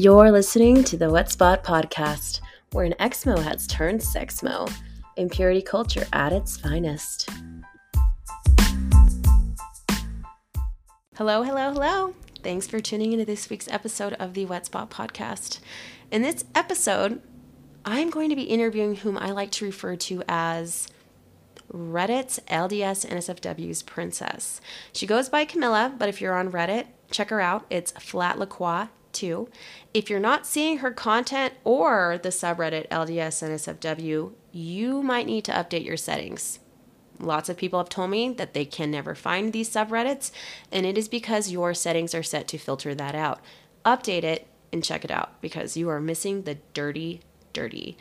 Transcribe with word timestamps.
You're 0.00 0.30
listening 0.30 0.84
to 0.84 0.96
the 0.96 1.10
Wet 1.10 1.28
Spot 1.28 1.64
Podcast, 1.64 2.40
where 2.70 2.84
an 2.84 2.94
Exmo 3.00 3.36
has 3.42 3.66
turned 3.66 3.98
Sexmo, 3.98 4.72
impurity 5.16 5.60
culture 5.60 6.06
at 6.12 6.32
its 6.32 6.56
finest. 6.56 7.28
Hello, 11.16 11.42
hello, 11.42 11.72
hello. 11.72 12.14
Thanks 12.44 12.68
for 12.68 12.78
tuning 12.78 13.12
into 13.12 13.24
this 13.24 13.50
week's 13.50 13.66
episode 13.66 14.12
of 14.20 14.34
the 14.34 14.46
Wet 14.46 14.66
Spot 14.66 14.88
Podcast. 14.88 15.58
In 16.12 16.22
this 16.22 16.44
episode, 16.54 17.20
I'm 17.84 18.08
going 18.08 18.30
to 18.30 18.36
be 18.36 18.44
interviewing 18.44 18.94
whom 18.94 19.18
I 19.18 19.32
like 19.32 19.50
to 19.50 19.64
refer 19.64 19.96
to 19.96 20.22
as 20.28 20.86
Reddit's 21.72 22.38
LDS 22.46 23.04
NSFW's 23.04 23.82
princess. 23.82 24.60
She 24.92 25.08
goes 25.08 25.28
by 25.28 25.44
Camilla, 25.44 25.92
but 25.98 26.08
if 26.08 26.20
you're 26.20 26.38
on 26.38 26.52
Reddit, 26.52 26.86
check 27.10 27.30
her 27.30 27.40
out. 27.40 27.66
It's 27.68 27.90
Flat 27.90 28.38
LaCroix 28.38 28.90
too. 29.12 29.48
If 29.94 30.08
you're 30.10 30.20
not 30.20 30.46
seeing 30.46 30.78
her 30.78 30.90
content 30.90 31.54
or 31.64 32.18
the 32.22 32.28
subreddit 32.28 32.88
LDS 32.88 33.42
NSFW, 33.42 34.32
you 34.52 35.02
might 35.02 35.26
need 35.26 35.44
to 35.44 35.52
update 35.52 35.84
your 35.84 35.96
settings. 35.96 36.58
Lots 37.20 37.48
of 37.48 37.56
people 37.56 37.80
have 37.80 37.88
told 37.88 38.10
me 38.10 38.32
that 38.34 38.54
they 38.54 38.64
can 38.64 38.90
never 38.90 39.14
find 39.14 39.52
these 39.52 39.70
subreddits, 39.70 40.30
and 40.70 40.86
it 40.86 40.96
is 40.96 41.08
because 41.08 41.50
your 41.50 41.74
settings 41.74 42.14
are 42.14 42.22
set 42.22 42.46
to 42.48 42.58
filter 42.58 42.94
that 42.94 43.14
out. 43.14 43.40
Update 43.84 44.22
it 44.22 44.46
and 44.72 44.84
check 44.84 45.04
it 45.04 45.10
out 45.10 45.40
because 45.40 45.76
you 45.76 45.88
are 45.88 46.00
missing 46.00 46.42
the 46.42 46.58
dirty, 46.74 47.20
dirty 47.52 47.96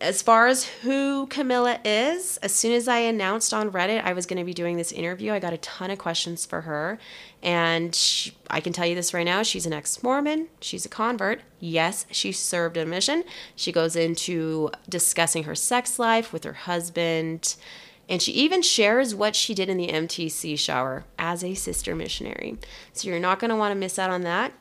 as 0.00 0.22
far 0.22 0.46
as 0.46 0.64
who 0.64 1.26
Camilla 1.26 1.78
is, 1.84 2.38
as 2.38 2.54
soon 2.54 2.72
as 2.72 2.88
I 2.88 2.98
announced 2.98 3.52
on 3.52 3.70
Reddit 3.70 4.02
I 4.02 4.14
was 4.14 4.24
going 4.24 4.38
to 4.38 4.44
be 4.44 4.54
doing 4.54 4.76
this 4.76 4.92
interview, 4.92 5.32
I 5.32 5.38
got 5.38 5.52
a 5.52 5.58
ton 5.58 5.90
of 5.90 5.98
questions 5.98 6.46
for 6.46 6.62
her. 6.62 6.98
And 7.42 7.94
she, 7.94 8.32
I 8.48 8.60
can 8.60 8.72
tell 8.72 8.86
you 8.86 8.94
this 8.94 9.12
right 9.12 9.24
now 9.24 9.42
she's 9.42 9.66
an 9.66 9.72
ex 9.72 10.02
Mormon, 10.02 10.48
she's 10.60 10.86
a 10.86 10.88
convert. 10.88 11.42
Yes, 11.58 12.06
she 12.10 12.32
served 12.32 12.76
a 12.76 12.86
mission. 12.86 13.24
She 13.54 13.72
goes 13.72 13.94
into 13.94 14.70
discussing 14.88 15.44
her 15.44 15.54
sex 15.54 15.98
life 15.98 16.32
with 16.32 16.44
her 16.44 16.54
husband. 16.54 17.56
And 18.08 18.20
she 18.20 18.32
even 18.32 18.62
shares 18.62 19.14
what 19.14 19.36
she 19.36 19.54
did 19.54 19.68
in 19.68 19.76
the 19.76 19.86
MTC 19.86 20.58
shower 20.58 21.04
as 21.18 21.44
a 21.44 21.54
sister 21.54 21.94
missionary. 21.94 22.58
So 22.92 23.08
you're 23.08 23.20
not 23.20 23.38
going 23.38 23.50
to 23.50 23.56
want 23.56 23.72
to 23.72 23.78
miss 23.78 23.98
out 23.98 24.10
on 24.10 24.22
that. 24.22 24.52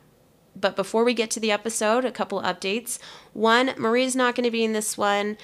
But 0.59 0.75
before 0.75 1.03
we 1.03 1.13
get 1.13 1.31
to 1.31 1.39
the 1.39 1.51
episode, 1.51 2.05
a 2.05 2.11
couple 2.11 2.41
updates. 2.41 2.99
One, 3.33 3.73
Marie's 3.77 4.15
not 4.15 4.35
going 4.35 4.43
to 4.43 4.51
be 4.51 4.63
in 4.63 4.73
this 4.73 4.97
one. 4.97 5.37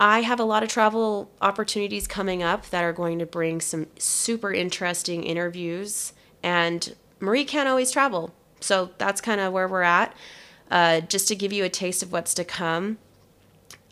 I 0.00 0.22
have 0.22 0.38
a 0.38 0.44
lot 0.44 0.62
of 0.62 0.68
travel 0.68 1.30
opportunities 1.40 2.06
coming 2.06 2.42
up 2.42 2.70
that 2.70 2.84
are 2.84 2.92
going 2.92 3.18
to 3.18 3.26
bring 3.26 3.60
some 3.60 3.88
super 3.98 4.52
interesting 4.52 5.24
interviews, 5.24 6.12
and 6.42 6.94
Marie 7.18 7.44
can't 7.44 7.68
always 7.68 7.90
travel. 7.90 8.32
So 8.60 8.90
that's 8.98 9.20
kind 9.20 9.40
of 9.40 9.52
where 9.52 9.66
we're 9.66 9.82
at. 9.82 10.14
Uh, 10.70 11.00
just 11.00 11.28
to 11.28 11.34
give 11.34 11.52
you 11.52 11.64
a 11.64 11.68
taste 11.68 12.02
of 12.02 12.12
what's 12.12 12.34
to 12.34 12.44
come, 12.44 12.98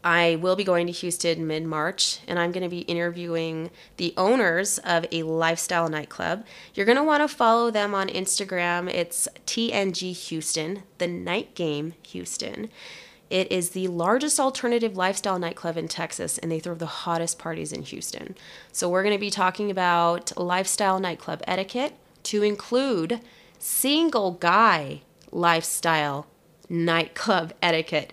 I 0.04 0.36
will 0.36 0.56
be 0.56 0.64
going 0.64 0.86
to 0.86 0.92
Houston 0.92 1.46
mid 1.46 1.64
March 1.64 2.20
and 2.28 2.38
I'm 2.38 2.52
going 2.52 2.62
to 2.62 2.68
be 2.68 2.80
interviewing 2.80 3.70
the 3.96 4.14
owners 4.16 4.78
of 4.78 5.04
a 5.10 5.22
lifestyle 5.24 5.88
nightclub. 5.88 6.44
You're 6.74 6.86
going 6.86 6.96
to 6.96 7.04
want 7.04 7.28
to 7.28 7.34
follow 7.34 7.70
them 7.70 7.94
on 7.94 8.08
Instagram. 8.08 8.88
It's 8.88 9.28
TNG 9.46 10.12
Houston, 10.28 10.84
the 10.98 11.08
night 11.08 11.54
game 11.54 11.94
Houston. 12.08 12.70
It 13.28 13.50
is 13.50 13.70
the 13.70 13.88
largest 13.88 14.38
alternative 14.38 14.96
lifestyle 14.96 15.38
nightclub 15.38 15.76
in 15.76 15.88
Texas, 15.88 16.38
and 16.38 16.52
they 16.52 16.60
throw 16.60 16.76
the 16.76 16.86
hottest 16.86 17.38
parties 17.40 17.72
in 17.72 17.82
Houston. 17.82 18.36
So, 18.70 18.88
we're 18.88 19.02
going 19.02 19.16
to 19.16 19.20
be 19.20 19.30
talking 19.30 19.68
about 19.68 20.36
lifestyle 20.38 21.00
nightclub 21.00 21.42
etiquette 21.44 21.94
to 22.24 22.44
include 22.44 23.20
single 23.58 24.32
guy 24.32 25.02
lifestyle 25.32 26.26
nightclub 26.68 27.52
etiquette 27.62 28.12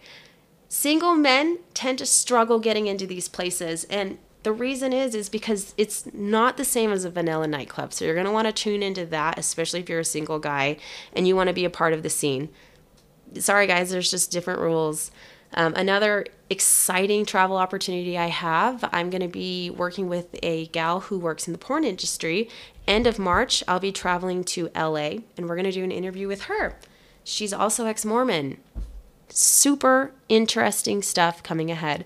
single 0.73 1.13
men 1.13 1.59
tend 1.75 1.99
to 1.99 2.05
struggle 2.05 2.57
getting 2.57 2.87
into 2.87 3.05
these 3.05 3.27
places 3.27 3.83
and 3.91 4.17
the 4.41 4.51
reason 4.51 4.91
is 4.91 5.13
is 5.13 5.29
because 5.29 5.75
it's 5.77 6.11
not 6.15 6.57
the 6.57 6.65
same 6.65 6.91
as 6.91 7.05
a 7.05 7.11
vanilla 7.11 7.45
nightclub. 7.45 7.93
So 7.93 8.03
you're 8.03 8.15
going 8.15 8.25
to 8.25 8.31
want 8.31 8.47
to 8.47 8.51
tune 8.51 8.81
into 8.81 9.05
that 9.05 9.37
especially 9.37 9.81
if 9.81 9.87
you're 9.87 9.99
a 9.99 10.05
single 10.05 10.39
guy 10.39 10.77
and 11.15 11.27
you 11.27 11.35
want 11.35 11.49
to 11.49 11.53
be 11.53 11.63
a 11.63 11.69
part 11.69 11.93
of 11.93 12.01
the 12.01 12.09
scene. 12.09 12.49
Sorry 13.37 13.67
guys 13.67 13.91
there's 13.91 14.09
just 14.09 14.31
different 14.31 14.61
rules. 14.61 15.11
Um, 15.53 15.75
another 15.75 16.25
exciting 16.49 17.23
travel 17.27 17.57
opportunity 17.57 18.17
i 18.17 18.25
have 18.27 18.83
i'm 18.91 19.11
going 19.11 19.21
to 19.21 19.27
be 19.27 19.69
working 19.69 20.09
with 20.09 20.35
a 20.41 20.65
gal 20.67 21.01
who 21.01 21.19
works 21.19 21.45
in 21.45 21.53
the 21.53 21.59
porn 21.59 21.83
industry. 21.83 22.49
End 22.87 23.05
of 23.05 23.19
march 23.19 23.63
i'll 23.67 23.79
be 23.79 23.91
traveling 23.91 24.43
to 24.45 24.71
la 24.73 24.95
and 24.95 25.47
we're 25.47 25.55
going 25.55 25.65
to 25.65 25.71
do 25.71 25.83
an 25.83 25.91
interview 25.91 26.27
with 26.27 26.43
her. 26.45 26.79
She's 27.23 27.53
also 27.53 27.85
ex-mormon 27.85 28.57
super 29.33 30.11
interesting 30.29 31.01
stuff 31.01 31.43
coming 31.43 31.71
ahead. 31.71 32.05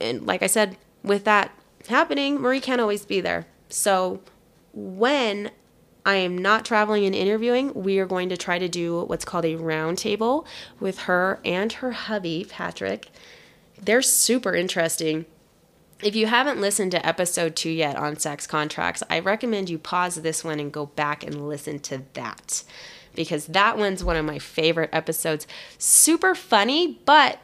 And 0.00 0.26
like 0.26 0.42
I 0.42 0.46
said, 0.46 0.76
with 1.02 1.24
that 1.24 1.50
happening, 1.88 2.38
Marie 2.38 2.60
can't 2.60 2.80
always 2.80 3.04
be 3.04 3.20
there. 3.20 3.46
So 3.68 4.20
when 4.72 5.50
I 6.04 6.16
am 6.16 6.38
not 6.38 6.64
traveling 6.64 7.04
and 7.04 7.14
interviewing, 7.14 7.74
we 7.74 7.98
are 7.98 8.06
going 8.06 8.28
to 8.28 8.36
try 8.36 8.58
to 8.58 8.68
do 8.68 9.02
what's 9.04 9.24
called 9.24 9.44
a 9.44 9.56
roundtable 9.56 10.46
with 10.80 11.00
her 11.00 11.40
and 11.44 11.72
her 11.74 11.92
hubby, 11.92 12.46
Patrick. 12.48 13.08
They're 13.80 14.02
super 14.02 14.54
interesting. 14.54 15.26
If 16.02 16.14
you 16.14 16.26
haven't 16.26 16.60
listened 16.60 16.92
to 16.92 17.04
episode 17.04 17.56
two 17.56 17.70
yet 17.70 17.96
on 17.96 18.18
sex 18.18 18.46
contracts, 18.46 19.02
I 19.10 19.18
recommend 19.18 19.68
you 19.68 19.78
pause 19.78 20.16
this 20.16 20.44
one 20.44 20.60
and 20.60 20.72
go 20.72 20.86
back 20.86 21.24
and 21.24 21.48
listen 21.48 21.80
to 21.80 22.02
that 22.14 22.62
because 23.18 23.46
that 23.46 23.76
one's 23.76 24.04
one 24.04 24.14
of 24.14 24.24
my 24.24 24.38
favorite 24.38 24.90
episodes. 24.92 25.44
Super 25.76 26.36
funny, 26.36 27.00
but 27.04 27.40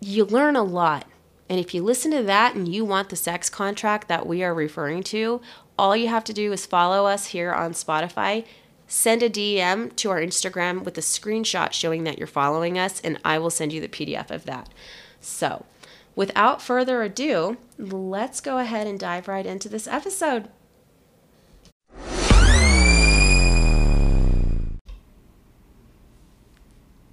you 0.00 0.24
learn 0.24 0.56
a 0.56 0.64
lot. 0.64 1.06
And 1.48 1.60
if 1.60 1.72
you 1.72 1.84
listen 1.84 2.10
to 2.10 2.24
that 2.24 2.56
and 2.56 2.66
you 2.66 2.84
want 2.84 3.08
the 3.08 3.14
sex 3.14 3.48
contract 3.48 4.08
that 4.08 4.26
we 4.26 4.42
are 4.42 4.52
referring 4.52 5.04
to, 5.04 5.40
all 5.78 5.96
you 5.96 6.08
have 6.08 6.24
to 6.24 6.32
do 6.32 6.52
is 6.52 6.66
follow 6.66 7.06
us 7.06 7.26
here 7.26 7.52
on 7.52 7.70
Spotify, 7.70 8.44
send 8.88 9.22
a 9.22 9.30
DM 9.30 9.94
to 9.94 10.10
our 10.10 10.20
Instagram 10.20 10.82
with 10.82 10.98
a 10.98 11.02
screenshot 11.02 11.72
showing 11.72 12.02
that 12.02 12.18
you're 12.18 12.26
following 12.26 12.76
us, 12.76 13.00
and 13.02 13.20
I 13.24 13.38
will 13.38 13.50
send 13.50 13.72
you 13.72 13.80
the 13.80 13.86
PDF 13.86 14.32
of 14.32 14.44
that. 14.46 14.70
So, 15.20 15.66
without 16.16 16.60
further 16.60 17.04
ado, 17.04 17.58
let's 17.78 18.40
go 18.40 18.58
ahead 18.58 18.88
and 18.88 18.98
dive 18.98 19.28
right 19.28 19.46
into 19.46 19.68
this 19.68 19.86
episode. 19.86 20.48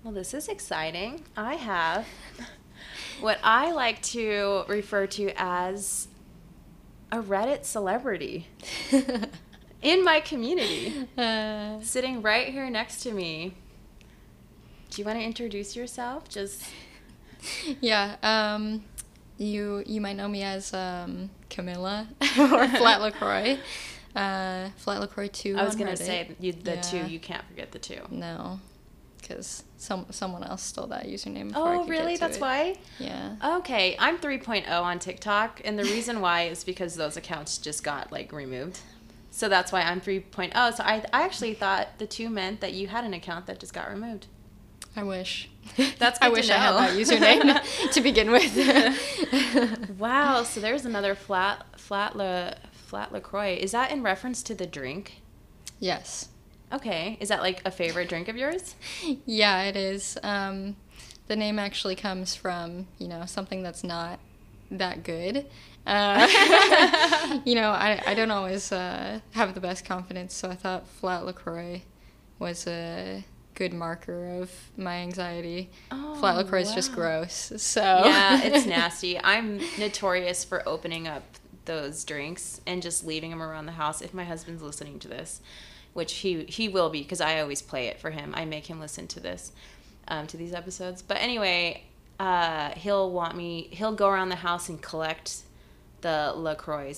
Well, 0.03 0.13
this 0.13 0.33
is 0.33 0.49
exciting. 0.49 1.23
I 1.37 1.55
have 1.55 2.05
what 3.21 3.39
I 3.41 3.71
like 3.71 4.01
to 4.01 4.65
refer 4.67 5.07
to 5.07 5.31
as 5.37 6.09
a 7.09 7.21
Reddit 7.21 7.63
celebrity 7.63 8.47
in 9.81 10.03
my 10.03 10.19
community, 10.19 11.07
uh, 11.17 11.79
sitting 11.79 12.21
right 12.21 12.49
here 12.49 12.69
next 12.69 13.01
to 13.03 13.13
me. 13.13 13.53
Do 14.89 15.01
you 15.01 15.05
want 15.05 15.19
to 15.19 15.23
introduce 15.23 15.73
yourself? 15.73 16.27
Just 16.27 16.65
yeah. 17.79 18.17
Um, 18.21 18.83
you 19.37 19.83
you 19.85 20.01
might 20.01 20.17
know 20.17 20.27
me 20.27 20.43
as 20.43 20.73
um, 20.73 21.29
Camilla 21.49 22.09
or 22.21 22.67
Flat 22.67 22.99
Lacroix. 22.99 23.57
Uh, 24.13 24.67
Flat 24.75 24.99
Lacroix 24.99 25.29
two. 25.29 25.55
I 25.57 25.63
was 25.63 25.77
gonna 25.77 25.91
Reddit. 25.93 25.97
say 25.97 26.35
you, 26.41 26.51
the 26.51 26.75
yeah. 26.75 26.81
two. 26.81 27.05
You 27.05 27.19
can't 27.19 27.45
forget 27.47 27.71
the 27.71 27.79
two. 27.79 28.01
No, 28.11 28.59
because 29.23 29.63
some 29.77 30.05
someone 30.11 30.43
else 30.43 30.61
stole 30.61 30.87
that 30.87 31.07
username. 31.07 31.51
oh, 31.55 31.85
really? 31.85 32.17
That's 32.17 32.37
it. 32.37 32.41
why. 32.41 32.75
Yeah. 32.99 33.35
Okay, 33.57 33.95
I'm 33.97 34.19
3.0 34.19 34.69
on 34.69 34.99
TikTok, 34.99 35.61
and 35.65 35.79
the 35.79 35.83
reason 35.95 36.21
why 36.21 36.43
is 36.43 36.63
because 36.63 36.95
those 36.95 37.17
accounts 37.17 37.57
just 37.57 37.83
got 37.83 38.11
like 38.11 38.31
removed. 38.31 38.79
So 39.31 39.49
that's 39.49 39.71
why 39.71 39.81
I'm 39.81 39.99
3.0. 39.99 40.53
So 40.75 40.83
I 40.83 41.03
I 41.11 41.23
actually 41.23 41.55
thought 41.55 41.97
the 41.97 42.05
two 42.05 42.29
meant 42.29 42.61
that 42.61 42.73
you 42.73 42.87
had 42.87 43.03
an 43.03 43.13
account 43.13 43.47
that 43.47 43.59
just 43.59 43.73
got 43.73 43.89
removed. 43.89 44.27
I 44.95 45.03
wish. 45.03 45.49
That's 45.97 46.19
I 46.21 46.29
wish 46.29 46.51
I 46.51 46.57
had 46.57 46.73
that 46.73 46.91
username 46.91 47.91
to 47.91 48.01
begin 48.01 48.29
with. 48.31 49.89
wow. 49.97 50.43
So 50.43 50.59
there's 50.59 50.85
another 50.85 51.15
flat 51.15 51.65
flat 51.79 52.15
la 52.15 52.51
flat 52.71 53.11
Lacroix. 53.11 53.57
Is 53.59 53.71
that 53.71 53.91
in 53.91 54.03
reference 54.03 54.43
to 54.43 54.53
the 54.53 54.67
drink? 54.67 55.23
Yes. 55.79 56.29
Okay. 56.73 57.17
Is 57.19 57.29
that 57.29 57.41
like 57.41 57.61
a 57.65 57.71
favorite 57.71 58.09
drink 58.09 58.27
of 58.27 58.35
yours? 58.35 58.75
Yeah, 59.25 59.63
it 59.63 59.75
is. 59.75 60.17
Um, 60.23 60.75
the 61.27 61.35
name 61.35 61.59
actually 61.59 61.95
comes 61.95 62.35
from, 62.35 62.87
you 62.97 63.07
know, 63.07 63.25
something 63.25 63.61
that's 63.61 63.83
not 63.83 64.19
that 64.71 65.03
good. 65.03 65.45
Uh, 65.85 66.27
you 67.45 67.55
know, 67.55 67.69
I, 67.69 68.01
I 68.07 68.13
don't 68.15 68.31
always 68.31 68.71
uh, 68.71 69.19
have 69.31 69.53
the 69.53 69.61
best 69.61 69.85
confidence, 69.85 70.33
so 70.33 70.49
I 70.49 70.55
thought 70.55 70.87
Flat 70.87 71.25
LaCroix 71.25 71.83
was 72.39 72.65
a 72.67 73.23
good 73.55 73.73
marker 73.73 74.41
of 74.41 74.51
my 74.75 74.95
anxiety. 74.95 75.69
Oh, 75.91 76.15
Flat 76.15 76.37
LaCroix 76.37 76.61
is 76.61 76.73
just 76.73 76.93
gross. 76.93 77.53
So 77.57 77.81
Yeah, 77.81 78.41
it's 78.41 78.65
nasty. 78.67 79.19
I'm 79.19 79.61
notorious 79.77 80.43
for 80.43 80.67
opening 80.67 81.07
up 81.07 81.23
those 81.65 82.03
drinks 82.03 82.59
and 82.65 82.81
just 82.81 83.05
leaving 83.05 83.29
them 83.29 83.41
around 83.41 83.67
the 83.67 83.73
house 83.73 84.01
if 84.01 84.13
my 84.13 84.23
husband's 84.25 84.61
listening 84.61 84.99
to 84.99 85.07
this 85.07 85.39
which 85.93 86.13
he 86.15 86.45
he 86.45 86.69
will 86.69 86.89
be 86.89 87.01
because 87.03 87.21
I 87.21 87.39
always 87.39 87.61
play 87.61 87.87
it 87.87 87.99
for 87.99 88.11
him. 88.11 88.33
I 88.35 88.45
make 88.45 88.67
him 88.67 88.79
listen 88.79 89.07
to 89.07 89.19
this. 89.19 89.51
um, 90.07 90.27
to 90.27 90.37
these 90.37 90.53
episodes. 90.53 91.01
But 91.01 91.17
anyway, 91.17 91.83
uh, 92.19 92.71
he'll 92.71 93.11
want 93.11 93.35
me. 93.37 93.67
He'll 93.71 93.93
go 93.93 94.09
around 94.09 94.29
the 94.29 94.35
house 94.37 94.69
and 94.69 94.81
collect 94.81 95.43
the 96.01 96.33
Lacroix, 96.35 96.95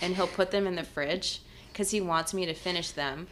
and 0.00 0.16
he'll 0.16 0.26
put 0.26 0.50
them 0.50 0.66
in 0.66 0.74
the 0.76 0.82
fridge 0.82 1.40
because 1.68 1.90
he 1.92 2.00
wants 2.00 2.34
me 2.34 2.46
to 2.46 2.54
finish 2.54 2.90
them. 2.90 3.28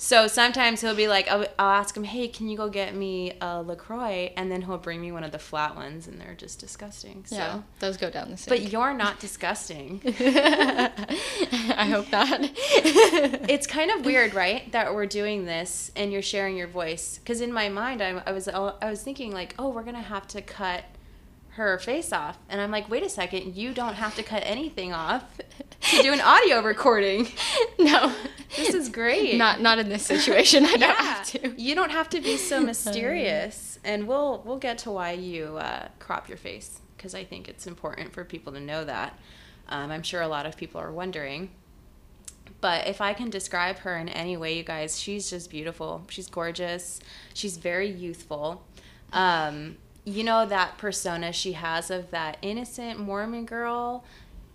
So 0.00 0.28
sometimes 0.28 0.80
he'll 0.80 0.94
be 0.94 1.08
like, 1.08 1.28
I'll, 1.28 1.44
I'll, 1.58 1.70
ask 1.70 1.96
him, 1.96 2.04
hey, 2.04 2.28
can 2.28 2.48
you 2.48 2.56
go 2.56 2.68
get 2.68 2.94
me 2.94 3.32
a 3.40 3.60
LaCroix? 3.62 4.32
And 4.36 4.50
then 4.50 4.62
he'll 4.62 4.78
bring 4.78 5.00
me 5.00 5.10
one 5.10 5.24
of 5.24 5.32
the 5.32 5.40
flat 5.40 5.74
ones, 5.74 6.06
and 6.06 6.20
they're 6.20 6.36
just 6.36 6.60
disgusting. 6.60 7.24
So. 7.26 7.34
Yeah, 7.34 7.62
those 7.80 7.96
go 7.96 8.08
down 8.08 8.30
the 8.30 8.36
sink. 8.36 8.48
But 8.48 8.72
you're 8.72 8.94
not 8.94 9.18
disgusting. 9.18 10.00
I 10.06 11.88
hope 11.90 12.12
not. 12.12 12.38
it's 12.42 13.66
kind 13.66 13.90
of 13.90 14.04
weird, 14.04 14.34
right, 14.34 14.70
that 14.70 14.94
we're 14.94 15.06
doing 15.06 15.46
this 15.46 15.90
and 15.96 16.12
you're 16.12 16.22
sharing 16.22 16.56
your 16.56 16.68
voice. 16.68 17.18
Because 17.18 17.40
in 17.40 17.52
my 17.52 17.68
mind, 17.68 18.00
I, 18.00 18.22
I 18.24 18.30
was 18.30 18.46
I 18.46 18.88
was 18.88 19.02
thinking 19.02 19.32
like, 19.32 19.56
oh, 19.58 19.70
we're 19.70 19.82
gonna 19.82 20.00
have 20.00 20.28
to 20.28 20.42
cut 20.42 20.84
her 21.58 21.78
face 21.78 22.12
off. 22.12 22.38
And 22.48 22.60
I'm 22.60 22.70
like, 22.70 22.88
wait 22.90 23.02
a 23.02 23.08
second, 23.08 23.54
you 23.56 23.72
don't 23.74 23.94
have 23.94 24.14
to 24.16 24.22
cut 24.22 24.42
anything 24.46 24.92
off 24.92 25.22
to 25.92 26.02
do 26.02 26.12
an 26.12 26.20
audio 26.20 26.60
recording. 26.74 27.28
No. 27.78 28.12
This 28.56 28.74
is 28.74 28.88
great. 28.88 29.36
Not 29.36 29.60
not 29.60 29.78
in 29.78 29.88
this 29.88 30.04
situation. 30.04 30.64
I 30.64 30.76
don't 30.76 30.96
have 30.98 31.24
to. 31.26 31.54
You 31.60 31.74
don't 31.76 31.90
have 31.92 32.08
to 32.10 32.20
be 32.20 32.36
so 32.36 32.60
mysterious. 32.72 33.78
and 33.84 34.08
we'll 34.08 34.42
we'll 34.44 34.58
get 34.58 34.78
to 34.78 34.90
why 34.90 35.12
you 35.12 35.58
uh, 35.58 35.88
crop 36.00 36.28
your 36.28 36.38
face 36.38 36.80
because 36.96 37.14
I 37.14 37.22
think 37.24 37.48
it's 37.48 37.66
important 37.68 38.12
for 38.12 38.24
people 38.24 38.52
to 38.54 38.60
know 38.60 38.84
that. 38.84 39.16
Um, 39.68 39.90
I'm 39.92 40.02
sure 40.02 40.22
a 40.22 40.28
lot 40.28 40.44
of 40.46 40.56
people 40.56 40.80
are 40.80 40.90
wondering. 40.90 41.50
But 42.60 42.88
if 42.88 43.00
I 43.00 43.12
can 43.14 43.30
describe 43.30 43.78
her 43.80 43.96
in 43.96 44.08
any 44.08 44.36
way, 44.36 44.56
you 44.56 44.64
guys, 44.64 44.98
she's 44.98 45.30
just 45.30 45.48
beautiful. 45.50 46.02
She's 46.08 46.26
gorgeous. 46.28 46.98
She's 47.34 47.56
very 47.56 47.88
youthful. 47.88 48.64
Um, 49.12 49.76
you 50.08 50.24
know 50.24 50.46
that 50.46 50.78
persona 50.78 51.32
she 51.32 51.52
has 51.52 51.90
of 51.90 52.10
that 52.10 52.38
innocent 52.42 52.98
Mormon 52.98 53.44
girl? 53.44 54.04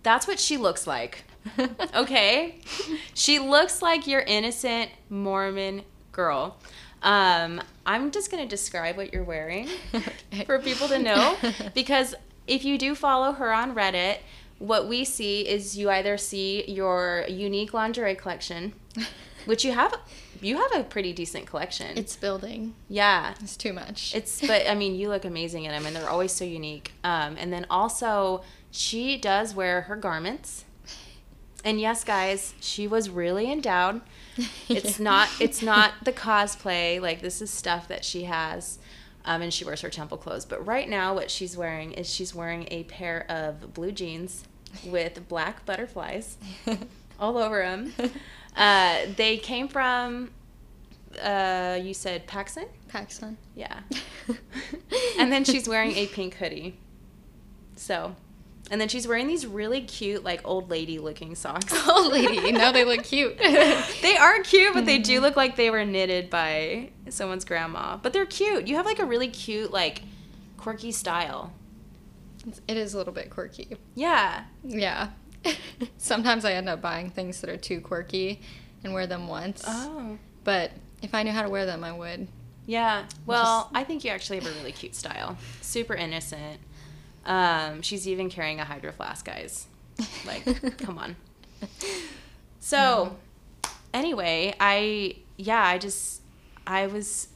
That's 0.02 0.26
what 0.26 0.38
she 0.38 0.56
looks 0.56 0.86
like. 0.86 1.24
okay? 1.94 2.60
she 3.14 3.38
looks 3.38 3.80
like 3.82 4.06
your 4.06 4.20
innocent 4.20 4.90
Mormon 5.08 5.82
girl. 6.12 6.56
Um, 7.02 7.60
I'm 7.84 8.10
just 8.10 8.30
going 8.30 8.42
to 8.42 8.48
describe 8.48 8.96
what 8.96 9.12
you're 9.12 9.24
wearing 9.24 9.68
okay. 9.94 10.44
for 10.44 10.58
people 10.58 10.88
to 10.88 10.98
know 10.98 11.36
because 11.74 12.14
if 12.46 12.64
you 12.64 12.78
do 12.78 12.94
follow 12.94 13.32
her 13.32 13.52
on 13.52 13.74
Reddit, 13.74 14.18
what 14.58 14.88
we 14.88 15.04
see 15.04 15.46
is 15.46 15.76
you 15.76 15.90
either 15.90 16.16
see 16.16 16.64
your 16.70 17.26
unique 17.28 17.74
lingerie 17.74 18.14
collection, 18.14 18.72
which 19.44 19.64
you 19.64 19.72
have 19.72 19.98
you 20.40 20.56
have 20.56 20.74
a 20.74 20.84
pretty 20.84 21.12
decent 21.12 21.46
collection. 21.46 21.96
It's 21.96 22.16
building. 22.16 22.74
Yeah, 22.88 23.34
it's 23.40 23.56
too 23.56 23.72
much. 23.72 24.14
It's 24.14 24.40
but 24.40 24.68
I 24.68 24.74
mean 24.74 24.94
you 24.94 25.08
look 25.08 25.24
amazing 25.24 25.64
in 25.64 25.72
them, 25.72 25.86
and 25.86 25.94
they're 25.94 26.08
always 26.08 26.32
so 26.32 26.44
unique. 26.44 26.92
Um, 27.02 27.36
and 27.38 27.52
then 27.52 27.66
also 27.70 28.42
she 28.70 29.16
does 29.16 29.54
wear 29.54 29.82
her 29.82 29.96
garments. 29.96 30.64
And 31.64 31.80
yes, 31.80 32.04
guys, 32.04 32.54
she 32.60 32.86
was 32.86 33.08
really 33.08 33.50
endowed. 33.50 34.02
It's 34.68 34.98
yeah. 34.98 35.04
not 35.10 35.28
it's 35.40 35.62
not 35.62 35.92
the 36.04 36.12
cosplay. 36.12 37.00
Like 37.00 37.20
this 37.20 37.40
is 37.40 37.50
stuff 37.50 37.88
that 37.88 38.04
she 38.04 38.24
has. 38.24 38.78
Um, 39.26 39.40
and 39.40 39.54
she 39.54 39.64
wears 39.64 39.80
her 39.80 39.88
temple 39.88 40.18
clothes. 40.18 40.44
But 40.44 40.66
right 40.66 40.86
now, 40.86 41.14
what 41.14 41.30
she's 41.30 41.56
wearing 41.56 41.92
is 41.92 42.12
she's 42.12 42.34
wearing 42.34 42.68
a 42.70 42.84
pair 42.84 43.24
of 43.30 43.72
blue 43.72 43.90
jeans 43.90 44.44
with 44.84 45.28
black 45.28 45.64
butterflies 45.64 46.36
all 47.18 47.38
over 47.38 47.62
them. 47.62 47.94
Uh, 48.56 49.06
they 49.16 49.36
came 49.36 49.68
from, 49.68 50.30
uh, 51.22 51.78
you 51.80 51.94
said 51.94 52.26
PacSun? 52.26 52.66
PacSun. 52.88 53.36
Yeah. 53.54 53.80
and 55.18 55.32
then 55.32 55.44
she's 55.44 55.68
wearing 55.68 55.92
a 55.92 56.06
pink 56.06 56.34
hoodie. 56.34 56.78
So, 57.76 58.14
and 58.70 58.80
then 58.80 58.88
she's 58.88 59.06
wearing 59.06 59.26
these 59.26 59.46
really 59.46 59.82
cute, 59.82 60.24
like 60.24 60.40
old 60.44 60.70
lady 60.70 60.98
looking 60.98 61.34
socks. 61.34 61.74
old 61.88 62.12
lady. 62.12 62.52
No, 62.52 62.72
they 62.72 62.84
look 62.84 63.02
cute. 63.04 63.36
they 63.38 64.16
are 64.16 64.40
cute, 64.42 64.72
but 64.72 64.86
they 64.86 64.98
do 64.98 65.14
mm-hmm. 65.14 65.24
look 65.24 65.36
like 65.36 65.56
they 65.56 65.70
were 65.70 65.84
knitted 65.84 66.30
by 66.30 66.90
someone's 67.08 67.44
grandma. 67.44 67.96
But 67.96 68.12
they're 68.12 68.26
cute. 68.26 68.66
You 68.66 68.76
have 68.76 68.86
like 68.86 69.00
a 69.00 69.04
really 69.04 69.28
cute, 69.28 69.72
like 69.72 70.02
quirky 70.56 70.92
style. 70.92 71.52
It 72.68 72.76
is 72.76 72.94
a 72.94 72.98
little 72.98 73.12
bit 73.12 73.30
quirky. 73.30 73.76
Yeah. 73.94 74.44
Yeah. 74.62 75.10
Sometimes 75.98 76.44
I 76.44 76.52
end 76.52 76.68
up 76.68 76.80
buying 76.80 77.10
things 77.10 77.40
that 77.40 77.50
are 77.50 77.56
too 77.56 77.80
quirky 77.80 78.40
and 78.82 78.92
wear 78.92 79.06
them 79.06 79.28
once. 79.28 79.64
Oh. 79.66 80.18
But 80.44 80.72
if 81.02 81.14
I 81.14 81.22
knew 81.22 81.32
how 81.32 81.42
to 81.42 81.48
wear 81.48 81.66
them, 81.66 81.84
I 81.84 81.92
would. 81.92 82.28
Yeah. 82.66 83.04
Well, 83.26 83.62
Just... 83.64 83.76
I 83.76 83.84
think 83.84 84.04
you 84.04 84.10
actually 84.10 84.40
have 84.40 84.46
a 84.46 84.58
really 84.58 84.72
cute 84.72 84.94
style. 84.94 85.36
Super 85.60 85.94
innocent. 85.94 86.60
Um, 87.26 87.82
she's 87.82 88.06
even 88.06 88.28
carrying 88.28 88.60
a 88.60 88.64
hydro 88.64 88.92
flask, 88.92 89.24
guys. 89.24 89.66
Like, 90.26 90.78
come 90.78 90.98
on. 90.98 91.16
So, 92.60 93.16
no. 93.62 93.70
anyway, 93.92 94.54
I 94.60 95.16
yeah, 95.36 95.62
I 95.62 95.78
just 95.78 96.20
I 96.66 96.86
was 96.86 97.28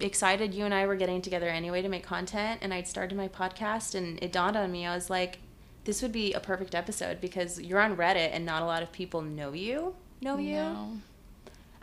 excited 0.00 0.52
you 0.52 0.64
and 0.64 0.74
I 0.74 0.86
were 0.86 0.96
getting 0.96 1.22
together 1.22 1.48
anyway 1.48 1.80
to 1.82 1.88
make 1.88 2.02
content 2.02 2.60
and 2.62 2.74
I'd 2.74 2.88
started 2.88 3.16
my 3.16 3.28
podcast 3.28 3.94
and 3.94 4.20
it 4.22 4.32
dawned 4.32 4.56
on 4.56 4.70
me 4.72 4.84
I 4.84 4.94
was 4.94 5.08
like 5.08 5.38
this 5.84 6.02
would 6.02 6.12
be 6.12 6.32
a 6.32 6.40
perfect 6.40 6.74
episode 6.74 7.20
because 7.20 7.60
you're 7.60 7.80
on 7.80 7.96
Reddit 7.96 8.30
and 8.32 8.44
not 8.44 8.62
a 8.62 8.66
lot 8.66 8.82
of 8.82 8.92
people 8.92 9.22
know 9.22 9.52
you. 9.52 9.94
Know 10.20 10.38
you? 10.38 10.56
No. 10.56 10.92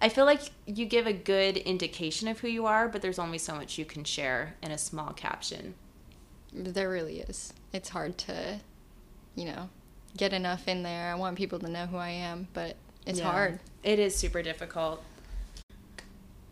I 0.02 0.10
feel 0.10 0.26
like 0.26 0.42
you 0.66 0.86
give 0.86 1.06
a 1.06 1.14
good 1.14 1.58
indication 1.58 2.28
of 2.28 2.40
who 2.40 2.48
you 2.48 2.66
are, 2.66 2.88
but 2.88 3.04
there's 3.04 3.20
only 3.20 3.38
so 3.38 3.56
much 3.56 3.78
you 3.78 3.86
can 3.86 4.04
share 4.04 4.56
in 4.64 4.72
a 4.72 4.78
small 4.78 5.14
caption. 5.14 5.76
There 6.52 6.90
really 6.90 7.20
is. 7.20 7.54
It's 7.72 7.90
hard 7.90 8.18
to, 8.20 8.60
you 9.36 9.46
know, 9.46 9.70
get 10.18 10.34
enough 10.34 10.68
in 10.68 10.82
there. 10.82 11.12
I 11.12 11.16
want 11.16 11.38
people 11.38 11.60
to 11.60 11.70
know 11.70 11.86
who 11.86 11.98
I 11.98 12.10
am, 12.10 12.48
but 12.54 12.76
it's 13.06 13.20
yeah. 13.20 13.32
hard. 13.32 13.60
It 13.84 14.00
is 14.00 14.16
super 14.16 14.42
difficult. 14.42 15.04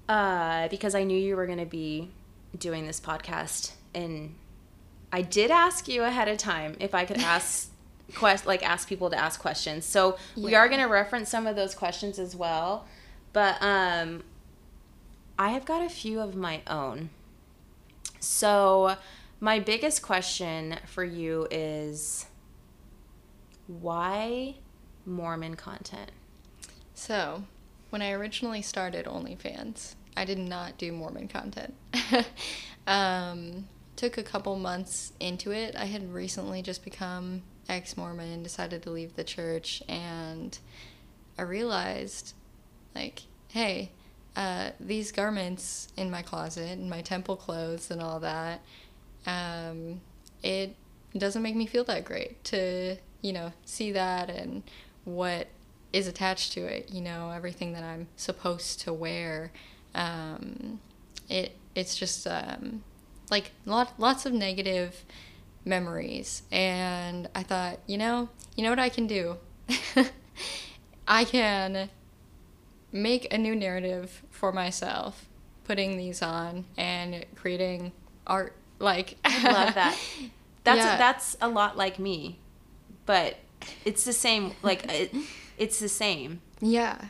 Uh, 0.07 0.67
because 0.69 0.93
I 0.93 1.03
knew 1.03 1.17
you 1.17 1.35
were 1.35 1.45
going 1.45 1.59
to 1.59 1.65
be 1.65 2.09
doing 2.57 2.85
this 2.85 2.99
podcast 2.99 3.71
and 3.93 4.35
I 5.11 5.21
did 5.21 5.51
ask 5.51 5.87
you 5.87 6.03
ahead 6.03 6.27
of 6.27 6.37
time 6.37 6.75
if 6.79 6.93
I 6.93 7.05
could 7.05 7.17
ask 7.19 7.71
quest 8.15 8.47
like 8.47 8.63
ask 8.63 8.87
people 8.87 9.09
to 9.09 9.17
ask 9.17 9.39
questions. 9.39 9.85
So 9.85 10.17
yeah. 10.35 10.45
we 10.45 10.55
are 10.55 10.67
going 10.67 10.81
to 10.81 10.87
reference 10.87 11.29
some 11.29 11.45
of 11.45 11.55
those 11.55 11.75
questions 11.75 12.17
as 12.19 12.35
well. 12.35 12.85
But 13.33 13.57
um 13.61 14.23
I 15.37 15.49
have 15.49 15.65
got 15.65 15.85
a 15.85 15.89
few 15.89 16.19
of 16.19 16.35
my 16.35 16.61
own. 16.67 17.11
So 18.19 18.97
my 19.39 19.59
biggest 19.59 20.01
question 20.01 20.77
for 20.85 21.03
you 21.03 21.47
is 21.49 22.25
why 23.67 24.55
Mormon 25.05 25.55
content? 25.55 26.11
So, 26.93 27.43
when 27.89 28.01
I 28.01 28.11
originally 28.11 28.61
started 28.61 29.05
OnlyFans, 29.05 29.95
I 30.17 30.25
did 30.25 30.37
not 30.37 30.77
do 30.77 30.91
Mormon 30.91 31.29
content. 31.29 31.73
um, 32.87 33.67
took 33.99 34.17
a 34.17 34.23
couple 34.23 34.55
months 34.55 35.11
into 35.19 35.51
it. 35.51 35.75
I 35.75 35.83
had 35.83 36.13
recently 36.13 36.61
just 36.61 36.85
become 36.85 37.41
ex 37.67 37.97
Mormon 37.97 38.41
decided 38.41 38.81
to 38.83 38.91
leave 38.91 39.17
the 39.17 39.25
church, 39.25 39.83
and 39.89 40.57
I 41.37 41.41
realized, 41.41 42.33
like, 42.95 43.23
hey, 43.49 43.91
uh, 44.37 44.69
these 44.79 45.11
garments 45.11 45.89
in 45.97 46.09
my 46.09 46.21
closet 46.21 46.79
and 46.79 46.89
my 46.89 47.01
temple 47.01 47.35
clothes 47.35 47.91
and 47.91 48.01
all 48.01 48.21
that, 48.21 48.61
um, 49.27 49.99
it 50.43 50.77
doesn't 51.17 51.41
make 51.41 51.57
me 51.57 51.65
feel 51.65 51.83
that 51.83 52.05
great 52.05 52.41
to, 52.45 52.95
you 53.21 53.33
know, 53.33 53.51
see 53.65 53.91
that 53.91 54.29
and 54.29 54.63
what 55.03 55.47
is 55.91 56.07
attached 56.07 56.53
to 56.53 56.61
it, 56.61 56.89
you 56.89 57.01
know, 57.01 57.31
everything 57.31 57.73
that 57.73 57.83
I'm 57.83 58.07
supposed 58.15 58.79
to 58.81 58.93
wear. 58.93 59.51
Um, 59.93 60.79
it 61.27 61.57
it's 61.75 61.97
just 61.97 62.25
um, 62.25 62.83
like 63.29 63.51
lot, 63.65 63.93
lots 63.97 64.25
of 64.25 64.33
negative 64.33 65.03
memories. 65.65 66.43
And 66.51 67.29
i 67.35 67.43
thought 67.43 67.79
you 67.85 67.97
know 67.97 68.29
you 68.55 68.63
know 68.63 68.69
what 68.69 68.79
i 68.79 68.89
can 68.89 69.07
do? 69.07 69.37
I 71.07 71.23
can 71.23 71.89
make 72.91 73.33
a 73.33 73.37
new 73.37 73.55
narrative 73.55 74.23
for 74.29 74.51
myself 74.51 75.25
putting 75.63 75.97
these 75.97 76.21
on 76.21 76.65
and 76.77 77.25
creating 77.35 77.91
art 78.25 78.55
like 78.79 79.17
i 79.23 79.51
love 79.51 79.75
that. 79.75 79.97
That's 80.63 80.79
yeah. 80.79 80.95
a, 80.95 80.97
that's 80.97 81.37
a 81.41 81.47
lot 81.47 81.77
like 81.77 81.97
me 81.97 82.37
but 83.09 83.37
it's 83.85 84.05
the 84.05 84.13
same 84.13 84.53
like 84.61 84.85
it, 84.91 85.11
it's 85.57 85.79
the 85.79 85.89
same. 85.89 86.41
Yeah. 86.61 87.05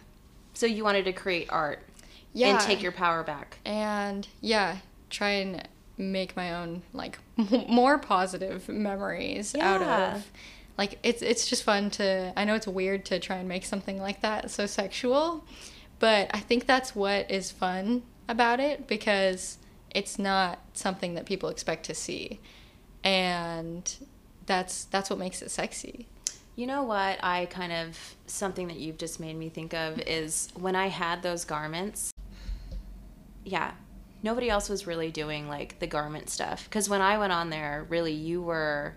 So 0.53 0.65
you 0.65 0.85
wanted 0.85 1.03
to 1.05 1.11
create 1.11 1.47
art 1.49 1.83
yeah. 2.31 2.51
and 2.51 2.59
take 2.61 2.81
your 2.81 2.93
power 2.93 3.21
back. 3.21 3.57
And 3.65 4.25
yeah 4.39 4.77
try 5.09 5.31
and 5.31 5.67
make 5.99 6.35
my 6.35 6.55
own 6.55 6.81
like 6.93 7.19
more 7.67 7.97
positive 7.97 8.67
memories 8.69 9.53
yeah. 9.55 9.73
out 9.73 9.81
of 10.15 10.31
like 10.77 10.97
it's 11.03 11.21
it's 11.21 11.47
just 11.47 11.63
fun 11.63 11.89
to 11.91 12.31
I 12.37 12.45
know 12.45 12.55
it's 12.55 12.67
weird 12.67 13.05
to 13.05 13.19
try 13.19 13.35
and 13.35 13.49
make 13.49 13.65
something 13.65 13.99
like 13.99 14.21
that 14.21 14.49
so 14.49 14.65
sexual, 14.65 15.43
but 15.99 16.31
I 16.33 16.39
think 16.39 16.65
that's 16.65 16.95
what 16.95 17.29
is 17.29 17.51
fun 17.51 18.03
about 18.29 18.61
it 18.61 18.87
because 18.87 19.57
it's 19.93 20.17
not 20.17 20.59
something 20.73 21.15
that 21.15 21.25
people 21.25 21.49
expect 21.49 21.85
to 21.87 21.93
see. 21.93 22.39
And 23.03 23.93
that's 24.45 24.85
that's 24.85 25.09
what 25.09 25.19
makes 25.19 25.41
it 25.41 25.51
sexy. 25.51 26.07
You 26.55 26.67
know 26.67 26.83
what? 26.83 27.19
I 27.23 27.45
kind 27.45 27.73
of 27.73 27.97
something 28.27 28.67
that 28.67 28.77
you've 28.77 28.97
just 28.97 29.19
made 29.19 29.35
me 29.35 29.49
think 29.49 29.73
of 29.73 29.99
is 30.01 30.49
when 30.55 30.75
I 30.75 30.87
had 30.87 31.23
those 31.23 31.43
garments. 31.43 32.11
Yeah, 33.43 33.71
nobody 34.23 34.49
else 34.49 34.69
was 34.69 34.87
really 34.87 35.11
doing 35.11 35.47
like 35.47 35.79
the 35.79 35.87
garment 35.87 36.29
stuff 36.29 36.63
because 36.65 36.89
when 36.89 37.01
I 37.01 37.17
went 37.17 37.33
on 37.33 37.49
there, 37.49 37.85
really 37.89 38.13
you 38.13 38.41
were. 38.41 38.95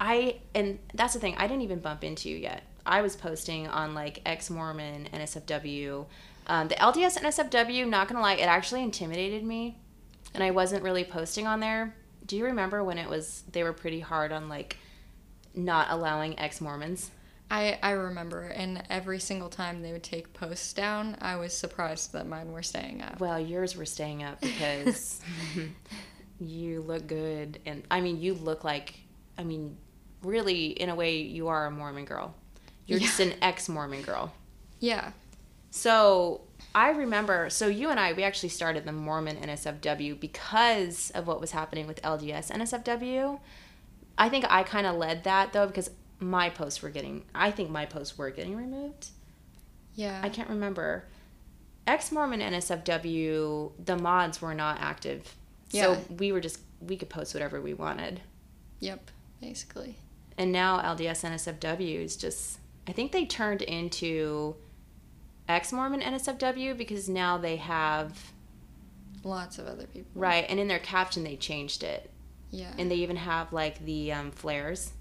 I 0.00 0.40
and 0.54 0.78
that's 0.94 1.14
the 1.14 1.20
thing. 1.20 1.34
I 1.36 1.46
didn't 1.46 1.62
even 1.62 1.80
bump 1.80 2.04
into 2.04 2.28
you 2.28 2.36
yet. 2.36 2.62
I 2.86 3.02
was 3.02 3.16
posting 3.16 3.66
on 3.68 3.94
like 3.94 4.22
ex 4.24 4.50
Mormon 4.50 5.08
NSFW. 5.12 6.06
Um, 6.46 6.68
the 6.68 6.76
LDS 6.76 7.18
NSFW, 7.18 7.86
not 7.88 8.08
gonna 8.08 8.20
lie, 8.20 8.34
it 8.34 8.42
actually 8.42 8.82
intimidated 8.82 9.44
me, 9.44 9.78
and 10.34 10.42
I 10.42 10.50
wasn't 10.50 10.82
really 10.82 11.04
posting 11.04 11.46
on 11.46 11.60
there. 11.60 11.94
Do 12.24 12.36
you 12.36 12.46
remember 12.46 12.82
when 12.82 12.98
it 12.98 13.08
was? 13.08 13.42
They 13.52 13.62
were 13.62 13.72
pretty 13.72 14.00
hard 14.00 14.32
on 14.32 14.48
like 14.48 14.78
not 15.54 15.88
allowing 15.90 16.38
ex 16.38 16.60
Mormons. 16.60 17.10
I, 17.50 17.78
I 17.82 17.92
remember, 17.92 18.42
and 18.42 18.82
every 18.90 19.18
single 19.20 19.48
time 19.48 19.80
they 19.82 19.92
would 19.92 20.02
take 20.02 20.32
posts 20.34 20.72
down, 20.74 21.16
I 21.20 21.36
was 21.36 21.54
surprised 21.54 22.12
that 22.12 22.26
mine 22.26 22.52
were 22.52 22.62
staying 22.62 23.00
up. 23.02 23.20
Well, 23.20 23.40
yours 23.40 23.74
were 23.76 23.86
staying 23.86 24.22
up 24.22 24.40
because 24.40 25.20
you 26.40 26.82
look 26.82 27.06
good, 27.06 27.58
and 27.66 27.82
I 27.90 28.00
mean, 28.00 28.20
you 28.20 28.34
look 28.34 28.64
like, 28.64 28.94
I 29.36 29.44
mean, 29.44 29.76
really, 30.22 30.66
in 30.66 30.88
a 30.90 30.94
way, 30.94 31.18
you 31.22 31.48
are 31.48 31.66
a 31.66 31.70
Mormon 31.70 32.04
girl. 32.04 32.34
You're 32.86 32.98
Yeah. 32.98 33.06
just 33.06 33.20
an 33.20 33.34
ex 33.42 33.68
Mormon 33.68 34.02
girl. 34.02 34.32
Yeah. 34.80 35.12
So 35.70 36.42
I 36.74 36.90
remember, 36.90 37.50
so 37.50 37.66
you 37.66 37.90
and 37.90 37.98
I, 38.00 38.12
we 38.12 38.24
actually 38.24 38.48
started 38.50 38.84
the 38.84 38.92
Mormon 38.92 39.36
NSFW 39.36 40.18
because 40.18 41.10
of 41.10 41.26
what 41.26 41.40
was 41.40 41.50
happening 41.52 41.86
with 41.86 42.00
LDS 42.02 42.50
NSFW. 42.50 43.40
I 44.16 44.28
think 44.28 44.44
I 44.48 44.62
kind 44.62 44.86
of 44.86 44.96
led 44.96 45.24
that 45.24 45.52
though 45.52 45.66
because 45.66 45.90
my 46.20 46.50
posts 46.50 46.82
were 46.82 46.90
getting, 46.90 47.24
I 47.34 47.50
think 47.50 47.70
my 47.70 47.86
posts 47.86 48.18
were 48.18 48.30
getting 48.30 48.56
removed. 48.56 49.08
Yeah. 49.94 50.20
I 50.22 50.28
can't 50.28 50.48
remember. 50.48 51.04
Ex 51.86 52.12
Mormon 52.12 52.40
NSFW, 52.40 53.72
the 53.84 53.96
mods 53.96 54.42
were 54.42 54.54
not 54.54 54.78
active. 54.80 55.34
Yeah. 55.70 55.82
So 55.94 56.00
we 56.14 56.32
were 56.32 56.40
just, 56.40 56.60
we 56.80 56.96
could 56.96 57.08
post 57.08 57.34
whatever 57.34 57.60
we 57.60 57.74
wanted. 57.74 58.20
Yep, 58.80 59.10
basically. 59.40 59.96
And 60.36 60.52
now 60.52 60.78
LDS 60.80 61.24
NSFW 61.24 62.02
is 62.04 62.16
just, 62.16 62.58
I 62.86 62.92
think 62.92 63.12
they 63.12 63.24
turned 63.24 63.62
into 63.62 64.56
ex 65.48 65.72
Mormon 65.72 66.00
NSFW 66.00 66.76
because 66.76 67.08
now 67.08 67.38
they 67.38 67.56
have, 67.56 68.32
Lots 69.24 69.58
of 69.58 69.66
other 69.66 69.86
people. 69.86 70.10
right, 70.14 70.46
and 70.48 70.60
in 70.60 70.68
their 70.68 70.78
caption 70.78 71.24
they 71.24 71.36
changed 71.36 71.82
it. 71.82 72.10
Yeah. 72.50 72.70
And 72.78 72.90
they 72.90 72.96
even 72.96 73.16
have 73.16 73.52
like 73.52 73.84
the 73.84 74.12
um, 74.12 74.30
flares 74.30 74.92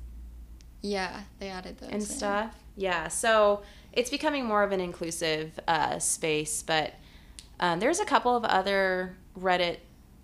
yeah, 0.82 1.22
they 1.40 1.50
added 1.50 1.78
those 1.78 1.90
and 1.90 2.02
in. 2.02 2.08
stuff. 2.08 2.56
Yeah, 2.76 3.08
so 3.08 3.64
it's 3.94 4.10
becoming 4.10 4.46
more 4.46 4.64
of 4.64 4.72
an 4.72 4.80
inclusive 4.80 5.60
uh, 5.68 6.00
space, 6.00 6.62
but 6.64 6.94
um, 7.60 7.80
there's 7.80 8.00
a 8.00 8.06
couple 8.06 8.36
of 8.36 8.44
other 8.46 9.16
Reddit 9.40 9.78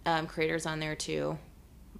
um, 0.05 0.27
creators 0.27 0.65
on 0.65 0.79
there 0.79 0.95
too. 0.95 1.37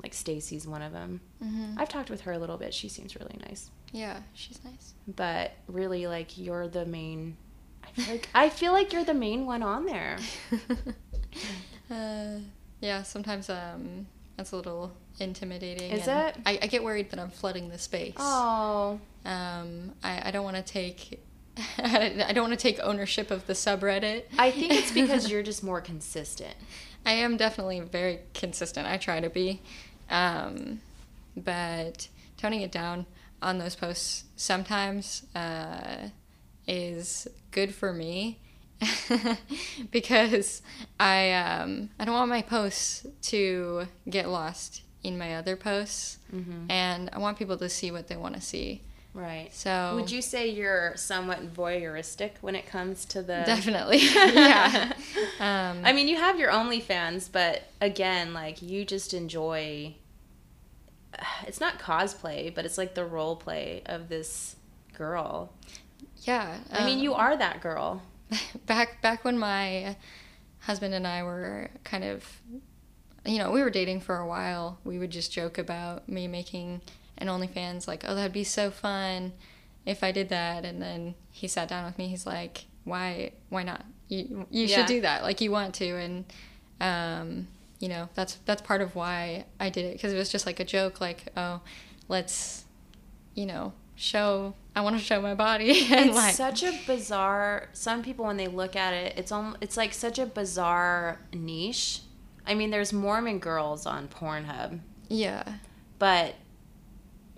Like 0.04 0.14
Stacy's 0.14 0.68
one 0.68 0.82
of 0.82 0.92
them. 0.92 1.22
Mhm. 1.44 1.76
I've 1.78 1.90
talked 1.90 2.10
with 2.10 2.22
her 2.22 2.34
a 2.34 2.38
little 2.38 2.58
bit. 2.58 2.74
She 2.74 2.90
seems 2.90 3.16
really 3.16 3.38
nice. 3.48 3.72
Yeah, 3.92 4.20
she's 4.34 4.60
nice. 4.64 4.94
but 5.08 5.52
really 5.68 6.08
like 6.08 6.38
you're 6.38 6.68
the 6.68 6.86
main 6.86 7.38
I 7.84 7.92
feel 7.92 8.12
like 8.14 8.30
I 8.34 8.50
feel 8.50 8.72
like 8.74 8.92
you're 8.94 9.04
the 9.04 9.14
main 9.14 9.46
one 9.46 9.62
on 9.64 9.86
there. 9.86 10.18
uh, 11.92 12.40
yeah, 12.82 13.04
sometimes 13.04 13.50
um, 13.50 14.08
that's 14.38 14.52
a 14.52 14.56
little 14.56 14.92
intimidating. 15.20 15.92
Is 15.92 16.08
it? 16.08 16.36
I, 16.46 16.60
I 16.62 16.68
get 16.68 16.84
worried 16.84 17.12
that 17.12 17.20
I'm 17.20 17.30
flooding 17.30 17.70
the 17.70 17.78
space. 17.78 18.16
Oh. 18.18 19.00
Um, 19.26 19.94
I, 20.04 20.30
I 20.30 20.32
don't 20.32 20.44
want 20.44 20.58
to 20.58 20.64
take. 20.64 21.24
I 21.78 22.32
don't 22.34 22.50
want 22.50 22.60
to 22.60 22.62
take 22.62 22.80
ownership 22.80 23.30
of 23.32 23.46
the 23.46 23.54
subreddit. 23.54 24.24
I 24.38 24.52
think 24.52 24.74
it's 24.74 24.92
because 24.92 25.30
you're 25.32 25.44
just 25.44 25.64
more 25.64 25.82
consistent. 25.82 26.56
I 27.06 27.14
am 27.14 27.38
definitely 27.38 27.80
very 27.82 28.20
consistent. 28.34 28.88
I 28.88 28.98
try 28.98 29.20
to 29.20 29.30
be. 29.30 29.62
Um, 30.10 30.82
but 31.36 32.08
toning 32.38 32.62
it 32.62 32.72
down 32.72 33.06
on 33.42 33.58
those 33.58 33.76
posts 33.76 34.26
sometimes 34.36 35.26
uh, 35.36 36.10
is 36.68 37.28
good 37.52 37.74
for 37.74 37.94
me 37.94 38.40
because 39.92 40.62
I 41.00 41.32
um, 41.34 41.90
I 42.00 42.06
don't 42.06 42.16
want 42.16 42.30
my 42.30 42.42
posts 42.42 43.06
to 43.24 43.88
get 44.10 44.30
lost 44.30 44.83
in 45.04 45.18
my 45.18 45.36
other 45.36 45.56
posts, 45.56 46.18
Mhm. 46.34 46.70
and 46.70 47.10
I 47.14 47.20
want 47.20 47.38
people 47.38 47.58
to 47.58 47.70
see 47.70 47.92
what 47.92 48.08
they 48.08 48.16
want 48.16 48.36
to 48.36 48.42
see. 48.42 48.82
Right. 49.14 49.54
So 49.54 49.94
Would 49.96 50.10
you 50.10 50.24
say 50.24 50.48
you're 50.50 50.94
somewhat 50.98 51.54
voyeuristic 51.54 52.32
when 52.42 52.56
it 52.56 52.66
comes 52.66 53.06
to 53.06 53.22
the 53.22 53.44
definitely, 53.46 54.00
yeah. 54.16 54.94
Um, 55.40 55.82
I 55.86 55.94
mean, 55.94 56.08
you 56.08 56.16
have 56.18 56.40
your 56.40 56.52
OnlyFans, 56.52 57.30
but 57.32 57.64
again, 57.82 58.34
like 58.34 58.62
you 58.62 58.86
just 58.86 59.14
enjoy. 59.14 59.96
It's 61.48 61.60
not 61.60 61.78
cosplay, 61.80 62.54
but 62.54 62.66
it's 62.66 62.78
like 62.78 62.96
the 62.96 63.06
role 63.06 63.36
play 63.36 63.84
of 63.86 64.10
this 64.10 64.56
girl. 64.98 65.52
yeah. 66.24 66.58
I 66.72 66.86
mean, 66.86 66.98
um, 66.98 67.04
you 67.04 67.14
are 67.14 67.36
that 67.38 67.62
girl. 67.62 68.02
back 68.66 69.02
back 69.02 69.24
when 69.24 69.38
my 69.38 69.96
husband 70.62 70.94
and 70.96 71.06
I 71.06 71.22
were 71.24 71.70
kind 71.84 72.04
of 72.04 72.26
you 73.26 73.38
know, 73.38 73.52
we 73.52 73.62
were 73.62 73.70
dating 73.70 74.02
for 74.02 74.18
a 74.18 74.28
while. 74.28 74.80
We 74.84 75.00
would 75.00 75.12
just 75.12 75.32
joke 75.32 75.58
about 75.58 76.10
me 76.10 76.28
making 76.28 76.82
an 77.18 77.28
OnlyFans 77.28 77.88
like, 77.88 78.04
"Oh, 78.08 78.16
that'd 78.16 78.34
be 78.34 78.44
so 78.44 78.70
fun 78.72 79.34
if 79.86 80.04
I 80.04 80.12
did 80.12 80.30
that." 80.30 80.66
And 80.66 80.82
then 80.82 81.16
he 81.32 81.48
sat 81.48 81.68
down 81.70 81.86
with 81.86 81.98
me. 81.98 82.08
He's 82.10 82.26
like, 82.26 82.66
"Why 82.84 83.32
why 83.50 83.64
not? 83.64 83.86
You 84.10 84.46
you 84.52 84.66
Yeah. 84.66 84.78
should 84.78 84.88
do 84.88 85.02
that. 85.02 85.24
Like 85.24 85.40
you 85.42 85.52
want 85.52 85.74
to." 85.76 85.86
And 85.98 86.26
um, 86.82 87.48
you 87.80 87.88
know, 87.90 88.10
that's 88.14 88.36
that's 88.46 88.62
part 88.62 88.82
of 88.82 88.96
why 88.96 89.46
I 89.60 89.70
did 89.70 89.86
it 89.86 89.94
because 89.94 90.12
it 90.12 90.18
was 90.18 90.30
just 90.30 90.46
like 90.46 90.60
a 90.60 90.66
joke 90.66 91.00
like, 91.00 91.26
"Oh, 91.38 91.62
let's 92.10 92.66
you 93.36 93.46
know, 93.46 93.74
show 93.96 94.54
I 94.76 94.82
want 94.82 94.98
to 94.98 95.04
show 95.04 95.22
my 95.22 95.34
body." 95.36 95.88
and 95.94 96.10
it's 96.10 96.16
like 96.18 96.36
such 96.36 96.64
a 96.64 96.74
bizarre 96.86 97.70
some 97.74 98.04
people 98.04 98.26
when 98.26 98.38
they 98.38 98.48
look 98.48 98.76
at 98.76 98.94
it 98.94 99.18
it's 99.18 99.32
almost 99.32 99.58
it's 99.62 99.78
like 99.78 99.94
such 99.94 100.20
a 100.20 100.26
bizarre 100.26 101.20
niche 101.34 102.02
i 102.46 102.54
mean 102.54 102.70
there's 102.72 102.94
mormon 102.94 103.40
girls 103.40 103.86
on 103.86 104.08
pornhub 104.08 104.80
yeah. 105.10 105.44
but 106.00 106.36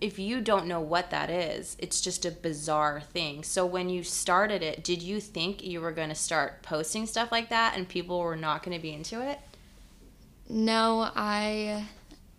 if 0.02 0.20
you 0.20 0.42
don't 0.42 0.68
know 0.68 0.80
what 0.82 1.10
that 1.10 1.30
is 1.30 1.76
it's 1.80 2.02
just 2.02 2.26
a 2.26 2.32
bizarre 2.32 3.00
thing 3.02 3.44
so 3.44 3.66
when 3.66 3.90
you 3.90 4.04
started 4.04 4.62
it 4.62 4.84
did 4.84 5.02
you 5.02 5.20
think 5.20 5.64
you 5.64 5.80
were 5.82 5.92
going 5.92 6.10
to 6.10 6.16
start 6.16 6.62
posting 6.62 7.06
stuff 7.06 7.32
like 7.32 7.50
that 7.50 7.76
and 7.76 7.88
people 7.90 8.20
were 8.20 8.36
not 8.36 8.62
going 8.64 8.76
to 8.78 8.82
be 8.82 8.94
into 8.94 9.22
it 9.22 9.40
No, 10.48 11.10
I 11.16 11.88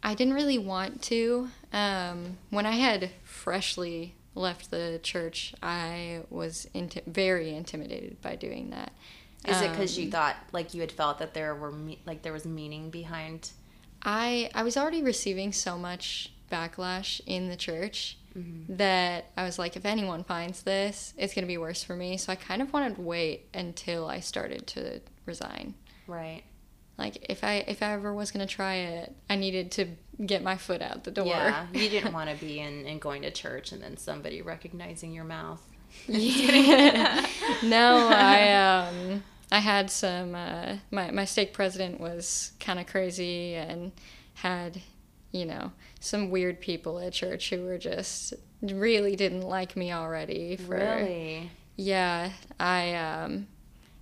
I 0.02 0.14
didn't 0.14 0.34
really 0.34 0.58
want 0.58 1.02
to. 1.02 1.48
Um, 1.72 2.38
when 2.50 2.64
I 2.66 2.72
had 2.76 3.10
freshly 3.24 4.14
left 4.34 4.70
the 4.70 5.00
church, 5.02 5.54
I 5.62 6.20
was 6.30 6.68
inti- 6.74 7.04
very 7.06 7.52
intimidated 7.54 8.22
by 8.22 8.36
doing 8.36 8.70
that. 8.70 8.92
Is 9.48 9.60
it 9.62 9.70
because 9.70 9.98
you 9.98 10.06
Um, 10.06 10.10
thought 10.10 10.36
like 10.52 10.74
you 10.74 10.80
had 10.80 10.92
felt 10.92 11.18
that 11.18 11.34
there 11.34 11.54
were 11.54 11.72
me- 11.72 12.00
like 12.06 12.22
there 12.22 12.32
was 12.32 12.44
meaning 12.44 12.90
behind 12.90 13.50
I 14.02 14.50
I 14.54 14.62
was 14.62 14.76
already 14.76 15.02
receiving 15.02 15.52
so 15.52 15.78
much 15.78 16.32
backlash 16.50 17.20
in 17.26 17.48
the 17.48 17.56
church 17.56 18.18
Mm-hmm. 18.36 18.76
that 18.76 19.30
I 19.34 19.44
was 19.44 19.58
like, 19.58 19.76
if 19.76 19.86
anyone 19.86 20.22
finds 20.22 20.62
this, 20.62 21.14
it's 21.16 21.32
gonna 21.34 21.46
be 21.46 21.56
worse 21.56 21.82
for 21.82 21.96
me. 21.96 22.18
So 22.18 22.30
I 22.30 22.36
kind 22.36 22.60
of 22.60 22.70
wanted 22.70 22.96
to 22.96 23.00
wait 23.00 23.46
until 23.54 24.06
I 24.08 24.20
started 24.20 24.66
to 24.68 25.00
resign. 25.24 25.72
right 26.06 26.42
Like 26.98 27.24
if 27.30 27.42
I 27.42 27.64
if 27.66 27.82
I 27.82 27.92
ever 27.94 28.12
was 28.12 28.30
gonna 28.30 28.46
try 28.46 28.74
it, 28.74 29.16
I 29.30 29.36
needed 29.36 29.70
to 29.72 29.86
get 30.26 30.42
my 30.42 30.58
foot 30.58 30.82
out 30.82 31.04
the 31.04 31.12
door. 31.12 31.24
yeah 31.28 31.66
you 31.72 31.88
didn't 31.88 32.12
want 32.18 32.28
to 32.28 32.36
be 32.36 32.60
in, 32.60 32.84
in 32.84 32.98
going 32.98 33.22
to 33.22 33.30
church 33.30 33.72
and 33.72 33.82
then 33.82 33.96
somebody 33.96 34.42
recognizing 34.42 35.14
your 35.14 35.24
mouth 35.24 35.62
no, 37.62 38.08
I 38.12 38.52
um 38.52 39.22
I 39.52 39.58
had 39.60 39.90
some 39.90 40.34
uh, 40.34 40.76
my 40.90 41.10
my 41.10 41.24
stake 41.24 41.52
president 41.52 42.00
was 42.00 42.52
kind 42.60 42.78
of 42.78 42.86
crazy 42.86 43.54
and 43.54 43.92
had 44.34 44.80
you 45.32 45.44
know 45.44 45.72
some 46.00 46.30
weird 46.30 46.60
people 46.60 46.98
at 46.98 47.12
church 47.12 47.50
who 47.50 47.64
were 47.64 47.78
just 47.78 48.34
really 48.62 49.16
didn't 49.16 49.42
like 49.42 49.76
me 49.76 49.92
already 49.92 50.56
for 50.56 50.76
Really? 50.76 51.50
yeah 51.76 52.30
I 52.58 52.94
um 52.94 53.46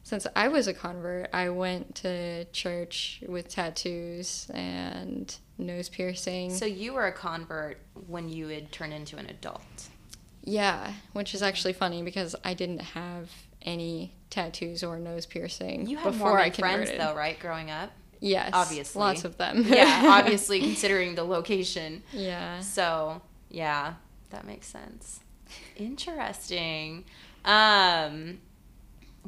since 0.03 0.27
I 0.37 0.49
was 0.49 0.67
a 0.69 0.75
convert 0.75 1.29
I 1.33 1.49
went 1.51 1.95
to 1.97 2.45
church 2.47 3.23
with 3.27 3.49
tattoos 3.49 4.51
and 4.55 5.35
nose 5.59 5.89
piercing 5.89 6.51
So 6.55 6.67
you 6.67 6.93
were 6.95 7.07
a 7.07 7.13
convert 7.13 7.79
when 8.07 8.29
you 8.29 8.49
had 8.49 8.71
turned 8.73 8.93
into 8.93 9.17
an 9.17 9.27
adult. 9.27 9.89
Yeah, 10.47 10.93
which 11.15 11.35
is 11.35 11.43
actually 11.43 11.73
funny 11.73 12.03
because 12.03 12.37
I 12.45 12.53
didn't 12.55 12.81
have 12.83 13.31
any 13.65 14.13
tattoos 14.31 14.83
or 14.83 14.99
nose 14.99 15.27
piercing 15.27 15.87
You 15.87 15.97
had 15.97 16.13
before 16.13 16.31
Mormon 16.31 16.45
I 16.47 16.51
friends 16.51 16.91
converted. 16.91 17.01
though, 17.01 17.15
right? 17.17 17.39
Growing 17.39 17.71
up. 17.71 17.91
Yes. 18.21 18.51
Obviously. 18.53 19.01
Lots 19.01 19.25
of 19.25 19.37
them. 19.37 19.65
yeah, 19.67 20.03
obviously 20.19 20.61
considering 20.61 21.15
the 21.15 21.25
location. 21.25 22.03
Yeah. 22.13 22.61
So, 22.61 23.21
yeah, 23.51 23.95
that 24.31 24.47
makes 24.47 24.67
sense. 24.67 25.21
Interesting. 25.77 27.05
Um 27.45 28.39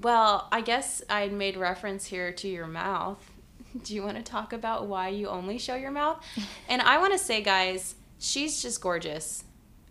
well, 0.03 0.49
I 0.53 0.61
guess 0.61 1.03
I 1.09 1.29
made 1.29 1.57
reference 1.57 2.05
here 2.07 2.31
to 2.33 2.49
your 2.49 2.67
mouth. 2.67 3.19
Do 3.85 3.95
you 3.95 4.03
want 4.03 4.17
to 4.19 4.23
talk 4.23 4.53
about 4.53 4.87
why 4.87 5.09
you 5.09 5.29
only 5.29 5.59
show 5.59 5.75
your 5.75 5.91
mouth? 5.91 6.23
And 6.69 6.83
I 6.83 6.99
want 6.99 7.13
to 7.13 7.19
say 7.19 7.43
guys, 7.43 7.95
she's 8.19 8.61
just 8.63 8.81
gorgeous. 8.81 9.45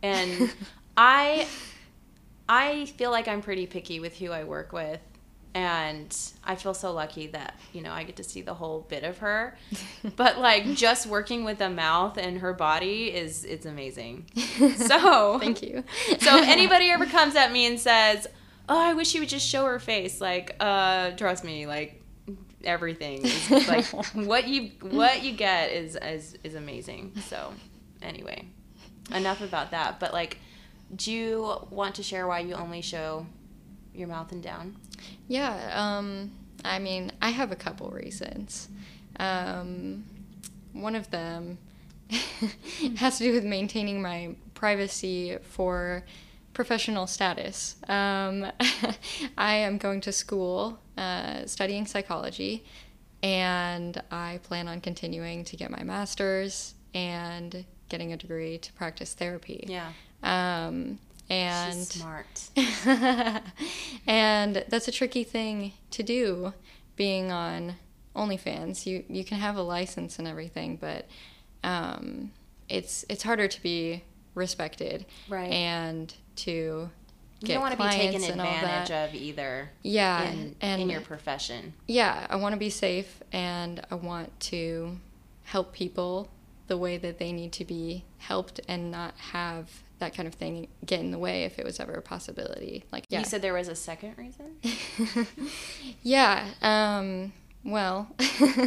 And 0.04 0.52
I 0.98 1.48
I 2.48 2.86
feel 2.86 3.12
like 3.12 3.28
I'm 3.28 3.42
pretty 3.42 3.66
picky 3.68 4.00
with 4.00 4.18
who 4.18 4.32
I 4.32 4.44
work 4.44 4.72
with. 4.72 5.00
And 5.54 6.14
I 6.44 6.56
feel 6.56 6.74
so 6.74 6.92
lucky 6.92 7.28
that, 7.28 7.58
you 7.72 7.82
know, 7.82 7.94
I 7.94 8.04
get 8.04 8.18
to 8.18 8.26
see 8.26 8.42
the 8.42 8.54
whole 8.54 8.82
bit 8.90 9.04
of 9.04 9.20
her. 9.20 9.58
But 10.18 10.38
like 10.38 10.66
just 10.76 11.08
working 11.08 11.46
with 11.46 11.58
the 11.60 11.70
mouth 11.70 12.18
and 12.18 12.40
her 12.40 12.54
body 12.54 13.06
is 13.06 13.44
it's 13.46 13.66
amazing. 13.66 14.26
So 14.76 15.40
Thank 15.40 15.64
you. 15.64 15.84
so 16.20 16.38
if 16.38 16.48
anybody 16.58 16.90
ever 16.92 17.06
comes 17.06 17.36
at 17.36 17.52
me 17.54 17.66
and 17.68 17.80
says, 17.80 18.28
"Oh, 18.70 18.80
I 18.80 18.94
wish 18.94 19.14
you 19.16 19.22
would 19.22 19.30
just 19.30 19.48
show 19.48 19.66
her 19.66 19.80
face," 19.80 20.20
like, 20.22 20.56
uh, 20.60 21.12
trust 21.12 21.44
me, 21.44 21.66
like 21.68 22.02
everything, 22.64 23.24
is, 23.26 23.68
like 23.68 23.86
what 24.14 24.48
you 24.48 24.72
what 24.82 25.24
you 25.24 25.32
get 25.34 25.72
is 25.72 25.96
is 26.02 26.38
is 26.44 26.56
amazing. 26.56 27.14
So, 27.30 27.54
anyway, 28.02 28.46
enough 29.14 29.42
about 29.42 29.72
that. 29.72 30.00
But 30.00 30.14
like, 30.14 30.38
do 30.94 31.12
you 31.12 31.58
want 31.70 31.96
to 31.96 32.04
share 32.04 32.28
why 32.28 32.40
you 32.40 32.54
only 32.54 32.82
show 32.82 33.26
your 33.94 34.08
mouth 34.08 34.32
and 34.32 34.44
down? 34.44 34.76
Yeah, 35.28 35.72
um, 35.74 36.32
I 36.64 36.80
mean, 36.80 37.12
I 37.22 37.30
have 37.30 37.52
a 37.52 37.56
couple 37.56 37.90
reasons. 37.90 38.70
Um, 39.20 40.04
one 40.74 40.96
of 40.96 41.10
them 41.12 41.58
has 42.98 43.18
to 43.18 43.24
do 43.24 43.34
with 43.34 43.44
maintaining 43.44 44.02
my 44.02 44.36
privacy 44.54 45.38
for 45.42 46.04
professional 46.54 47.08
status. 47.08 47.76
Um, 47.88 48.52
I 49.38 49.56
am 49.56 49.78
going 49.78 50.02
to 50.02 50.12
school 50.12 50.80
uh, 50.98 51.46
studying 51.46 51.86
psychology, 51.86 52.66
and 53.24 54.02
I 54.12 54.40
plan 54.44 54.68
on 54.68 54.82
continuing 54.82 55.44
to 55.46 55.56
get 55.56 55.72
my 55.72 55.84
master's 55.84 56.76
and 56.94 57.66
getting 57.90 58.14
a 58.14 58.18
degree 58.18 58.58
to 58.58 58.74
practice 58.74 59.14
therapy. 59.14 59.66
Yeah, 59.68 59.92
Um, 60.26 61.00
and 61.30 61.74
she's 61.76 61.90
smart. 61.90 62.50
and 64.08 64.64
that's 64.68 64.88
a 64.88 64.92
tricky 64.92 65.24
thing 65.24 65.74
to 65.92 66.04
do 66.04 66.54
being 66.96 67.32
on 67.32 67.76
OnlyFans. 68.16 68.86
You 68.86 69.04
you 69.10 69.24
can 69.24 69.38
have 69.40 69.56
a 69.58 69.62
license 69.62 70.20
and 70.20 70.28
everything, 70.28 70.78
but 70.78 71.08
um, 71.64 72.32
it's 72.70 73.06
it's 73.10 73.24
harder 73.24 73.48
to 73.48 73.62
be 73.62 74.04
respected 74.34 75.06
Right. 75.30 75.52
and 75.52 76.14
to 76.38 76.90
You 77.42 77.48
don't 77.48 77.62
want 77.62 77.78
to 77.78 77.84
be 77.84 77.90
taken 77.90 78.24
advantage 78.24 78.92
of 78.92 79.16
either. 79.16 79.70
Yeah, 79.82 80.30
in, 80.30 80.56
and 80.62 80.82
in 80.82 80.90
your 80.90 81.02
profession. 81.02 81.74
yeah, 81.88 82.28
I 82.30 82.36
want 82.36 82.54
to 82.54 82.60
be 82.60 82.70
safe 82.70 83.22
and 83.32 83.82
I 83.90 83.96
want 83.96 84.38
to 84.52 84.98
help 85.44 85.74
people 85.74 86.30
the 86.68 86.78
way 86.78 86.98
that 86.98 87.20
they 87.20 87.32
need 87.32 87.52
to 87.54 87.66
be 87.66 88.04
helped 88.18 88.60
and 88.68 88.90
not 88.92 89.14
have 89.32 89.70
that 90.00 90.14
kind 90.14 90.28
of 90.28 90.34
thing 90.34 90.68
get 90.86 91.00
in 91.00 91.12
the 91.12 91.18
way 91.20 91.44
if 91.44 91.58
it 91.58 91.66
was 91.66 91.80
ever 91.80 91.94
a 91.94 92.02
possibility. 92.02 92.84
Like 92.92 93.06
yeah. 93.10 93.20
You 93.20 93.26
said 93.26 93.42
there 93.42 93.54
was 93.54 93.68
a 93.68 93.76
second 93.76 94.16
reason. 94.18 94.58
yeah. 96.04 96.50
Um, 96.62 97.34
well, 97.64 98.10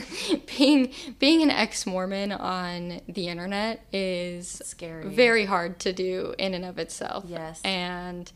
being 0.58 0.92
being 1.18 1.42
an 1.42 1.50
ex-Mormon 1.50 2.32
on 2.32 3.00
the 3.08 3.28
internet 3.28 3.84
is 3.92 4.60
Scary. 4.64 5.08
very 5.08 5.44
hard 5.44 5.78
to 5.80 5.92
do 5.92 6.34
in 6.38 6.54
and 6.54 6.64
of 6.64 6.78
itself. 6.78 7.24
Yes. 7.28 7.60
And 7.64 8.30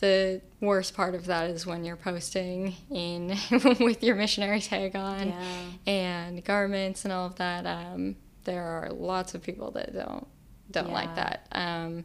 the 0.00 0.40
worst 0.60 0.94
part 0.94 1.14
of 1.14 1.26
that 1.26 1.50
is 1.50 1.66
when 1.66 1.84
you're 1.84 1.96
posting 1.96 2.74
in 2.90 3.36
with 3.80 4.02
your 4.02 4.14
missionary 4.14 4.60
tag 4.60 4.94
on 4.96 5.28
Yeah. 5.28 5.64
and 5.86 6.44
garments 6.44 7.04
and 7.04 7.12
all 7.12 7.26
of 7.26 7.34
that. 7.36 7.66
Um, 7.66 8.16
there 8.44 8.62
are 8.62 8.90
lots 8.90 9.34
of 9.34 9.42
people 9.42 9.72
that 9.72 9.92
don't 9.92 10.26
don't 10.70 10.92
like 10.92 11.14
that. 11.16 11.46
Um, 11.52 12.04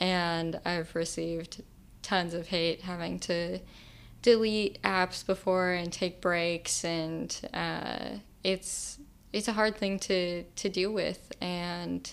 and 0.00 0.58
I've 0.64 0.94
received 0.96 1.62
tons 2.02 2.34
of 2.34 2.48
hate 2.48 2.80
having 2.80 3.18
to 3.20 3.60
delete 4.22 4.80
apps 4.82 5.24
before 5.24 5.70
and 5.72 5.92
take 5.92 6.20
breaks, 6.20 6.84
and 6.84 7.38
uh, 7.54 8.16
it's 8.42 8.98
it's 9.32 9.46
a 9.46 9.52
hard 9.52 9.76
thing 9.76 9.98
to 10.00 10.42
to 10.44 10.68
deal 10.68 10.92
with, 10.92 11.32
and 11.40 12.12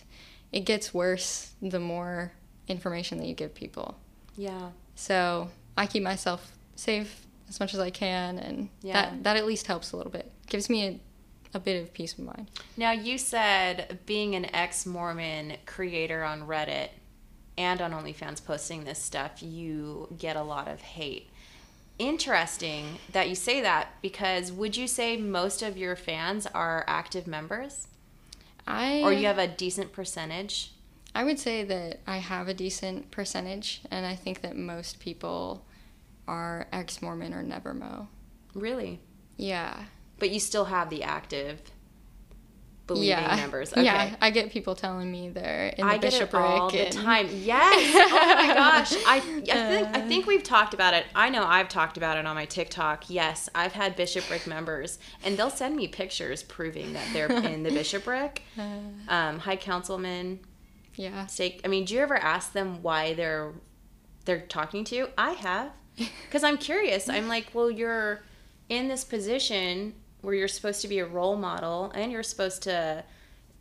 it 0.51 0.61
gets 0.61 0.93
worse 0.93 1.53
the 1.61 1.79
more 1.79 2.33
information 2.67 3.17
that 3.17 3.25
you 3.27 3.33
give 3.33 3.55
people. 3.55 3.97
Yeah. 4.35 4.69
So 4.95 5.49
I 5.77 5.87
keep 5.87 6.03
myself 6.03 6.51
safe 6.75 7.25
as 7.49 7.59
much 7.59 7.73
as 7.73 7.79
I 7.79 7.89
can, 7.89 8.37
and 8.37 8.69
Yeah. 8.81 8.93
that 9.11 9.23
that 9.23 9.37
at 9.37 9.45
least 9.45 9.67
helps 9.67 9.93
a 9.93 9.97
little 9.97 10.11
bit. 10.11 10.31
Gives 10.47 10.69
me 10.69 10.85
a, 10.85 10.99
a 11.55 11.59
bit 11.59 11.81
of 11.81 11.93
peace 11.93 12.13
of 12.13 12.19
mind. 12.19 12.49
Now, 12.75 12.91
you 12.91 13.17
said 13.17 13.99
being 14.05 14.35
an 14.35 14.53
ex 14.53 14.85
Mormon 14.85 15.57
creator 15.65 16.23
on 16.23 16.41
Reddit 16.41 16.89
and 17.57 17.81
on 17.81 17.91
OnlyFans 17.91 18.43
posting 18.43 18.83
this 18.83 18.99
stuff, 18.99 19.41
you 19.41 20.07
get 20.17 20.35
a 20.35 20.43
lot 20.43 20.67
of 20.67 20.81
hate. 20.81 21.29
Interesting 21.97 22.99
that 23.11 23.27
you 23.27 23.35
say 23.35 23.61
that 23.61 23.89
because 24.01 24.51
would 24.51 24.77
you 24.77 24.87
say 24.87 25.17
most 25.17 25.61
of 25.61 25.77
your 25.77 25.95
fans 25.95 26.45
are 26.47 26.85
active 26.87 27.25
members? 27.25 27.87
I 28.67 29.01
Or 29.01 29.13
you 29.13 29.25
have 29.27 29.39
a 29.39 29.47
decent 29.47 29.93
percentage? 29.93 30.73
I 31.15 31.23
would 31.23 31.39
say 31.39 31.63
that 31.63 32.01
I 32.05 32.17
have 32.17 32.47
a 32.47 32.53
decent 32.53 33.09
percentage, 33.09 33.81
and 33.89 34.05
I 34.05 34.15
think 34.15 34.41
that 34.41 34.55
most 34.55 34.99
people 34.99 35.65
are 36.27 36.67
ex 36.71 37.01
Mormon 37.01 37.33
or 37.33 37.41
never 37.41 37.73
Mo. 37.73 38.07
Really? 38.53 38.99
Yeah. 39.35 39.85
But 40.19 40.29
you 40.29 40.39
still 40.39 40.65
have 40.65 40.89
the 40.89 41.01
active 41.01 41.61
believing 42.87 43.09
yeah. 43.09 43.35
members. 43.35 43.71
Okay. 43.73 43.83
Yeah, 43.83 44.15
I 44.21 44.31
get 44.31 44.49
people 44.49 44.73
telling 44.73 45.11
me 45.11 45.29
they're 45.29 45.67
in 45.67 45.85
the 45.85 45.93
I 45.93 45.97
get 45.97 46.13
it 46.13 46.19
bishopric. 46.19 46.41
all 46.41 46.69
the 46.69 46.85
time. 46.89 47.27
Yes. 47.31 47.93
Oh 47.95 48.35
my 48.47 48.53
gosh. 48.53 48.93
I, 49.05 49.17
I 49.17 49.19
think 49.19 49.87
I 49.95 50.01
think 50.07 50.25
we've 50.25 50.43
talked 50.43 50.73
about 50.73 50.93
it. 50.93 51.05
I 51.13 51.29
know 51.29 51.43
I've 51.43 51.69
talked 51.69 51.97
about 51.97 52.17
it 52.17 52.25
on 52.25 52.35
my 52.35 52.45
TikTok. 52.45 53.09
Yes, 53.09 53.49
I've 53.53 53.73
had 53.73 53.95
bishopric 53.95 54.47
members, 54.47 54.99
and 55.23 55.37
they'll 55.37 55.49
send 55.49 55.75
me 55.75 55.87
pictures 55.87 56.41
proving 56.43 56.93
that 56.93 57.07
they're 57.13 57.31
in 57.45 57.63
the 57.63 57.71
bishopric. 57.71 58.41
Um, 59.07 59.39
high 59.39 59.57
councilman, 59.57 60.39
Yeah. 60.95 61.25
stake. 61.27 61.61
I 61.65 61.67
mean, 61.67 61.85
do 61.85 61.93
you 61.93 61.99
ever 61.99 62.15
ask 62.17 62.53
them 62.53 62.81
why 62.81 63.13
they're 63.13 63.51
they're 64.25 64.41
talking 64.41 64.83
to 64.85 64.95
you? 64.95 65.09
I 65.17 65.31
have, 65.31 65.71
because 65.97 66.43
I'm 66.43 66.57
curious. 66.57 67.09
I'm 67.09 67.27
like, 67.27 67.47
well, 67.53 67.69
you're 67.69 68.23
in 68.69 68.87
this 68.87 69.03
position 69.03 69.93
where 70.21 70.33
you're 70.35 70.47
supposed 70.47 70.81
to 70.81 70.87
be 70.87 70.99
a 70.99 71.05
role 71.05 71.35
model, 71.37 71.91
and 71.95 72.11
you're 72.11 72.23
supposed 72.23 72.63
to, 72.63 73.03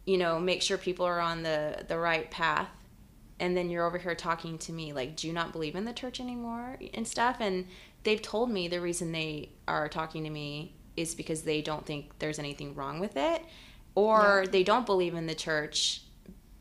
you 0.05 0.19
know, 0.19 0.38
make 0.40 0.62
sure 0.62 0.79
people 0.79 1.07
are 1.07 1.21
on 1.21 1.42
the 1.42 1.85
the 1.88 1.99
right 1.99 2.31
path. 2.31 2.69
And 3.38 3.55
then 3.55 3.69
you're 3.69 3.85
over 3.87 3.99
here 3.99 4.14
talking 4.14 4.57
to 4.59 4.73
me 4.73 4.95
like, 4.95 5.14
do 5.14 5.27
you 5.27 5.33
not 5.35 5.53
believe 5.53 5.77
in 5.77 5.85
the 5.85 5.92
church 5.92 6.21
anymore 6.21 6.79
and 6.95 7.07
stuff? 7.07 7.37
And 7.40 7.66
they've 8.03 8.23
told 8.23 8.51
me 8.51 8.66
the 8.66 8.81
reason 8.81 9.12
they 9.12 9.51
are 9.69 9.88
talking 9.90 10.25
to 10.25 10.31
me 10.31 10.75
is 10.97 11.14
because 11.14 11.42
they 11.42 11.61
don't 11.61 11.85
think 11.85 12.19
there's 12.19 12.38
anything 12.38 12.75
wrong 12.75 12.99
with 12.99 13.14
it, 13.16 13.42
or 13.95 14.42
Yeah. 14.45 14.51
they 14.51 14.62
don't 14.64 14.87
believe 14.87 15.14
in 15.14 15.27
the 15.27 15.35
church 15.35 16.03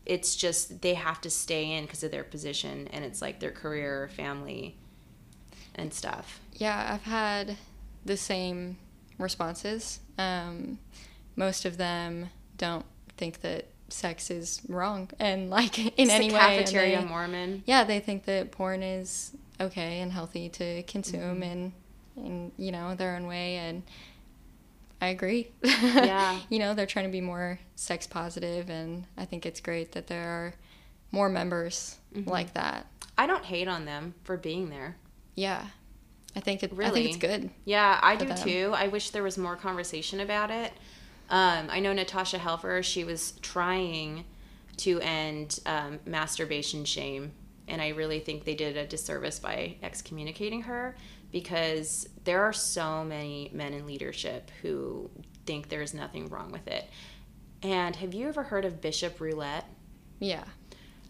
it's 0.06 0.36
just 0.36 0.82
they 0.84 0.94
have 0.94 1.20
to 1.22 1.32
stay 1.32 1.72
in 1.72 1.84
because 1.86 2.04
of 2.04 2.12
their 2.12 2.24
position 2.24 2.88
and 2.90 3.04
it's 3.04 3.24
like 3.24 3.40
their 3.40 3.50
career 3.52 4.08
family 4.16 4.78
and 5.76 5.94
stuff 5.94 6.40
Yeah, 6.54 6.92
I've 6.94 7.02
had 7.04 7.58
the 8.06 8.18
same 8.18 8.78
responses. 9.18 10.00
Um, 10.18 10.80
most 11.36 11.66
of 11.66 11.78
them 11.78 12.30
don't 12.58 12.86
think 13.18 13.42
that 13.42 13.68
sex 13.90 14.30
is 14.32 14.62
wrong 14.68 15.10
and 15.20 15.50
like 15.60 15.78
in 15.80 15.92
It's 15.98 16.12
any 16.12 16.30
the 16.30 16.34
way. 16.36 16.40
cafeteria 16.40 17.02
they- 17.02 17.06
mormon 17.08 17.64
yeah, 17.66 17.84
they 17.84 18.00
think 18.00 18.26
that 18.26 18.52
porn 18.52 18.82
is 18.84 19.32
okay 19.62 20.00
and 20.02 20.12
healthy 20.12 20.50
to 20.50 20.84
consume 20.84 21.42
Mm-hmm. 21.42 21.44
and 21.44 21.72
in 22.18 22.52
you 22.58 22.72
know 22.72 22.96
their 22.96 23.16
own 23.16 23.28
way 23.28 23.56
and 23.58 23.84
I 25.02 25.08
agree. 25.10 25.50
Yeah. 25.62 26.40
you 26.50 26.58
know, 26.60 26.74
they're 26.74 26.86
trying 26.86 27.06
to 27.06 27.12
be 27.12 27.20
more 27.22 27.60
sex 27.76 28.08
positive 28.08 28.70
and 28.70 29.06
I 29.18 29.26
think 29.26 29.46
it's 29.46 29.60
great 29.60 29.92
that 29.92 30.08
there 30.08 30.28
are 30.30 30.54
more 31.12 31.30
members 31.30 31.98
Mm-hmm. 32.16 32.30
like 32.30 32.54
that. 32.54 32.86
i 33.18 33.26
don't 33.28 33.44
hate 33.44 33.68
on 33.68 33.84
them 33.84 34.14
for 34.24 34.38
being 34.38 34.70
there 34.70 34.96
Yeah. 35.36 35.66
I 36.36 36.40
think 36.42 36.64
it 36.64 36.72
I 36.74 36.76
Really? 36.76 37.04
think 37.12 37.24
it's 37.24 37.42
good. 37.42 37.50
yeah 37.66 38.00
i 38.04 38.16
do 38.16 38.26
them. 38.26 38.38
too 38.38 38.74
i 38.76 38.88
wish 38.88 39.12
there 39.12 39.24
was 39.24 39.38
more 39.38 39.56
conversation 39.56 40.20
about 40.20 40.52
it 40.52 40.72
um, 41.30 41.68
i 41.70 41.80
know 41.80 41.94
natasha 41.94 42.38
helfer 42.38 42.84
she 42.84 43.04
was 43.04 43.32
trying 43.42 44.26
to 44.78 45.00
end 45.02 45.60
um, 45.66 46.00
masturbation 46.06 46.84
shame 46.86 47.32
and 47.68 47.82
i 47.82 47.90
really 47.90 48.20
think 48.20 48.44
they 48.44 48.56
did 48.56 48.76
a 48.78 48.86
disservice 48.86 49.40
by 49.40 49.76
excommunicating 49.82 50.64
her 50.64 50.96
because 51.32 52.08
there 52.24 52.44
are 52.44 52.54
so 52.54 53.04
many 53.04 53.50
men 53.54 53.74
in 53.74 53.86
leadership 53.86 54.52
who 54.62 55.10
think 55.46 55.70
there's 55.70 55.94
nothing 55.94 56.28
wrong 56.30 56.50
with 56.50 56.66
it. 56.68 56.90
And 57.62 57.94
have 57.98 58.14
you 58.14 58.30
ever 58.30 58.44
heard 58.44 58.64
of 58.64 58.80
Bishop 58.80 59.20
Roulette? 59.20 59.66
Yeah, 60.20 60.46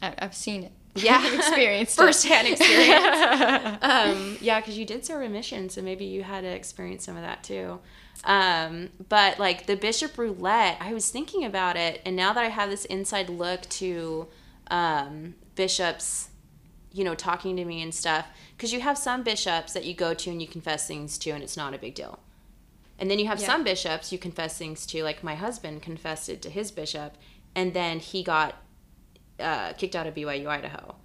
I've 0.01 0.33
seen 0.33 0.63
it. 0.63 0.71
Yeah, 0.95 1.17
I've 1.21 1.89
firsthand 1.89 2.47
experience. 2.47 3.77
um, 3.81 4.37
yeah, 4.41 4.59
because 4.59 4.77
you 4.77 4.85
did 4.85 5.05
serve 5.05 5.23
a 5.23 5.29
mission, 5.29 5.69
so 5.69 5.81
maybe 5.81 6.05
you 6.05 6.23
had 6.23 6.41
to 6.41 6.47
experience 6.47 7.03
some 7.05 7.15
of 7.17 7.21
that 7.21 7.43
too. 7.43 7.79
Um, 8.23 8.89
but 9.09 9.37
like 9.37 9.65
the 9.65 9.75
Bishop 9.75 10.17
Roulette, 10.17 10.77
I 10.79 10.93
was 10.93 11.09
thinking 11.11 11.43
about 11.45 11.75
it, 11.75 12.01
and 12.05 12.15
now 12.15 12.33
that 12.33 12.43
I 12.43 12.49
have 12.49 12.69
this 12.69 12.85
inside 12.85 13.29
look 13.29 13.61
to 13.69 14.27
um, 14.71 15.35
bishops, 15.55 16.29
you 16.91 17.03
know, 17.03 17.13
talking 17.13 17.55
to 17.57 17.65
me 17.65 17.81
and 17.81 17.93
stuff, 17.93 18.27
because 18.55 18.71
you 18.73 18.79
have 18.79 18.97
some 18.97 19.21
bishops 19.21 19.73
that 19.73 19.85
you 19.85 19.93
go 19.93 20.13
to 20.13 20.29
and 20.31 20.41
you 20.41 20.47
confess 20.47 20.87
things 20.87 21.17
to, 21.19 21.31
and 21.31 21.43
it's 21.43 21.57
not 21.57 21.73
a 21.73 21.77
big 21.77 21.93
deal. 21.93 22.19
And 22.97 23.11
then 23.11 23.19
you 23.19 23.27
have 23.27 23.41
Yeah. 23.41 23.47
some 23.47 23.63
bishops 23.65 24.11
you 24.13 24.17
confess 24.17 24.57
things 24.57 24.85
to, 24.87 25.03
like 25.03 25.21
my 25.23 25.35
husband 25.35 25.81
confessed 25.81 26.29
it 26.29 26.41
to 26.43 26.49
his 26.49 26.71
bishop, 26.71 27.17
and 27.53 27.73
then 27.73 27.99
he 27.99 28.23
got 28.23 28.55
uh, 29.39 29.73
kicked 29.73 29.95
out 29.95 30.07
of 30.07 30.15
BYU 30.15 30.47
Idaho. 30.47 30.95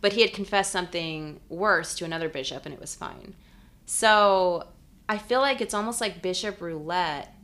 But 0.00 0.14
he 0.14 0.22
had 0.22 0.32
confessed 0.32 0.72
something 0.72 1.40
worse 1.48 1.94
to 1.96 2.04
another 2.04 2.28
bishop, 2.28 2.64
and 2.64 2.74
it 2.74 2.80
was 2.80 2.94
fine. 2.94 3.34
So 3.86 4.68
I 5.08 5.18
feel 5.18 5.40
like 5.40 5.60
it's 5.60 5.74
almost 5.74 6.00
like 6.00 6.22
bishop 6.22 6.60
roulette, 6.60 7.34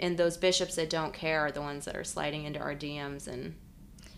and 0.00 0.16
those 0.16 0.36
bishops 0.36 0.76
that 0.76 0.90
don't 0.90 1.12
care 1.12 1.40
are 1.40 1.52
the 1.52 1.60
ones 1.60 1.84
that 1.84 1.96
are 1.96 2.04
sliding 2.04 2.44
into 2.44 2.60
our 2.60 2.74
DMs 2.74 3.28
and 3.28 3.54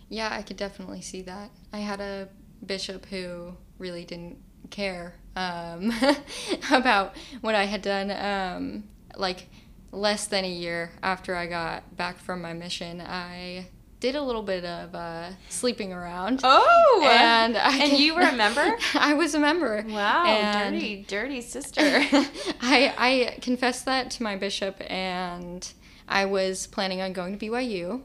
Yeah, 0.08 0.28
I 0.32 0.42
could 0.42 0.56
definitely 0.56 1.00
see 1.00 1.22
that. 1.22 1.50
I 1.72 1.78
had 1.78 2.00
a 2.00 2.28
bishop 2.64 3.06
who 3.06 3.54
really 3.78 4.04
didn't 4.04 4.38
care 4.70 5.14
um, 5.36 5.92
about 6.70 7.14
what 7.40 7.54
I 7.54 7.64
had 7.64 7.82
done. 7.82 8.10
Um, 8.10 8.84
like 9.16 9.48
less 9.92 10.26
than 10.26 10.44
a 10.44 10.50
year 10.50 10.90
after 11.02 11.34
I 11.34 11.46
got 11.46 11.96
back 11.96 12.18
from 12.18 12.42
my 12.42 12.52
mission, 12.52 13.00
I 13.00 13.68
did 14.00 14.14
a 14.16 14.22
little 14.22 14.42
bit 14.42 14.64
of 14.64 14.94
uh, 14.94 15.30
sleeping 15.48 15.92
around. 15.92 16.40
oh, 16.44 17.08
and 17.10 17.56
I, 17.56 17.78
and 17.78 17.92
you 17.98 18.14
were 18.14 18.20
a 18.22 18.32
member? 18.32 18.76
I 18.94 19.14
was 19.14 19.34
a 19.34 19.38
member. 19.40 19.84
Wow, 19.88 20.24
And- 20.26 20.74
dirty, 20.74 21.04
dirty 21.08 21.40
sister. 21.40 21.80
I 22.60 22.94
I 22.98 23.38
confessed 23.40 23.84
that 23.86 24.10
to 24.12 24.22
my 24.22 24.36
bishop, 24.36 24.76
and 24.90 25.66
I 26.08 26.26
was 26.26 26.66
planning 26.66 27.00
on 27.00 27.12
going 27.14 27.38
to 27.38 27.46
BYU. 27.46 28.02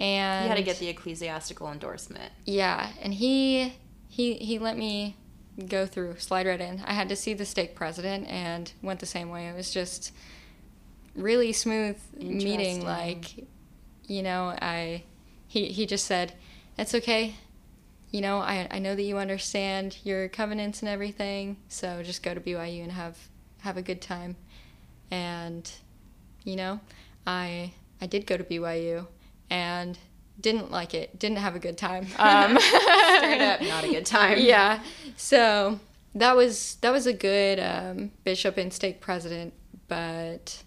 And 0.00 0.44
you 0.44 0.48
had 0.48 0.56
to 0.56 0.62
get 0.62 0.78
the 0.78 0.88
ecclesiastical 0.88 1.70
endorsement. 1.70 2.32
Yeah, 2.44 2.90
and 3.00 3.14
he 3.14 3.74
he 4.08 4.34
he 4.34 4.58
let 4.58 4.76
me 4.76 5.16
go 5.68 5.86
through, 5.86 6.18
slide 6.18 6.46
right 6.46 6.60
in. 6.60 6.82
I 6.84 6.92
had 6.92 7.08
to 7.08 7.16
see 7.16 7.32
the 7.34 7.46
stake 7.46 7.74
president 7.76 8.26
and 8.28 8.72
went 8.82 9.00
the 9.00 9.06
same 9.06 9.30
way. 9.30 9.46
It 9.48 9.54
was 9.56 9.70
just 9.72 10.12
really 11.14 11.52
smooth 11.52 11.96
meeting. 12.20 12.84
Like, 12.84 13.46
you 14.06 14.22
know, 14.22 14.54
I 14.60 15.04
he 15.56 15.68
he 15.72 15.86
just 15.86 16.04
said, 16.04 16.34
"It's 16.76 16.94
okay." 16.94 17.34
You 18.10 18.20
know, 18.20 18.38
I, 18.38 18.68
I 18.70 18.78
know 18.78 18.94
that 18.94 19.02
you 19.02 19.16
understand 19.18 19.98
your 20.04 20.28
covenants 20.28 20.80
and 20.80 20.88
everything, 20.88 21.56
so 21.68 22.02
just 22.02 22.22
go 22.22 22.34
to 22.34 22.40
BYU 22.40 22.82
and 22.82 22.92
have 22.92 23.16
have 23.60 23.76
a 23.76 23.82
good 23.82 24.02
time. 24.02 24.36
And, 25.10 25.70
you 26.44 26.56
know, 26.56 26.80
I 27.26 27.72
I 28.02 28.06
did 28.06 28.26
go 28.26 28.36
to 28.36 28.44
BYU 28.44 29.06
and 29.48 29.98
didn't 30.38 30.70
like 30.70 30.92
it, 30.92 31.18
didn't 31.18 31.38
have 31.38 31.56
a 31.56 31.58
good 31.58 31.78
time. 31.78 32.06
Um, 32.18 32.58
Straight 32.58 33.40
up, 33.40 33.62
not 33.62 33.84
a 33.84 33.88
good 33.88 34.06
time. 34.06 34.38
yeah. 34.40 34.82
So 35.16 35.80
that 36.14 36.36
was 36.36 36.76
that 36.82 36.92
was 36.92 37.06
a 37.06 37.14
good 37.14 37.58
um, 37.58 38.12
bishop 38.24 38.58
and 38.58 38.72
stake 38.72 39.00
president, 39.00 39.54
but 39.88 40.62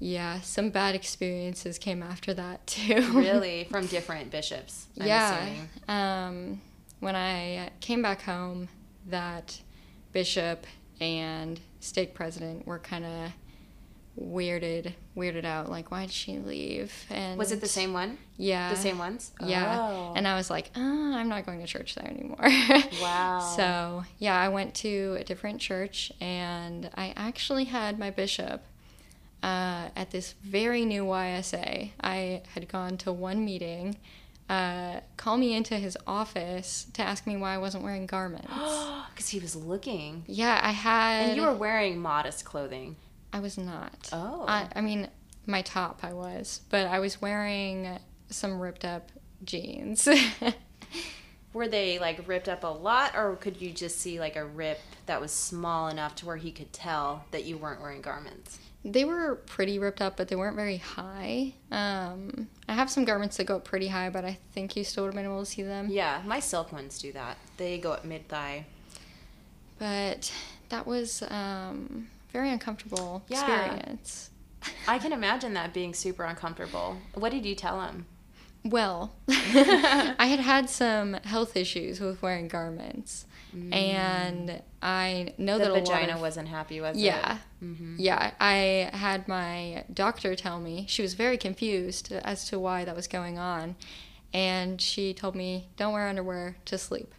yeah, 0.00 0.40
some 0.40 0.70
bad 0.70 0.94
experiences 0.96 1.78
came 1.78 2.02
after 2.02 2.34
that 2.34 2.66
too. 2.66 3.02
Really, 3.12 3.68
from 3.70 3.86
different 3.86 4.30
bishops. 4.32 4.86
I'm 5.00 5.06
yeah. 5.06 5.54
Um, 5.88 6.60
when 7.00 7.14
I 7.14 7.70
came 7.80 8.02
back 8.02 8.22
home, 8.22 8.68
that 9.06 9.60
bishop 10.12 10.66
and 11.00 11.60
stake 11.80 12.14
president 12.14 12.66
were 12.66 12.78
kind 12.78 13.04
of 13.04 13.30
weirded 14.20 14.92
weirded 15.16 15.44
out 15.44 15.70
like 15.70 15.90
why 15.90 16.02
did 16.02 16.10
she 16.12 16.36
leave 16.38 16.92
and 17.10 17.38
Was 17.38 17.52
it 17.52 17.60
the 17.60 17.68
same 17.68 17.92
one? 17.94 18.18
yeah 18.36 18.68
The 18.70 18.76
same 18.76 18.98
ones? 18.98 19.30
yeah 19.42 19.78
Oh. 19.80 20.12
and 20.14 20.26
i 20.28 20.34
was 20.36 20.50
like 20.50 20.70
oh, 20.76 21.14
i'm 21.14 21.28
not 21.28 21.46
going 21.46 21.60
to 21.60 21.66
church 21.66 21.94
there 21.94 22.06
anymore 22.08 22.36
Wow. 23.00 23.38
so 23.56 24.04
yeah 24.18 24.38
i 24.38 24.48
went 24.48 24.74
to 24.76 25.16
a 25.18 25.24
different 25.24 25.60
church 25.60 26.12
and 26.20 26.90
i 26.96 27.14
actually 27.16 27.64
had 27.64 27.98
my 27.98 28.10
bishop 28.10 28.62
uh, 29.42 29.88
at 29.96 30.10
this 30.10 30.34
very 30.42 30.84
new 30.84 31.04
ysa 31.04 31.90
i 32.00 32.42
had 32.54 32.68
gone 32.68 32.96
to 32.98 33.12
one 33.12 33.44
meeting 33.44 33.96
uh, 34.48 34.98
call 35.16 35.36
me 35.38 35.54
into 35.54 35.76
his 35.76 35.96
office 36.08 36.86
to 36.92 37.02
ask 37.02 37.26
me 37.26 37.36
why 37.36 37.54
i 37.54 37.58
wasn't 37.58 37.82
wearing 37.82 38.06
garments 38.06 38.48
Because 39.14 39.28
he 39.28 39.38
was 39.38 39.54
looking. 39.54 40.24
yeah 40.26 40.60
i 40.62 40.70
had 40.72 41.28
And 41.28 41.36
you 41.36 41.42
were 41.42 41.54
wearing 41.54 41.98
modest 41.98 42.44
clothing. 42.44 42.96
i 43.32 43.40
was 43.40 43.56
not 43.56 44.08
Oh. 44.12 44.44
I, 44.48 44.68
I 44.74 44.80
mean 44.80 45.08
my 45.46 45.62
top 45.62 46.00
i 46.02 46.12
was 46.12 46.60
but 46.68 46.86
i 46.86 46.98
was 46.98 47.20
wearing 47.22 47.98
some 48.28 48.60
ripped 48.60 48.84
up 48.84 49.10
jeans 49.44 50.08
Were 51.52 51.66
they 51.66 51.98
like 51.98 52.28
ripped 52.28 52.48
up 52.48 52.62
a 52.62 52.68
lot, 52.68 53.16
or 53.16 53.34
could 53.34 53.60
you 53.60 53.72
just 53.72 53.98
see 53.98 54.20
like 54.20 54.36
a 54.36 54.44
rip 54.44 54.78
that 55.06 55.20
was 55.20 55.32
small 55.32 55.88
enough 55.88 56.14
to 56.16 56.26
where 56.26 56.36
he 56.36 56.52
could 56.52 56.72
tell 56.72 57.24
that 57.32 57.42
you 57.44 57.56
weren't 57.58 57.80
wearing 57.80 58.02
garments? 58.02 58.60
They 58.84 59.04
were 59.04 59.34
pretty 59.46 59.78
ripped 59.78 60.00
up, 60.00 60.16
but 60.16 60.28
they 60.28 60.36
weren't 60.36 60.56
very 60.56 60.78
high. 60.78 61.52
Um, 61.70 62.48
I 62.66 62.72
have 62.72 62.88
some 62.90 63.04
garments 63.04 63.36
that 63.36 63.44
go 63.44 63.56
up 63.56 63.64
pretty 63.64 63.88
high, 63.88 64.08
but 64.08 64.24
I 64.24 64.38
think 64.52 64.74
you 64.74 64.84
still 64.84 65.04
would 65.04 65.08
have 65.08 65.14
been 65.16 65.26
able 65.30 65.40
to 65.40 65.46
see 65.46 65.62
them. 65.62 65.88
Yeah, 65.90 66.22
my 66.24 66.40
silk 66.40 66.72
ones 66.72 66.98
do 66.98 67.12
that. 67.12 67.36
They 67.58 67.76
go 67.78 67.92
up 67.92 68.04
mid 68.06 68.26
thigh. 68.28 68.64
But 69.78 70.32
that 70.70 70.86
was 70.86 71.22
um, 71.28 72.08
very 72.32 72.50
uncomfortable 72.50 73.22
Yeah. 73.28 73.40
experience. 73.64 74.30
I 74.86 74.98
can 74.98 75.12
imagine 75.12 75.54
that 75.54 75.72
being 75.72 75.94
super 75.94 76.24
uncomfortable. 76.24 76.98
What 77.14 77.32
did 77.32 77.44
you 77.46 77.54
tell 77.54 77.80
him? 77.82 78.06
Well, 78.64 79.12
I 79.28 80.26
had 80.28 80.40
had 80.40 80.68
some 80.68 81.14
health 81.24 81.56
issues 81.56 81.98
with 82.00 82.20
wearing 82.20 82.48
garments, 82.48 83.24
and 83.72 84.62
I 84.82 85.34
know 85.38 85.58
The 85.58 85.64
that 85.64 85.70
a 85.70 85.74
lot 85.74 85.80
vagina 85.86 86.14
of- 86.14 86.20
wasn't 86.20 86.48
happy 86.48 86.80
with 86.80 86.96
Yeah. 86.96 87.38
it. 87.60 87.64
Mm-hmm. 87.64 87.96
Yeah, 87.98 88.32
I 88.40 88.90
had 88.92 89.26
my 89.28 89.84
doctor 89.92 90.34
tell 90.34 90.60
me. 90.60 90.86
She 90.88 91.02
was 91.02 91.14
very 91.14 91.36
confused 91.36 92.12
as 92.12 92.48
to 92.48 92.58
why 92.58 92.84
that 92.84 92.94
was 92.96 93.06
going 93.08 93.38
on. 93.38 93.76
And 94.32 94.80
she 94.80 95.12
told 95.12 95.34
me, 95.34 95.68
don't 95.76 95.92
wear 95.92 96.06
underwear 96.08 96.56
to 96.66 96.78
sleep. 96.78 97.12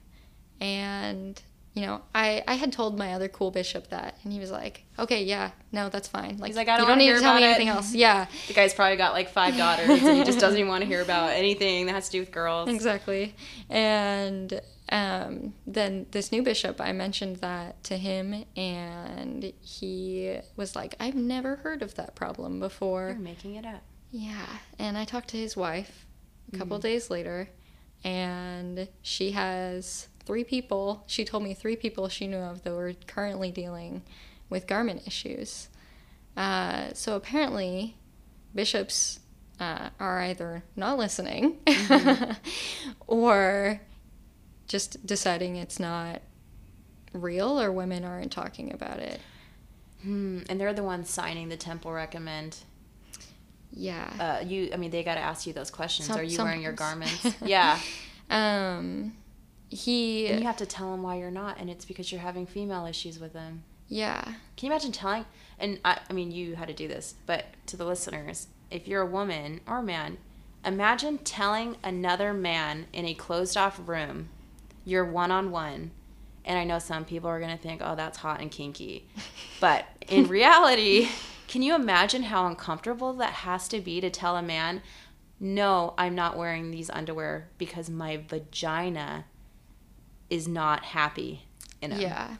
And, 0.59 1.41
you 1.73 1.85
know, 1.85 2.01
I, 2.15 2.43
I 2.47 2.53
had 2.55 2.71
told 2.71 2.97
my 2.97 3.13
other 3.13 3.27
cool 3.27 3.51
bishop 3.51 3.89
that. 3.89 4.17
And 4.23 4.31
he 4.31 4.39
was 4.39 4.51
like, 4.51 4.83
okay, 4.97 5.23
yeah, 5.23 5.51
no, 5.71 5.89
that's 5.89 6.07
fine. 6.07 6.37
Like, 6.37 6.47
He's 6.49 6.55
like, 6.55 6.67
I 6.69 6.77
don't 6.77 6.85
you 6.85 6.87
don't 6.89 6.97
need 6.99 7.13
to 7.13 7.19
tell 7.19 7.33
me 7.35 7.41
about 7.41 7.47
anything 7.49 7.67
else. 7.69 7.93
Yeah, 7.93 8.27
The 8.47 8.53
guy's 8.53 8.73
probably 8.73 8.97
got 8.97 9.13
like 9.13 9.29
five 9.29 9.57
daughters, 9.57 9.89
and 9.89 10.17
he 10.17 10.23
just 10.23 10.39
doesn't 10.39 10.57
even 10.57 10.69
want 10.69 10.81
to 10.83 10.87
hear 10.87 11.01
about 11.01 11.31
anything 11.31 11.87
that 11.87 11.93
has 11.93 12.05
to 12.07 12.11
do 12.13 12.19
with 12.19 12.31
girls. 12.31 12.69
exactly. 12.73 13.35
And 13.69 14.61
um, 14.91 15.53
then 15.65 16.05
this 16.11 16.31
new 16.31 16.43
bishop, 16.43 16.79
I 16.81 16.91
mentioned 16.91 17.37
that 17.37 17.83
to 17.85 17.97
him. 17.97 18.45
And 18.57 19.53
he 19.61 20.37
was 20.55 20.75
like, 20.75 20.95
I've 20.99 21.15
never 21.15 21.57
heard 21.57 21.81
of 21.81 21.95
that 21.95 22.15
problem 22.15 22.59
before. 22.59 23.09
You're 23.09 23.19
making 23.19 23.55
it 23.55 23.65
up. 23.65 23.81
Yeah, 24.11 24.45
and 24.77 24.97
I 24.97 25.05
talked 25.05 25.29
to 25.29 25.37
his 25.37 25.55
wife 25.55 26.05
a 26.53 26.57
couple 26.57 26.77
Mm-hmm. 26.77 26.81
days 26.87 27.09
later, 27.09 27.49
and 28.03 28.89
she 29.01 29.31
has 29.31 30.09
three 30.25 30.43
people. 30.43 31.03
She 31.07 31.23
told 31.23 31.43
me 31.43 31.53
three 31.53 31.77
people 31.77 32.09
she 32.09 32.27
knew 32.27 32.37
of 32.37 32.63
that 32.63 32.73
were 32.73 32.93
currently 33.07 33.51
dealing 33.51 34.01
with 34.49 34.67
garment 34.67 35.07
issues. 35.07 35.69
Uh, 36.35 36.89
so 36.93 37.15
apparently, 37.15 37.95
bishops 38.53 39.19
uh, 39.61 39.89
are 39.99 40.19
either 40.21 40.63
not 40.75 40.97
listening 40.97 41.59
Mm-hmm. 41.65 42.33
or 43.07 43.79
just 44.71 45.05
deciding 45.05 45.57
it's 45.57 45.79
not 45.79 46.21
real 47.13 47.59
or 47.59 47.71
women 47.73 48.05
aren't 48.05 48.31
talking 48.31 48.73
about 48.73 48.99
it. 48.99 49.19
Hmm. 50.01 50.39
And 50.49 50.59
they're 50.59 50.73
the 50.73 50.81
ones 50.83 51.09
signing 51.09 51.49
the 51.49 51.57
temple 51.57 51.91
recommend. 51.91 52.57
Yeah. 53.73 54.39
Uh, 54.41 54.45
you, 54.45 54.69
I 54.73 54.77
mean, 54.77 54.91
they 54.91 55.03
got 55.03 55.15
to 55.15 55.21
ask 55.21 55.45
you 55.45 55.51
those 55.53 55.69
questions. 55.69 56.07
Some- 56.07 56.17
Are 56.19 56.23
you 56.23 56.37
wearing 56.41 56.61
your 56.61 56.71
garments? 56.73 57.35
yeah. 57.43 57.79
Um, 58.29 59.17
he. 59.67 60.27
And 60.27 60.39
you 60.39 60.45
have 60.45 60.55
to 60.57 60.65
tell 60.65 60.89
them 60.91 61.03
why 61.03 61.17
you're 61.17 61.29
not, 61.29 61.59
and 61.59 61.69
it's 61.69 61.83
because 61.83 62.13
you're 62.13 62.21
having 62.21 62.45
female 62.45 62.85
issues 62.85 63.19
with 63.19 63.33
them. 63.33 63.63
yeah. 63.89 64.23
Can 64.55 64.67
you 64.67 64.71
imagine 64.71 64.93
telling? 64.93 65.25
And 65.59 65.79
I, 65.83 65.99
I 66.09 66.13
mean, 66.13 66.31
you 66.31 66.55
had 66.55 66.69
to 66.69 66.73
do 66.73 66.87
this, 66.87 67.15
but 67.25 67.43
to 67.65 67.75
the 67.75 67.83
listeners, 67.83 68.47
if 68.69 68.87
you're 68.87 69.01
a 69.01 69.05
woman 69.05 69.59
or 69.67 69.79
a 69.79 69.83
man, 69.83 70.17
imagine 70.63 71.17
telling 71.17 71.75
another 71.83 72.33
man 72.33 72.85
in 72.93 73.03
a 73.05 73.13
closed 73.13 73.57
off 73.57 73.81
room, 73.85 74.29
you're 74.85 75.05
one 75.05 75.31
on 75.31 75.51
one, 75.51 75.91
And 76.43 76.57
I 76.57 76.63
know 76.63 76.79
some 76.79 77.05
people 77.05 77.29
are 77.29 77.39
going 77.39 77.55
to 77.55 77.61
think, 77.61 77.81
oh, 77.83 77.95
that's 77.95 78.17
hot 78.17 78.41
and 78.41 78.49
kinky. 78.49 79.07
But 79.59 79.85
in 80.07 80.27
reality, 80.27 81.09
can 81.47 81.61
you 81.61 81.75
imagine 81.75 82.23
how 82.23 82.47
uncomfortable 82.47 83.13
that 83.13 83.33
has 83.33 83.67
to 83.69 83.79
be 83.79 84.01
to 84.01 84.09
tell 84.09 84.35
a 84.37 84.41
man, 84.41 84.81
no, 85.39 85.93
I'm 85.97 86.15
not 86.15 86.37
wearing 86.37 86.71
these 86.71 86.89
underwear 86.89 87.49
because 87.57 87.89
my 87.89 88.17
vagina 88.27 89.25
is 90.29 90.47
not 90.47 90.83
happy 90.83 91.45
in 91.81 91.91
them? 91.91 91.99
Yeah. 91.99 92.37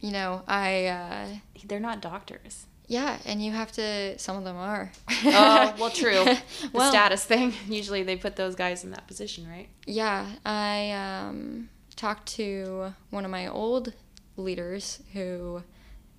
You 0.00 0.12
know, 0.12 0.44
I, 0.46 0.86
uh, 0.86 1.26
They're 1.66 1.80
not 1.80 2.00
doctors. 2.00 2.67
Yeah, 2.88 3.18
and 3.26 3.44
you 3.44 3.52
have 3.52 3.70
to, 3.72 4.18
some 4.18 4.36
of 4.36 4.44
them 4.44 4.56
are. 4.56 4.90
Oh, 5.24 5.74
well, 5.78 5.90
true. 5.90 6.24
The 6.24 6.42
Well- 6.72 6.90
status 6.90 7.24
thing. 7.24 7.52
Usually 7.68 8.02
they 8.02 8.16
put 8.16 8.34
those 8.36 8.54
guys 8.54 8.82
in 8.84 8.90
that 8.90 9.06
position, 9.06 9.48
right? 9.48 9.68
Yeah, 9.86 10.26
I 10.44 10.90
um, 10.92 11.68
talked 11.96 12.26
to 12.36 12.94
one 13.10 13.24
of 13.24 13.30
my 13.30 13.46
old 13.46 13.92
leaders 14.36 15.00
who 15.12 15.62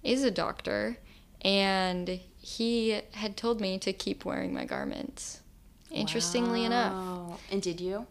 is 0.03 0.23
a 0.23 0.31
doctor, 0.31 0.97
and 1.41 2.19
he 2.37 3.01
had 3.13 3.35
told 3.35 3.59
me 3.59 3.77
to 3.79 3.91
keep 3.91 4.23
wearing 4.23 4.53
my 4.53 4.65
garments. 4.65 5.41
Interestingly 5.91 6.65
enough, 6.65 7.41
And 7.51 7.61
did 7.61 7.81
you? 7.81 8.05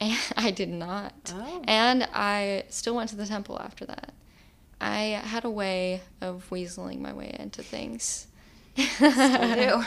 and 0.00 0.18
I 0.36 0.50
did 0.50 0.68
not. 0.68 1.32
Oh. 1.34 1.62
And 1.66 2.06
I 2.12 2.64
still 2.68 2.94
went 2.94 3.08
to 3.10 3.16
the 3.16 3.26
temple 3.26 3.58
after 3.58 3.86
that. 3.86 4.12
I 4.82 5.20
had 5.24 5.44
a 5.44 5.50
way 5.50 6.00
of 6.20 6.48
weaseling 6.50 7.00
my 7.00 7.12
way 7.12 7.34
into 7.38 7.62
things. 7.62 8.26
Still 8.76 9.54
do. 9.54 9.82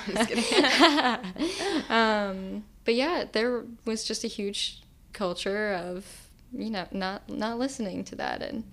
Um, 1.93 2.63
but 2.85 2.95
yeah, 2.95 3.25
there 3.31 3.63
was 3.83 4.03
just 4.03 4.23
a 4.23 4.27
huge 4.27 4.81
culture 5.11 5.73
of 5.73 6.05
you 6.53 6.69
know 6.69 6.87
not 6.91 7.27
not 7.29 7.59
listening 7.59 8.03
to 8.05 8.15
that, 8.15 8.41
and 8.41 8.63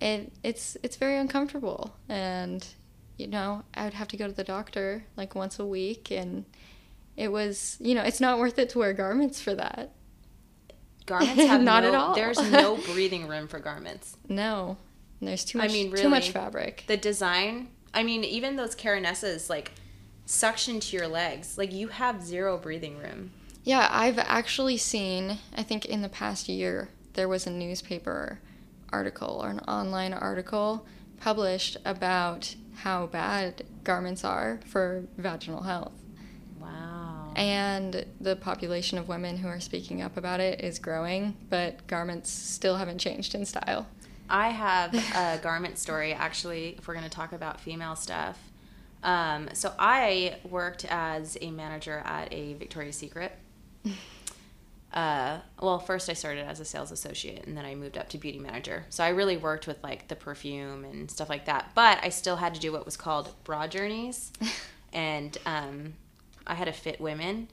it 0.00 0.32
it's 0.42 0.76
it's 0.82 0.96
very 0.96 1.16
uncomfortable. 1.16 1.96
And 2.08 2.66
you 3.16 3.26
know, 3.26 3.64
I 3.74 3.84
would 3.84 3.94
have 3.94 4.08
to 4.08 4.16
go 4.16 4.26
to 4.26 4.32
the 4.32 4.44
doctor 4.44 5.04
like 5.16 5.34
once 5.34 5.58
a 5.58 5.66
week, 5.66 6.10
and 6.10 6.44
it 7.16 7.32
was 7.32 7.76
you 7.80 7.94
know 7.94 8.02
it's 8.02 8.20
not 8.20 8.38
worth 8.38 8.58
it 8.58 8.68
to 8.70 8.78
wear 8.78 8.92
garments 8.92 9.40
for 9.40 9.54
that. 9.54 9.92
Garments 11.06 11.42
have 11.44 11.60
Not 11.62 11.82
no, 11.82 11.88
at 11.88 11.94
all. 11.94 12.14
There's 12.14 12.50
no 12.50 12.76
breathing 12.76 13.26
room 13.26 13.48
for 13.48 13.58
garments. 13.58 14.16
No, 14.28 14.76
there's 15.20 15.44
too 15.44 15.58
I 15.58 15.64
much 15.64 15.72
mean, 15.72 15.94
too 15.94 16.08
much 16.08 16.30
fabric. 16.30 16.84
The 16.86 16.96
design, 16.96 17.68
I 17.94 18.02
mean, 18.02 18.24
even 18.24 18.56
those 18.56 18.76
Carinessas, 18.76 19.48
like, 19.48 19.72
suction 20.26 20.80
to 20.80 20.96
your 20.96 21.08
legs. 21.08 21.56
Like, 21.56 21.72
you 21.72 21.88
have 21.88 22.22
zero 22.22 22.58
breathing 22.58 22.98
room. 22.98 23.32
Yeah, 23.64 23.88
I've 23.90 24.18
actually 24.18 24.76
seen, 24.76 25.38
I 25.56 25.62
think 25.62 25.86
in 25.86 26.02
the 26.02 26.08
past 26.08 26.48
year, 26.48 26.88
there 27.14 27.28
was 27.28 27.46
a 27.46 27.50
newspaper 27.50 28.40
article 28.92 29.40
or 29.42 29.50
an 29.50 29.60
online 29.60 30.12
article 30.12 30.86
published 31.18 31.76
about 31.84 32.54
how 32.74 33.06
bad 33.06 33.64
garments 33.82 34.22
are 34.22 34.60
for 34.66 35.04
vaginal 35.16 35.62
health. 35.62 35.94
Wow. 36.60 37.32
And 37.34 38.04
the 38.20 38.36
population 38.36 38.98
of 38.98 39.08
women 39.08 39.38
who 39.38 39.48
are 39.48 39.60
speaking 39.60 40.02
up 40.02 40.16
about 40.16 40.40
it 40.40 40.60
is 40.60 40.78
growing, 40.78 41.36
but 41.48 41.86
garments 41.86 42.30
still 42.30 42.76
haven't 42.76 42.98
changed 42.98 43.34
in 43.34 43.44
style. 43.46 43.86
I 44.28 44.48
have 44.48 44.94
a 44.94 45.38
garment 45.42 45.78
story, 45.78 46.12
actually, 46.12 46.76
if 46.78 46.86
we're 46.88 46.94
going 46.94 47.04
to 47.04 47.10
talk 47.10 47.32
about 47.32 47.60
female 47.60 47.96
stuff. 47.96 48.38
Um, 49.02 49.48
so, 49.52 49.72
I 49.78 50.38
worked 50.48 50.84
as 50.86 51.36
a 51.40 51.50
manager 51.50 52.02
at 52.04 52.32
a 52.32 52.54
Victoria's 52.54 52.96
Secret. 52.96 53.32
Uh, 54.96 55.40
well, 55.60 55.78
first 55.78 56.08
I 56.08 56.14
started 56.14 56.46
as 56.46 56.58
a 56.58 56.64
sales 56.64 56.90
associate 56.90 57.46
and 57.46 57.54
then 57.54 57.66
I 57.66 57.74
moved 57.74 57.98
up 57.98 58.08
to 58.08 58.18
beauty 58.18 58.38
manager. 58.38 58.86
So 58.88 59.04
I 59.04 59.08
really 59.08 59.36
worked 59.36 59.66
with 59.66 59.82
like 59.82 60.08
the 60.08 60.16
perfume 60.16 60.86
and 60.86 61.10
stuff 61.10 61.28
like 61.28 61.44
that. 61.44 61.72
But 61.74 61.98
I 62.02 62.08
still 62.08 62.36
had 62.36 62.54
to 62.54 62.60
do 62.60 62.72
what 62.72 62.86
was 62.86 62.96
called 62.96 63.34
bra 63.44 63.66
journeys. 63.66 64.32
and 64.94 65.36
um, 65.44 65.92
I 66.46 66.54
had 66.54 66.64
to 66.64 66.72
fit 66.72 66.98
women. 66.98 67.48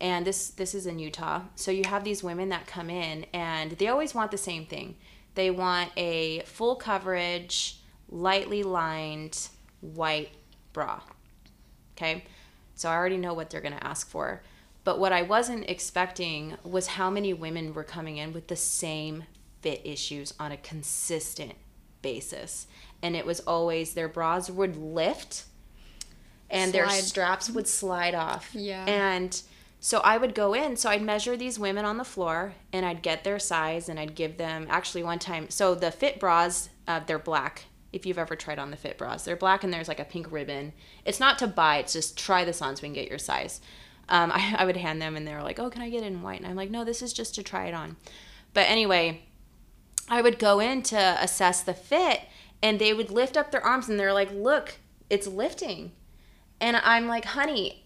And 0.00 0.26
this 0.26 0.50
this 0.50 0.74
is 0.74 0.86
in 0.86 0.98
Utah. 0.98 1.42
So 1.54 1.70
you 1.70 1.84
have 1.86 2.02
these 2.02 2.24
women 2.24 2.48
that 2.48 2.66
come 2.66 2.90
in 2.90 3.26
and 3.32 3.72
they 3.72 3.86
always 3.86 4.12
want 4.12 4.32
the 4.32 4.38
same 4.38 4.66
thing. 4.66 4.96
They 5.34 5.50
want 5.50 5.90
a 5.96 6.40
full 6.40 6.76
coverage, 6.76 7.78
lightly 8.08 8.62
lined 8.62 9.48
white 9.80 10.30
bra. 10.72 11.00
Okay? 11.96 12.24
So 12.74 12.88
I 12.88 12.94
already 12.94 13.16
know 13.16 13.34
what 13.34 13.50
they're 13.50 13.60
going 13.60 13.76
to 13.76 13.86
ask 13.86 14.08
for. 14.08 14.42
But 14.84 14.98
what 14.98 15.12
I 15.12 15.22
wasn't 15.22 15.68
expecting 15.68 16.56
was 16.64 16.86
how 16.86 17.10
many 17.10 17.34
women 17.34 17.74
were 17.74 17.84
coming 17.84 18.16
in 18.16 18.32
with 18.32 18.46
the 18.48 18.56
same 18.56 19.24
fit 19.60 19.82
issues 19.84 20.32
on 20.38 20.52
a 20.52 20.56
consistent 20.56 21.54
basis. 22.00 22.66
And 23.02 23.14
it 23.14 23.26
was 23.26 23.40
always 23.40 23.94
their 23.94 24.08
bras 24.08 24.48
would 24.48 24.76
lift 24.76 25.44
and 26.50 26.72
their 26.72 26.88
straps 26.88 27.50
would 27.50 27.68
slide 27.68 28.14
off. 28.14 28.50
Yeah. 28.54 28.84
And 28.86 29.40
so 29.80 29.98
I 30.00 30.18
would 30.18 30.34
go 30.34 30.54
in, 30.54 30.76
so 30.76 30.90
I'd 30.90 31.02
measure 31.02 31.36
these 31.36 31.58
women 31.58 31.84
on 31.84 31.98
the 31.98 32.04
floor 32.04 32.54
and 32.72 32.84
I'd 32.84 33.02
get 33.02 33.22
their 33.22 33.38
size 33.38 33.88
and 33.88 33.98
I'd 33.98 34.16
give 34.16 34.36
them 34.36 34.66
actually 34.68 35.04
one 35.04 35.20
time. 35.20 35.50
So 35.50 35.74
the 35.74 35.92
fit 35.92 36.18
bras, 36.18 36.68
uh, 36.88 37.00
they're 37.06 37.18
black. 37.18 37.66
If 37.92 38.04
you've 38.04 38.18
ever 38.18 38.34
tried 38.34 38.58
on 38.58 38.70
the 38.70 38.76
fit 38.76 38.98
bras, 38.98 39.24
they're 39.24 39.36
black 39.36 39.62
and 39.62 39.72
there's 39.72 39.88
like 39.88 40.00
a 40.00 40.04
pink 40.04 40.30
ribbon. 40.32 40.72
It's 41.04 41.20
not 41.20 41.38
to 41.38 41.46
buy, 41.46 41.76
it's 41.78 41.92
just 41.92 42.18
try 42.18 42.44
this 42.44 42.60
on 42.60 42.74
so 42.74 42.82
we 42.82 42.88
can 42.88 42.94
get 42.94 43.08
your 43.08 43.18
size. 43.18 43.60
Um, 44.08 44.32
I, 44.34 44.56
I 44.58 44.64
would 44.64 44.76
hand 44.76 45.00
them 45.00 45.16
and 45.16 45.26
they 45.26 45.34
were 45.34 45.42
like, 45.42 45.60
oh, 45.60 45.70
can 45.70 45.82
I 45.82 45.90
get 45.90 46.02
it 46.02 46.06
in 46.06 46.22
white? 46.22 46.40
And 46.40 46.48
I'm 46.48 46.56
like, 46.56 46.70
no, 46.70 46.84
this 46.84 47.00
is 47.00 47.12
just 47.12 47.36
to 47.36 47.42
try 47.44 47.66
it 47.66 47.74
on. 47.74 47.96
But 48.54 48.68
anyway, 48.68 49.22
I 50.08 50.22
would 50.22 50.40
go 50.40 50.58
in 50.58 50.82
to 50.84 51.16
assess 51.20 51.62
the 51.62 51.74
fit 51.74 52.22
and 52.62 52.80
they 52.80 52.92
would 52.92 53.12
lift 53.12 53.36
up 53.36 53.52
their 53.52 53.64
arms 53.64 53.88
and 53.88 54.00
they're 54.00 54.12
like, 54.12 54.32
look, 54.32 54.78
it's 55.08 55.28
lifting. 55.28 55.92
And 56.60 56.76
I'm 56.78 57.06
like, 57.06 57.24
honey, 57.26 57.84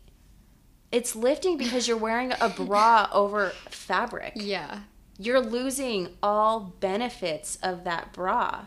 it's 0.93 1.17
lifting 1.17 1.57
because 1.57 1.89
you're 1.89 1.97
wearing 1.97 2.33
a 2.39 2.51
bra 2.51 3.09
over 3.13 3.51
fabric. 3.71 4.35
Yeah. 4.37 4.81
You're 5.19 5.41
losing 5.41 6.11
all 6.23 6.75
benefits 6.81 7.57
of 7.63 7.85
that 7.85 8.13
bra. 8.13 8.67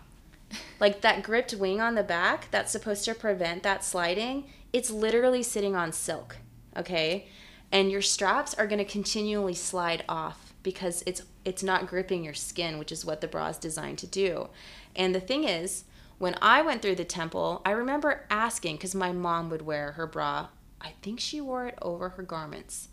Like 0.79 1.01
that 1.01 1.23
gripped 1.23 1.53
wing 1.53 1.79
on 1.79 1.95
the 1.95 2.03
back 2.03 2.49
that's 2.51 2.71
supposed 2.71 3.05
to 3.05 3.13
prevent 3.13 3.63
that 3.63 3.83
sliding, 3.83 4.45
it's 4.73 4.89
literally 4.89 5.43
sitting 5.43 5.75
on 5.75 5.91
silk, 5.91 6.37
okay? 6.75 7.27
And 7.71 7.91
your 7.91 8.01
straps 8.01 8.53
are 8.53 8.67
going 8.67 8.79
to 8.79 8.85
continually 8.85 9.53
slide 9.53 10.03
off 10.09 10.53
because 10.63 11.03
it's 11.05 11.21
it's 11.43 11.61
not 11.61 11.87
gripping 11.87 12.23
your 12.23 12.33
skin, 12.33 12.79
which 12.79 12.91
is 12.91 13.05
what 13.05 13.21
the 13.21 13.27
bra 13.27 13.47
is 13.47 13.57
designed 13.57 13.99
to 13.99 14.07
do. 14.07 14.49
And 14.95 15.13
the 15.13 15.19
thing 15.19 15.43
is, 15.43 15.83
when 16.17 16.35
I 16.41 16.61
went 16.63 16.81
through 16.81 16.95
the 16.95 17.05
temple, 17.05 17.61
I 17.63 17.71
remember 17.71 18.25
asking 18.29 18.79
cuz 18.79 18.95
my 18.95 19.11
mom 19.11 19.49
would 19.49 19.61
wear 19.61 19.91
her 19.91 20.07
bra. 20.07 20.47
I 20.85 20.93
think 21.01 21.19
she 21.19 21.41
wore 21.41 21.67
it 21.67 21.77
over 21.81 22.09
her 22.09 22.23
garments. 22.23 22.89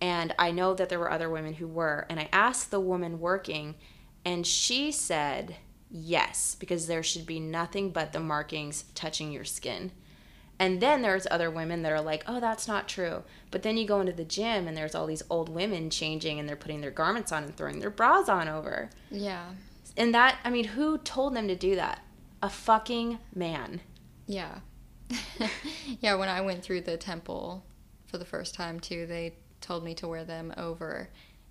And 0.00 0.34
I 0.38 0.50
know 0.50 0.74
that 0.74 0.88
there 0.88 0.98
were 0.98 1.10
other 1.10 1.30
women 1.30 1.54
who 1.54 1.66
were. 1.66 2.06
And 2.08 2.20
I 2.20 2.28
asked 2.32 2.70
the 2.70 2.80
woman 2.80 3.18
working, 3.18 3.74
and 4.24 4.46
she 4.46 4.92
said 4.92 5.56
yes, 5.90 6.54
because 6.58 6.86
there 6.86 7.02
should 7.02 7.26
be 7.26 7.40
nothing 7.40 7.90
but 7.90 8.12
the 8.12 8.20
markings 8.20 8.84
touching 8.94 9.32
your 9.32 9.44
skin. 9.44 9.90
And 10.58 10.80
then 10.80 11.00
there's 11.00 11.26
other 11.30 11.50
women 11.50 11.82
that 11.82 11.92
are 11.92 12.02
like, 12.02 12.22
oh, 12.26 12.38
that's 12.38 12.68
not 12.68 12.86
true. 12.86 13.22
But 13.50 13.62
then 13.62 13.78
you 13.78 13.86
go 13.86 14.00
into 14.00 14.12
the 14.12 14.24
gym 14.24 14.68
and 14.68 14.76
there's 14.76 14.94
all 14.94 15.06
these 15.06 15.22
old 15.30 15.48
women 15.48 15.88
changing 15.88 16.38
and 16.38 16.46
they're 16.46 16.54
putting 16.54 16.82
their 16.82 16.90
garments 16.90 17.32
on 17.32 17.44
and 17.44 17.56
throwing 17.56 17.80
their 17.80 17.90
bras 17.90 18.28
on 18.28 18.46
over. 18.46 18.90
Yeah. 19.10 19.46
And 19.96 20.14
that, 20.14 20.38
I 20.44 20.50
mean, 20.50 20.64
who 20.64 20.98
told 20.98 21.34
them 21.34 21.48
to 21.48 21.56
do 21.56 21.76
that? 21.76 22.02
A 22.42 22.50
fucking 22.50 23.18
man. 23.34 23.80
Yeah. 24.26 24.60
yeah, 26.00 26.14
when 26.14 26.28
I 26.28 26.40
went 26.40 26.62
through 26.62 26.82
the 26.82 26.96
temple 26.96 27.64
for 28.06 28.18
the 28.18 28.24
first 28.24 28.54
time 28.54 28.80
too, 28.80 29.06
they 29.06 29.34
told 29.60 29.84
me 29.84 29.94
to 29.96 30.08
wear 30.08 30.24
them 30.24 30.52
over. 30.56 31.08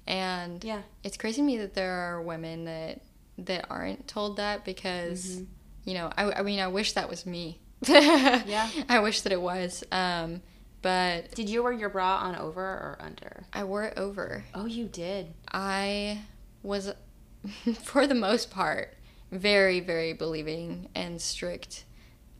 And 0.07 0.63
Yeah. 0.63 0.81
it's 1.03 1.17
crazy 1.17 1.37
to 1.41 1.45
me 1.45 1.57
that 1.57 1.73
there 1.73 1.91
are 1.93 2.21
women 2.21 2.65
that 2.65 3.01
that 3.37 3.65
aren't 3.69 4.07
told 4.07 4.37
that 4.37 4.65
because 4.65 5.41
you 5.85 5.93
know, 5.93 6.11
I, 6.17 6.31
I 6.33 6.41
mean, 6.41 6.59
I 6.59 6.67
wish 6.67 6.93
that 6.93 7.09
was 7.09 7.25
me. 7.25 7.59
yeah. 7.87 8.69
I 8.89 8.99
wish 8.99 9.21
that 9.21 9.31
it 9.31 9.41
was. 9.41 9.83
Um, 9.91 10.41
but 10.81 11.31
Did 11.35 11.49
you 11.49 11.63
wear 11.63 11.71
your 11.73 11.89
bra 11.89 12.17
on 12.17 12.35
over 12.35 12.61
or 12.61 12.97
under? 12.99 13.43
I 13.53 13.63
wore 13.63 13.83
it 13.85 13.93
over. 13.97 14.43
Oh, 14.53 14.65
you 14.65 14.85
did. 14.85 15.33
I 15.51 16.21
was, 16.63 16.91
for 17.81 18.05
the 18.07 18.13
most 18.15 18.51
part, 18.51 18.95
very, 19.31 19.79
very 19.79 20.13
believing 20.13 20.89
and 20.95 21.21
strict 21.21 21.85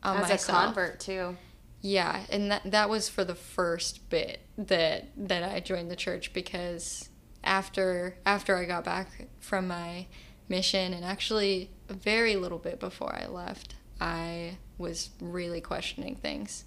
on 0.04 0.18
As 0.18 0.30
myself. 0.30 0.58
a 0.58 0.66
convert, 0.66 1.00
too. 1.00 1.38
Yeah, 1.82 2.24
and 2.30 2.52
that 2.52 2.72
that 2.72 2.90
was 2.90 3.08
for 3.08 3.24
the 3.24 3.36
first 3.36 4.10
bit 4.10 4.42
that 4.58 5.08
that 5.16 5.44
I 5.44 5.60
joined 5.62 5.90
the 5.90 5.96
church 5.96 6.34
because 6.34 7.10
after 7.44 8.18
after 8.26 8.58
I 8.58 8.66
got 8.66 8.84
back 8.84 9.28
from 9.40 9.68
my 9.68 10.08
mission 10.50 10.94
and 10.94 11.06
actually 11.06 11.70
a 11.88 11.94
very 11.94 12.36
little 12.36 12.58
bit 12.58 12.80
before 12.80 13.16
I 13.16 13.28
left, 13.28 13.76
I 14.02 14.58
was 14.78 15.12
really 15.22 15.62
questioning 15.62 16.16
things. 16.16 16.66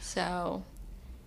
So, 0.00 0.64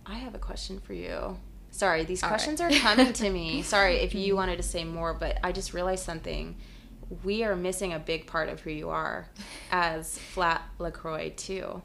I 0.05 0.15
have 0.15 0.35
a 0.35 0.39
question 0.39 0.79
for 0.79 0.93
you. 0.93 1.37
Sorry, 1.71 2.05
these 2.05 2.21
questions 2.21 2.61
right. 2.61 2.73
are 2.73 2.79
coming 2.79 3.13
to 3.13 3.29
me. 3.29 3.61
Sorry 3.63 3.97
if 3.97 4.15
you 4.15 4.27
mm-hmm. 4.27 4.37
wanted 4.37 4.57
to 4.57 4.63
say 4.63 4.83
more, 4.83 5.13
but 5.13 5.37
I 5.43 5.51
just 5.51 5.73
realized 5.73 6.05
something. 6.05 6.55
We 7.23 7.43
are 7.43 7.55
missing 7.55 7.93
a 7.93 7.99
big 7.99 8.27
part 8.27 8.49
of 8.49 8.61
who 8.61 8.71
you 8.71 8.89
are 8.89 9.29
as 9.71 10.17
Flat 10.17 10.61
LaCroix 10.79 11.33
too. 11.35 11.81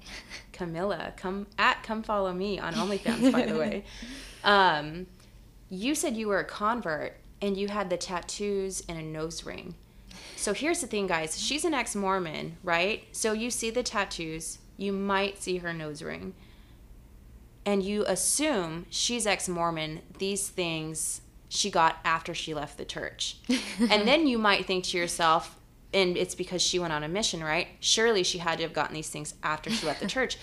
Camilla, 0.52 1.12
come 1.16 1.46
at 1.58 1.82
come 1.82 2.02
follow 2.02 2.32
me 2.32 2.58
on 2.58 2.74
OnlyFans, 2.74 3.32
by 3.32 3.46
the 3.46 3.58
way. 3.58 3.84
Um, 4.44 5.06
you 5.70 5.94
said 5.94 6.16
you 6.16 6.26
were 6.26 6.40
a 6.40 6.44
convert 6.44 7.16
and 7.40 7.56
you 7.56 7.68
had 7.68 7.90
the 7.90 7.96
tattoos 7.96 8.82
and 8.88 8.98
a 8.98 9.02
nose 9.02 9.44
ring. 9.44 9.76
So 10.36 10.52
here's 10.52 10.80
the 10.80 10.86
thing, 10.86 11.06
guys. 11.06 11.40
She's 11.40 11.64
an 11.64 11.74
ex 11.74 11.94
Mormon, 11.94 12.56
right? 12.62 13.04
So 13.12 13.32
you 13.32 13.50
see 13.50 13.70
the 13.70 13.82
tattoos, 13.82 14.58
you 14.76 14.92
might 14.92 15.38
see 15.38 15.58
her 15.58 15.72
nose 15.72 16.02
ring, 16.02 16.34
and 17.64 17.82
you 17.82 18.04
assume 18.06 18.86
she's 18.90 19.26
ex 19.26 19.48
Mormon. 19.48 20.00
These 20.18 20.48
things 20.48 21.20
she 21.54 21.70
got 21.70 21.98
after 22.02 22.32
she 22.34 22.54
left 22.54 22.78
the 22.78 22.84
church. 22.84 23.36
and 23.90 24.08
then 24.08 24.26
you 24.26 24.38
might 24.38 24.64
think 24.64 24.84
to 24.84 24.96
yourself, 24.96 25.58
and 25.92 26.16
it's 26.16 26.34
because 26.34 26.62
she 26.62 26.78
went 26.78 26.94
on 26.94 27.02
a 27.04 27.08
mission, 27.08 27.44
right? 27.44 27.68
Surely 27.78 28.22
she 28.22 28.38
had 28.38 28.56
to 28.56 28.62
have 28.62 28.72
gotten 28.72 28.94
these 28.94 29.10
things 29.10 29.34
after 29.42 29.68
she 29.68 29.84
left 29.86 30.00
the 30.00 30.06
church. 30.16 30.38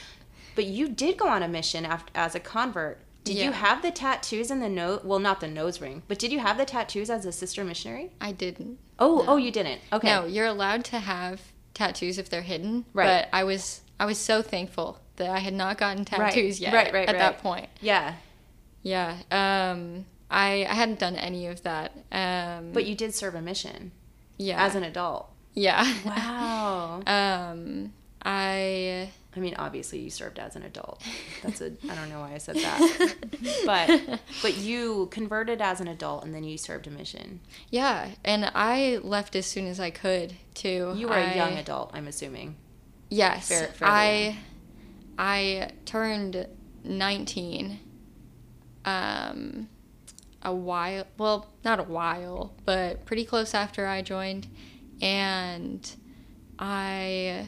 But 0.53 0.65
you 0.65 0.87
did 0.87 1.17
go 1.17 1.27
on 1.27 1.41
a 1.41 1.47
mission 1.47 1.83
after, 1.83 2.11
as 2.13 2.35
a 2.35 2.39
convert. 2.39 2.99
Did 3.23 3.37
you 3.37 3.51
have 3.51 3.81
the 3.81 3.89
tattoos 3.89 4.51
and 4.51 4.61
the 4.61 4.69
nose? 4.69 5.01
Well, 5.03 5.17
not 5.19 5.39
the 5.39 5.47
nose 5.47 5.81
ring, 5.81 6.03
but 6.07 6.19
did 6.19 6.31
you 6.31 6.39
have 6.39 6.57
the 6.57 6.65
tattoos 6.65 7.09
as 7.09 7.25
a 7.25 7.31
sister 7.31 7.63
missionary? 7.63 8.11
I 8.21 8.31
didn't. 8.31 8.77
Oh, 8.99 9.25
oh, 9.27 9.37
you 9.37 9.51
didn't. 9.51 9.81
Okay. 9.91 10.07
No, 10.07 10.25
you're 10.25 10.45
allowed 10.45 10.85
to 10.85 10.99
have 10.99 11.41
tattoos 11.73 12.17
if 12.19 12.29
they're 12.29 12.41
hidden. 12.43 12.85
Right. 12.93 13.05
But 13.23 13.29
I 13.33 13.43
was 13.45 13.81
I 13.99 14.05
was 14.05 14.17
so 14.19 14.41
thankful 14.41 14.99
that 15.15 15.29
I 15.29 15.39
had 15.39 15.53
not 15.53 15.77
gotten 15.79 15.99
Right, 16.17 16.31
tattoos 16.31 16.59
yet 16.59 16.73
right, 16.73 16.93
right, 16.93 17.09
at 17.09 17.13
right. 17.15 17.19
that 17.19 17.39
point. 17.39 17.67
Yeah, 17.81 18.13
Yeah. 18.83 19.17
Um 19.31 20.05
I 20.29 20.65
I 20.69 20.73
hadn't 20.73 20.99
done 20.99 21.15
any 21.15 21.47
of 21.47 21.63
that. 21.63 21.91
Um 22.11 22.71
but 22.73 22.85
you 22.85 22.95
did 22.95 23.13
serve 23.15 23.35
a 23.35 23.41
mission 23.41 23.91
yeah. 24.37 24.63
as 24.63 24.75
an 24.75 24.83
adult. 24.83 25.29
yeah. 25.53 25.85
Wow. 26.05 27.01
um 27.07 27.93
I 28.23 29.09
I 29.35 29.39
mean, 29.41 29.55
obviously 29.57 29.99
you 29.99 30.09
served 30.09 30.39
as 30.39 30.55
an 30.55 30.63
adult. 30.63 31.01
That's 31.43 31.61
a 31.61 31.67
I 31.89 31.95
don't 31.95 32.09
know 32.09 32.19
why 32.19 32.33
I 32.33 32.37
said 32.39 32.55
that. 32.55 33.15
but 33.65 34.19
but 34.41 34.57
you 34.57 35.07
converted 35.11 35.61
as 35.61 35.79
an 35.81 35.87
adult 35.87 36.23
and 36.25 36.33
then 36.33 36.43
you 36.43 36.57
served 36.57 36.87
a 36.87 36.89
mission. 36.91 37.39
yeah, 37.69 38.09
and 38.25 38.51
I 38.55 38.99
left 39.03 39.35
as 39.35 39.45
soon 39.45 39.67
as 39.67 39.79
I 39.79 39.91
could 39.91 40.33
too. 40.53 40.93
You 40.95 41.07
were 41.07 41.15
a 41.15 41.35
young 41.35 41.57
adult, 41.57 41.91
I'm 41.93 42.07
assuming. 42.07 42.55
Yes. 43.09 43.49
Fair- 43.49 43.71
I 43.81 44.37
I 45.17 45.71
turned 45.85 46.47
19 46.83 47.79
um 48.85 49.67
a 50.41 50.53
while 50.53 51.05
well 51.17 51.51
not 51.65 51.79
a 51.79 51.83
while 51.83 52.53
but 52.65 53.05
pretty 53.05 53.25
close 53.25 53.53
after 53.53 53.85
I 53.85 54.01
joined 54.01 54.47
and 55.01 55.95
I 56.57 57.47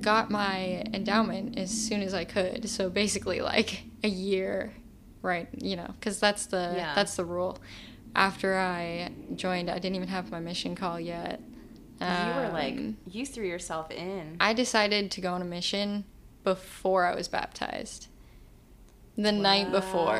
got 0.00 0.30
my 0.30 0.84
endowment 0.94 1.58
as 1.58 1.70
soon 1.70 2.02
as 2.02 2.14
I 2.14 2.24
could 2.24 2.68
so 2.68 2.88
basically 2.88 3.40
like 3.40 3.82
a 4.04 4.08
year 4.08 4.72
right 5.22 5.48
you 5.56 5.74
know 5.76 5.94
cuz 6.00 6.20
that's 6.20 6.46
the 6.46 6.74
Yeah. 6.76 6.94
that's 6.94 7.16
the 7.16 7.24
rule 7.24 7.58
after 8.14 8.56
I 8.56 9.10
joined 9.34 9.68
I 9.68 9.78
didn't 9.80 9.96
even 9.96 10.08
have 10.08 10.30
my 10.30 10.40
mission 10.40 10.74
call 10.74 11.00
yet 11.00 11.40
you 11.98 12.06
were 12.06 12.50
like 12.52 12.74
Um, 12.76 12.96
you 13.10 13.24
threw 13.24 13.46
yourself 13.46 13.90
in. 13.90 14.36
I 14.38 14.52
decided 14.52 15.10
to 15.12 15.20
go 15.22 15.32
on 15.32 15.40
a 15.40 15.46
mission 15.46 16.04
before 16.44 17.06
I 17.06 17.14
was 17.14 17.26
baptized. 17.26 18.08
The 19.16 19.32
night 19.32 19.72
before. 19.72 20.18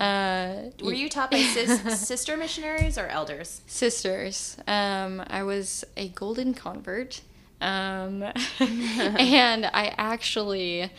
Uh, 0.00 0.70
were 0.82 0.92
you 0.92 1.08
taught 1.08 1.30
by 1.30 1.38
sis- 1.38 2.00
sister 2.06 2.36
missionaries 2.36 2.98
or 2.98 3.06
elders? 3.06 3.62
sisters? 3.66 4.56
Um, 4.66 5.22
I 5.28 5.42
was 5.42 5.84
a 5.96 6.08
golden 6.08 6.54
convert. 6.54 7.22
Um, 7.60 8.22
and 8.60 9.64
I 9.66 9.94
actually 9.96 10.90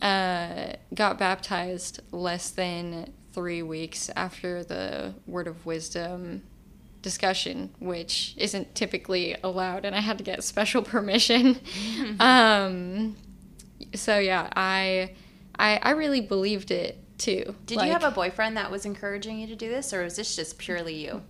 uh, 0.00 0.72
got 0.94 1.18
baptized 1.18 2.00
less 2.12 2.50
than 2.50 3.12
three 3.32 3.62
weeks 3.62 4.10
after 4.14 4.62
the 4.62 5.14
Word 5.26 5.48
of 5.48 5.66
Wisdom 5.66 6.42
discussion, 7.02 7.70
which 7.80 8.34
isn't 8.38 8.74
typically 8.74 9.36
allowed, 9.42 9.84
and 9.84 9.94
I 9.94 10.00
had 10.00 10.18
to 10.18 10.24
get 10.24 10.42
special 10.44 10.82
permission. 10.94 11.58
um, 12.20 13.16
so 13.94 14.18
yeah, 14.18 14.48
I, 14.54 15.12
I 15.58 15.78
I 15.82 15.90
really 15.90 16.20
believed 16.20 16.70
it 16.70 17.03
too. 17.18 17.54
Did 17.66 17.80
you 17.82 17.90
have 17.90 18.04
a 18.04 18.10
boyfriend 18.10 18.56
that 18.56 18.70
was 18.70 18.84
encouraging 18.84 19.38
you 19.38 19.46
to 19.48 19.56
do 19.56 19.68
this 19.68 19.92
or 19.92 20.02
was 20.02 20.16
this 20.16 20.36
just 20.36 20.58
purely 20.58 20.94
you? 20.94 21.22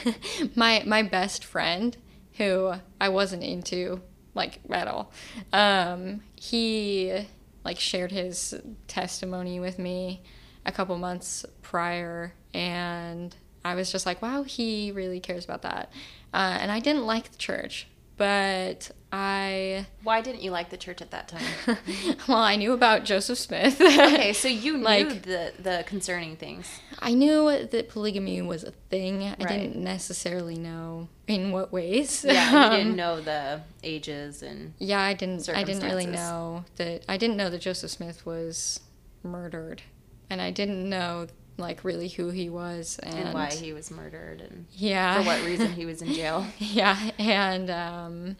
my 0.54 0.82
my 0.86 1.02
best 1.02 1.44
friend 1.44 1.96
who 2.34 2.72
I 3.00 3.08
wasn't 3.08 3.42
into 3.42 4.00
like 4.34 4.60
at 4.70 4.88
all. 4.88 5.12
Um, 5.52 6.22
he 6.36 7.26
like 7.64 7.78
shared 7.78 8.10
his 8.10 8.54
testimony 8.88 9.60
with 9.60 9.78
me 9.78 10.22
a 10.64 10.72
couple 10.72 10.96
months 10.96 11.44
prior, 11.60 12.34
and 12.54 13.34
I 13.64 13.74
was 13.74 13.92
just 13.92 14.06
like, 14.06 14.22
wow, 14.22 14.42
he 14.42 14.92
really 14.92 15.20
cares 15.20 15.44
about 15.44 15.62
that. 15.62 15.92
Uh, 16.32 16.58
and 16.60 16.72
I 16.72 16.80
didn't 16.80 17.06
like 17.06 17.30
the 17.30 17.38
church, 17.38 17.88
but 18.16 18.90
I 19.14 19.86
Why 20.02 20.22
didn't 20.22 20.40
you 20.40 20.50
like 20.50 20.70
the 20.70 20.78
church 20.78 21.02
at 21.02 21.10
that 21.10 21.28
time? 21.28 21.76
well, 22.28 22.38
I 22.38 22.56
knew 22.56 22.72
about 22.72 23.04
Joseph 23.04 23.38
Smith. 23.38 23.78
okay, 23.80 24.32
so 24.32 24.48
you 24.48 24.78
knew 24.78 25.12
the 25.12 25.52
the 25.58 25.84
concerning 25.86 26.36
things. 26.36 26.80
I 26.98 27.12
knew 27.12 27.66
that 27.66 27.88
polygamy 27.90 28.40
was 28.40 28.64
a 28.64 28.70
thing. 28.70 29.20
Right. 29.20 29.36
I 29.40 29.44
didn't 29.58 29.76
necessarily 29.76 30.56
know 30.56 31.08
in 31.26 31.52
what 31.52 31.72
ways. 31.72 32.24
Yeah, 32.26 32.50
you 32.50 32.56
Um, 32.58 32.70
didn't 32.72 32.96
know 33.04 33.20
the 33.20 33.60
ages 33.82 34.42
and 34.42 34.72
Yeah, 34.78 35.00
I 35.00 35.12
didn't. 35.12 35.46
I 35.50 35.62
didn't 35.62 35.84
really 35.84 36.06
know 36.06 36.64
that. 36.76 37.02
I 37.06 37.18
didn't 37.18 37.36
know 37.36 37.50
that 37.50 37.60
Joseph 37.60 37.90
Smith 37.90 38.24
was 38.24 38.80
murdered, 39.22 39.82
and 40.30 40.40
I 40.40 40.50
didn't 40.50 40.88
know 40.88 41.26
like 41.58 41.84
really 41.84 42.08
who 42.08 42.30
he 42.30 42.48
was 42.48 42.98
and, 43.02 43.14
and 43.14 43.34
why 43.34 43.50
he 43.50 43.74
was 43.74 43.90
murdered 43.90 44.40
and 44.40 44.64
Yeah. 44.72 45.20
for 45.20 45.26
what 45.26 45.44
reason 45.44 45.70
he 45.74 45.84
was 45.84 46.00
in 46.00 46.14
jail. 46.14 46.46
yeah, 46.58 47.10
and 47.18 47.70
um, 47.70 48.36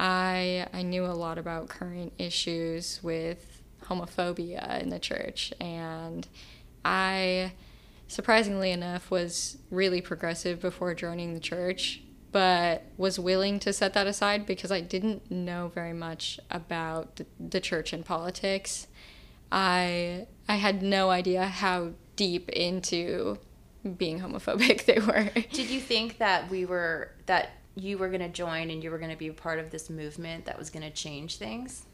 I 0.00 0.66
I 0.72 0.80
knew 0.80 1.04
a 1.04 1.12
lot 1.12 1.36
about 1.36 1.68
current 1.68 2.14
issues 2.16 3.00
with 3.02 3.60
homophobia 3.84 4.80
in 4.80 4.88
the 4.88 4.98
church, 4.98 5.52
and 5.60 6.26
I, 6.82 7.52
surprisingly 8.08 8.70
enough, 8.70 9.10
was 9.10 9.58
really 9.70 10.00
progressive 10.00 10.58
before 10.58 10.94
joining 10.94 11.34
the 11.34 11.40
church, 11.40 12.02
but 12.32 12.84
was 12.96 13.18
willing 13.18 13.58
to 13.60 13.74
set 13.74 13.92
that 13.92 14.06
aside 14.06 14.46
because 14.46 14.72
I 14.72 14.80
didn't 14.80 15.30
know 15.30 15.70
very 15.74 15.92
much 15.92 16.40
about 16.50 17.20
the, 17.38 17.60
church 17.60 17.92
and 17.92 18.02
politics. 18.02 18.86
I 19.52 20.26
I 20.48 20.56
had 20.56 20.82
no 20.82 21.10
idea 21.10 21.46
how 21.46 21.90
deep 22.16 22.48
into 22.48 23.38
being 23.98 24.20
homophobic 24.20 24.84
they 24.86 24.98
were. 24.98 25.28
Did 25.52 25.68
you 25.68 25.80
think 25.80 26.16
that 26.16 26.48
we 26.48 26.64
were 26.64 27.12
that 27.26 27.59
you 27.80 27.98
were 27.98 28.08
going 28.08 28.20
to 28.20 28.28
join 28.28 28.70
and 28.70 28.82
you 28.82 28.90
were 28.90 28.98
going 28.98 29.10
to 29.10 29.16
be 29.16 29.28
a 29.28 29.32
part 29.32 29.58
of 29.58 29.70
this 29.70 29.90
movement 29.90 30.44
that 30.44 30.58
was 30.58 30.70
going 30.70 30.82
to 30.82 30.90
change 30.90 31.36
things? 31.36 31.86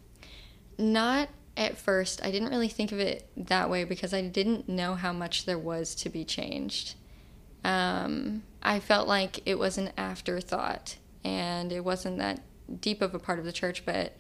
Not 0.78 1.28
at 1.56 1.78
first. 1.78 2.22
I 2.24 2.30
didn't 2.30 2.50
really 2.50 2.68
think 2.68 2.92
of 2.92 2.98
it 2.98 3.28
that 3.36 3.70
way 3.70 3.84
because 3.84 4.12
I 4.12 4.22
didn't 4.22 4.68
know 4.68 4.94
how 4.94 5.12
much 5.12 5.46
there 5.46 5.58
was 5.58 5.94
to 5.96 6.08
be 6.08 6.24
changed. 6.24 6.94
Um, 7.64 8.42
I 8.62 8.80
felt 8.80 9.08
like 9.08 9.40
it 9.46 9.58
was 9.58 9.78
an 9.78 9.92
afterthought 9.96 10.96
and 11.24 11.72
it 11.72 11.84
wasn't 11.84 12.18
that 12.18 12.40
deep 12.80 13.00
of 13.02 13.14
a 13.14 13.18
part 13.18 13.38
of 13.38 13.44
the 13.44 13.52
church. 13.52 13.84
But 13.86 14.16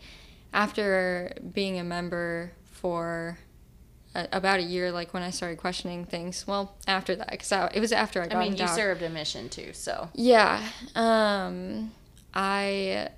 after 0.52 1.32
being 1.52 1.78
a 1.78 1.84
member 1.84 2.52
for 2.64 3.38
a, 4.16 4.28
about 4.32 4.60
a 4.60 4.62
year, 4.62 4.90
like 4.90 5.12
when 5.12 5.22
I 5.22 5.30
started 5.30 5.58
questioning 5.58 6.04
things, 6.04 6.46
well, 6.46 6.76
after 6.86 7.14
that, 7.16 7.30
because 7.30 7.52
it 7.74 7.80
was 7.80 7.92
after 7.92 8.22
I 8.22 8.26
got 8.26 8.38
I 8.38 8.40
mean, 8.40 8.56
you 8.56 8.62
endowed. 8.62 8.76
served 8.76 9.02
a 9.02 9.10
mission 9.10 9.48
too, 9.48 9.72
so 9.72 10.08
Yeah. 10.14 10.66
Um, 10.94 11.92
I 12.34 13.10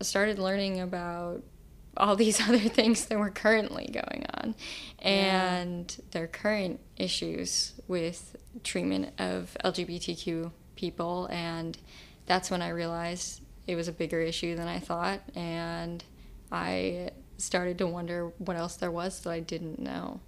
started 0.00 0.38
learning 0.38 0.80
about 0.80 1.42
all 1.96 2.16
these 2.24 2.40
other 2.40 2.58
things 2.58 3.06
that 3.06 3.18
were 3.18 3.30
currently 3.30 3.86
going 3.92 4.24
on 4.34 4.54
and 5.00 6.00
their 6.12 6.26
current 6.26 6.80
issues 6.96 7.74
with 7.86 8.36
treatment 8.64 9.12
of 9.18 9.56
LGBTQ 9.64 10.50
people. 10.76 11.26
And 11.26 11.76
that's 12.26 12.50
when 12.50 12.62
I 12.62 12.68
realized 12.68 13.42
it 13.66 13.74
was 13.74 13.88
a 13.88 13.92
bigger 13.92 14.20
issue 14.20 14.56
than 14.56 14.68
I 14.68 14.78
thought. 14.78 15.20
And 15.34 16.02
I 16.50 17.10
started 17.36 17.78
to 17.78 17.86
wonder 17.86 18.32
what 18.38 18.56
else 18.56 18.76
there 18.76 18.90
was 18.90 19.20
that 19.20 19.30
I 19.30 19.40
didn't 19.40 19.78
know. 19.78 20.20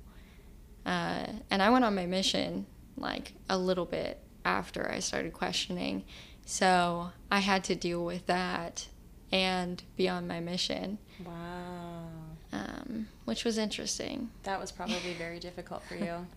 Uh, 0.86 1.26
and 1.50 1.62
I 1.62 1.70
went 1.70 1.84
on 1.84 1.94
my 1.94 2.06
mission 2.06 2.66
like 2.96 3.34
a 3.48 3.58
little 3.58 3.86
bit 3.86 4.20
after 4.44 4.90
I 4.90 5.00
started 5.00 5.32
questioning. 5.32 6.04
So 6.44 7.10
I 7.30 7.40
had 7.40 7.64
to 7.64 7.74
deal 7.74 8.04
with 8.04 8.26
that 8.26 8.88
and 9.32 9.82
be 9.96 10.08
on 10.08 10.26
my 10.26 10.40
mission, 10.40 10.98
wow. 11.24 12.08
um, 12.52 13.08
which 13.24 13.44
was 13.44 13.58
interesting. 13.58 14.30
That 14.42 14.60
was 14.60 14.72
probably 14.72 15.14
very 15.16 15.38
difficult 15.38 15.82
for 15.84 15.94
you. 15.94 16.26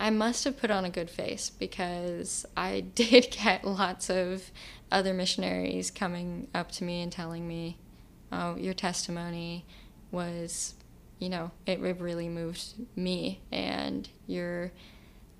I 0.00 0.10
must 0.10 0.44
have 0.44 0.58
put 0.58 0.70
on 0.70 0.84
a 0.84 0.90
good 0.90 1.08
face 1.08 1.50
because 1.50 2.44
I 2.56 2.80
did 2.94 3.30
get 3.30 3.64
lots 3.64 4.10
of 4.10 4.50
other 4.90 5.14
missionaries 5.14 5.90
coming 5.90 6.48
up 6.54 6.72
to 6.72 6.84
me 6.84 7.00
and 7.00 7.10
telling 7.10 7.46
me, 7.48 7.78
"Oh, 8.30 8.56
your 8.56 8.74
testimony 8.74 9.64
was, 10.10 10.74
you 11.24 11.30
know, 11.30 11.50
it, 11.66 11.82
it 11.82 12.00
really 12.00 12.28
moved 12.28 12.62
me, 12.96 13.40
and 13.50 14.08
you're 14.26 14.70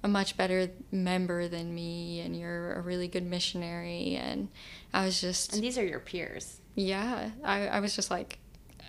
a 0.02 0.08
much 0.08 0.36
better 0.36 0.70
member 0.90 1.46
than 1.48 1.74
me, 1.74 2.20
and 2.20 2.34
you're 2.38 2.72
a 2.74 2.80
really 2.80 3.06
good 3.08 3.24
missionary." 3.24 4.16
And 4.16 4.48
I 4.92 5.04
was 5.04 5.20
just, 5.20 5.52
And 5.54 5.62
these 5.62 5.78
are 5.78 5.84
your 5.86 6.00
peers. 6.00 6.60
yeah, 6.74 7.30
I, 7.44 7.66
I 7.68 7.80
was 7.80 7.94
just 7.94 8.10
like, 8.10 8.38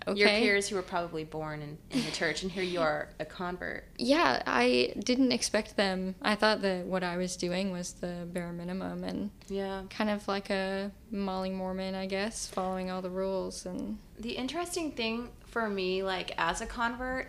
okay. 0.08 0.18
Your 0.20 0.28
peers 0.28 0.68
who 0.68 0.76
were 0.76 0.82
probably 0.82 1.24
born 1.24 1.62
in, 1.62 1.78
in 1.90 2.04
the 2.04 2.10
church, 2.12 2.42
and 2.42 2.50
here 2.52 2.62
you 2.62 2.80
are, 2.80 3.08
a 3.18 3.24
convert. 3.24 3.84
yeah, 3.98 4.42
I 4.46 4.92
didn't 4.98 5.32
expect 5.32 5.76
them. 5.76 6.14
I 6.22 6.34
thought 6.34 6.60
that 6.62 6.86
what 6.86 7.02
I 7.02 7.16
was 7.16 7.36
doing 7.36 7.72
was 7.72 7.92
the 7.94 8.26
bare 8.32 8.52
minimum 8.52 9.02
and 9.04 9.30
Yeah. 9.48 9.82
kind 9.90 10.10
of 10.10 10.26
like 10.28 10.48
a 10.50 10.90
Molly 11.10 11.50
Mormon, 11.50 11.94
I 11.94 12.06
guess, 12.06 12.46
following 12.46 12.90
all 12.90 13.02
the 13.02 13.10
rules 13.10 13.66
and 13.66 13.98
The 14.18 14.32
interesting 14.32 14.92
thing 14.92 15.28
for 15.56 15.70
me, 15.70 16.02
like 16.02 16.34
as 16.36 16.60
a 16.60 16.66
convert, 16.66 17.28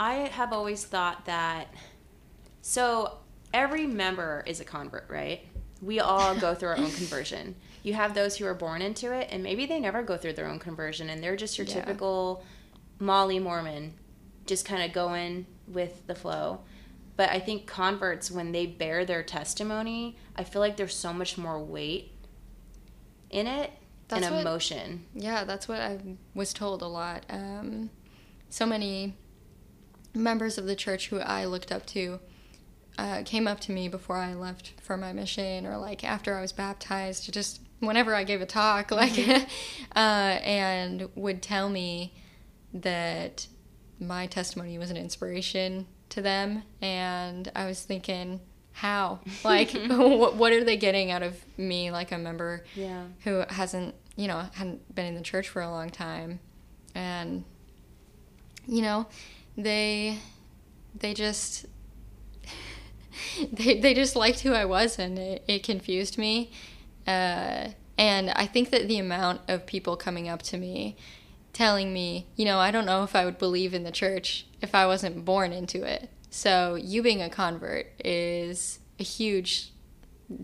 I 0.00 0.14
have 0.14 0.52
always 0.52 0.84
thought 0.84 1.26
that. 1.26 1.68
So 2.60 3.18
every 3.54 3.86
member 3.86 4.42
is 4.48 4.58
a 4.58 4.64
convert, 4.64 5.08
right? 5.08 5.46
We 5.80 6.00
all 6.00 6.34
go 6.34 6.56
through 6.56 6.70
our 6.70 6.76
own 6.76 6.90
conversion. 7.02 7.54
You 7.84 7.94
have 7.94 8.14
those 8.14 8.36
who 8.36 8.46
are 8.46 8.54
born 8.54 8.82
into 8.82 9.12
it, 9.12 9.28
and 9.30 9.44
maybe 9.44 9.64
they 9.64 9.78
never 9.78 10.02
go 10.02 10.16
through 10.16 10.32
their 10.32 10.48
own 10.48 10.58
conversion, 10.58 11.08
and 11.08 11.22
they're 11.22 11.36
just 11.36 11.56
your 11.56 11.68
Yeah. 11.68 11.74
typical 11.74 12.42
Molly 12.98 13.38
Mormon, 13.38 13.94
just 14.44 14.64
kind 14.64 14.82
of 14.82 14.92
going 14.92 15.46
with 15.68 16.04
the 16.08 16.16
flow. 16.16 16.62
But 17.14 17.30
I 17.30 17.38
think 17.38 17.68
converts, 17.68 18.28
when 18.28 18.50
they 18.50 18.66
bear 18.66 19.04
their 19.04 19.22
testimony, 19.22 20.16
I 20.34 20.42
feel 20.42 20.60
like 20.60 20.76
there's 20.76 20.96
so 20.96 21.12
much 21.12 21.38
more 21.38 21.62
weight 21.62 22.10
in 23.30 23.46
it 23.46 23.70
That's 24.08 24.26
and 24.26 24.34
what- 24.34 24.40
emotion. 24.42 25.04
yeah, 25.14 25.44
that's 25.44 25.68
what 25.68 25.80
I 25.80 25.98
was 26.34 26.52
told 26.52 26.82
a 26.82 26.86
lot. 26.86 27.24
Um, 27.28 27.90
so 28.48 28.64
many 28.66 29.14
members 30.14 30.56
of 30.58 30.64
the 30.66 30.74
church 30.74 31.08
who 31.08 31.20
I 31.20 31.44
looked 31.44 31.70
up 31.70 31.84
to 31.86 32.18
uh, 32.96 33.22
came 33.24 33.46
up 33.46 33.60
to 33.60 33.72
me 33.72 33.86
before 33.88 34.16
I 34.16 34.34
left 34.34 34.72
for 34.82 34.96
my 34.96 35.12
mission, 35.12 35.66
or 35.66 35.76
like 35.76 36.02
after 36.02 36.34
I 36.36 36.40
was 36.40 36.52
baptized, 36.52 37.32
just 37.32 37.60
whenever 37.80 38.14
I 38.14 38.24
gave 38.24 38.40
a 38.40 38.46
talk, 38.46 38.90
like, 39.02 39.16
uh, 39.96 39.98
and 39.98 41.08
would 41.14 41.42
tell 41.42 41.68
me 41.68 42.14
that 42.74 43.46
my 44.00 44.26
testimony 44.26 44.78
was 44.78 44.90
an 44.90 44.96
inspiration 44.96 45.86
to 46.08 46.22
them, 46.22 46.62
and 46.80 47.52
I 47.54 47.66
was 47.66 47.82
thinking. 47.82 48.40
How? 48.78 49.20
Like, 49.44 49.70
what, 49.72 50.36
what 50.36 50.52
are 50.52 50.62
they 50.64 50.76
getting 50.76 51.10
out 51.10 51.22
of 51.22 51.34
me, 51.56 51.90
like 51.90 52.12
a 52.12 52.18
member 52.18 52.64
Yeah. 52.74 53.04
who 53.24 53.42
hasn't, 53.48 53.94
you 54.16 54.28
know, 54.28 54.44
hadn't 54.54 54.94
been 54.94 55.06
in 55.06 55.14
the 55.14 55.22
church 55.22 55.48
for 55.48 55.60
a 55.62 55.70
long 55.70 55.90
time, 55.90 56.40
and 56.94 57.44
you 58.66 58.82
know, 58.82 59.06
they 59.56 60.18
they 60.94 61.14
just 61.14 61.66
they 63.52 63.80
they 63.80 63.94
just 63.94 64.14
liked 64.16 64.40
who 64.40 64.52
I 64.52 64.64
was, 64.64 64.98
and 64.98 65.18
it, 65.18 65.44
it 65.48 65.62
confused 65.62 66.18
me. 66.18 66.50
Uh, 67.06 67.68
and 67.96 68.30
I 68.30 68.46
think 68.46 68.70
that 68.70 68.86
the 68.86 68.98
amount 68.98 69.40
of 69.48 69.66
people 69.66 69.96
coming 69.96 70.28
up 70.28 70.42
to 70.42 70.56
me, 70.56 70.96
telling 71.52 71.92
me, 71.92 72.26
you 72.36 72.44
know, 72.44 72.58
I 72.58 72.70
don't 72.70 72.86
know 72.86 73.02
if 73.02 73.16
I 73.16 73.24
would 73.24 73.38
believe 73.38 73.74
in 73.74 73.82
the 73.82 73.90
church 73.90 74.46
if 74.60 74.74
I 74.74 74.86
wasn't 74.86 75.24
born 75.24 75.52
into 75.52 75.82
it. 75.84 76.10
So 76.30 76.74
you 76.74 77.02
being 77.02 77.22
a 77.22 77.30
convert 77.30 77.86
is 78.04 78.78
a 78.98 79.02
huge 79.02 79.72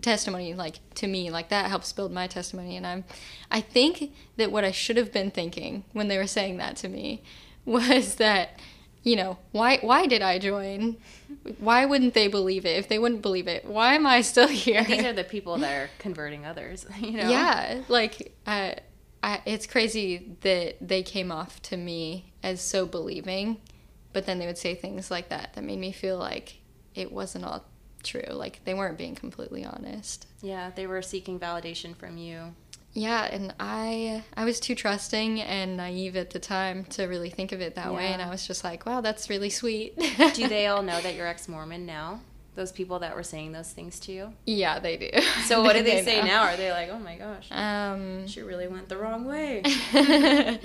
testimony 0.01 0.53
like 0.53 0.79
to 0.95 1.07
me. 1.07 1.29
Like 1.29 1.49
that 1.49 1.69
helps 1.69 1.91
build 1.93 2.11
my 2.11 2.27
testimony. 2.27 2.77
And 2.77 2.87
i'm 2.87 3.03
i 3.51 3.61
think 3.61 4.11
that 4.37 4.51
what 4.51 4.63
i 4.63 4.71
should 4.71 4.97
have 4.97 5.11
been 5.11 5.31
thinking 5.31 5.83
when 5.93 6.07
they 6.07 6.17
were 6.17 6.27
saying 6.27 6.57
that 6.57 6.75
to 6.77 6.89
me 6.89 7.23
was 7.65 8.15
that 8.15 8.59
you 9.03 9.15
know 9.15 9.37
why 9.51 9.77
why 9.81 10.07
did 10.07 10.21
i 10.21 10.39
join? 10.39 10.97
Why 11.59 11.85
wouldn't 11.85 12.15
they 12.15 12.27
believe 12.27 12.65
it? 12.65 12.77
If 12.77 12.87
they 12.87 12.97
wouldn't 12.97 13.21
believe 13.21 13.47
it 13.47 13.65
why 13.65 13.93
am 13.93 14.07
i 14.07 14.21
still 14.21 14.47
here? 14.65 14.83
These 14.83 15.05
are 15.05 15.13
the 15.13 15.23
people 15.23 15.57
that 15.57 15.73
are 15.73 15.89
converting 15.99 16.45
others, 16.45 16.85
you 16.99 17.11
know? 17.11 17.29
yeah. 17.29 17.81
Like 17.87 18.33
uh, 18.47 18.71
I, 19.21 19.41
it's 19.45 19.65
crazy 19.65 20.35
that 20.41 20.75
they 20.81 21.01
came 21.01 21.31
off 21.31 21.61
to 21.63 21.77
me 21.77 22.33
as 22.43 22.61
so 22.61 22.85
believing 22.85 23.57
but 24.15 24.25
then 24.25 24.39
they 24.39 24.47
would 24.47 24.57
say 24.57 24.73
things 24.73 25.11
like 25.11 25.27
that 25.27 25.53
that 25.53 25.63
made 25.63 25.77
me 25.77 25.91
feel 25.91 26.17
like 26.17 26.59
it 26.95 27.11
wasn't 27.11 27.43
all 27.43 27.65
true 28.01 28.23
like 28.29 28.61
they 28.63 28.73
weren't 28.73 28.97
being 28.97 29.13
completely 29.13 29.65
honest 29.65 30.25
Yeah, 30.41 30.71
they 30.73 30.87
were 30.87 31.01
seeking 31.01 31.37
validation 31.39 31.95
from 31.95 32.17
you. 32.17 32.55
Yeah, 32.93 33.25
and 33.25 33.53
I 33.59 34.23
I 34.37 34.45
was 34.45 34.61
too 34.61 34.73
trusting 34.73 35.41
and 35.41 35.75
naive 35.75 36.15
at 36.15 36.29
the 36.29 36.39
time 36.39 36.85
to 36.91 37.07
really 37.07 37.29
think 37.29 37.51
of 37.51 37.59
it 37.59 37.75
that 37.75 37.93
way, 37.93 38.07
and 38.13 38.21
I 38.21 38.29
was 38.29 38.47
just 38.47 38.63
like, 38.63 38.85
wow, 38.85 39.01
that's 39.01 39.29
really 39.29 39.49
sweet. 39.49 39.97
Do 40.33 40.47
they 40.47 40.67
all 40.67 40.81
know 40.81 41.01
that 41.05 41.13
you're 41.15 41.27
ex 41.27 41.49
Mormon 41.49 41.85
now? 41.85 42.21
Those 42.55 42.71
people 42.71 42.99
that 42.99 43.15
were 43.15 43.23
saying 43.23 43.51
those 43.51 43.71
things 43.71 43.99
to 44.01 44.13
you? 44.13 44.33
Yeah, 44.45 44.79
they 44.79 44.95
do. 44.97 45.09
So 45.45 45.61
what 45.61 45.73
do 45.75 45.83
they, 45.83 46.03
say 46.03 46.21
know. 46.21 46.27
now? 46.27 46.43
Are 46.43 46.55
they 46.55 46.71
like, 46.71 46.89
oh 46.89 46.99
my 46.99 47.17
gosh, 47.17 47.47
Um, 47.51 48.27
she 48.27 48.41
really 48.41 48.67
went 48.67 48.87
the 48.87 48.97
wrong 48.97 49.25
way? 49.25 49.61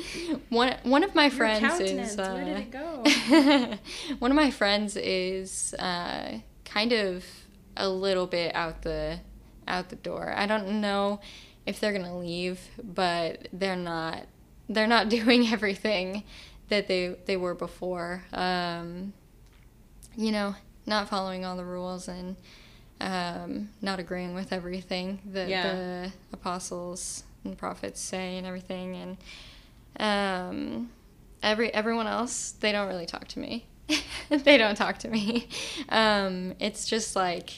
one 0.51 0.77
one 0.85 1.03
of 1.03 1.15
my 1.15 1.25
Your 1.25 1.31
friends 1.33 1.81
is 1.81 2.17
where 2.17 2.45
did 2.45 2.57
uh, 2.57 2.61
it 2.61 2.71
go? 2.71 3.79
one 4.21 4.31
of 4.31 4.37
my 4.37 4.51
friends 4.51 4.97
is 4.97 5.75
uh, 5.79 6.39
kind 6.65 6.93
of 6.93 7.25
a 7.77 7.89
little 7.89 8.27
bit 8.27 8.55
out 8.55 8.83
the 8.83 9.21
out 9.67 9.89
the 9.89 9.97
door. 9.97 10.33
I 10.37 10.47
don't 10.47 10.81
know 10.81 11.21
if 11.67 11.81
they're 11.81 11.93
gonna 11.93 12.19
leave, 12.19 12.61
but 12.83 13.49
they're 13.53 13.77
not 13.77 14.27
they're 14.69 14.87
not 14.87 15.09
doing 15.09 15.49
everything 15.49 16.23
that 16.69 16.87
they 16.89 17.17
they 17.27 17.37
were 17.37 17.55
before. 17.55 18.25
Um, 18.33 19.13
you 20.17 20.33
know, 20.33 20.55
not 20.87 21.09
following 21.09 21.45
all 21.45 21.57
the 21.57 21.65
rules 21.65 22.09
and 22.09 22.37
um, 23.01 23.71
not 23.81 23.99
agreeing 23.99 24.35
with 24.35 24.53
everything 24.53 25.21
that 25.27 25.49
Yeah. 25.49 25.63
the 25.73 26.13
apostles 26.33 27.25
and 27.45 27.57
prophets 27.57 28.01
say 28.01 28.37
and 28.37 28.47
everything. 28.47 28.97
And 28.97 29.17
um, 29.99 30.91
every 31.43 31.73
everyone 31.73 32.07
else 32.07 32.53
they 32.53 32.73
don't 32.73 32.89
really 32.89 33.07
talk 33.07 33.29
to 33.29 33.39
me. 33.39 33.67
They 34.29 34.59
don't 34.59 34.77
talk 34.77 34.99
to 34.99 35.09
me. 35.09 35.49
Um, 35.89 36.55
it's 36.61 36.87
just 36.87 37.17
like 37.17 37.51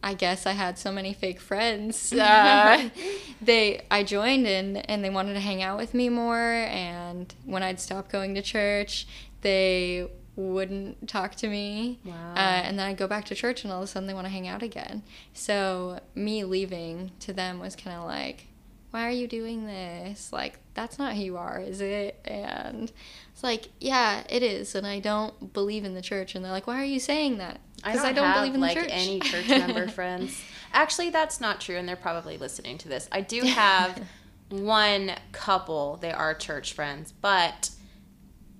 i 0.00 0.14
guess 0.14 0.46
i 0.46 0.52
had 0.52 0.78
so 0.78 0.92
many 0.92 1.12
fake 1.12 1.40
friends 1.40 2.12
uh, 2.12 2.88
they 3.42 3.80
i 3.90 4.04
joined 4.04 4.46
and 4.46 4.88
and 4.88 5.02
they 5.04 5.10
wanted 5.10 5.34
to 5.34 5.40
hang 5.40 5.60
out 5.60 5.76
with 5.76 5.92
me 5.92 6.08
more. 6.08 6.38
And 6.38 7.32
when 7.44 7.62
i'd 7.64 7.80
stop 7.80 8.08
going 8.08 8.34
to 8.36 8.42
church 8.42 9.08
they 9.40 10.08
wouldn't 10.38 11.08
talk 11.08 11.34
to 11.34 11.48
me 11.48 11.98
Wow. 12.04 12.12
uh, 12.34 12.38
and 12.38 12.78
then 12.78 12.86
i'd 12.86 12.96
go 12.96 13.06
back 13.08 13.24
to 13.26 13.34
church 13.34 13.64
and 13.64 13.72
all 13.72 13.78
of 13.78 13.84
a 13.84 13.86
sudden 13.88 14.06
they 14.06 14.14
want 14.14 14.26
to 14.26 14.32
hang 14.32 14.46
out 14.46 14.62
again 14.62 15.02
so 15.32 16.00
me 16.14 16.44
leaving 16.44 17.10
to 17.20 17.32
them 17.32 17.58
was 17.58 17.74
kind 17.74 17.96
of 17.96 18.04
like 18.04 18.46
why 18.90 19.06
are 19.06 19.10
you 19.10 19.26
doing 19.28 19.66
this? 19.66 20.32
Like, 20.32 20.58
that's 20.72 20.98
not 20.98 21.14
who 21.14 21.20
you 21.20 21.36
are, 21.36 21.60
is 21.60 21.82
it? 21.82 22.18
And 22.24 22.90
it's 23.32 23.42
like, 23.42 23.68
yeah, 23.80 24.22
it 24.30 24.42
is. 24.42 24.74
And 24.74 24.86
I 24.86 24.98
don't 24.98 25.52
believe 25.52 25.84
in 25.84 25.92
the 25.92 26.00
church. 26.00 26.34
And 26.34 26.42
they're 26.42 26.52
like, 26.52 26.66
why 26.66 26.80
are 26.80 26.86
you 26.86 26.98
saying 26.98 27.36
that? 27.36 27.60
Because 27.76 28.02
I 28.02 28.12
don't, 28.12 28.24
have 28.24 28.36
believe 28.36 28.54
in 28.54 28.60
like 28.60 28.78
any 28.88 29.20
church 29.20 29.46
member 29.50 29.88
friends. 29.88 30.40
Actually, 30.72 31.10
that's 31.10 31.38
not 31.38 31.60
true, 31.60 31.76
and 31.76 31.86
they're 31.86 31.96
probably 31.96 32.38
listening 32.38 32.78
to 32.78 32.88
this. 32.88 33.08
I 33.12 33.20
do 33.20 33.42
have 33.44 34.02
one 34.48 35.12
couple. 35.32 35.96
They 35.96 36.10
are 36.10 36.32
church 36.34 36.72
friends, 36.72 37.12
but 37.12 37.70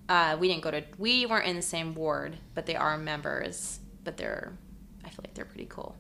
uh, 0.08 0.36
we 0.38 0.48
didn't 0.48 0.62
go 0.62 0.70
to. 0.70 0.82
We 0.96 1.26
weren't 1.26 1.46
in 1.46 1.56
the 1.56 1.62
same 1.62 1.94
ward, 1.94 2.36
but 2.54 2.66
they 2.66 2.76
are 2.76 2.96
members. 2.96 3.80
But 4.04 4.16
they're, 4.16 4.52
I 5.04 5.08
feel 5.10 5.20
like 5.22 5.34
they're 5.34 5.44
pretty 5.44 5.66
cool. 5.68 5.96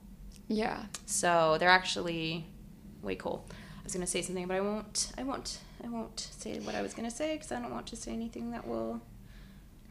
Yeah. 0.48 0.84
So 1.06 1.56
they're 1.58 1.68
actually 1.68 2.46
way 3.02 3.16
cool. 3.16 3.46
I 3.50 3.84
was 3.84 3.92
gonna 3.92 4.06
say 4.06 4.22
something, 4.22 4.46
but 4.46 4.56
I 4.56 4.60
won't. 4.60 5.12
I 5.18 5.22
won't. 5.22 5.58
I 5.84 5.88
won't 5.88 6.18
say 6.38 6.58
what 6.60 6.74
I 6.74 6.82
was 6.82 6.94
gonna 6.94 7.10
say 7.10 7.34
because 7.34 7.52
I 7.52 7.60
don't 7.60 7.72
want 7.72 7.86
to 7.88 7.96
say 7.96 8.12
anything 8.12 8.50
that 8.50 8.66
will 8.66 9.00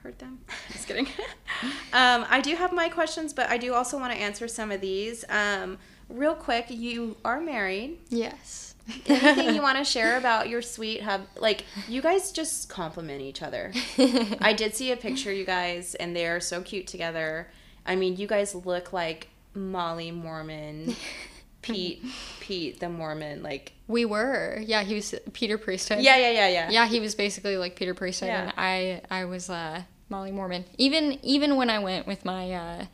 hurt 0.04 0.20
them. 0.20 0.40
Just 0.72 0.88
kidding. 0.88 1.08
um, 1.94 2.26
I 2.30 2.42
do 2.42 2.56
have 2.56 2.74
my 2.74 2.90
questions, 2.90 3.34
but 3.34 3.50
I 3.50 3.58
do 3.58 3.74
also 3.74 4.00
want 4.00 4.14
to 4.14 4.20
answer 4.20 4.48
some 4.48 4.72
of 4.72 4.82
these. 4.82 5.26
Um, 5.30 5.78
real 6.10 6.36
quick, 6.36 6.66
you 6.70 7.18
are 7.24 7.40
married. 7.40 8.00
Yes. 8.10 8.67
Anything 9.08 9.56
you 9.56 9.62
want 9.62 9.78
to 9.78 9.84
share 9.84 10.18
about 10.18 10.50
your 10.50 10.62
sweet 10.62 11.02
hub? 11.04 11.22
Like 11.38 11.66
you 11.88 12.02
guys 12.02 12.32
just 12.32 12.70
compliment 12.70 13.22
each 13.22 13.42
other. 13.42 13.74
I 14.42 14.54
did 14.54 14.76
see 14.76 14.92
a 14.92 14.98
picture, 14.98 15.32
you 15.32 15.46
guys, 15.46 15.96
and 15.96 16.16
they 16.16 16.26
are 16.28 16.40
so 16.40 16.62
cute 16.62 16.88
together. 16.88 17.50
I 17.86 17.96
mean, 17.96 18.18
you 18.18 18.28
guys 18.28 18.54
look 18.56 18.94
like 18.94 19.28
Molly 19.54 20.12
Mormon, 20.12 20.96
Pete, 21.62 22.04
Pete 22.40 22.80
the 22.80 22.90
Mormon. 22.90 23.44
Like, 23.44 23.74
we 23.88 24.06
were. 24.06 24.62
Yeah, 24.66 24.84
he 24.84 24.96
was 24.96 25.16
Peter 25.34 25.58
Priesthood. 25.58 26.00
yeah, 26.00 26.18
yeah, 26.18 26.32
yeah, 26.32 26.48
yeah. 26.48 26.70
Yeah, 26.70 26.86
he 26.88 27.00
was 27.00 27.16
basically 27.16 27.58
like 27.58 27.76
Peter 27.76 27.94
Priesthood, 27.94 28.28
Yeah. 28.30 28.44
and 28.44 28.54
I 28.58 29.02
I 29.10 29.26
was 29.26 29.50
uh, 29.50 29.84
Molly 30.10 30.32
Mormon. 30.32 30.66
Even 30.78 31.20
even 31.24 31.56
when 31.56 31.70
I 31.70 31.80
went 31.80 32.08
with 32.08 32.24
my 32.26 32.52
uh, 32.52 32.86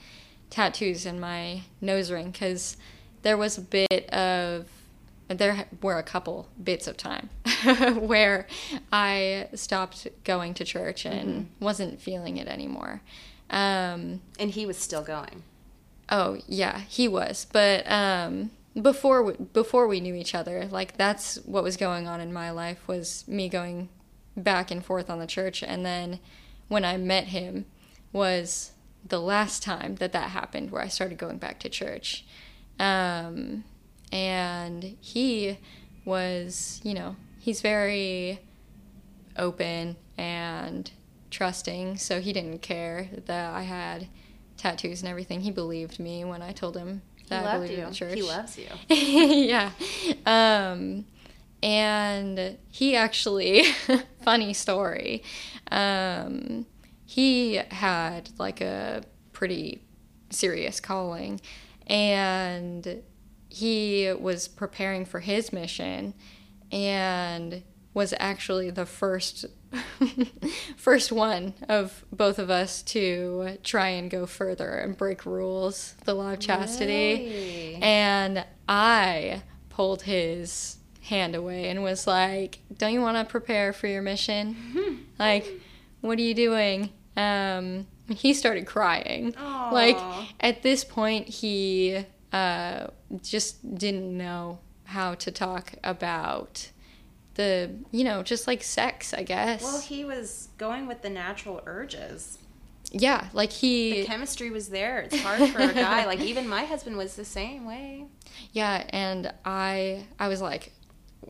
tattoos 0.50 1.06
and 1.06 1.20
my 1.20 1.62
nose 1.82 2.12
ring 2.12 2.32
because 2.32 2.78
there 3.24 3.38
was 3.38 3.58
a 3.58 3.62
bit 3.62 4.10
of 4.10 4.66
there 5.34 5.68
were 5.82 5.98
a 5.98 6.04
couple 6.04 6.50
bits 6.62 6.88
of 6.88 6.98
time 6.98 7.30
where 7.96 8.48
I 8.92 9.48
stopped 9.54 10.08
going 10.24 10.54
to 10.56 10.64
church 10.64 11.06
and 11.06 11.30
mm-hmm. 11.30 11.64
wasn't 11.64 12.02
feeling 12.02 12.38
it 12.38 12.48
anymore. 12.48 13.02
Um, 13.50 14.22
and 14.40 14.52
he 14.52 14.66
was 14.66 14.78
still 14.78 15.04
going. 15.04 15.44
Oh 16.10 16.40
yeah, 16.48 16.80
he 16.82 17.08
was. 17.08 17.48
But 17.52 17.90
um, 17.90 18.52
before 18.80 19.24
we, 19.24 19.34
before 19.34 19.88
we 19.88 20.00
knew 20.00 20.16
each 20.16 20.36
other, 20.36 20.66
like 20.66 20.98
that's 20.98 21.36
what 21.46 21.64
was 21.64 21.78
going 21.78 22.08
on 22.08 22.20
in 22.20 22.34
my 22.34 22.52
life 22.52 22.88
was 22.88 23.26
me 23.28 23.50
going 23.50 23.90
back 24.36 24.72
and 24.72 24.84
forth 24.84 25.10
on 25.10 25.20
the 25.20 25.28
church, 25.28 25.64
and 25.64 25.86
then 25.86 26.20
when 26.68 26.84
I 26.84 26.98
met 26.98 27.26
him 27.28 27.66
was 28.12 28.72
the 29.06 29.22
last 29.22 29.64
time 29.64 29.96
that 29.96 30.14
that 30.14 30.30
happened, 30.32 30.72
where 30.72 30.82
I 30.82 30.88
started 30.88 31.18
going 31.18 31.38
back 31.38 31.60
to 31.60 31.70
church. 31.70 32.26
Um, 32.80 33.64
and 34.14 34.96
he 35.02 35.58
was, 36.06 36.80
you 36.84 36.94
know, 36.94 37.16
he's 37.40 37.62
very 37.62 38.40
open 39.38 39.96
and 40.20 40.92
trusting, 41.32 41.98
so 41.98 42.22
he 42.22 42.32
didn't 42.32 42.60
care 42.60 43.10
that 43.26 43.54
I 43.56 43.64
had 43.64 44.08
tattoos 44.56 45.02
and 45.02 45.10
everything. 45.10 45.42
He 45.42 45.50
believed 45.50 46.00
me 46.00 46.24
when 46.24 46.44
I 46.44 46.52
told 46.52 46.78
him 46.78 47.02
that 47.30 47.48
I 47.48 47.56
believed 47.56 47.74
you. 47.74 47.80
in 47.80 47.90
the 47.90 47.96
church. 47.96 48.14
He 48.14 48.22
loves 48.22 48.56
you. 48.56 48.68
yeah. 48.96 49.72
Um, 50.28 51.06
and 51.64 52.58
he 52.70 52.96
actually, 52.96 53.64
funny 54.24 54.54
story, 54.54 55.24
um, 55.72 56.68
he 57.08 57.56
had 57.56 58.30
like 58.38 58.62
a 58.62 59.04
pretty 59.32 59.82
serious 60.30 60.80
calling 60.80 61.42
and 61.88 63.02
he 63.54 64.12
was 64.20 64.48
preparing 64.48 65.06
for 65.06 65.20
his 65.20 65.54
mission 65.54 66.16
and 66.72 67.62
was 67.94 68.12
actually 68.20 68.72
the 68.72 68.86
first 68.86 69.46
first 70.76 71.12
one 71.12 71.54
of 71.70 72.04
both 72.12 72.40
of 72.40 72.50
us 72.50 72.82
to 72.82 73.60
try 73.64 73.90
and 73.90 74.10
go 74.10 74.26
further 74.26 74.72
and 74.72 74.98
break 74.98 75.24
rules, 75.26 75.94
the 76.06 76.16
law 76.16 76.34
of 76.34 76.40
chastity. 76.40 77.76
And 77.82 78.44
I 78.68 79.44
pulled 79.70 80.02
his 80.04 80.78
hand 81.02 81.36
away 81.36 81.70
and 81.70 81.84
was 81.84 82.08
like, 82.08 82.58
"Don't 82.76 82.94
you 82.94 83.02
want 83.02 83.18
to 83.18 83.32
prepare 83.32 83.72
for 83.72 83.86
your 83.86 84.02
mission? 84.02 85.06
like, 85.20 85.46
what 86.02 86.18
are 86.18 86.24
you 86.24 86.34
doing?" 86.34 86.90
Um, 87.16 87.86
he 88.10 88.34
started 88.34 88.66
crying. 88.66 89.34
Aww. 89.34 89.72
Like 89.72 89.98
at 90.40 90.64
this 90.64 90.84
point, 90.84 91.28
he 91.28 92.06
uh, 92.34 92.88
just 93.22 93.78
didn't 93.78 94.18
know 94.18 94.60
how 94.86 95.14
to 95.16 95.32
talk 95.32 95.74
about 95.84 96.70
the 97.36 97.72
you 97.92 98.04
know 98.04 98.22
just 98.22 98.46
like 98.48 98.62
sex 98.62 99.14
i 99.14 99.24
guess. 99.24 99.64
Well 99.64 99.82
he 99.82 100.04
was 100.06 100.50
going 100.58 100.86
with 100.88 101.02
the 101.02 101.10
natural 101.10 101.62
urges. 101.66 102.40
Yeah 102.92 103.30
like 103.34 103.52
he 103.52 104.02
the 104.02 104.06
chemistry 104.06 104.50
was 104.50 104.70
there. 104.70 105.00
It's 105.00 105.20
hard 105.22 105.50
for 105.50 105.60
a 105.60 105.74
guy. 105.74 106.06
Like 106.12 106.20
even 106.20 106.48
my 106.48 106.66
husband 106.66 106.98
was 106.98 107.16
the 107.16 107.26
same 107.26 107.66
way. 107.66 108.06
Yeah 108.52 108.84
and 108.90 109.32
i 109.46 110.06
i 110.20 110.28
was 110.28 110.42
like 110.42 110.74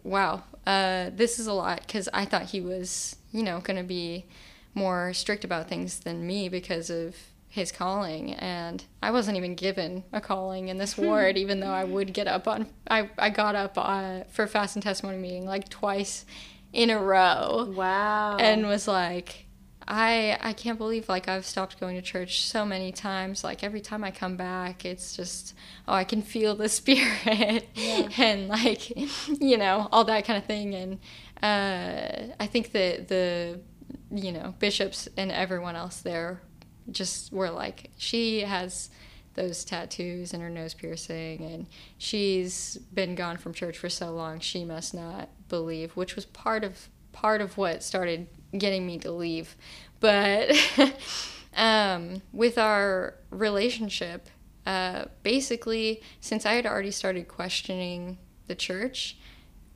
wow 0.04 0.44
uh, 0.66 1.10
this 1.14 1.40
is 1.40 1.48
a 1.48 1.54
lot 1.54 1.82
because 1.82 2.08
i 2.14 2.24
thought 2.26 2.44
he 2.44 2.62
was 2.62 3.18
you 3.32 3.44
know 3.44 3.60
going 3.60 3.78
to 3.78 3.84
be 3.84 4.26
more 4.74 5.14
strict 5.14 5.44
about 5.44 5.68
things 5.70 6.00
than 6.00 6.26
me 6.26 6.50
because 6.50 6.90
of 6.90 7.16
his 7.54 7.72
calling 7.72 8.34
and 8.34 8.84
I 9.04 9.12
wasn't 9.12 9.38
even 9.38 9.54
given 9.54 10.04
a 10.12 10.20
calling 10.20 10.70
in 10.70 10.80
this 10.80 10.98
ward 10.98 11.38
even 11.38 11.60
though 11.60 11.68
I 11.68 11.84
would 11.84 12.12
get 12.12 12.28
up 12.28 12.48
on 12.48 12.68
I, 12.90 13.12
I 13.16 13.30
got 13.30 13.54
up 13.54 13.74
uh, 13.76 14.24
for 14.32 14.48
fast 14.48 14.76
and 14.76 14.82
testimony 14.82 15.20
meeting 15.20 15.46
like 15.46 15.70
twice 15.70 16.26
in 16.72 16.90
a 16.90 16.98
row. 16.98 17.72
Wow. 17.76 18.38
And 18.38 18.66
was 18.66 18.88
like 18.88 19.46
I 19.88 20.36
I 20.42 20.54
can't 20.54 20.80
believe 20.80 21.08
like 21.08 21.28
I've 21.28 21.46
stopped 21.46 21.80
going 21.80 21.96
to 21.96 22.02
church 22.02 22.42
so 22.42 22.66
many 22.66 22.92
times 22.92 23.44
like 23.44 23.64
every 23.64 23.82
time 23.82 24.04
I 24.04 24.10
come 24.10 24.36
back 24.36 24.84
it's 24.84 25.16
just 25.16 25.54
oh 25.88 25.94
I 25.94 26.06
can 26.06 26.24
feel 26.24 26.56
the 26.56 26.70
spirit 26.80 27.68
yeah. 27.76 28.10
and 28.18 28.48
like 28.48 28.90
you 29.40 29.58
know 29.58 29.90
all 29.92 30.06
that 30.06 30.26
kind 30.26 30.40
of 30.40 30.46
thing 30.46 30.74
and 30.74 31.00
uh, 31.44 32.34
I 32.40 32.48
think 32.48 32.72
that 32.72 33.10
the 33.10 33.60
you 34.12 34.32
know 34.32 34.56
bishops 34.58 35.08
and 35.18 35.32
everyone 35.32 35.76
else 35.76 36.02
there 36.02 36.42
just 36.92 37.32
were 37.32 37.50
like 37.50 37.90
she 37.98 38.42
has 38.42 38.90
those 39.36 39.66
tattoos 39.66 40.34
and 40.34 40.44
her 40.44 40.50
nose 40.50 40.74
piercing 40.74 41.44
and 41.44 41.66
she's 41.98 42.78
been 42.94 43.16
gone 43.16 43.38
from 43.38 43.54
church 43.54 43.78
for 43.78 43.90
so 43.90 44.12
long 44.12 44.40
she 44.40 44.64
must 44.64 44.94
not 44.94 45.30
believe 45.50 45.96
which 45.96 46.16
was 46.16 46.26
part 46.26 46.64
of 46.64 46.90
part 47.14 47.40
of 47.40 47.58
what 47.58 47.82
started 47.82 48.28
getting 48.58 48.86
me 48.86 48.98
to 48.98 49.12
leave. 49.12 49.56
But 50.02 50.52
um, 51.56 52.22
with 52.34 52.58
our 52.58 53.16
relationship 53.30 54.28
uh, 54.66 55.06
basically 55.24 56.02
since 56.22 56.46
i 56.46 56.54
had 56.54 56.66
already 56.66 56.92
started 56.92 57.28
questioning 57.28 58.18
the 58.48 58.56
church 58.56 59.18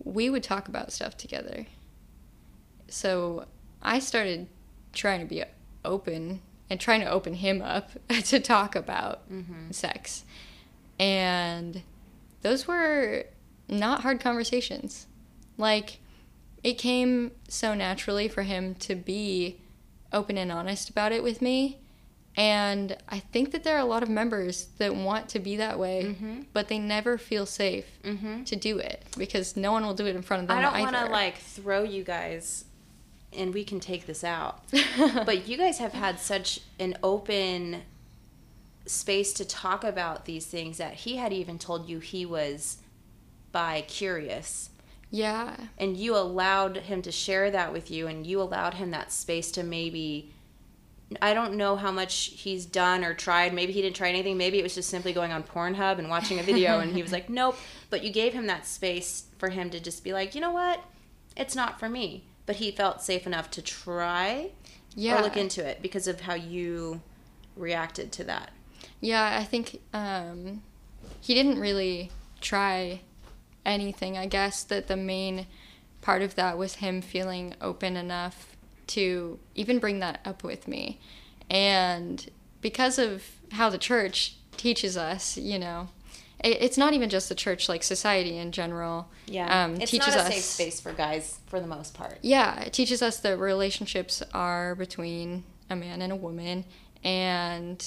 we 0.03 0.29
would 0.29 0.43
talk 0.43 0.67
about 0.67 0.91
stuff 0.91 1.15
together. 1.15 1.65
So 2.89 3.45
i 3.81 3.99
started 3.99 4.47
trying 4.93 5.19
to 5.19 5.25
be 5.25 5.43
open 5.85 6.41
and 6.69 6.79
trying 6.79 7.01
to 7.01 7.09
open 7.09 7.35
him 7.35 7.61
up 7.61 7.91
to 8.25 8.39
talk 8.39 8.75
about 8.75 9.29
mm-hmm. 9.31 9.71
sex. 9.71 10.23
And 10.99 11.83
those 12.41 12.67
were 12.67 13.25
not 13.69 14.01
hard 14.01 14.19
conversations. 14.19 15.07
Like, 15.57 15.99
it 16.63 16.73
came 16.77 17.31
so 17.47 17.73
naturally 17.73 18.27
for 18.27 18.43
him 18.43 18.75
to 18.75 18.95
be 18.95 19.57
open 20.11 20.37
and 20.37 20.51
honest 20.51 20.89
about 20.89 21.11
it 21.11 21.23
with 21.23 21.41
me. 21.41 21.79
And 22.35 22.95
I 23.09 23.19
think 23.19 23.51
that 23.51 23.63
there 23.63 23.75
are 23.75 23.79
a 23.79 23.85
lot 23.85 24.03
of 24.03 24.09
members 24.09 24.67
that 24.77 24.95
want 24.95 25.27
to 25.29 25.39
be 25.39 25.57
that 25.57 25.79
way, 25.79 26.03
mm-hmm. 26.05 26.41
but 26.53 26.67
they 26.67 26.77
never 26.77 27.17
feel 27.17 27.47
safe 27.47 27.85
mm-hmm. 28.03 28.43
to 28.43 28.55
do 28.55 28.77
it 28.77 29.03
because 29.17 29.57
no 29.57 29.71
one 29.71 29.83
will 29.83 29.95
do 29.95 30.05
it 30.05 30.15
in 30.15 30.21
front 30.21 30.43
of 30.43 30.47
them. 30.47 30.57
I 30.57 30.61
don't 30.61 30.79
want 30.79 30.95
to 30.95 31.11
like 31.11 31.37
throw 31.37 31.81
you 31.81 32.03
guys 32.03 32.65
and 33.35 33.53
we 33.53 33.63
can 33.63 33.79
take 33.79 34.05
this 34.05 34.23
out. 34.23 34.63
but 35.25 35.47
you 35.47 35.57
guys 35.57 35.79
have 35.79 35.93
had 35.93 36.19
such 36.19 36.61
an 36.79 36.97
open 37.03 37.81
space 38.85 39.33
to 39.33 39.45
talk 39.45 39.83
about 39.83 40.25
these 40.25 40.45
things 40.45 40.77
that 40.77 40.93
he 40.93 41.17
had 41.17 41.33
even 41.33 41.59
told 41.59 41.89
you 41.89 41.99
he 41.99 42.25
was 42.25 42.77
bi 43.51 43.81
curious. 43.81 44.69
Yeah. 45.09 45.55
And 45.77 45.95
you 45.95 46.15
allowed 46.15 46.77
him 46.77 47.01
to 47.03 47.11
share 47.11 47.51
that 47.51 47.71
with 47.71 47.91
you 47.91 48.07
and 48.07 48.25
you 48.25 48.41
allowed 48.41 48.75
him 48.75 48.91
that 48.91 49.11
space 49.11 49.51
to 49.51 49.63
maybe 49.63 50.31
I 51.21 51.33
don't 51.33 51.53
know 51.53 51.77
how 51.77 51.91
much 51.91 52.31
he's 52.35 52.65
done 52.65 53.05
or 53.05 53.13
tried. 53.13 53.53
Maybe 53.53 53.71
he 53.71 53.81
didn't 53.81 53.95
try 53.95 54.09
anything. 54.09 54.37
Maybe 54.37 54.59
it 54.59 54.63
was 54.63 54.75
just 54.75 54.89
simply 54.89 55.13
going 55.13 55.31
on 55.31 55.43
Pornhub 55.43 55.99
and 55.99 56.09
watching 56.09 56.39
a 56.39 56.43
video 56.43 56.79
and 56.79 56.93
he 56.93 57.01
was 57.01 57.13
like, 57.13 57.29
"Nope." 57.29 57.57
But 57.89 58.03
you 58.03 58.11
gave 58.11 58.33
him 58.33 58.47
that 58.47 58.65
space 58.65 59.23
for 59.37 59.49
him 59.49 59.69
to 59.69 59.79
just 59.79 60.03
be 60.03 60.11
like, 60.11 60.35
"You 60.35 60.41
know 60.41 60.51
what? 60.51 60.83
It's 61.37 61.55
not 61.55 61.79
for 61.79 61.87
me." 61.87 62.25
But 62.47 62.55
he 62.55 62.71
felt 62.71 63.03
safe 63.03 63.27
enough 63.27 63.51
to 63.51 63.61
try 63.61 64.49
yeah. 64.95 65.19
or 65.19 65.21
look 65.21 65.37
into 65.37 65.63
it 65.63 65.81
because 65.83 66.07
of 66.07 66.21
how 66.21 66.33
you 66.33 67.01
reacted 67.55 68.11
to 68.13 68.23
that. 68.23 68.49
Yeah, 68.99 69.37
I 69.39 69.43
think 69.43 69.81
um, 69.93 70.63
he 71.21 71.35
didn't 71.35 71.59
really 71.59 72.09
try 72.41 73.01
anything. 73.65 74.17
I 74.17 74.25
guess 74.25 74.63
that 74.63 74.87
the 74.87 74.97
main 74.97 75.45
part 76.01 76.23
of 76.23 76.35
that 76.35 76.57
was 76.57 76.75
him 76.75 77.01
feeling 77.01 77.53
open 77.61 77.95
enough 77.95 78.55
to 78.87 79.37
even 79.53 79.77
bring 79.77 79.99
that 79.99 80.21
up 80.25 80.43
with 80.43 80.67
me. 80.67 80.99
And 81.49 82.29
because 82.61 82.97
of 82.97 83.23
how 83.51 83.69
the 83.69 83.77
church 83.77 84.37
teaches 84.55 84.97
us, 84.97 85.37
you 85.37 85.59
know, 85.59 85.89
it's 86.43 86.77
not 86.77 86.93
even 86.93 87.09
just 87.09 87.29
the 87.29 87.35
church, 87.35 87.67
like 87.67 87.83
society 87.83 88.37
in 88.37 88.51
general. 88.51 89.09
Yeah, 89.25 89.65
um, 89.65 89.75
it's 89.81 89.91
teaches 89.91 90.15
not 90.15 90.17
a 90.17 90.21
us, 90.21 90.27
safe 90.27 90.43
space 90.43 90.79
for 90.79 90.93
guys 90.93 91.39
for 91.47 91.59
the 91.59 91.67
most 91.67 91.93
part. 91.93 92.19
Yeah, 92.21 92.61
it 92.61 92.73
teaches 92.73 93.01
us 93.01 93.19
that 93.19 93.37
relationships 93.37 94.21
are 94.33 94.75
between 94.75 95.43
a 95.69 95.75
man 95.75 96.01
and 96.01 96.13
a 96.13 96.15
woman, 96.15 96.65
and 97.03 97.83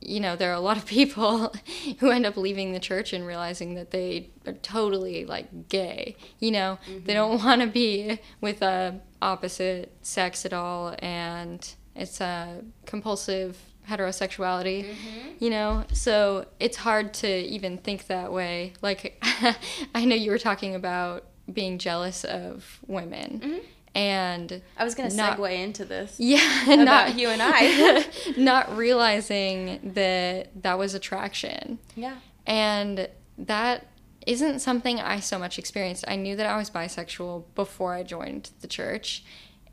you 0.00 0.20
know 0.20 0.34
there 0.34 0.50
are 0.50 0.54
a 0.54 0.60
lot 0.60 0.76
of 0.76 0.86
people 0.98 1.54
who 2.00 2.10
end 2.10 2.26
up 2.26 2.36
leaving 2.36 2.72
the 2.72 2.80
church 2.80 3.12
and 3.12 3.26
realizing 3.26 3.74
that 3.74 3.92
they 3.92 4.30
are 4.46 4.54
totally 4.54 5.24
like 5.24 5.68
gay. 5.68 6.16
You 6.40 6.50
know, 6.50 6.78
mm-hmm. 6.88 7.04
they 7.04 7.14
don't 7.14 7.42
want 7.44 7.60
to 7.60 7.68
be 7.68 8.18
with 8.40 8.60
a 8.60 9.00
opposite 9.22 9.94
sex 10.02 10.44
at 10.44 10.52
all, 10.52 10.96
and 10.98 11.74
it's 11.94 12.20
a 12.20 12.62
compulsive 12.86 13.56
heterosexuality, 13.88 14.84
mm-hmm. 14.84 15.28
you 15.38 15.50
know? 15.50 15.84
So 15.92 16.46
it's 16.60 16.76
hard 16.76 17.14
to 17.14 17.28
even 17.28 17.78
think 17.78 18.06
that 18.08 18.32
way. 18.32 18.74
Like, 18.82 19.22
I 19.94 20.04
know 20.04 20.14
you 20.14 20.30
were 20.30 20.38
talking 20.38 20.74
about 20.74 21.24
being 21.52 21.78
jealous 21.78 22.24
of 22.24 22.78
women. 22.86 23.40
Mm-hmm. 23.42 23.58
and 23.94 24.62
I 24.76 24.84
was 24.84 24.94
gonna 24.94 25.14
not- 25.14 25.38
segue 25.38 25.58
into 25.58 25.84
this. 25.84 26.16
yeah, 26.18 26.64
About 26.64 26.84
not 26.84 27.18
you 27.18 27.28
and 27.28 27.40
I. 27.42 28.04
not 28.36 28.76
realizing 28.76 29.92
that 29.94 30.62
that 30.62 30.78
was 30.78 30.94
attraction. 30.94 31.78
Yeah. 31.96 32.16
And 32.46 33.08
that 33.38 33.86
isn't 34.26 34.60
something 34.60 35.00
I 35.00 35.20
so 35.20 35.38
much 35.38 35.58
experienced. 35.58 36.04
I 36.06 36.16
knew 36.16 36.36
that 36.36 36.46
I 36.46 36.56
was 36.58 36.70
bisexual 36.70 37.44
before 37.54 37.94
I 37.94 38.02
joined 38.02 38.50
the 38.60 38.66
church 38.66 39.24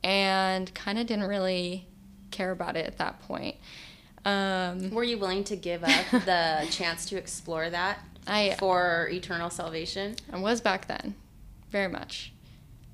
and 0.04 0.74
kind 0.74 0.98
of 0.98 1.08
didn't 1.08 1.26
really 1.26 1.88
care 2.32 2.52
about 2.52 2.76
it 2.78 2.86
at 2.86 2.98
that 3.00 3.20
point. 3.22 3.56
Um, 4.26 4.90
Were 4.90 5.04
you 5.04 5.18
willing 5.18 5.44
to 5.46 5.56
give 5.56 5.84
up 5.84 6.06
the 6.12 6.68
chance 6.72 7.06
to 7.08 7.18
explore 7.18 7.70
that 7.70 8.00
I, 8.28 8.56
for 8.60 9.08
eternal 9.12 9.50
salvation? 9.50 10.16
I 10.34 10.38
was 10.40 10.60
back 10.62 10.88
then, 10.88 11.16
very 11.70 11.88
much. 11.88 12.34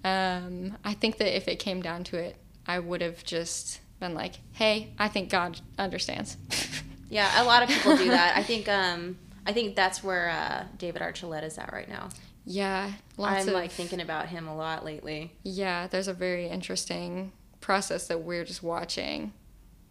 Um, 0.04 0.78
I 0.84 0.94
think 0.94 1.18
that 1.18 1.36
if 1.36 1.48
it 1.48 1.58
came 1.58 1.82
down 1.82 2.04
to 2.06 2.18
it, 2.18 2.36
I 2.68 2.80
would 2.80 3.02
have 3.02 3.24
just 3.24 3.80
been 4.00 4.14
like, 4.14 4.36
hey, 4.54 4.94
I 5.00 5.08
think 5.08 5.30
God 5.30 5.60
understands. 5.78 6.38
Yeah, 7.14 7.44
a 7.44 7.44
lot 7.44 7.62
of 7.62 7.68
people 7.68 7.98
do 7.98 8.08
that. 8.10 8.38
I 8.38 8.44
think 8.52 8.70
um 8.70 9.18
I 9.46 9.52
think 9.52 9.76
that's 9.76 10.02
where 10.02 10.30
uh, 10.30 10.64
David 10.78 11.02
Archuleta's 11.02 11.58
at 11.58 11.74
right 11.74 11.90
now. 11.90 12.08
yeah, 12.46 12.94
lots 13.18 13.42
I'm 13.42 13.50
of, 13.50 13.54
like 13.54 13.70
thinking 13.72 14.00
about 14.00 14.28
him 14.30 14.48
a 14.48 14.56
lot 14.56 14.86
lately. 14.86 15.34
yeah, 15.44 15.88
there's 15.88 16.08
a 16.08 16.14
very 16.14 16.48
interesting 16.48 17.34
process 17.60 18.08
that 18.08 18.22
we're 18.22 18.46
just 18.46 18.64
watching 18.64 19.34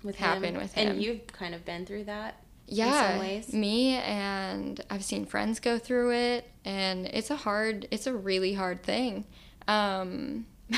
With 0.03 0.17
Happen 0.17 0.55
him. 0.55 0.61
with 0.61 0.73
him. 0.75 0.93
And 0.93 1.03
you've 1.03 1.27
kind 1.29 1.55
of 1.55 1.65
been 1.65 1.85
through 1.87 2.05
that. 2.05 2.37
yeah 2.67 3.11
some 3.13 3.19
ways. 3.21 3.53
me 3.53 3.95
and 3.97 4.81
i've 4.91 5.03
seen 5.05 5.27
friends 5.27 5.59
go 5.61 5.77
through 5.79 6.13
it 6.13 6.49
and 6.65 7.07
it's 7.07 7.29
a 7.31 7.37
hard 7.37 7.89
it's 7.91 8.07
a 8.07 8.15
really 8.15 8.55
hard 8.55 8.83
thing 8.85 9.25
um 9.67 10.47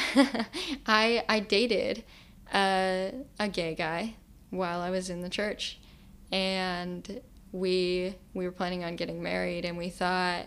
i 0.87 1.23
i 1.29 1.39
dated 1.41 2.03
a, 2.55 3.13
a 3.39 3.49
gay 3.49 3.75
guy 3.75 4.15
while 4.51 4.81
i 4.81 4.91
was 4.91 5.11
in 5.11 5.21
the 5.21 5.29
church 5.29 5.79
and 6.31 7.21
we 7.53 8.15
we 8.35 8.45
were 8.47 8.53
planning 8.53 8.83
on 8.85 8.97
getting 8.97 9.23
married 9.23 9.65
and 9.65 9.77
we 9.77 9.91
thought 9.91 10.47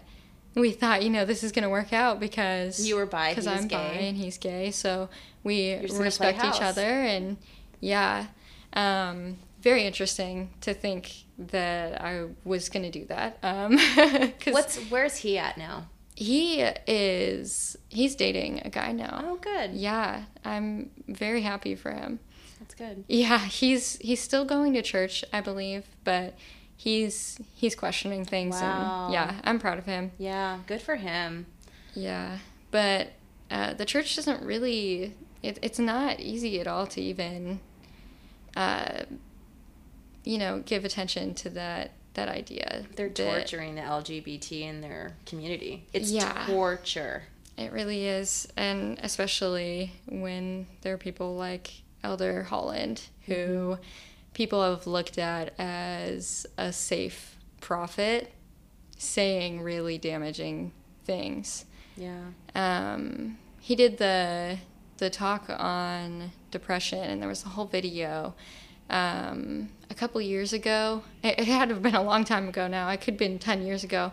we 0.56 0.72
thought 0.72 1.04
you 1.04 1.10
know 1.10 1.26
this 1.26 1.44
is 1.44 1.52
going 1.52 1.64
to 1.64 1.70
work 1.70 1.94
out 1.94 2.20
because 2.20 2.88
You 2.88 2.96
were 2.96 3.06
bi, 3.06 3.30
because 3.32 3.46
i'm 3.48 3.68
gay. 3.68 3.76
bi 3.78 3.84
and 4.08 4.18
he's 4.18 4.38
gay 4.38 4.72
so 4.72 5.10
we 5.44 5.76
gonna 5.76 6.00
respect 6.04 6.44
each 6.44 6.62
other 6.62 6.82
and 6.82 7.38
yeah 7.80 8.28
um, 8.76 9.38
very 9.62 9.86
interesting 9.86 10.52
to 10.62 10.74
think 10.74 11.12
that 11.38 12.02
I 12.02 12.26
was 12.44 12.70
going 12.70 12.84
to 12.84 12.92
do 12.92 13.06
that. 13.06 13.38
Um, 13.44 13.78
What's 14.54 14.78
where's 14.90 15.18
he 15.18 15.38
at 15.38 15.58
now? 15.58 15.88
he 16.18 16.62
is 16.88 17.76
he's 17.90 18.16
dating 18.16 18.62
a 18.64 18.70
guy 18.70 18.94
now. 18.94 19.22
Oh, 19.26 19.36
good. 19.36 19.72
Yeah, 19.74 20.24
I'm 20.46 20.92
very 21.10 21.42
happy 21.42 21.76
for 21.76 21.92
him. 21.92 22.20
That's 22.60 22.74
good. 22.74 23.04
Yeah, 23.10 23.40
he's 23.40 23.98
he's 23.98 24.22
still 24.22 24.46
going 24.46 24.74
to 24.76 24.82
church, 24.82 25.26
I 25.34 25.42
believe, 25.42 25.84
but 26.06 26.36
he's 26.78 27.38
he's 27.54 27.76
questioning 27.76 28.24
things 28.24 28.56
Wow. 28.56 29.06
and 29.06 29.14
yeah, 29.14 29.42
I'm 29.44 29.60
proud 29.60 29.78
of 29.78 29.86
him. 29.86 30.12
Yeah, 30.18 30.60
good 30.68 30.82
for 30.82 30.96
him. 30.96 31.48
Yeah, 31.94 32.38
but 32.72 33.10
uh, 33.52 33.74
the 33.74 33.86
church 33.86 34.16
doesn't 34.16 34.42
really. 34.42 35.16
It, 35.44 35.60
it's 35.62 35.80
not 35.80 36.22
easy 36.22 36.62
at 36.62 36.68
all 36.68 36.88
to 36.88 37.02
even, 37.02 37.60
uh, 38.56 39.04
you 40.24 40.38
know, 40.38 40.62
give 40.66 40.86
attention 40.86 41.34
to 41.36 41.50
that 41.52 41.92
that 42.16 42.30
idea. 42.30 42.86
They're 42.96 43.10
that 43.10 43.16
torturing 43.18 43.76
the 43.76 43.82
LGBT 43.82 44.62
in 44.62 44.82
their 44.82 45.18
community. 45.26 45.86
It's 45.94 46.12
Yeah. 46.12 46.46
torture. 46.48 47.24
It 47.58 47.72
really 47.72 48.06
is, 48.06 48.48
and 48.58 48.98
especially 49.04 49.94
when 50.08 50.68
there 50.82 50.94
are 50.94 50.98
people 50.98 51.36
like 51.36 51.72
Elder 52.04 52.44
Holland, 52.44 53.04
who 53.26 53.78
people 54.34 54.62
have 54.64 54.88
looked 54.88 55.18
at 55.18 55.54
as 55.60 56.46
a 56.58 56.72
safe 56.74 57.36
prophet, 57.62 58.32
saying 58.98 59.62
really 59.62 59.98
damaging 59.98 60.72
things. 61.06 61.66
Yeah. 61.98 62.26
um, 62.56 63.38
he 63.60 63.76
did 63.76 63.98
the 63.98 64.58
the 64.98 65.10
talk 65.10 65.50
on 65.50 66.32
depression, 66.52 67.00
and 67.00 67.22
there 67.22 67.30
was 67.30 67.44
a 67.44 67.50
whole 67.50 67.66
video 67.66 68.34
um, 68.90 69.70
a 69.90 69.94
couple 69.94 70.22
years 70.22 70.54
ago. 70.54 71.04
It, 71.24 71.40
it 71.40 71.48
had 71.48 71.70
to 71.70 71.76
have 71.76 71.84
been 71.84 71.96
a 71.96 72.04
long 72.04 72.24
time 72.24 72.48
ago 72.48 72.68
now. 72.68 72.90
It 72.90 73.02
could 73.02 73.16
have 73.16 73.20
been 73.20 73.40
ten 73.40 73.66
years 73.66 73.84
ago, 73.84 74.12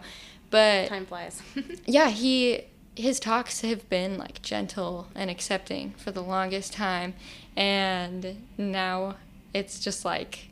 but 0.51 0.89
Time 0.89 1.07
flies. 1.07 1.43
yeah, 1.87 2.09
he 2.11 2.65
his 2.95 3.19
talks 3.19 3.63
have 3.63 3.89
been 3.89 4.19
like 4.19 4.43
gentle 4.43 5.09
and 5.15 5.31
accepting 5.31 5.93
for 5.97 6.11
the 6.11 6.23
longest 6.23 6.73
time, 6.73 7.15
and 7.57 8.47
now 8.59 9.17
it's 9.55 9.81
just 9.81 10.05
like 10.05 10.51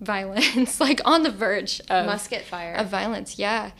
violence, 0.00 0.80
like 0.88 1.00
on 1.04 1.22
the 1.22 1.30
verge 1.30 1.80
of 1.88 2.06
Musket 2.06 2.42
fire. 2.42 2.74
of 2.74 2.88
violence. 2.88 3.38
Yeah, 3.38 3.72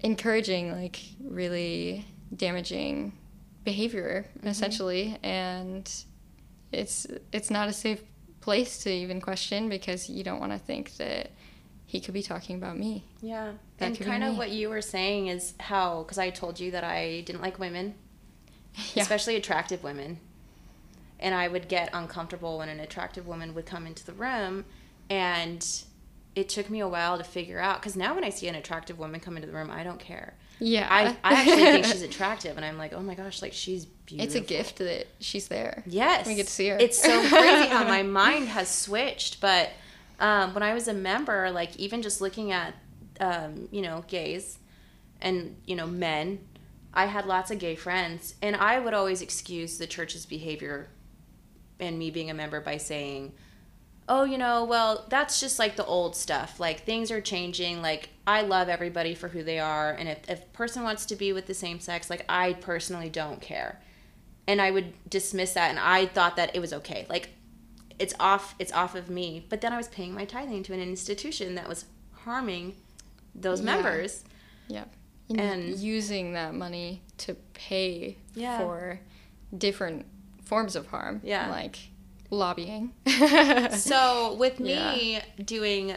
encouraging 0.00 0.72
like 0.72 1.00
really 1.20 2.06
damaging 2.34 3.17
behavior 3.72 4.26
mm-hmm. 4.38 4.48
essentially, 4.48 5.18
and 5.22 5.84
it's 6.72 7.06
it's 7.32 7.50
not 7.50 7.68
a 7.68 7.72
safe 7.72 8.02
place 8.40 8.78
to 8.84 8.90
even 8.90 9.20
question 9.20 9.68
because 9.68 10.08
you 10.08 10.22
don't 10.24 10.40
want 10.40 10.52
to 10.52 10.58
think 10.58 10.96
that 10.96 11.30
he 11.88 12.00
could 12.00 12.14
be 12.14 12.22
talking 12.22 12.56
about 12.56 12.78
me. 12.78 13.04
Yeah. 13.20 13.52
That 13.78 13.86
and 13.86 14.00
kind 14.00 14.22
of 14.22 14.32
me. 14.32 14.38
what 14.38 14.50
you 14.50 14.68
were 14.68 14.82
saying 14.82 15.28
is 15.28 15.54
how, 15.58 16.02
because 16.02 16.18
I 16.18 16.30
told 16.30 16.60
you 16.60 16.70
that 16.72 16.84
I 16.84 17.22
didn't 17.26 17.42
like 17.42 17.58
women, 17.58 17.94
Yeah. 18.94 19.02
especially 19.02 19.36
attractive 19.36 19.82
women. 19.82 20.18
And 21.18 21.34
I 21.34 21.48
would 21.48 21.66
get 21.68 21.88
uncomfortable 21.92 22.58
when 22.58 22.68
an 22.68 22.78
attractive 22.78 23.26
woman 23.26 23.54
would 23.54 23.66
come 23.66 23.86
into 23.86 24.04
the 24.04 24.12
room. 24.12 24.66
And 25.10 25.66
it 26.34 26.48
took 26.50 26.68
me 26.68 26.80
a 26.80 26.88
while 26.88 27.16
to 27.18 27.24
figure 27.24 27.58
out, 27.58 27.80
because 27.80 27.96
now 27.96 28.14
when 28.14 28.22
I 28.22 28.30
see 28.30 28.48
an 28.48 28.54
attractive 28.54 28.98
woman 28.98 29.18
come 29.18 29.36
into 29.36 29.48
the 29.48 29.54
room, 29.54 29.70
I 29.70 29.82
don't 29.82 29.98
care. 29.98 30.34
Yeah. 30.60 30.86
I, 30.90 31.16
I 31.22 31.34
actually 31.40 31.56
think 31.56 31.84
she's 31.86 32.02
attractive. 32.10 32.56
And 32.56 32.64
I'm 32.64 32.78
like, 32.78 32.92
oh 32.92 33.00
my 33.00 33.14
gosh, 33.14 33.42
like 33.42 33.52
she's 33.52 33.84
beautiful. 33.84 34.26
It's 34.26 34.34
a 34.34 34.40
gift 34.40 34.78
that 34.78 35.06
she's 35.20 35.48
there. 35.48 35.82
Yes. 35.86 36.26
We 36.26 36.34
get 36.34 36.46
to 36.46 36.52
see 36.52 36.68
her. 36.68 36.76
It's 36.78 37.00
so 37.00 37.20
crazy 37.28 37.68
how 37.68 37.84
my 37.84 38.02
mind 38.04 38.48
has 38.48 38.68
switched. 38.68 39.40
But 39.40 39.70
um, 40.20 40.54
when 40.54 40.62
I 40.62 40.74
was 40.74 40.88
a 40.88 40.94
member, 40.94 41.50
like 41.50 41.76
even 41.76 42.02
just 42.02 42.20
looking 42.20 42.52
at, 42.52 42.74
um, 43.20 43.68
you 43.70 43.82
know, 43.82 44.04
gays 44.08 44.58
and, 45.20 45.56
you 45.66 45.76
know, 45.76 45.86
men, 45.86 46.40
I 46.94 47.06
had 47.06 47.26
lots 47.26 47.50
of 47.50 47.58
gay 47.58 47.74
friends. 47.74 48.34
And 48.42 48.56
I 48.56 48.78
would 48.78 48.94
always 48.94 49.22
excuse 49.22 49.78
the 49.78 49.86
church's 49.86 50.26
behavior 50.26 50.88
and 51.80 51.98
me 51.98 52.10
being 52.10 52.30
a 52.30 52.34
member 52.34 52.60
by 52.60 52.76
saying, 52.76 53.32
oh, 54.08 54.24
you 54.24 54.38
know, 54.38 54.64
well, 54.64 55.04
that's 55.08 55.38
just 55.40 55.58
like 55.58 55.76
the 55.76 55.84
old 55.84 56.16
stuff. 56.16 56.58
Like 56.58 56.80
things 56.84 57.10
are 57.10 57.20
changing. 57.20 57.82
Like 57.82 58.08
I 58.26 58.42
love 58.42 58.68
everybody 58.68 59.14
for 59.14 59.28
who 59.28 59.42
they 59.42 59.58
are. 59.58 59.90
And 59.92 60.08
if, 60.08 60.18
if 60.30 60.42
a 60.42 60.46
person 60.46 60.82
wants 60.82 61.04
to 61.06 61.16
be 61.16 61.32
with 61.32 61.46
the 61.46 61.54
same 61.54 61.78
sex, 61.80 62.08
like 62.08 62.24
I 62.28 62.54
personally 62.54 63.10
don't 63.10 63.40
care 63.40 63.80
and 64.46 64.62
I 64.62 64.70
would 64.70 64.94
dismiss 65.10 65.52
that 65.52 65.68
and 65.70 65.78
I 65.78 66.06
thought 66.06 66.36
that 66.36 66.56
it 66.56 66.60
was 66.60 66.72
okay. 66.72 67.06
Like 67.10 67.30
it's 67.98 68.14
off 68.18 68.54
it's 68.58 68.72
off 68.72 68.94
of 68.94 69.10
me. 69.10 69.44
But 69.48 69.60
then 69.60 69.72
I 69.72 69.76
was 69.76 69.88
paying 69.88 70.14
my 70.14 70.24
tithing 70.24 70.62
to 70.64 70.72
an 70.72 70.80
institution 70.80 71.54
that 71.56 71.68
was 71.68 71.84
harming 72.24 72.76
those 73.34 73.60
Yeah. 73.60 73.66
members. 73.66 74.24
Yeah. 74.68 74.84
And, 75.28 75.40
And- 75.40 75.78
using 75.78 76.32
that 76.32 76.54
money 76.54 77.02
to 77.18 77.34
pay 77.52 78.16
Yeah. 78.34 78.58
for 78.60 79.00
different 79.56 80.06
forms 80.44 80.74
of 80.76 80.86
harm. 80.86 81.20
Yeah. 81.22 81.50
Like 81.50 81.78
lobbying. 82.30 82.92
So 83.72 84.34
with 84.34 84.60
me 84.60 85.20
doing 85.44 85.96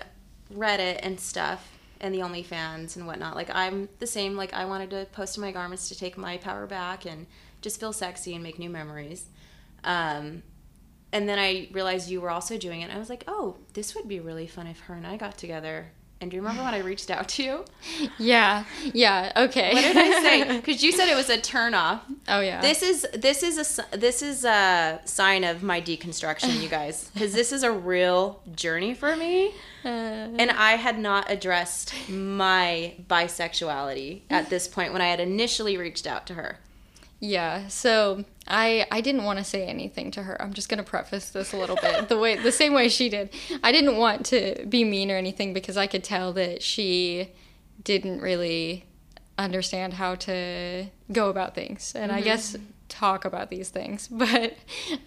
Reddit 0.54 1.00
and 1.02 1.20
stuff 1.20 1.78
and 2.00 2.14
the 2.14 2.20
OnlyFans 2.20 2.96
and 2.96 3.06
whatnot, 3.08 3.36
like 3.36 3.50
I'm 3.54 3.90
the 4.00 4.08
same. 4.08 4.36
Like 4.36 4.54
I 4.54 4.66
wanted 4.66 4.90
to 4.92 5.08
post 5.12 5.38
my 5.38 5.52
garments 5.52 5.90
to 5.90 5.98
take 5.98 6.18
my 6.18 6.38
power 6.38 6.68
back 6.68 7.06
and 7.06 7.28
just 7.62 7.80
feel 7.80 7.94
sexy 7.94 8.34
and 8.34 8.44
make 8.44 8.60
new 8.60 8.70
memories. 8.70 9.26
Um, 9.84 10.44
and 11.14 11.28
then 11.28 11.40
I 11.40 11.68
realized 11.72 12.10
you 12.10 12.22
were 12.22 12.30
also 12.30 12.58
doing 12.58 12.82
it. 12.82 12.86
And 12.86 12.94
I 12.94 12.98
was 12.98 13.10
like, 13.10 13.24
oh, 13.28 13.58
this 13.74 13.96
would 13.96 14.08
be 14.08 14.20
really 14.20 14.48
fun 14.48 14.68
if 14.68 14.80
her 14.82 14.94
and 14.94 15.06
I 15.06 15.18
got 15.18 15.38
together. 15.38 15.92
And 16.22 16.30
do 16.30 16.36
you 16.36 16.42
remember 16.44 16.64
when 16.64 16.76
I 16.76 16.80
reached 16.80 17.10
out 17.10 17.28
to 17.30 17.44
you? 17.44 17.66
yeah. 18.20 18.64
Yeah. 18.94 19.32
Okay. 19.36 19.74
What 19.74 19.82
did 19.82 19.98
I 19.98 20.22
say? 20.22 20.58
Because 20.62 20.84
you 20.84 20.92
said 20.92 21.10
it 21.10 21.16
was 21.16 21.30
a 21.32 21.42
turn 21.42 21.74
off. 21.74 22.04
oh 22.28 22.42
yeah. 22.42 22.62
This 22.62 22.84
is 22.84 23.08
this 23.14 23.42
is 23.42 23.58
a 23.80 23.98
this 23.98 24.22
is 24.22 24.46
a 24.46 25.02
sign 25.06 25.44
of 25.44 25.64
my 25.64 25.82
deconstruction, 25.82 26.62
you 26.62 26.70
guys, 26.70 27.10
because 27.14 27.34
this 27.34 27.52
is 27.52 27.64
a 27.64 27.72
real 27.72 28.40
journey 28.56 28.94
for 28.94 29.16
me, 29.16 29.54
Uh, 29.84 29.90
and 29.90 30.52
I 30.52 30.74
had 30.74 31.00
not 31.00 31.32
addressed 31.32 31.94
my 32.08 32.94
bisexuality 33.10 34.22
at 34.30 34.50
this 34.52 34.68
point 34.68 34.94
when 34.94 35.02
I 35.02 35.08
had 35.08 35.20
initially 35.20 35.76
reached 35.78 36.06
out 36.06 36.28
to 36.28 36.36
her. 36.36 36.60
Yeah, 37.24 37.68
so 37.68 38.26
I 38.48 38.88
I 38.92 39.00
didn't 39.00 39.26
want 39.26 39.38
to 39.38 39.46
say 39.46 39.66
anything 39.68 40.10
to 40.12 40.24
her. 40.24 40.42
I'm 40.42 40.54
just 40.54 40.70
gonna 40.70 40.84
preface 40.84 41.30
this 41.30 41.54
a 41.54 41.58
little 41.58 41.76
bit 41.76 42.10
the 42.10 42.18
way 42.18 42.36
the 42.36 42.52
same 42.52 42.74
way 42.74 42.90
she 42.90 43.10
did. 43.10 43.30
I 43.64 43.72
didn't 43.72 43.98
want 43.98 44.26
to 44.28 44.66
be 44.68 44.84
mean 44.84 45.12
or 45.12 45.18
anything 45.18 45.54
because 45.54 45.78
I 45.78 45.86
could 45.86 46.04
tell 46.04 46.34
that 46.34 46.64
she 46.64 47.30
didn't 47.84 48.22
really 48.22 48.86
understand 49.38 49.94
how 49.94 50.16
to 50.16 50.88
go 51.12 51.30
about 51.30 51.54
things, 51.54 51.94
and 51.96 52.12
I 52.12 52.22
guess 52.22 52.58
talk 52.90 53.24
about 53.24 53.50
these 53.50 53.70
things. 53.70 54.10
But 54.22 54.58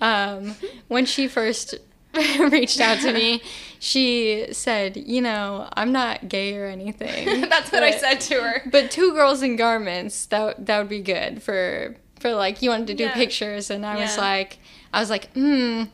um, 0.01 0.55
when 0.87 1.07
she 1.07 1.27
first 1.27 1.75
reached 2.39 2.81
out 2.81 3.01
to 3.01 3.13
me, 3.13 3.43
she 3.81 4.47
said, 4.53 4.97
"You 4.97 5.21
know, 5.21 5.69
I'm 5.73 5.91
not 5.91 6.29
gay 6.29 6.57
or 6.57 6.67
anything." 6.67 7.41
That's 7.49 7.73
what 7.73 7.83
I 7.83 7.91
said 7.91 8.21
to 8.21 8.41
her. 8.41 8.63
But 8.71 8.93
two 8.93 9.13
girls 9.15 9.43
in 9.43 9.57
garments 9.57 10.27
that 10.27 10.67
that 10.67 10.79
would 10.79 10.89
be 10.89 11.03
good 11.03 11.43
for 11.43 11.97
for 12.25 12.33
like 12.35 12.63
you 12.63 12.71
wanted 12.71 12.87
to 12.87 12.95
do 12.95 13.05
Yeah. 13.05 13.13
pictures, 13.13 13.69
and 13.69 13.85
I 13.85 13.97
was 13.97 14.17
like, 14.17 14.59
I 14.95 15.01
was 15.01 15.11
like, 15.11 15.31
hmm, 15.35 15.85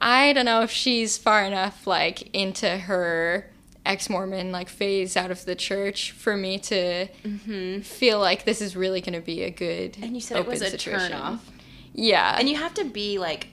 I 0.00 0.32
don't 0.32 0.44
know 0.44 0.62
if 0.62 0.70
she's 0.70 1.18
far 1.18 1.42
enough 1.44 1.84
like 1.84 2.32
into 2.32 2.68
her 2.78 3.50
ex-Mormon 3.84 4.52
like 4.52 4.68
phase 4.68 5.16
out 5.16 5.32
of 5.32 5.44
the 5.46 5.56
church 5.56 6.12
for 6.12 6.36
me 6.36 6.58
to 6.58 7.08
feel 7.82 8.20
like 8.20 8.44
this 8.44 8.60
is 8.60 8.76
really 8.76 9.00
going 9.00 9.14
to 9.14 9.20
be 9.20 9.42
a 9.42 9.50
good 9.50 9.94
Mm-hmm. 9.94 10.04
And 10.04 10.14
you 10.14 10.20
said 10.20 10.36
it 10.36 10.46
was 10.46 10.62
a 10.62 10.70
situation. 10.70 11.10
turn 11.10 11.20
off. 11.20 11.50
Yeah, 11.92 12.36
And 12.38 12.48
you 12.48 12.54
have 12.56 12.74
to 12.74 12.84
be 12.84 13.18
like, 13.18 13.48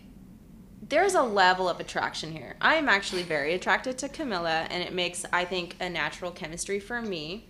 there's 0.88 1.16
a 1.16 1.24
level 1.24 1.68
of 1.68 1.80
attraction 1.80 2.32
here. 2.34 2.56
I 2.62 2.76
am 2.76 2.88
actually 2.88 3.24
very 3.24 3.56
attracted 3.56 3.98
to 3.98 4.10
Camilla, 4.10 4.68
and 4.70 4.84
it 4.84 4.94
makes, 4.94 5.26
I 5.34 5.44
think, 5.44 5.76
a 5.80 5.90
natural 5.90 6.30
chemistry 6.32 6.80
for 6.80 7.02
me. 7.02 7.48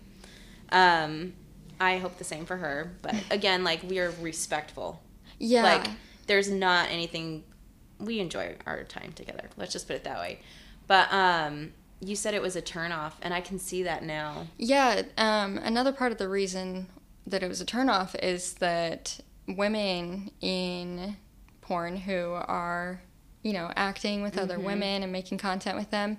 Um, 0.72 1.34
I 1.80 1.98
hope 1.98 2.18
the 2.18 2.24
same 2.24 2.46
for 2.46 2.58
her. 2.58 2.92
But 3.02 3.16
again, 3.32 3.64
like, 3.64 3.84
we 3.84 4.00
are 4.00 4.12
respectful. 4.22 5.02
yeah, 5.40 5.64
Like, 5.64 5.88
there's 6.28 6.50
not 6.50 6.90
anything, 6.90 7.44
we 8.00 8.20
enjoy 8.20 8.56
our 8.66 8.84
time 8.84 9.14
together. 9.14 9.50
Let's 9.58 9.74
just 9.74 9.88
put 9.88 9.96
it 9.96 10.04
that 10.04 10.20
way. 10.20 10.40
But 10.88 11.12
um, 11.14 11.74
you 12.00 12.16
said 12.16 12.34
it 12.34 12.42
was 12.42 12.56
a 12.56 12.62
turn 12.62 12.92
off, 12.92 13.18
and 13.22 13.34
I 13.34 13.42
can 13.42 13.60
see 13.60 13.84
that 13.84 14.04
now. 14.04 14.48
Yeah, 14.58 15.04
um, 15.18 15.58
another 15.58 15.92
part 15.92 16.12
of 16.12 16.18
the 16.18 16.30
reason 16.30 16.88
that 17.26 17.44
it 17.44 17.50
was 17.50 17.60
a 17.60 17.66
turnoff 17.66 18.16
is 18.22 18.54
that 18.56 19.20
women 19.48 20.32
in 20.42 21.18
porn 21.62 21.98
who 21.98 22.32
are, 22.34 23.02
you 23.44 23.54
know, 23.54 23.72
acting 23.76 24.22
with 24.22 24.38
other 24.38 24.60
women 24.60 25.04
and 25.04 25.12
making 25.12 25.38
content 25.38 25.78
with 25.78 25.90
them, 25.92 26.18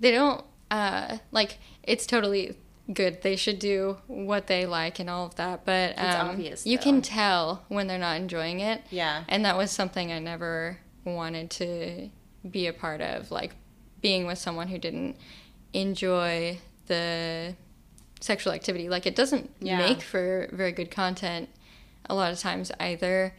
they 0.00 0.10
don't, 0.10 0.44
uh, 0.70 1.18
like, 1.32 1.58
it's 1.82 2.06
totally 2.06 2.56
good. 2.92 3.22
They 3.22 3.36
should 3.36 3.58
do 3.58 3.98
what 4.06 4.46
they 4.46 4.64
like 4.66 4.98
and 4.98 5.10
all 5.10 5.26
of 5.26 5.34
that, 5.36 5.64
but 5.64 5.90
It's 5.92 6.00
um, 6.00 6.28
obvious, 6.30 6.66
you 6.66 6.78
can 6.78 7.02
tell 7.02 7.62
when 7.68 7.86
they're 7.86 7.98
not 7.98 8.16
enjoying 8.16 8.60
it. 8.60 8.82
Yeah. 8.90 9.24
And 9.28 9.44
that 9.44 9.56
was 9.56 9.70
something 9.70 10.10
I 10.12 10.18
never 10.18 10.78
wanted 11.04 11.50
to 11.52 12.08
be 12.48 12.66
a 12.66 12.72
part 12.72 13.00
of, 13.00 13.30
like 13.30 13.54
being 14.00 14.26
with 14.26 14.38
someone 14.38 14.68
who 14.68 14.78
didn't 14.78 15.16
enjoy 15.72 16.58
the 16.86 17.54
sexual 18.20 18.52
activity. 18.52 18.88
Like 18.88 19.06
it 19.06 19.14
doesn't 19.14 19.50
Yeah. 19.60 19.78
make 19.78 20.00
for 20.02 20.48
very 20.52 20.72
good 20.72 20.90
content 20.90 21.48
a 22.08 22.14
lot 22.14 22.32
of 22.32 22.38
times 22.38 22.72
either. 22.80 23.34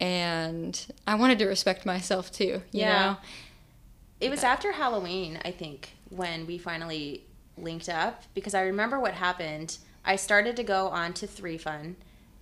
And 0.00 0.86
I 1.06 1.14
wanted 1.16 1.38
to 1.40 1.46
respect 1.46 1.84
myself 1.86 2.30
too, 2.32 2.62
you 2.72 2.80
Yeah. 2.80 3.04
know? 3.04 3.16
It 4.20 4.30
was 4.30 4.42
after 4.42 4.72
Halloween, 4.72 5.38
I 5.44 5.50
think, 5.50 5.90
when 6.08 6.46
we 6.46 6.56
finally 6.56 7.25
linked 7.56 7.88
up 7.88 8.24
because 8.34 8.54
I 8.54 8.62
remember 8.62 8.98
what 8.98 9.14
happened. 9.14 9.78
I 10.04 10.16
started 10.16 10.56
to 10.56 10.62
go 10.62 10.88
on 10.88 11.12
to 11.14 11.26
3Fun, 11.26 11.94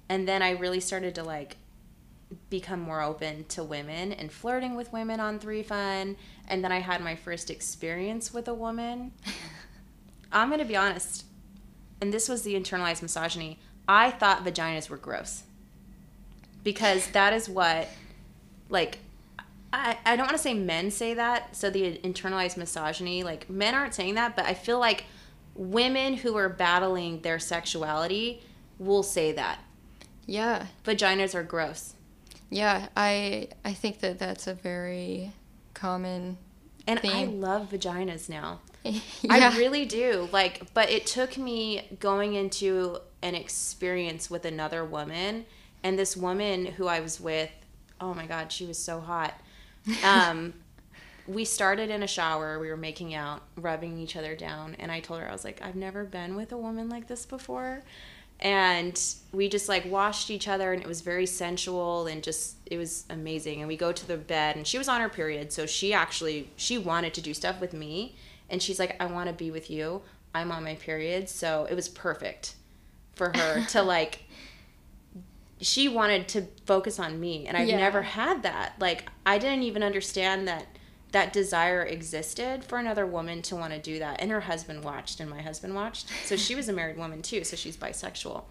and 0.09 0.29
then 0.29 0.43
I 0.43 0.51
really 0.51 0.81
started 0.81 1.15
to 1.15 1.23
like 1.23 1.57
become 2.51 2.81
more 2.81 3.01
open 3.01 3.45
to 3.45 3.63
women 3.63 4.13
and 4.13 4.31
flirting 4.31 4.77
with 4.77 4.93
women 4.93 5.21
on 5.21 5.39
3Fun, 5.39 6.17
and 6.49 6.65
then 6.65 6.73
I 6.73 6.81
had 6.81 7.01
my 7.01 7.15
first 7.15 7.51
experience 7.51 8.33
with 8.33 8.49
a 8.49 8.55
woman. 8.55 9.13
I'm 10.33 10.51
gonna 10.51 10.65
be 10.65 10.77
honest, 10.77 11.25
and 12.01 12.13
this 12.13 12.29
was 12.29 12.43
the 12.43 12.55
internalized 12.55 13.03
misogyny. 13.03 13.61
I 13.87 14.11
thought 14.11 14.45
vaginas 14.45 14.89
were 14.89 14.97
gross 14.97 15.45
because 16.63 17.09
that 17.09 17.33
is 17.33 17.49
what, 17.49 17.89
like, 18.69 18.99
I, 19.75 19.99
I 20.05 20.17
don't 20.17 20.27
want 20.27 20.37
to 20.37 20.43
say 20.43 20.55
men 20.55 20.91
say 20.91 21.15
that. 21.15 21.55
So 21.57 21.71
the 21.71 21.99
internalized 22.05 22.57
misogyny, 22.57 23.23
like 23.23 23.49
men 23.51 23.75
aren't 23.75 23.95
saying 23.95 24.15
that, 24.15 24.37
but 24.37 24.45
I 24.47 24.55
feel 24.55 24.79
like 24.79 25.05
women 25.55 26.15
who 26.15 26.37
are 26.37 26.49
battling 26.49 27.21
their 27.23 27.39
sexuality 27.39 28.43
will 28.79 29.03
say 29.03 29.33
that 29.33 29.59
Yeah. 30.27 30.67
vaginas 30.85 31.35
are 31.35 31.43
gross. 31.45 31.95
Yeah. 32.51 32.89
I 32.97 33.49
I 33.65 33.73
think 33.73 34.01
that 34.01 34.19
that's 34.19 34.47
a 34.47 34.55
very 34.55 35.33
common 35.75 36.39
And 36.87 37.01
I 37.05 37.25
love 37.25 37.71
vaginas 37.71 38.29
now. 38.29 38.61
yeah. 38.85 39.01
I 39.31 39.57
really 39.57 39.85
do. 39.87 40.29
Like, 40.33 40.73
but 40.75 40.91
it 40.91 41.07
took 41.07 41.39
me 41.39 41.89
going 42.01 42.35
into 42.35 42.99
an 43.23 43.35
experience 43.35 44.29
with 44.29 44.45
another 44.45 44.85
woman, 44.85 45.47
and 45.83 45.99
this 45.99 46.15
woman 46.17 46.67
who 46.67 46.87
I 46.87 47.01
was 47.01 47.19
with, 47.19 47.51
oh 48.01 48.13
my 48.13 48.27
god, 48.27 48.53
she 48.53 48.67
was 48.67 48.77
so 48.77 49.01
hot. 49.01 49.33
Um, 50.05 50.55
we 51.27 51.45
started 51.45 51.91
in 51.91 52.03
a 52.03 52.07
shower. 52.07 52.59
We 52.59 52.69
were 52.69 52.77
making 52.77 53.15
out, 53.15 53.43
rubbing 53.57 53.99
each 53.99 54.17
other 54.17 54.35
down, 54.37 54.77
and 54.79 54.93
I 54.93 55.01
told 55.01 55.21
her 55.21 55.29
I 55.29 55.33
was 55.33 55.45
like, 55.45 55.61
I've 55.63 55.77
never 55.77 56.05
been 56.05 56.37
with 56.37 56.53
a 56.53 56.57
woman 56.57 56.89
like 56.89 57.09
this 57.09 57.25
before. 57.25 57.83
And 58.41 59.01
we 59.33 59.49
just 59.49 59.69
like 59.69 59.85
washed 59.87 60.31
each 60.31 60.49
other, 60.49 60.73
and 60.73 60.83
it 60.83 60.89
was 60.89 61.01
very 61.01 61.25
sensual 61.27 62.07
and 62.07 62.23
just 62.23 62.57
it 62.67 62.77
was 62.77 63.05
amazing. 63.09 63.61
And 63.61 63.69
we 63.69 63.77
go 63.77 63.93
to 63.93 64.07
the 64.07 64.17
bed, 64.17 64.57
and 64.57 64.67
she 64.67 64.77
was 64.77 64.89
on 64.89 65.01
her 65.01 65.09
period, 65.09 65.53
so 65.53 65.67
she 65.67 65.93
actually 65.95 66.51
she 66.57 66.77
wanted 66.77 67.15
to 67.15 67.21
do 67.21 67.33
stuff 67.33 67.61
with 67.61 67.73
me, 67.73 68.17
and 68.51 68.63
she's 68.63 68.79
like, 68.79 68.97
I 69.01 69.07
want 69.07 69.29
to 69.29 69.35
be 69.35 69.51
with 69.51 69.71
you. 69.71 70.03
I'm 70.35 70.51
on 70.51 70.65
my 70.65 70.75
period, 70.75 71.29
so 71.29 71.67
it 71.71 71.75
was 71.75 71.89
perfect 71.89 72.57
for 73.15 73.33
her 73.37 73.65
to 73.67 73.83
like 73.95 74.24
she 75.65 75.89
wanted 75.89 76.29
to 76.29 76.47
focus 76.67 76.99
on 76.99 77.19
me 77.19 77.47
and 77.47 77.57
I've 77.57 77.69
Yeah. 77.69 77.79
never 77.79 78.03
had 78.03 78.43
that. 78.43 78.75
Like 78.79 79.09
I 79.25 79.39
didn't 79.39 79.63
even 79.63 79.83
understand 79.83 80.47
that 80.47 80.67
that 81.13 81.33
desire 81.33 81.83
existed 81.83 82.65
for 82.65 82.79
another 82.79 83.07
woman 83.07 83.41
to 83.43 83.57
want 83.57 83.73
to 83.73 83.79
do 83.79 83.99
that. 84.01 84.21
And 84.21 84.31
her 84.31 84.41
husband 84.43 84.85
watched 84.85 85.21
and 85.21 85.31
my 85.31 85.41
husband 85.43 85.75
watched. 85.75 86.11
So 86.25 86.37
she 86.37 86.55
was 86.55 86.69
a 86.69 86.73
married 86.73 86.97
woman 86.99 87.23
too, 87.23 87.45
so 87.45 87.57
she's 87.57 87.77
bisexual. 87.77 88.45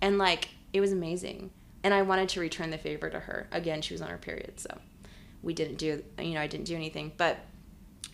And 0.00 0.18
like 0.18 0.48
it 0.72 0.80
was 0.80 0.92
amazing. 0.92 1.50
And 1.84 1.94
I 1.94 2.02
wanted 2.02 2.28
to 2.30 2.40
return 2.40 2.70
the 2.70 2.78
favor 2.78 3.08
to 3.08 3.20
her. 3.20 3.46
Again, 3.52 3.80
she 3.82 3.94
was 3.94 4.02
on 4.02 4.08
her 4.08 4.18
period, 4.18 4.58
so 4.58 4.78
we 5.42 5.54
didn't 5.54 5.76
do 5.76 6.02
you 6.18 6.34
know, 6.34 6.40
I 6.40 6.46
didn't 6.48 6.66
do 6.66 6.74
anything. 6.74 7.12
But 7.16 7.38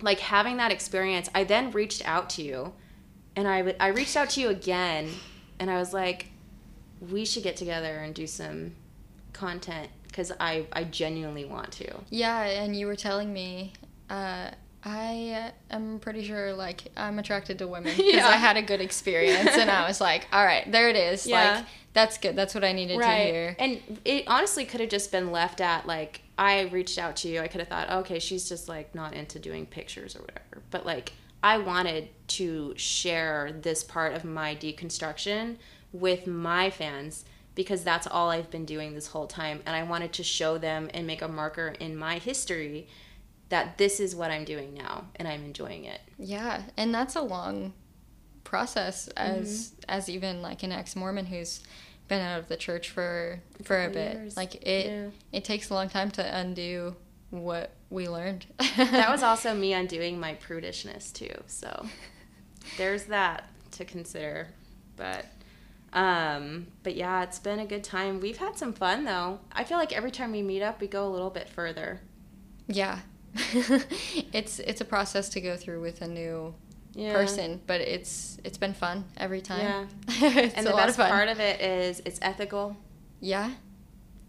like 0.03 0.19
having 0.21 0.57
that 0.59 0.71
experience, 0.73 1.31
I 1.35 1.45
then 1.45 1.71
reached 1.71 2.07
out 2.07 2.29
to 2.31 2.43
you 2.43 2.75
and 3.37 3.49
I 3.49 3.63
would 3.63 3.77
I 3.81 3.89
reached 3.89 4.17
out 4.17 4.31
to 4.31 4.41
you 4.41 4.49
again 4.49 5.09
and 5.59 5.71
I 5.71 5.79
was 5.79 5.95
like 5.95 6.27
we 7.11 7.25
should 7.25 7.43
get 7.43 7.57
together 7.57 7.99
and 7.99 8.15
do 8.15 8.27
some 8.27 8.73
content 9.33 9.89
because 10.09 10.31
I, 10.39 10.67
I 10.73 10.85
genuinely 10.85 11.45
want 11.45 11.73
to. 11.73 11.93
Yeah, 12.11 12.43
and 12.45 12.77
you 12.77 12.87
were 12.87 12.97
telling 12.97 13.33
me, 13.33 13.73
uh, 14.09 14.51
I 14.85 15.53
am 15.71 15.99
pretty 15.99 16.25
sure 16.25 16.53
like 16.53 16.93
I'm 16.97 17.19
attracted 17.19 17.59
to 17.59 17.67
women 17.67 17.93
because 17.97 18.15
Yeah. 18.15 18.29
I 18.29 18.37
had 18.37 18.57
a 18.57 18.63
good 18.63 18.81
experience, 18.81 19.51
and 19.57 19.71
I 19.71 19.87
was 19.89 20.01
like, 20.01 20.27
all 20.33 20.45
right, 20.45 20.71
there 20.71 20.89
it 20.89 20.97
is. 20.97 21.27
Yeah. 21.27 21.57
Like 21.57 21.67
that's 21.95 22.19
good. 22.19 22.35
That's 22.37 22.55
what 22.55 22.65
I 22.65 22.73
needed 22.73 22.99
to 23.01 23.07
hear. 23.07 23.57
And 23.59 23.81
it 24.05 24.25
honestly 24.27 24.65
could 24.65 24.81
have 24.81 24.91
just 24.91 25.13
been 25.13 25.31
left 25.31 25.61
at 25.61 25.87
like, 25.87 26.23
I 26.37 26.63
reached 26.63 26.99
out 26.99 27.15
to 27.19 27.29
you. 27.29 27.41
I 27.41 27.47
could 27.47 27.61
have 27.61 27.69
thought, 27.69 27.89
okay, 28.01 28.19
she's 28.19 28.49
just 28.49 28.69
like 28.69 28.95
not 28.97 29.15
into 29.15 29.39
doing 29.39 29.65
pictures 29.65 30.17
or 30.17 30.21
whatever. 30.23 30.63
But 30.71 30.85
like, 30.85 31.13
I 31.41 31.59
wanted 31.59 32.09
to 32.27 32.75
share 32.77 33.53
this 33.53 33.85
part 33.85 34.15
of 34.15 34.25
my 34.25 34.55
deconstruction 34.55 35.57
with 35.93 36.27
my 36.27 36.71
fans 36.71 37.25
because 37.55 37.85
that's 37.85 38.07
all 38.07 38.31
I've 38.31 38.51
been 38.51 38.65
doing 38.65 38.95
this 38.95 39.09
whole 39.09 39.27
time. 39.27 39.63
And 39.67 39.77
I 39.77 39.85
wanted 39.85 40.13
to 40.15 40.25
show 40.25 40.59
them 40.59 40.91
and 40.93 41.07
make 41.07 41.23
a 41.23 41.29
marker 41.29 41.69
in 41.79 41.97
my 41.97 42.19
history 42.19 42.89
that 43.49 43.79
this 43.79 44.01
is 44.01 44.17
what 44.17 44.31
I'm 44.31 44.45
doing 44.45 44.75
now 44.75 45.07
and 45.17 45.29
I'm 45.29 45.45
enjoying 45.45 45.85
it. 45.85 46.01
Yeah, 46.19 46.63
and 46.77 46.95
that's 46.95 47.15
a 47.15 47.23
long 47.23 47.73
process 48.43 49.09
as 49.09 49.71
mm-hmm. 49.71 49.85
as 49.89 50.09
even 50.09 50.43
like 50.43 50.63
an 50.63 50.73
ex 50.73 50.97
Mormon 50.97 51.27
who's 51.27 51.61
been 52.09 52.21
out 52.21 52.41
of 52.41 52.49
the 52.49 52.57
church 52.57 52.91
for 52.91 53.41
for 53.63 53.85
a 53.85 53.89
bit. 53.91 54.17
years. 54.17 54.37
Like 54.37 54.57
it 54.57 54.87
Yeah. 54.87 55.11
it 55.33 55.45
takes 55.45 55.71
a 55.71 55.75
long 55.75 55.89
time 55.89 56.11
to 56.13 56.37
undo 56.37 56.97
what 57.31 57.73
we 57.91 58.09
learned. 58.09 58.47
that 58.77 59.11
was 59.11 59.23
also 59.31 59.55
me 59.55 59.73
undoing 59.73 60.19
my 60.19 60.35
prudishness 60.35 61.13
too. 61.13 61.35
So 61.47 61.87
there's 62.79 63.05
that 63.05 63.45
to 63.73 63.85
consider. 63.85 64.49
But 64.97 65.27
um 65.93 66.67
but 66.83 66.97
yeah, 66.97 67.23
it's 67.23 67.39
been 67.39 67.59
a 67.59 67.67
good 67.67 67.85
time. 67.85 68.21
We've 68.21 68.39
had 68.39 68.57
some 68.59 68.73
fun 68.73 69.05
though. 69.05 69.41
I 69.53 69.65
feel 69.65 69.79
like 69.79 69.93
every 69.93 70.11
time 70.11 70.33
we 70.33 70.43
meet 70.43 70.63
up 70.63 70.81
we 70.81 70.87
go 70.87 71.07
a 71.07 71.11
little 71.11 71.31
bit 71.31 71.49
further. 71.49 72.01
yeah. 72.67 73.01
it's 74.33 74.61
it's 74.61 74.81
a 74.81 74.85
process 74.85 75.29
to 75.31 75.41
go 75.41 75.57
through 75.57 75.81
with 75.81 76.03
a 76.03 76.07
new 76.09 76.55
Yeah. 76.95 77.13
person, 77.13 77.61
but 77.67 77.81
it's 77.81 78.39
it's 78.45 78.59
been 78.59 78.75
fun 78.75 79.05
every 79.17 79.41
time. 79.41 79.61
Yeah. 79.61 79.87
it's 80.45 80.55
and 80.55 80.67
a 80.67 80.71
the 80.71 80.77
lot 80.77 80.87
best 80.87 80.99
of 80.99 81.09
part 81.09 81.29
of 81.29 81.41
it 81.41 81.61
is 81.61 82.01
it's 82.05 82.19
ethical. 82.23 82.77
yeah. 83.21 83.51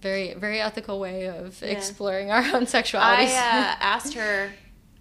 Very 0.01 0.33
very 0.33 0.59
ethical 0.59 0.99
way 0.99 1.27
of 1.27 1.61
Yeah. 1.61 1.69
exploring 1.69 2.31
our 2.31 2.41
own 2.55 2.65
sexualities. 2.65 3.33
I 3.35 3.71
uh, 3.71 3.75
asked 3.95 4.13
her, 4.15 4.51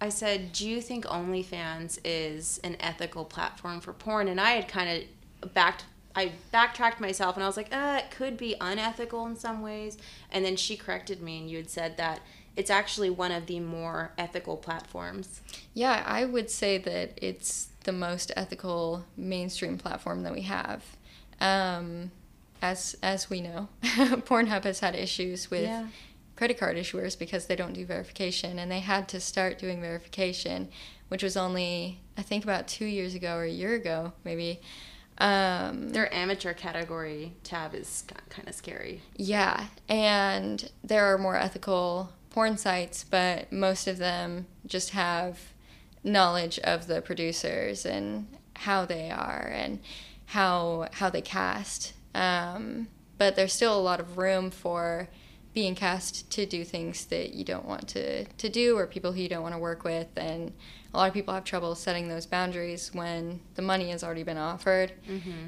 I 0.01 0.09
said, 0.09 0.51
Do 0.51 0.67
you 0.67 0.81
think 0.81 1.05
OnlyFans 1.05 1.99
is 2.03 2.59
an 2.63 2.77
ethical 2.79 3.25
platform 3.25 3.79
for 3.81 3.93
porn? 3.93 4.27
And 4.27 4.39
I 4.39 4.51
had 4.51 4.67
kind 4.67 5.03
of 5.43 5.53
backed 5.53 5.85
I 6.15 6.31
backtracked 6.51 7.01
myself 7.01 7.35
and 7.35 7.43
I 7.43 7.47
was 7.47 7.57
like, 7.57 7.73
uh, 7.75 7.99
it 8.01 8.09
could 8.09 8.37
be 8.37 8.55
unethical 8.61 9.27
in 9.27 9.35
some 9.35 9.61
ways. 9.61 9.97
And 10.31 10.45
then 10.45 10.55
she 10.55 10.77
corrected 10.77 11.21
me 11.21 11.39
and 11.39 11.49
you 11.49 11.57
had 11.57 11.69
said 11.69 11.97
that 11.97 12.21
it's 12.55 12.69
actually 12.69 13.09
one 13.09 13.31
of 13.31 13.47
the 13.47 13.59
more 13.59 14.13
ethical 14.17 14.55
platforms. 14.55 15.41
Yeah, 15.73 16.03
I 16.05 16.23
would 16.23 16.49
say 16.49 16.77
that 16.77 17.19
it's 17.21 17.67
the 17.83 17.91
most 17.91 18.31
ethical 18.37 19.05
mainstream 19.17 19.77
platform 19.77 20.23
that 20.23 20.33
we 20.33 20.43
have. 20.43 20.83
Um, 21.41 22.11
as 22.61 22.95
as 23.03 23.29
we 23.29 23.41
know, 23.41 23.67
Pornhub 23.83 24.63
has 24.63 24.79
had 24.79 24.95
issues 24.95 25.51
with 25.51 25.63
Yeah. 25.63 25.87
Credit 26.35 26.57
card 26.59 26.77
issuers 26.77 27.17
because 27.17 27.45
they 27.47 27.55
don't 27.55 27.73
do 27.73 27.85
verification, 27.85 28.59
and 28.59 28.71
they 28.71 28.79
had 28.81 29.07
to 29.09 29.19
start 29.19 29.57
doing 29.59 29.81
verification, 29.81 30.69
which 31.07 31.23
was 31.23 31.37
only 31.37 31.99
I 32.17 32.21
think 32.21 32.43
about 32.43 32.67
two 32.67 32.85
years 32.85 33.15
ago 33.15 33.35
or 33.35 33.43
a 33.43 33.49
year 33.49 33.73
ago, 33.75 34.13
maybe. 34.23 34.61
Um, 35.17 35.89
Their 35.91 36.13
amateur 36.13 36.53
category 36.53 37.33
tab 37.43 37.73
is 37.73 38.03
kind 38.29 38.47
of 38.49 38.53
scary. 38.55 39.01
yeah, 39.15 39.67
and 39.87 40.69
there 40.83 41.05
are 41.05 41.17
more 41.17 41.37
ethical 41.37 42.09
porn 42.31 42.57
sites, 42.57 43.05
but 43.09 43.49
most 43.51 43.87
of 43.87 43.97
them 43.97 44.45
just 44.67 44.89
have 44.89 45.39
knowledge 46.03 46.59
of 46.59 46.87
the 46.87 47.01
producers 47.01 47.85
and 47.85 48.27
how 48.57 48.85
they 48.85 49.09
are 49.09 49.49
and 49.55 49.79
how 50.27 50.87
how 50.93 51.09
they 51.09 51.21
cast. 51.21 51.93
Um, 52.13 52.87
but 53.17 53.35
there's 53.37 53.53
still 53.53 53.77
a 53.77 53.81
lot 53.81 54.01
of 54.01 54.17
room 54.17 54.51
for 54.51 55.07
being 55.55 55.73
cast 55.73 56.29
to 56.29 56.45
do 56.45 56.63
things 56.63 57.05
that 57.05 57.33
you 57.33 57.43
don't 57.43 57.65
want 57.65 57.87
to, 57.87 58.25
to 58.25 58.49
do 58.49 58.77
or 58.77 58.85
people 58.85 59.11
who 59.11 59.21
you 59.21 59.29
don't 59.29 59.41
want 59.41 59.55
to 59.55 59.59
work 59.59 59.83
with 59.83 60.09
and 60.17 60.53
a 60.93 60.97
lot 60.97 61.07
of 61.07 61.13
people 61.13 61.33
have 61.33 61.43
trouble 61.43 61.73
setting 61.73 62.07
those 62.07 62.27
boundaries 62.27 62.93
when 62.93 63.39
the 63.55 63.61
money 63.61 63.89
has 63.89 64.03
already 64.03 64.21
been 64.23 64.37
offered 64.37 64.91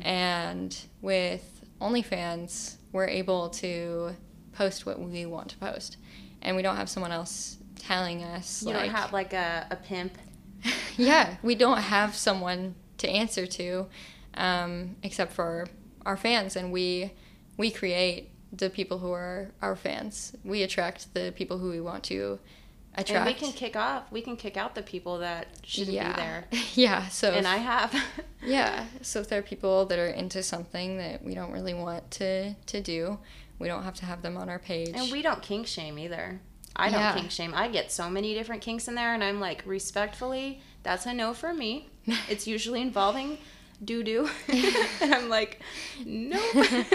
and 0.02 0.76
with 1.02 1.58
OnlyFans, 1.82 2.78
we're 2.92 3.08
able 3.08 3.50
to 3.50 4.16
post 4.54 4.86
what 4.86 5.00
we 5.00 5.26
want 5.26 5.50
to 5.50 5.58
post, 5.58 5.98
and 6.42 6.56
we 6.56 6.62
don't 6.62 6.76
have 6.76 6.90
someone 6.90 7.12
else 7.12 7.58
telling 7.76 8.24
us. 8.24 8.64
You 8.64 8.74
like, 8.74 8.86
don't 8.86 8.96
have 8.96 9.14
like 9.14 9.34
a, 9.34 9.68
a 9.70 9.76
pimp. 9.76 10.18
yeah, 10.98 11.36
we 11.44 11.56
don't 11.56 11.78
have 11.78 12.16
someone 12.16 12.76
to 12.98 13.08
answer 13.08 13.46
to, 13.46 13.88
um, 14.34 14.96
except 15.04 15.34
for 15.34 15.68
our 16.06 16.18
fans, 16.18 16.56
and 16.56 16.72
we 16.72 17.12
we 17.58 17.70
create 17.70 18.32
the 18.52 18.70
people 18.70 19.00
who 19.00 19.12
are 19.12 19.52
our 19.62 19.76
fans. 19.76 20.36
We 20.44 20.64
attract 20.64 21.14
the 21.14 21.34
people 21.36 21.58
who 21.58 21.70
we 21.70 21.82
want 21.82 22.04
to 22.06 22.40
attract. 22.96 23.12
And 23.12 23.26
we 23.26 23.34
can 23.34 23.54
kick 23.54 23.76
off. 23.76 24.12
We 24.12 24.22
can 24.22 24.36
kick 24.36 24.58
out 24.58 24.76
the 24.76 24.82
people 24.82 25.20
that 25.20 25.48
shouldn't 25.64 25.96
yeah. 25.96 26.14
be 26.14 26.22
there. 26.22 26.46
yeah. 26.74 27.08
So 27.10 27.32
And 27.32 27.48
I 27.48 27.58
have. 27.58 27.94
Yeah. 28.46 28.86
So 29.02 29.20
if 29.20 29.30
there 29.30 29.40
are 29.40 29.44
people 29.44 29.88
that 29.88 29.98
are 29.98 30.08
into 30.08 30.44
something 30.44 31.00
that 31.00 31.24
we 31.24 31.34
don't 31.34 31.52
really 31.52 31.74
want 31.74 32.10
to 32.12 32.54
to 32.54 32.82
do, 32.82 33.18
we 33.60 33.68
don't 33.68 33.84
have 33.84 33.96
to 33.96 34.06
have 34.06 34.22
them 34.22 34.38
on 34.38 34.48
our 34.48 34.60
page. 34.60 34.92
And 34.94 35.12
we 35.12 35.22
don't 35.22 35.42
kink 35.42 35.68
shame 35.68 35.98
either. 35.98 36.40
I 36.76 36.90
don't 36.90 37.00
Yeah. 37.00 37.16
kink 37.16 37.32
shame. 37.32 37.54
I 37.56 37.68
get 37.68 37.92
so 37.92 38.10
many 38.10 38.36
different 38.36 38.62
kinks 38.62 38.88
in 38.88 38.94
there, 38.96 39.14
and 39.14 39.24
I'm 39.24 39.40
like, 39.40 39.64
respectfully, 39.66 40.62
that's 40.84 41.08
a 41.08 41.14
no 41.14 41.34
for 41.34 41.54
me. 41.54 41.90
It's 42.30 42.48
usually 42.48 42.82
involving 42.82 43.40
doo 43.84 44.04
doo. 44.04 44.30
and 45.02 45.14
I'm 45.14 45.30
like, 45.30 45.62
nope. 46.06 46.42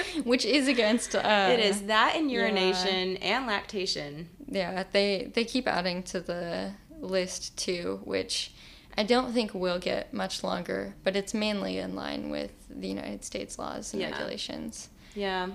Which 0.25 0.45
is 0.45 0.69
against. 0.69 1.15
Uh, 1.15 1.51
it 1.53 1.61
is 1.61 1.83
that 1.83 2.15
and 2.17 2.31
urination 2.31 3.17
and 3.19 3.47
lactation. 3.47 4.29
Yeah, 4.49 4.85
they 4.93 5.31
they 5.35 5.45
keep 5.45 5.67
adding 5.67 6.03
to 6.05 6.21
the 6.21 6.73
list 7.01 7.57
too, 7.57 8.01
which 8.05 8.53
I 8.97 9.03
don't 9.05 9.33
think 9.33 9.55
will 9.55 9.79
get 9.79 10.13
much 10.13 10.45
longer, 10.45 10.95
but 11.05 11.17
it's 11.17 11.33
mainly 11.35 11.79
in 11.79 11.95
line 11.95 12.31
with 12.31 12.53
the 12.69 12.89
United 12.89 13.25
States 13.25 13.59
laws 13.59 13.93
and 13.93 14.03
Yeah. 14.03 14.11
regulations. 14.11 14.89
Yeah. 15.15 15.49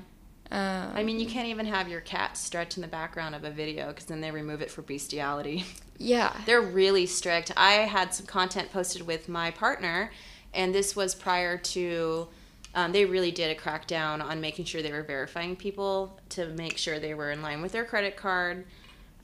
Um, 0.50 0.92
I 0.96 1.04
mean, 1.04 1.20
you 1.20 1.28
can't 1.28 1.48
even 1.50 1.66
have 1.66 1.90
your 1.90 2.00
cat 2.00 2.38
stretch 2.38 2.78
in 2.78 2.82
the 2.82 2.88
background 2.88 3.36
of 3.36 3.44
a 3.44 3.52
video 3.52 3.88
because 3.90 4.06
then 4.06 4.22
they 4.22 4.32
remove 4.32 4.62
it 4.62 4.72
for 4.72 4.82
bestiality. 4.82 5.66
yeah, 5.98 6.34
They're 6.46 6.62
really 6.62 7.06
strict. 7.06 7.52
I 7.58 7.74
had 7.74 8.14
some 8.14 8.26
content 8.28 8.72
posted 8.72 9.02
with 9.06 9.28
my 9.28 9.52
partner, 9.52 10.10
and 10.58 10.76
this 10.76 10.94
was 10.96 11.16
prior 11.16 11.58
to. 11.58 12.28
Um, 12.76 12.92
they 12.92 13.06
really 13.06 13.32
did 13.32 13.50
a 13.50 13.60
crackdown 13.60 14.22
on 14.22 14.40
making 14.42 14.66
sure 14.66 14.84
they 14.84 14.92
were 14.92 15.02
verifying 15.02 15.56
people 15.56 16.20
to 16.30 16.48
make 16.50 16.78
sure 16.78 17.00
they 17.00 17.14
were 17.16 17.32
in 17.32 17.42
line 17.42 17.62
with 17.62 17.72
their 17.72 17.86
credit 17.86 18.16
card, 18.18 18.66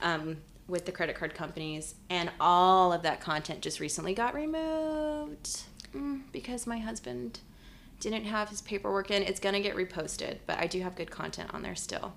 um, 0.01 0.37
with 0.67 0.85
the 0.85 0.91
credit 0.91 1.15
card 1.15 1.35
companies, 1.35 1.93
and 2.09 2.31
all 2.39 2.91
of 2.93 3.03
that 3.03 3.19
content 3.19 3.61
just 3.61 3.79
recently 3.79 4.13
got 4.15 4.33
removed 4.33 5.63
mm, 5.93 6.21
because 6.31 6.65
my 6.65 6.79
husband 6.79 7.41
didn't 7.99 8.25
have 8.25 8.49
his 8.49 8.61
paperwork 8.61 9.11
in. 9.11 9.21
It's 9.21 9.39
gonna 9.39 9.61
get 9.61 9.75
reposted, 9.75 10.37
but 10.47 10.57
I 10.57 10.65
do 10.65 10.81
have 10.81 10.95
good 10.95 11.11
content 11.11 11.53
on 11.53 11.61
there 11.61 11.75
still. 11.75 12.13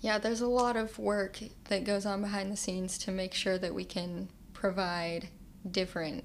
yeah. 0.00 0.18
There's 0.18 0.42
a 0.42 0.46
lot 0.48 0.76
of 0.76 0.98
work 0.98 1.38
that 1.68 1.84
goes 1.84 2.04
on 2.04 2.20
behind 2.20 2.52
the 2.52 2.56
scenes 2.56 2.98
to 2.98 3.10
make 3.10 3.32
sure 3.32 3.56
that 3.58 3.72
we 3.74 3.84
can 3.84 4.28
provide 4.52 5.28
different 5.70 6.24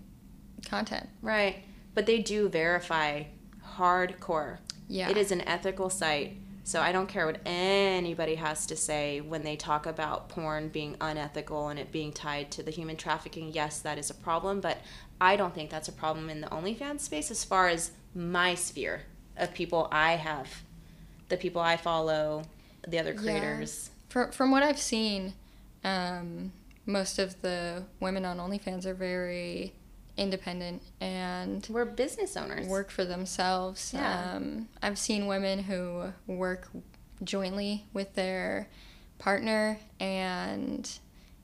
content. 0.66 1.08
Right. 1.22 1.64
But 1.96 2.06
they 2.06 2.20
do 2.20 2.48
verify 2.50 3.24
hardcore. 3.78 4.58
Yeah. 4.88 5.10
It 5.10 5.18
is 5.18 5.32
an 5.32 5.42
ethical 5.42 5.90
site. 5.90 6.38
So 6.64 6.82
I 6.82 6.92
don't 6.92 7.08
care 7.08 7.26
what 7.26 7.40
anybody 7.48 8.36
has 8.36 8.68
to 8.68 8.76
say 8.76 9.22
when 9.22 9.42
they 9.44 9.56
talk 9.56 9.88
about 9.88 10.30
porn 10.30 10.70
being 10.70 10.96
unethical 11.02 11.70
and 11.70 11.80
it 11.80 11.92
being 11.92 12.12
tied 12.14 12.52
to 12.52 12.64
the 12.64 12.70
human 12.70 12.96
trafficking. 12.96 13.52
Yes, 13.52 13.80
that 13.80 13.98
is 13.98 14.12
a 14.12 14.14
problem, 14.14 14.62
but 14.62 14.78
I 15.20 15.36
don't 15.36 15.56
think 15.56 15.72
that's 15.72 15.88
a 15.88 15.92
problem 15.92 16.30
in 16.30 16.42
the 16.42 16.48
OnlyFans 16.48 17.00
space 17.02 17.32
as 17.32 17.44
far 17.44 17.70
as 17.70 17.92
my 18.14 18.54
sphere 18.54 19.02
of 19.36 19.54
people 19.56 19.88
I 19.92 20.14
have, 20.14 20.62
the 21.30 21.38
people 21.38 21.60
I 21.62 21.76
follow, 21.76 22.44
the 22.88 23.00
other 23.00 23.14
Yeah. 23.14 23.20
creators. 23.20 23.90
From 24.10 24.32
from 24.32 24.52
what 24.52 24.62
I've 24.62 24.80
seen, 24.80 25.34
um, 25.84 26.52
most 26.86 27.18
of 27.18 27.42
the 27.42 27.86
women 28.00 28.26
on 28.26 28.38
OnlyFans 28.38 28.86
are 28.86 28.94
very 28.94 29.74
independent 30.20 30.82
and 31.02 31.66
We're 31.70 31.86
business 31.86 32.36
owners. 32.38 32.68
work 32.68 32.92
for 32.92 33.06
themselves. 33.06 33.92
Yeah. 33.94 34.34
Um, 34.36 34.68
I've 34.84 34.98
seen 35.00 35.28
women 35.28 35.60
who 35.64 36.12
work 36.28 36.68
jointly 37.24 37.86
with 37.94 38.14
their 38.16 38.68
partner 39.18 39.78
and 40.00 40.90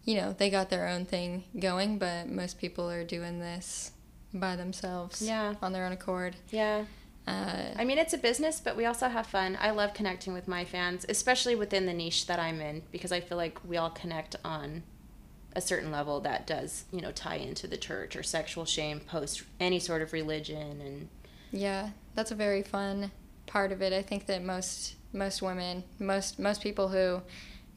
you 0.06 0.16
know 0.16 0.32
they 0.32 0.50
got 0.50 0.70
their 0.70 0.88
own 0.88 1.04
thing 1.06 1.44
going 1.60 1.98
but 1.98 2.30
most 2.30 2.58
people 2.58 2.90
are 2.90 3.04
doing 3.04 3.40
this 3.40 3.92
by 4.34 4.56
themselves 4.56 5.22
Yeah. 5.22 5.56
on 5.62 5.74
their 5.74 5.86
own 5.86 5.92
accord 5.92 6.38
yeah. 6.52 6.86
uh, 7.28 7.72
I 7.76 7.84
mean, 7.86 7.98
it's 7.98 8.14
a 8.14 8.18
business, 8.18 8.62
but 8.62 8.78
we 8.78 8.86
also 8.86 9.10
have 9.10 9.26
fun. 9.28 9.58
I 9.60 9.72
love 9.72 9.94
connecting 9.96 10.32
with 10.34 10.48
my 10.48 10.64
fans, 10.64 11.06
especially 11.10 11.56
within 11.56 11.86
the 11.88 11.94
niche 11.94 12.28
that 12.28 12.40
I'm 12.40 12.62
in, 12.62 12.84
because 12.92 13.12
I 13.12 13.20
feel 13.20 13.38
like 13.38 13.60
we 13.68 13.78
all 13.78 13.90
connect 13.90 14.36
on 14.46 14.84
a 15.56 15.62
certain 15.62 15.92
level 15.92 16.20
that 16.22 16.46
does, 16.46 16.84
you 16.92 17.02
know, 17.02 17.12
tie 17.12 17.36
into 17.38 17.66
the 17.68 17.78
church 17.78 18.16
or 18.16 18.24
sexual 18.24 18.66
shame, 18.66 19.00
post 19.00 19.44
any 19.60 19.80
sort 19.80 20.02
of 20.02 20.12
religion, 20.14 20.82
and 20.82 21.08
Yeah, 21.52 21.92
that's 22.14 22.32
a 22.32 22.36
very 22.36 22.62
fun 22.62 23.12
part 23.46 23.72
of 23.72 23.82
it. 23.82 23.94
I 23.94 24.02
think 24.02 24.26
that 24.28 24.44
most 24.44 24.96
most 25.14 25.42
women, 25.42 25.84
most 25.98 26.40
most 26.40 26.62
people 26.62 26.90
who 26.90 27.22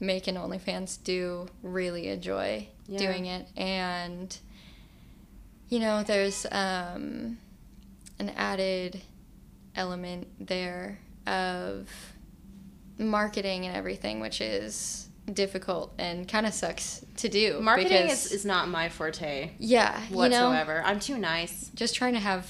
make 0.01 0.26
an 0.26 0.35
OnlyFans 0.35 1.03
do 1.05 1.47
really 1.62 2.09
enjoy 2.09 2.68
Yeah. 2.89 2.99
doing 2.99 3.26
it, 3.26 3.47
and 3.57 4.37
you 5.68 5.79
know, 5.81 6.03
there's 6.03 6.47
um, 6.51 7.37
an 8.18 8.31
added 8.37 9.03
element 9.76 10.26
there 10.41 10.99
of 11.26 11.89
marketing 12.99 13.66
and 13.66 13.76
everything, 13.76 14.18
which 14.20 14.41
is 14.41 15.08
difficult 15.35 15.93
and 15.99 16.26
kind 16.29 16.47
of 16.47 16.53
sucks 16.55 17.05
to 17.16 17.29
do. 17.29 17.61
marketing 17.61 18.03
because, 18.03 18.26
is, 18.26 18.33
is 18.33 18.45
not 18.45 18.68
my 18.68 18.89
forte 18.89 19.51
yeah, 19.59 20.03
you 20.05 20.11
know, 20.11 20.16
whatsoever. 20.16 20.83
I'm 20.85 21.01
too 21.01 21.18
nice. 21.18 21.70
just 21.74 21.95
trying 21.95 22.14
to 22.14 22.20
have 22.20 22.47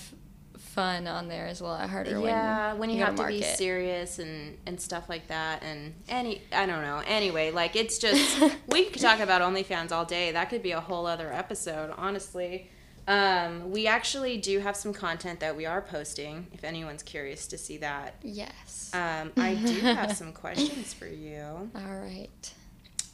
fun 0.59 1.09
on 1.09 1.27
there 1.27 1.49
is 1.49 1.61
a 1.61 1.65
lot 1.65 1.91
harder 1.91 2.21
yeah, 2.21 2.71
when, 2.71 2.79
when 2.79 2.91
you, 2.91 2.99
gotta 3.01 3.21
have 3.21 3.31
to 3.31 3.37
be 3.37 3.43
serious 3.43 4.21
and 4.21 4.57
and 4.65 4.81
stuff 4.81 5.09
like 5.09 5.27
that, 5.27 5.63
and 5.65 5.93
any 6.09 6.41
I 6.53 6.67
don't 6.67 6.83
know. 6.83 7.03
Anyway, 7.07 7.51
like 7.51 7.75
it's 7.75 7.99
just 8.07 8.41
we 8.69 8.85
could 8.85 9.03
talk 9.03 9.19
about 9.21 9.43
OnlyFans 9.43 9.91
all 9.91 10.05
day. 10.05 10.31
That 10.33 10.51
could 10.51 10.63
be 10.63 10.71
a 10.73 10.81
whole 10.81 11.07
other 11.07 11.33
episode, 11.33 11.93
honestly. 11.97 12.71
Um, 13.09 13.71
we 13.71 13.87
actually 13.87 14.37
do 14.37 14.59
have 14.61 14.77
some 14.77 14.93
content 14.93 15.41
that 15.41 15.57
we 15.57 15.65
are 15.65 15.81
posting. 15.81 16.47
If 16.53 16.63
anyone's 16.63 17.03
curious 17.03 17.47
to 17.49 17.57
see 17.59 17.79
that, 17.79 18.17
Yes. 18.23 18.91
um, 18.93 19.33
I 19.39 19.55
do 19.55 19.81
have 19.81 20.13
some 20.17 20.33
questions 20.35 20.93
for 20.93 21.07
you. 21.07 21.71
All 21.75 21.97
right. 21.97 22.53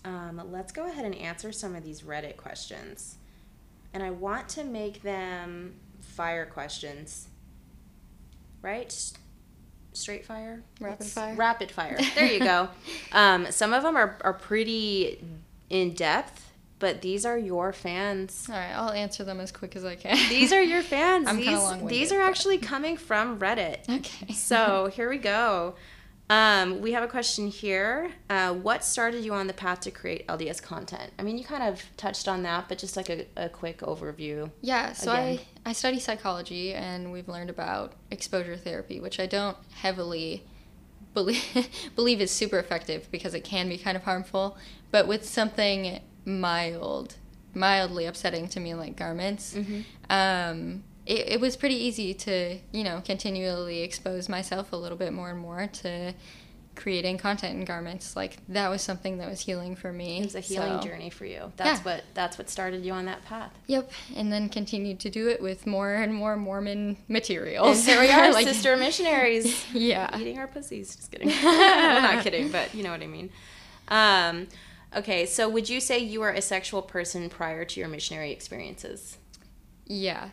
Um, 0.05 0.41
let's 0.53 0.73
go 0.73 0.87
ahead 0.87 1.05
and 1.05 1.15
answer 1.15 1.51
some 1.53 1.75
of 1.75 1.83
these 1.83 2.03
Reddit 2.03 2.37
questions, 2.37 3.17
and 3.95 4.03
I 4.03 4.11
want 4.11 4.49
to 4.51 4.65
make 4.65 5.03
them 5.03 5.75
fire 6.01 6.45
questions. 6.47 7.29
Right? 8.63 8.95
Straight 9.93 10.25
fire? 10.27 10.63
Rapid 10.81 10.99
What's- 11.01 11.13
fire? 11.15 11.35
Rapid 11.35 11.71
fire. 11.71 11.99
There 12.15 12.31
you 12.33 12.41
go. 12.41 12.69
um, 13.13 13.51
some 13.51 13.73
of 13.73 13.83
them 13.83 13.97
are, 13.97 14.19
are 14.23 14.33
pretty 14.33 15.23
in 15.71 15.95
depth, 15.95 16.51
but 16.79 17.01
these 17.01 17.25
are 17.25 17.39
your 17.39 17.73
fans. 17.73 18.47
All 18.51 18.57
right, 18.57 18.73
I'll 18.75 18.91
answer 18.91 19.23
them 19.25 19.41
as 19.41 19.53
quick 19.53 19.77
as 19.77 19.85
I 19.85 19.95
can. 19.95 20.17
These 20.29 20.53
are 20.53 20.63
your 20.63 20.83
fans. 20.95 21.29
I'm 21.29 21.37
these, 21.37 21.59
these 21.89 22.13
are 22.13 22.19
but- 22.21 22.29
actually 22.29 22.59
coming 22.59 22.97
from 22.97 23.39
Reddit. 23.39 23.89
okay. 23.99 24.33
So 24.33 24.91
here 24.93 25.09
we 25.09 25.19
go. 25.19 25.75
Um, 26.31 26.81
we 26.81 26.93
have 26.93 27.03
a 27.03 27.09
question 27.09 27.49
here. 27.49 28.11
Uh, 28.31 28.55
what 28.55 28.83
started 28.83 29.25
you 29.25 29.35
on 29.35 29.47
the 29.47 29.53
path 29.53 29.81
to 29.81 29.91
create 29.91 30.27
LDS 30.27 30.63
content? 30.63 31.13
I 31.19 31.23
mean, 31.23 31.37
you 31.37 31.45
kind 31.45 31.63
of 31.63 31.83
touched 31.97 32.29
on 32.29 32.43
that, 32.45 32.69
but 32.69 32.79
just 32.79 32.97
like 32.97 33.11
a, 33.11 33.27
a 33.37 33.49
quick 33.49 33.79
overview. 33.79 34.51
Yeah, 34.63 34.93
so 34.93 35.13
Again. 35.13 35.41
I, 35.67 35.71
I 35.71 35.73
study 35.75 36.01
psychology 36.01 36.73
and 36.73 37.13
we've 37.13 37.29
learned 37.29 37.51
about 37.51 37.93
exposure 38.11 38.57
therapy, 38.57 39.01
which 39.01 39.21
I 39.21 39.27
don't 39.27 39.57
heavily 39.75 40.45
believe, 41.13 41.69
believe 41.95 42.21
is 42.21 42.31
super 42.31 42.59
effective 42.59 43.11
because 43.11 43.35
it 43.35 43.45
can 43.45 43.69
be 43.69 43.77
kind 43.77 43.97
of 43.97 44.05
harmful. 44.05 44.57
But 44.91 45.07
with 45.07 45.27
something 45.27 46.01
mild, 46.25 47.17
mildly 47.53 48.07
upsetting 48.07 48.49
to 48.49 48.61
me 48.61 48.75
like 48.75 48.97
garments, 48.97 49.55
um, 50.09 50.85
it, 51.07 51.29
it 51.33 51.41
was 51.41 51.57
pretty 51.57 51.77
easy 51.77 52.15
to, 52.15 52.59
you 52.73 52.85
know, 52.85 53.03
continually 53.05 53.81
expose 53.83 54.29
myself 54.29 54.73
a 54.73 54.77
little 54.77 54.99
bit 54.99 55.13
more 55.13 55.31
and 55.31 55.39
more 55.39 55.67
to 55.67 56.15
creating 56.77 57.17
content 57.19 57.57
in 57.57 57.65
garments. 57.65 58.17
Like 58.17 58.39
that 58.49 58.69
was 58.69 58.83
something 58.83 59.19
that 59.19 59.29
was 59.31 59.41
healing 59.41 59.77
for 59.77 59.93
me. 59.93 60.19
It 60.19 60.25
was 60.25 60.35
a 60.35 60.41
healing 60.41 60.81
so- 60.81 60.89
journey 60.89 61.09
for 61.11 61.25
you. 61.25 61.53
That's 61.57 61.79
Yeah. 61.81 61.85
what 61.85 62.05
that's 62.15 62.37
what 62.37 62.51
started 62.51 62.85
you 62.85 62.93
on 62.93 63.05
that 63.05 63.25
path. 63.25 63.53
Yep, 63.69 63.93
and 64.17 64.33
then 64.33 64.49
continued 64.49 64.99
to 65.01 65.11
do 65.11 65.29
it 65.29 65.41
with 65.41 65.67
more 65.69 65.95
and 65.95 66.13
more 66.13 66.37
Mormon 66.37 66.79
And 66.79 66.97
materials. 67.09 67.87
here 67.87 68.01
we 68.01 68.11
are, 68.11 68.33
Like- 68.33 68.47
sister 68.49 68.77
missionaries, 68.77 69.65
Yeah. 69.73 70.19
eating 70.19 70.39
our 70.39 70.49
pussies. 70.49 70.97
Just 70.97 71.13
kidding. 71.13 71.29
well, 71.43 72.03
not 72.03 72.25
kidding, 72.25 72.51
but 72.51 72.75
you 72.75 72.83
know 72.83 72.91
what 72.91 73.03
I 73.03 73.07
mean. 73.07 73.31
Um, 73.87 74.49
okay, 74.97 75.27
so 75.27 75.49
would 75.49 75.69
you 75.69 75.81
say 75.81 75.99
you 75.99 76.19
were 76.21 76.31
a 76.31 76.41
sexual 76.43 76.83
person 76.83 77.29
prior 77.31 77.65
to 77.67 77.79
your 77.79 77.89
missionary 77.89 78.33
experiences? 78.33 79.19
Yeah, 79.87 80.31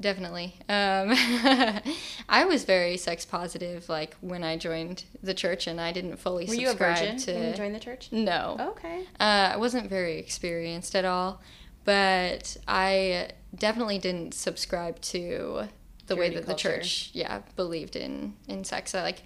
definitely. 0.00 0.54
Um, 0.68 1.12
I 2.28 2.44
was 2.46 2.64
very 2.64 2.96
sex 2.96 3.24
positive, 3.24 3.88
like 3.88 4.16
when 4.20 4.42
I 4.44 4.56
joined 4.56 5.04
the 5.22 5.34
church, 5.34 5.66
and 5.66 5.80
I 5.80 5.92
didn't 5.92 6.16
fully 6.16 6.46
Were 6.46 6.54
you 6.54 6.66
a 6.66 6.70
subscribe 6.70 6.98
virgin 6.98 7.16
to. 7.18 7.34
when 7.34 7.48
you 7.48 7.54
joined 7.54 7.74
the 7.74 7.80
church? 7.80 8.08
no, 8.12 8.56
Okay. 8.76 9.04
uh, 9.20 9.52
I 9.54 9.56
wasn't 9.56 9.88
very 9.88 10.18
experienced 10.18 10.94
at 10.94 11.04
all, 11.04 11.40
but 11.84 12.56
I 12.68 13.30
definitely 13.56 13.98
didn't 13.98 14.34
subscribe 14.34 15.00
to 15.02 15.68
the 16.06 16.16
way 16.16 16.28
Purity 16.30 16.34
that 16.36 16.40
the 16.42 16.46
culture. 16.52 16.76
church, 16.78 17.10
yeah, 17.12 17.40
believed 17.56 17.96
in 17.96 18.34
in 18.48 18.64
sex. 18.64 18.94
I, 18.94 19.02
like, 19.02 19.22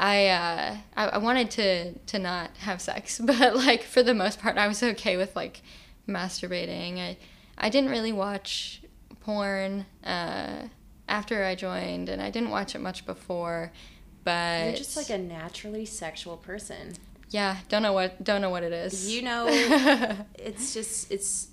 I, 0.00 0.26
uh, 0.28 0.76
I 0.96 1.06
I 1.08 1.18
wanted 1.18 1.50
to 1.52 1.92
to 1.98 2.18
not 2.18 2.56
have 2.58 2.80
sex, 2.80 3.18
but 3.24 3.54
like 3.56 3.82
for 3.82 4.02
the 4.02 4.14
most 4.14 4.40
part, 4.40 4.56
I 4.58 4.66
was 4.68 4.82
okay 4.82 5.16
with 5.16 5.36
like 5.36 5.62
masturbating. 6.08 6.98
I 6.98 7.16
I 7.58 7.68
didn't 7.68 7.90
really 7.90 8.12
watch 8.12 8.82
porn 9.20 9.86
uh, 10.04 10.68
after 11.08 11.44
I 11.44 11.54
joined, 11.54 12.08
and 12.08 12.20
I 12.22 12.30
didn't 12.30 12.50
watch 12.50 12.74
it 12.74 12.80
much 12.80 13.06
before. 13.06 13.72
But 14.24 14.64
You're 14.66 14.76
just 14.76 14.96
like 14.96 15.10
a 15.10 15.18
naturally 15.18 15.84
sexual 15.86 16.36
person. 16.36 16.94
yeah, 17.30 17.58
don't 17.68 17.82
know 17.82 17.92
what 17.92 18.22
don't 18.24 18.40
know 18.40 18.50
what 18.50 18.62
it 18.62 18.72
is. 18.72 19.08
You 19.12 19.22
know, 19.22 19.46
it's 20.34 20.74
just 20.74 21.10
it's 21.12 21.48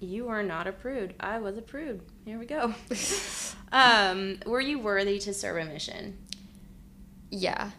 you 0.00 0.28
are 0.28 0.42
not 0.42 0.66
a 0.66 0.72
prude. 0.72 1.14
I 1.18 1.38
was 1.38 1.56
a 1.56 1.62
prude. 1.62 2.02
Here 2.26 2.38
we 2.38 2.44
go. 2.44 2.74
um, 3.72 4.38
were 4.44 4.60
you 4.60 4.78
worthy 4.78 5.18
to 5.20 5.32
serve 5.32 5.56
a 5.56 5.64
mission? 5.64 6.18
yeah, 7.30 7.70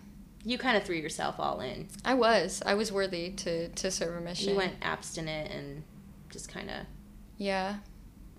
You 0.43 0.58
kind 0.58 0.76
of 0.78 0.84
threw 0.84 0.95
yourself 0.95 1.36
all 1.39 1.62
in. 1.62 1.88
I 2.04 2.16
was. 2.16 2.62
I 2.66 2.74
was 2.74 2.91
worthy 2.91 3.30
to 3.32 3.70
to 3.70 3.91
serve 3.91 4.16
a 4.18 4.22
mission. 4.22 4.50
You 4.50 4.56
went 4.58 4.74
abstinent 4.82 5.52
and 5.52 5.84
just 6.30 6.50
kind 6.52 6.70
of 6.70 6.86
Yeah. 7.38 7.78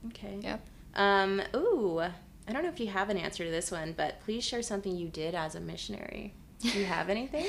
Okay. 0.09 0.39
Yep. 0.41 0.67
Um, 0.95 1.43
ooh, 1.55 2.01
I 2.01 2.53
don't 2.53 2.63
know 2.63 2.69
if 2.71 2.81
you 2.81 2.89
have 2.89 3.11
an 3.11 3.17
answer 3.19 3.45
to 3.45 3.51
this 3.51 3.71
one, 3.71 3.93
but 3.97 4.21
please 4.25 4.45
share 4.45 4.63
something 4.63 4.97
you 4.97 5.09
did 5.09 5.35
as 5.35 5.55
a 5.55 5.61
missionary. 5.61 6.35
Do 6.61 6.77
you 6.77 6.87
have 6.87 7.09
anything? 7.09 7.47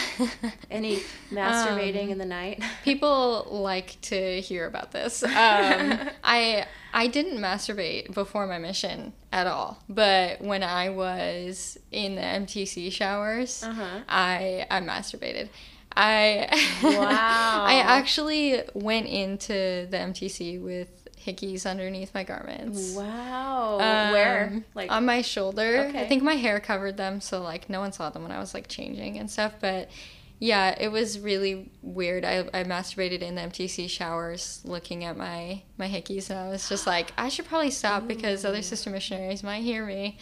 Any 0.70 1.00
masturbating 1.30 2.04
Um, 2.04 2.10
in 2.12 2.18
the 2.18 2.24
night? 2.24 2.62
People 2.84 3.46
like 3.50 4.00
to 4.02 4.40
hear 4.40 4.66
about 4.66 4.92
this. 4.92 5.22
Um, 5.26 6.08
I 6.24 6.64
I 6.94 7.06
didn't 7.08 7.38
masturbate 7.38 8.14
before 8.14 8.46
my 8.46 8.56
mission 8.58 9.12
at 9.30 9.46
all, 9.46 9.82
but 9.90 10.40
when 10.40 10.62
I 10.62 10.88
was 10.88 11.76
in 11.92 12.14
the 12.14 12.22
MTC 12.22 12.90
showers, 12.92 13.62
Uh-huh. 13.62 14.00
I 14.08 14.66
I 14.70 14.80
masturbated. 14.80 15.50
I 15.94 16.48
Wow. 16.82 17.64
I 17.66 17.80
actually 17.84 18.62
went 18.74 19.06
into 19.06 19.86
the 19.90 19.98
MTC 19.98 20.62
with 20.62 21.05
hickeys 21.26 21.68
underneath 21.68 22.14
my 22.14 22.22
garments. 22.22 22.94
Wow. 22.94 23.74
Um, 23.74 24.12
Where? 24.12 24.64
Like 24.74 24.90
on 24.92 25.04
my 25.04 25.22
shoulder. 25.22 25.86
Okay. 25.88 26.00
I 26.00 26.06
think 26.06 26.22
my 26.22 26.34
hair 26.34 26.60
covered 26.60 26.96
them, 26.96 27.20
so 27.20 27.42
like 27.42 27.68
no 27.68 27.80
one 27.80 27.92
saw 27.92 28.10
them 28.10 28.22
when 28.22 28.32
I 28.32 28.38
was 28.38 28.54
like 28.54 28.68
changing 28.68 29.18
and 29.18 29.30
stuff. 29.30 29.54
But 29.60 29.90
yeah, 30.38 30.76
it 30.78 30.88
was 30.88 31.18
really 31.18 31.70
weird. 31.82 32.24
I, 32.24 32.40
I 32.52 32.64
masturbated 32.64 33.20
in 33.20 33.34
the 33.34 33.42
MTC 33.42 33.88
showers, 33.88 34.60
looking 34.64 35.04
at 35.04 35.16
my 35.16 35.62
my 35.78 35.88
hickeys, 35.88 36.30
and 36.30 36.38
I 36.38 36.48
was 36.48 36.68
just 36.68 36.86
like, 36.86 37.12
I 37.18 37.28
should 37.28 37.46
probably 37.46 37.70
stop 37.70 38.06
because 38.06 38.44
other 38.44 38.62
sister 38.62 38.90
missionaries 38.90 39.42
might 39.42 39.62
hear 39.62 39.84
me. 39.84 40.18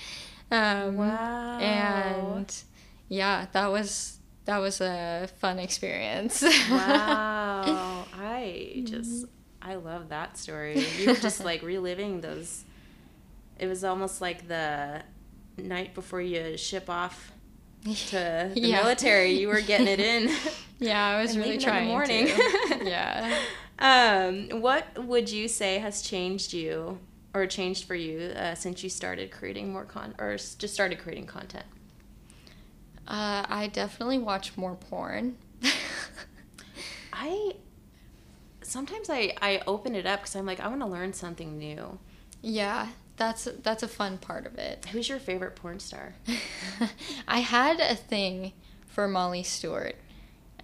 Um, 0.51 0.97
Wow. 0.97 1.59
And 1.59 2.55
yeah, 3.09 3.47
that 3.53 3.71
was 3.71 4.19
that 4.45 4.59
was 4.59 4.81
a 4.81 5.29
fun 5.41 5.59
experience. 5.59 6.43
wow. 6.71 8.05
I 8.15 8.83
just 8.85 9.27
I 9.65 9.77
love 9.77 10.11
that 10.11 10.37
story. 10.37 10.85
You 10.99 11.07
were 11.09 11.15
just 11.17 11.43
like 11.45 11.63
reliving 11.63 12.21
those 12.21 12.65
it 13.59 13.67
was 13.67 13.85
almost 13.85 14.21
like 14.21 14.49
the 14.49 15.03
night 15.57 15.95
before 15.95 16.21
you 16.21 16.57
ship 16.57 16.91
off 16.91 17.33
to 17.85 18.11
the 18.11 18.53
Yeah. 18.57 18.83
military. 18.83 19.33
You 19.39 19.49
were 19.49 19.61
getting 19.61 19.87
it 19.87 20.01
in. 20.01 20.31
yeah, 20.81 21.07
I 21.17 21.23
was 21.23 21.37
really 21.37 21.53
leaving 21.53 21.55
in 21.55 21.59
the 21.61 21.65
trying 21.65 21.89
morning. 21.89 22.27
to. 22.27 22.81
yeah. 22.85 23.39
Um, 23.79 24.61
what 24.61 24.87
would 25.05 25.31
you 25.31 25.49
say 25.49 25.79
has 25.79 26.03
changed 26.03 26.53
you 26.53 26.99
or 27.33 27.47
changed 27.47 27.85
for 27.87 27.95
you 27.95 28.33
uh, 28.37 28.55
since 28.55 28.83
you 28.83 28.91
started 28.91 29.31
creating 29.31 29.73
more 29.73 29.85
con 29.85 30.15
or 30.19 30.37
just 30.37 30.69
started 30.75 30.99
creating 30.99 31.27
content? 31.27 31.65
Uh, 33.07 33.45
I 33.49 33.71
definitely 33.73 34.19
watch 34.19 34.57
more 34.57 34.75
porn. 34.75 35.37
I 37.13 37.53
sometimes 38.75 39.09
I 39.09 39.33
I 39.41 39.63
open 39.69 39.95
it 39.95 40.05
up 40.05 40.21
because 40.21 40.35
I'm 40.35 40.45
like 40.45 40.59
I 40.59 40.67
want 40.67 40.81
to 40.81 40.87
learn 40.87 41.13
something 41.13 41.57
new. 41.57 41.99
yeah, 42.43 42.89
that's 43.17 43.49
that's 43.63 43.85
a 43.85 43.89
fun 43.89 44.19
part 44.19 44.47
of 44.47 44.59
it. 44.59 44.87
Who's 44.91 45.09
your 45.09 45.21
favorite 45.21 45.55
porn 45.55 45.79
star? 45.79 46.15
I 47.29 47.39
had 47.39 47.79
a 47.79 47.95
thing 47.95 48.53
for 48.89 49.07
Molly 49.07 49.45
Stewart, 49.45 49.95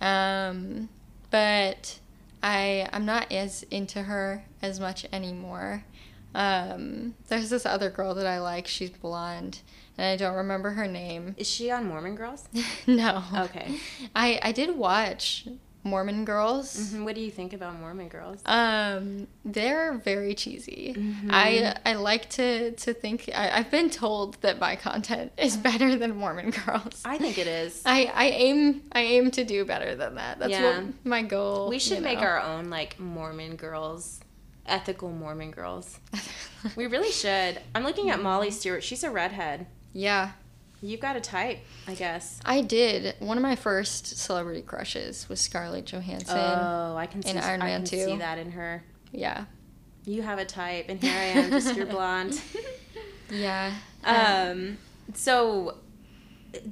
um, 0.00 0.88
but 1.30 2.00
I 2.42 2.88
I'm 2.92 3.06
not 3.06 3.30
as 3.30 3.62
into 3.70 4.02
her 4.02 4.44
as 4.60 4.80
much 4.80 5.06
anymore. 5.12 5.84
Um, 6.34 7.14
there's 7.28 7.50
this 7.50 7.64
other 7.64 7.90
girl 7.90 8.14
that 8.14 8.26
I 8.26 8.40
like. 8.40 8.66
She's 8.66 8.90
blonde, 8.90 9.60
and 9.96 10.06
I 10.08 10.16
don't 10.16 10.36
remember 10.36 10.70
her 10.70 10.88
name. 10.88 11.36
Is 11.38 11.48
she 11.48 11.70
on 11.70 11.86
Mormon 11.86 12.16
Girls? 12.16 12.48
no. 12.88 13.22
Okay. 13.36 13.78
I 14.16 14.40
I 14.42 14.50
did 14.50 14.76
watch 14.76 15.46
Mormon 15.82 16.24
Girls. 16.26 16.76
Mhm, 16.76 17.04
What 17.04 17.14
do 17.14 17.20
you 17.22 17.30
think 17.30 17.52
about 17.52 17.78
Mormon 17.80 18.08
Girls? 18.08 18.42
Um, 18.44 19.26
they're 19.44 19.94
very 19.94 20.34
cheesy. 20.34 20.94
Mhm. 20.96 21.28
I 21.30 21.74
I 21.86 21.94
like 21.94 22.28
to 22.30 22.72
to 22.72 22.92
think 22.92 23.30
I, 23.34 23.50
I've 23.58 23.70
been 23.70 23.88
told 23.90 24.34
that 24.42 24.58
my 24.58 24.76
content 24.76 25.32
is 25.38 25.56
better 25.56 25.96
than 25.96 26.16
Mormon 26.16 26.50
girls. 26.50 27.00
I 27.04 27.16
think 27.18 27.38
it 27.38 27.46
is. 27.46 27.82
I, 27.86 28.10
I 28.14 28.26
aim 28.28 28.82
I 28.92 29.00
aim 29.00 29.30
to 29.32 29.44
do 29.44 29.64
better 29.64 29.94
than 29.96 30.16
that. 30.16 30.38
That's 30.38 30.50
Yeah. 30.52 30.80
what 30.80 30.84
my 31.04 31.22
goal. 31.22 31.68
We 31.70 31.78
should 31.78 31.98
you 31.98 32.04
make 32.04 32.18
our 32.20 32.38
own 32.40 32.68
like 32.68 33.00
Mormon 33.00 33.56
Girls, 33.56 34.20
ethical 34.66 35.10
Mormon 35.10 35.50
Girls. 35.50 35.98
We 36.76 36.86
really 36.86 37.10
should. 37.10 37.58
I'm 37.74 37.84
looking 37.84 38.10
at 38.10 38.20
Molly 38.22 38.50
Stewart. 38.50 38.84
She's 38.84 39.02
a 39.02 39.10
redhead. 39.10 39.66
yeah, 39.94 40.32
You've 40.82 41.00
got 41.00 41.16
a 41.16 41.20
type, 41.20 41.58
I 41.86 41.94
guess. 41.94 42.40
I 42.44 42.62
did. 42.62 43.14
One 43.18 43.36
of 43.36 43.42
my 43.42 43.54
first 43.56 44.16
celebrity 44.18 44.62
crushes 44.62 45.28
was 45.28 45.40
Scarlett 45.40 45.84
Johansson. 45.86 46.38
Oh, 46.38 46.96
I 46.96 47.06
can 47.06 47.22
see. 47.22 47.30
in 47.30 47.38
Iron 47.38 47.60
I 47.60 47.66
Man 47.66 47.80
can 47.82 47.90
2. 47.98 48.04
see 48.06 48.16
that 48.16 48.38
in 48.38 48.52
her. 48.52 48.82
yeah, 49.12 49.44
You 50.06 50.22
have 50.22 50.38
a 50.38 50.44
type, 50.46 50.86
and 50.88 50.98
here 51.02 51.12
I 51.12 51.24
am, 51.38 51.50
just 51.50 51.76
your 51.76 51.84
blonde. 51.96 52.40
yeah. 53.30 53.74
um. 54.04 54.78
So, 55.14 55.76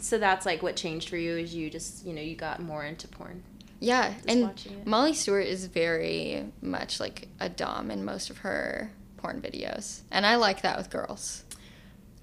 so 0.01 0.17
that's 0.19 0.47
like 0.47 0.63
what 0.63 0.77
changed 0.77 1.09
for 1.11 1.17
you 1.17 1.37
is 1.37 1.55
you 1.55 1.69
just 1.71 2.07
you 2.07 2.13
know 2.15 2.23
you 2.23 2.35
got 2.37 2.61
more 2.63 2.85
into 2.85 3.09
porn. 3.09 3.43
Yeah, 3.81 4.13
Just 4.15 4.29
and. 4.29 4.87
Molly 4.87 5.13
Stewart 5.13 5.47
is 5.47 5.67
very 5.67 6.45
much 6.63 6.99
like 6.99 7.29
a 7.41 7.49
dom 7.49 7.91
in 7.91 8.05
most 8.05 8.31
of 8.31 8.39
her 8.39 8.91
porn 9.19 9.41
videos, 9.43 10.01
and 10.11 10.25
I 10.25 10.37
like 10.37 10.63
that 10.63 10.79
with 10.79 10.89
girls. 10.89 11.45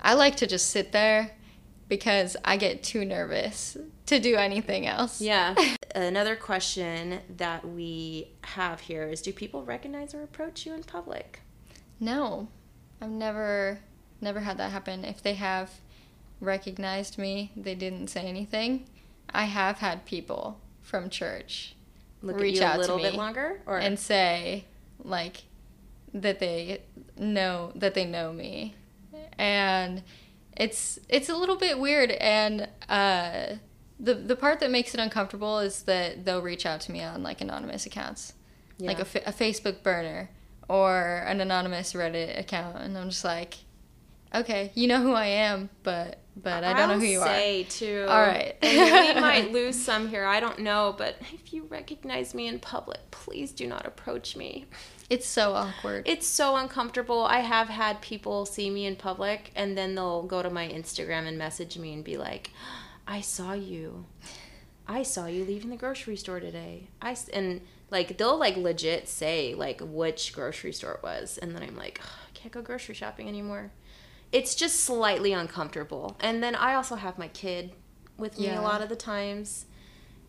I 0.02 0.14
like 0.16 0.36
to 0.38 0.48
just 0.48 0.70
sit 0.72 0.92
there 0.92 1.32
because 1.88 2.36
I 2.44 2.58
get 2.58 2.84
too 2.84 3.06
nervous 3.06 3.78
to 4.08 4.20
do 4.20 4.36
anything 4.36 4.88
else. 4.88 5.22
Yeah. 5.22 5.56
another 5.96 6.36
question 6.36 7.20
that 7.38 7.68
we 7.68 8.30
have 8.42 8.82
here 8.82 9.04
is: 9.04 9.22
Do 9.22 9.34
people 9.34 9.64
recognize 9.64 10.14
or 10.14 10.24
approach 10.24 10.66
you 10.66 10.74
in 10.74 10.84
public? 10.84 11.42
No, 12.00 12.50
I've 13.02 13.10
never 13.10 13.80
never 14.22 14.42
had 14.42 14.58
that 14.58 14.72
happen. 14.72 15.06
If 15.06 15.22
they 15.22 15.36
have 15.36 15.72
recognized 16.40 17.18
me, 17.18 17.52
they 17.56 17.76
didn't 17.76 18.08
say 18.08 18.22
anything. 18.22 18.88
I 19.30 19.46
have 19.46 19.80
had 19.80 20.06
people 20.06 20.60
from 20.82 21.10
church 21.10 21.76
Look 22.22 22.40
reach 22.40 22.62
out 22.62 22.78
a 22.78 22.80
little 22.80 22.98
to 22.98 23.04
bit 23.04 23.14
me 23.14 23.18
longer, 23.18 23.62
or 23.66 23.78
and 23.78 24.00
say 24.00 24.66
like 25.04 25.44
that 26.14 26.40
they 26.40 26.82
know 27.18 27.72
that 27.76 27.94
they 27.94 28.06
know 28.06 28.32
me, 28.34 28.76
and 29.38 30.04
it's 30.56 31.00
it's 31.10 31.30
a 31.30 31.36
little 31.36 31.56
bit 31.58 31.80
weird. 31.80 32.12
And 32.12 32.70
uh, 32.90 33.56
the 34.00 34.14
the 34.14 34.36
part 34.36 34.60
that 34.60 34.72
makes 34.72 34.94
it 34.94 35.00
uncomfortable 35.00 35.60
is 35.60 35.84
that 35.84 36.26
they'll 36.26 36.42
reach 36.42 36.66
out 36.66 36.82
to 36.82 36.92
me 36.92 37.02
on 37.04 37.24
like 37.24 37.42
anonymous 37.42 37.86
accounts, 37.86 38.34
like 38.80 39.00
a, 39.00 39.06
fa- 39.06 39.28
a 39.28 39.32
Facebook 39.32 39.84
burner 39.84 40.30
or 40.68 41.24
an 41.28 41.42
anonymous 41.42 41.94
Reddit 41.94 42.40
account, 42.40 42.78
and 42.78 42.98
I'm 42.98 43.10
just 43.10 43.24
like, 43.24 43.58
okay, 44.34 44.72
you 44.76 44.88
know 44.88 45.02
who 45.02 45.14
I 45.14 45.28
am, 45.28 45.70
but 45.84 46.20
but 46.36 46.64
I 46.64 46.74
don't 46.74 46.90
know 46.90 46.94
I'll 46.96 47.00
who 47.00 47.06
you 47.06 47.20
are. 47.22 47.28
say 47.28 47.64
too. 47.64 48.06
All 48.10 48.20
right. 48.20 48.56
and 48.62 49.16
we 49.16 49.22
might 49.22 49.52
lose 49.54 49.82
some 49.82 50.10
here. 50.10 50.26
I 50.26 50.40
don't 50.40 50.60
know, 50.60 50.94
but 50.98 51.16
if 51.34 51.54
you 51.54 51.64
recognize 51.70 52.34
me 52.34 52.48
in 52.48 52.60
public, 52.60 53.00
please 53.12 53.52
do 53.52 53.68
not 53.68 53.86
approach 53.86 54.36
me. 54.36 54.66
It's 55.10 55.28
so 55.28 55.54
awkward. 55.54 56.08
It's 56.08 56.26
so 56.26 56.56
uncomfortable. 56.56 57.24
I 57.26 57.40
have 57.40 57.70
had 57.70 58.02
people 58.02 58.46
see 58.46 58.70
me 58.70 58.86
in 58.86 58.96
public 58.96 59.52
and 59.56 59.78
then 59.78 59.96
they'll 59.96 60.24
go 60.24 60.42
to 60.42 60.50
my 60.50 60.68
Instagram 60.68 61.28
and 61.28 61.38
message 61.38 61.78
me 61.78 61.94
and 61.94 62.04
be 62.04 62.18
like, 62.18 62.50
"I 63.08 63.22
saw 63.22 63.54
you. 63.54 64.06
I 64.88 65.04
saw 65.04 65.28
you 65.28 65.44
leaving 65.46 65.70
the 65.70 65.76
grocery 65.78 66.16
store 66.16 66.40
today." 66.40 66.88
I 67.02 67.16
and 67.34 67.62
like 67.92 68.18
they'll 68.18 68.38
like 68.38 68.58
legit 68.58 69.08
say 69.08 69.54
like 69.54 69.80
which 69.84 70.34
grocery 70.34 70.74
store 70.74 70.94
it 70.94 71.04
was, 71.04 71.38
and 71.38 71.56
then 71.56 71.62
I'm 71.62 71.76
like, 71.76 72.00
"Ugh, 72.02 72.10
"I 72.30 72.32
can't 72.34 72.54
go 72.54 72.62
grocery 72.64 72.96
shopping 72.96 73.28
anymore." 73.28 73.72
It's 74.32 74.56
just 74.56 74.80
slightly 74.84 75.34
uncomfortable. 75.34 76.18
And 76.20 76.42
then 76.42 76.56
I 76.56 76.74
also 76.74 76.96
have 76.96 77.18
my 77.20 77.28
kid 77.28 77.74
with 78.18 78.40
me 78.40 78.46
Yeah. 78.48 78.60
a 78.60 78.64
lot 78.64 78.82
of 78.82 78.90
the 78.90 78.96
times. 78.96 79.66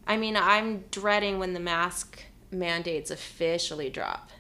I 0.06 0.16
mean, 0.18 0.36
I'm 0.36 0.84
dreading 0.90 1.38
when 1.38 1.54
the 1.54 1.60
mask 1.60 2.24
mandates 2.50 3.10
officially 3.10 3.90
drop 3.90 4.30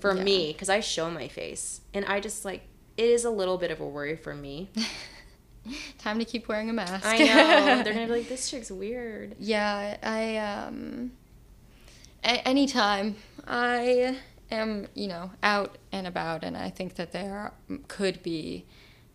for 0.00 0.14
Yeah. 0.16 0.22
me 0.24 0.52
because 0.52 0.68
I 0.68 0.80
show 0.80 1.10
my 1.10 1.28
face, 1.28 1.80
and 1.94 2.04
I 2.06 2.20
just 2.20 2.44
like 2.44 2.62
it 2.96 3.08
is 3.08 3.24
a 3.24 3.30
little 3.30 3.56
bit 3.58 3.70
of 3.70 3.80
a 3.80 3.86
worry 3.86 4.16
for 4.16 4.34
me. 4.34 4.70
Time 5.98 6.18
to 6.18 6.24
keep 6.24 6.48
wearing 6.48 6.70
a 6.70 6.72
mask. 6.72 7.04
I 7.06 7.18
know 7.18 7.24
they're 7.84 7.92
gonna 7.92 8.06
be 8.06 8.12
like, 8.12 8.28
"This 8.28 8.50
chick's 8.50 8.70
weird." 8.70 9.36
Yeah, 9.38 9.96
I 10.02 10.36
um 10.38 11.12
a- 12.24 12.46
anytime 12.48 13.16
I 13.46 14.16
am, 14.50 14.88
you 14.94 15.06
know, 15.08 15.30
out 15.42 15.76
and 15.92 16.06
about 16.06 16.44
and 16.44 16.56
I 16.56 16.70
think 16.70 16.94
that 16.94 17.12
there 17.12 17.52
could 17.88 18.22
be 18.22 18.64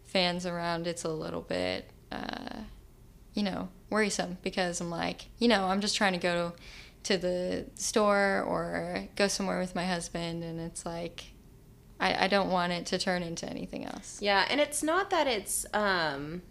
fans 0.05 0.45
around, 0.45 0.85
it's 0.87 1.03
a 1.03 1.09
little 1.11 1.41
bit 1.41 1.89
uh 2.11 2.59
you 3.33 3.43
know, 3.43 3.67
worrisome 3.89 4.37
because 4.43 4.79
I'm 4.79 4.89
like, 4.89 5.25
you 5.39 5.47
know, 5.49 5.65
I'm 5.65 5.81
just 5.81 5.95
trying 5.97 6.13
to 6.13 6.19
go 6.19 6.51
to 6.51 6.55
the 7.17 7.65
store 7.75 8.43
or 8.47 9.07
go 9.15 9.27
somewhere 9.27 9.59
with 9.59 9.75
my 9.75 9.85
husband 9.85 10.43
and 10.43 10.59
it's 10.59 10.85
like 10.85 11.25
I, 11.99 12.25
I 12.25 12.27
don't 12.27 12.49
want 12.49 12.73
it 12.73 12.85
to 12.87 12.97
turn 12.97 13.23
into 13.23 13.49
anything 13.49 13.85
else. 13.85 14.19
Yeah, 14.21 14.45
and 14.49 14.59
it's 14.59 14.83
not 14.83 15.09
that 15.11 15.27
it's 15.27 15.65
um, 15.73 16.41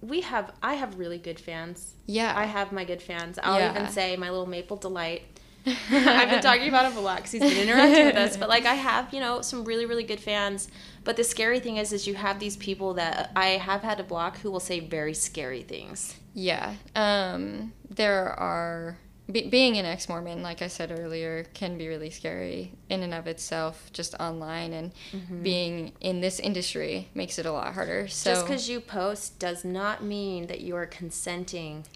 we 0.00 0.20
have 0.22 0.52
I 0.62 0.74
have 0.74 0.98
really 0.98 1.18
good 1.18 1.38
fans. 1.38 1.94
Yeah. 2.06 2.32
I 2.36 2.44
have 2.46 2.72
my 2.72 2.84
good 2.84 3.00
fans. 3.00 3.38
I'll 3.42 3.58
Yeah. 3.60 3.70
even 3.70 3.88
say 3.88 4.16
my 4.16 4.30
little 4.30 4.46
Maple 4.46 4.76
Delight. 4.76 5.22
I've 5.66 6.28
been 6.28 6.42
talking 6.42 6.68
about 6.68 6.90
him 6.90 6.98
a 6.98 7.00
lot 7.00 7.16
because 7.18 7.32
he's 7.32 7.40
been 7.42 7.68
interacting 7.68 8.04
with 8.06 8.16
us. 8.16 8.36
But 8.36 8.48
like, 8.50 8.66
I 8.66 8.74
have 8.74 9.14
you 9.14 9.20
know 9.20 9.40
some 9.42 9.64
really 9.64 9.86
really 9.86 10.02
good 10.04 10.20
fans. 10.20 10.68
But 11.04 11.16
the 11.16 11.24
scary 11.24 11.60
thing 11.60 11.76
is, 11.76 11.92
is 11.92 12.06
you 12.06 12.14
have 12.16 12.38
these 12.40 12.56
people 12.56 12.94
that 12.94 13.30
I 13.36 13.50
have 13.50 13.82
had 13.82 13.98
to 13.98 14.04
block 14.04 14.38
who 14.38 14.50
will 14.50 14.60
say 14.60 14.80
very 14.80 15.14
scary 15.14 15.62
things. 15.62 16.16
Yeah. 16.34 16.74
Um, 16.96 17.72
there 17.88 18.28
are. 18.28 18.98
Be, 19.30 19.48
being 19.48 19.78
an 19.78 19.86
ex 19.86 20.08
Mormon, 20.08 20.42
like 20.42 20.60
I 20.60 20.68
said 20.68 20.90
earlier, 20.98 21.44
can 21.54 21.78
be 21.78 21.88
really 21.88 22.10
scary 22.10 22.72
in 22.90 23.02
and 23.02 23.14
of 23.14 23.26
itself, 23.26 23.90
just 23.92 24.14
online. 24.20 24.72
And 24.74 24.92
mm-hmm. 25.12 25.42
being 25.42 25.92
in 26.00 26.20
this 26.20 26.38
industry 26.38 27.08
makes 27.14 27.38
it 27.38 27.46
a 27.46 27.52
lot 27.52 27.72
harder. 27.72 28.06
So, 28.06 28.32
Just 28.32 28.46
because 28.46 28.68
you 28.68 28.80
post 28.80 29.38
does 29.38 29.64
not 29.64 30.04
mean 30.04 30.46
that 30.48 30.60
you 30.60 30.76
are 30.76 30.86
consenting. 30.86 31.86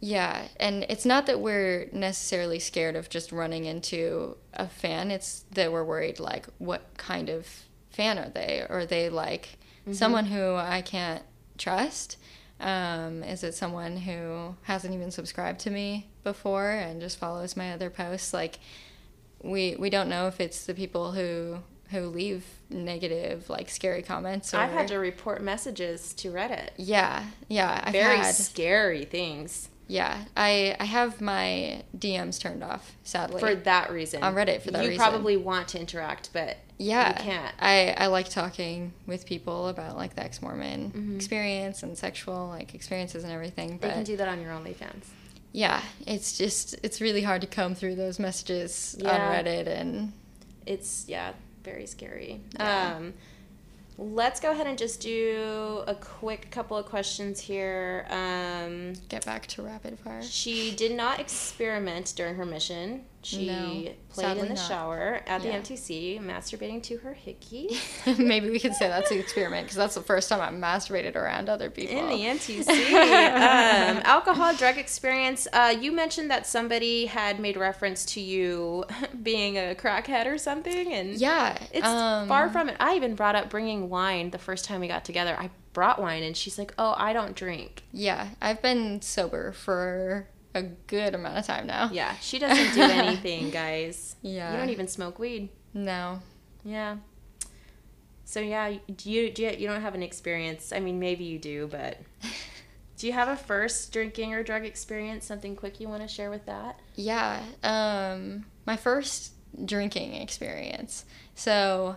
yeah. 0.00 0.46
And 0.58 0.86
it's 0.88 1.04
not 1.04 1.26
that 1.26 1.40
we're 1.40 1.88
necessarily 1.92 2.58
scared 2.60 2.94
of 2.96 3.08
just 3.10 3.32
running 3.32 3.64
into 3.64 4.36
a 4.54 4.68
fan, 4.68 5.10
it's 5.10 5.44
that 5.52 5.72
we're 5.72 5.84
worried, 5.84 6.20
like, 6.20 6.46
what 6.58 6.82
kind 6.96 7.28
of 7.28 7.46
fan 7.90 8.18
are 8.18 8.30
they? 8.30 8.64
Are 8.68 8.86
they 8.86 9.10
like 9.10 9.58
mm-hmm. 9.82 9.92
someone 9.92 10.26
who 10.26 10.54
I 10.54 10.82
can't 10.82 11.22
trust? 11.58 12.16
Um, 12.60 13.22
is 13.22 13.42
it 13.42 13.54
someone 13.54 13.96
who 13.96 14.54
hasn't 14.62 14.94
even 14.94 15.10
subscribed 15.10 15.60
to 15.60 15.70
me 15.70 16.08
before 16.24 16.70
and 16.70 17.00
just 17.00 17.18
follows 17.18 17.56
my 17.56 17.72
other 17.72 17.90
posts? 17.90 18.32
Like, 18.34 18.58
we 19.42 19.76
we 19.78 19.90
don't 19.90 20.08
know 20.08 20.26
if 20.26 20.40
it's 20.40 20.66
the 20.66 20.74
people 20.74 21.12
who 21.12 21.58
who 21.90 22.06
leave 22.06 22.44
negative, 22.68 23.48
like 23.50 23.68
scary 23.68 24.02
comments. 24.02 24.54
Or, 24.54 24.58
I've 24.58 24.72
had 24.72 24.88
to 24.88 24.98
report 24.98 25.42
messages 25.42 26.12
to 26.14 26.30
Reddit. 26.30 26.70
yeah, 26.76 27.24
yeah. 27.48 27.82
I've 27.84 27.92
very 27.92 28.18
had, 28.18 28.34
scary 28.34 29.04
things 29.04 29.70
yeah. 29.90 30.24
I 30.36 30.76
I 30.78 30.84
have 30.84 31.20
my 31.20 31.82
DMs 31.98 32.40
turned 32.40 32.62
off, 32.62 32.96
sadly. 33.02 33.40
for 33.40 33.54
that 33.54 33.90
reason. 33.90 34.22
On 34.22 34.34
Reddit 34.34 34.62
for 34.62 34.70
that 34.70 34.84
you 34.84 34.90
reason. 34.90 34.92
You 34.92 35.10
probably 35.10 35.36
want 35.36 35.68
to 35.68 35.80
interact, 35.80 36.30
but 36.32 36.58
yeah, 36.82 37.08
you 37.18 37.24
can't. 37.24 37.54
I 37.60 37.94
I 37.96 38.06
like 38.06 38.28
talking 38.30 38.92
with 39.06 39.26
people 39.26 39.68
about 39.68 39.96
like 39.96 40.14
the 40.16 40.22
ex 40.24 40.40
Mormon 40.40 40.90
Mm-hmm. 40.90 41.16
experience 41.16 41.82
and 41.82 41.96
sexual 41.96 42.48
like 42.48 42.74
experiences 42.74 43.22
and 43.24 43.32
everything, 43.32 43.72
You 43.74 43.78
can 43.78 44.04
do 44.04 44.16
that 44.16 44.28
on 44.28 44.40
your 44.40 44.52
OnlyFans. 44.52 45.04
yeah, 45.52 45.82
it's 46.06 46.38
just 46.38 46.76
it's 46.82 47.00
really 47.00 47.22
hard 47.22 47.40
to 47.42 47.46
comb 47.46 47.74
through 47.74 47.96
those 47.96 48.18
messages 48.18 48.96
on 49.00 49.04
Yeah. 49.06 49.42
Reddit 49.42 49.66
and 49.68 50.12
It's 50.66 51.04
yeah, 51.08 51.32
very 51.64 51.86
scary. 51.86 52.40
Yeah. 52.54 52.96
Um, 52.96 53.14
let's 53.98 54.40
go 54.40 54.50
ahead 54.52 54.66
and 54.66 54.78
just 54.78 55.00
do 55.02 55.82
a 55.86 55.94
quick 55.94 56.50
couple 56.50 56.76
of 56.76 56.86
questions 56.86 57.38
here. 57.40 58.06
Um, 58.08 58.94
get 59.10 59.26
back 59.26 59.46
to 59.48 59.62
rapid 59.62 59.98
fire. 59.98 60.22
she 60.22 60.74
did 60.74 60.92
not 60.92 61.20
experiment 61.20 62.14
during 62.16 62.36
her 62.36 62.46
mission. 62.46 63.04
She 63.22 63.46
No, 63.46 63.84
played 64.08 64.38
in 64.38 64.48
the 64.48 64.54
not. 64.54 64.58
shower 64.68 65.20
at 65.26 65.44
Yeah. 65.44 65.50
the 65.50 65.58
MTC, 65.58 66.18
masturbating 66.20 66.82
to 66.84 66.96
her 66.98 67.12
hickey. 67.12 67.68
Maybe 68.18 68.48
we 68.48 68.58
can 68.58 68.72
say 68.72 68.88
that's 68.88 69.10
an 69.10 69.18
experiment 69.18 69.66
because 69.66 69.76
that's 69.76 69.94
the 69.94 70.00
first 70.00 70.28
time 70.30 70.40
I 70.40 70.50
masturbated 70.68 71.16
around 71.16 71.50
other 71.50 71.68
people. 71.68 71.98
In 71.98 72.08
the 72.08 72.24
MTC. 72.24 72.66
um, 72.94 74.00
alcohol 74.04 74.54
drug 74.54 74.78
experience. 74.78 75.46
Uh, 75.52 75.74
you 75.78 75.92
mentioned 75.92 76.30
that 76.30 76.46
somebody 76.46 77.06
had 77.06 77.38
made 77.40 77.56
reference 77.58 78.04
to 78.06 78.20
you 78.20 78.84
being 79.22 79.56
a 79.58 79.74
crackhead 79.78 80.26
or 80.26 80.38
something, 80.38 80.92
and 80.92 81.16
yeah, 81.16 81.58
it's 81.72 81.86
um, 81.86 82.26
far 82.26 82.48
from 82.48 82.68
it. 82.70 82.76
I 82.80 82.96
even 82.96 83.14
brought 83.14 83.34
up 83.36 83.50
bringing 83.50 83.90
wine 83.90 84.30
the 84.30 84.38
first 84.38 84.64
time 84.64 84.80
we 84.80 84.88
got 84.88 85.04
together. 85.04 85.36
I 85.38 85.50
brought 85.74 86.00
wine, 86.00 86.22
and 86.22 86.34
she's 86.36 86.58
like, 86.58 86.72
"Oh, 86.78 86.94
I 86.96 87.12
don't 87.12 87.34
drink." 87.36 87.82
Yeah, 87.92 88.28
I've 88.40 88.62
been 88.62 89.02
sober 89.02 89.52
for 89.52 90.26
a 90.54 90.62
good 90.62 91.14
amount 91.14 91.38
of 91.38 91.46
time 91.46 91.66
now. 91.66 91.90
Yeah, 91.92 92.14
she 92.20 92.38
doesn't 92.38 92.74
do 92.74 92.80
anything, 92.92 93.50
guys. 93.50 94.16
Yeah. 94.22 94.52
you 94.52 94.58
don't 94.58 94.70
even 94.70 94.88
smoke 94.88 95.18
weed. 95.18 95.48
No. 95.74 96.20
Yeah. 96.64 96.96
So 98.24 98.40
yeah, 98.40 98.74
do 98.96 99.10
you 99.10 99.30
do 99.32 99.42
you, 99.42 99.50
you 99.50 99.66
don't 99.66 99.80
have 99.80 99.94
an 99.94 100.02
experience? 100.02 100.72
I 100.72 100.80
mean, 100.80 101.00
maybe 101.00 101.24
you 101.24 101.38
do, 101.38 101.66
but 101.66 101.98
do 102.96 103.06
you 103.06 103.12
have 103.12 103.28
a 103.28 103.36
first 103.36 103.92
drinking 103.92 104.34
or 104.34 104.42
drug 104.42 104.64
experience? 104.64 105.24
Something 105.26 105.56
quick 105.56 105.80
you 105.80 105.88
want 105.88 106.02
to 106.02 106.08
share 106.08 106.30
with 106.30 106.46
that? 106.46 106.78
Yeah, 106.94 107.42
um, 107.64 108.44
my 108.66 108.76
first 108.76 109.32
drinking 109.64 110.14
experience. 110.14 111.04
So, 111.34 111.96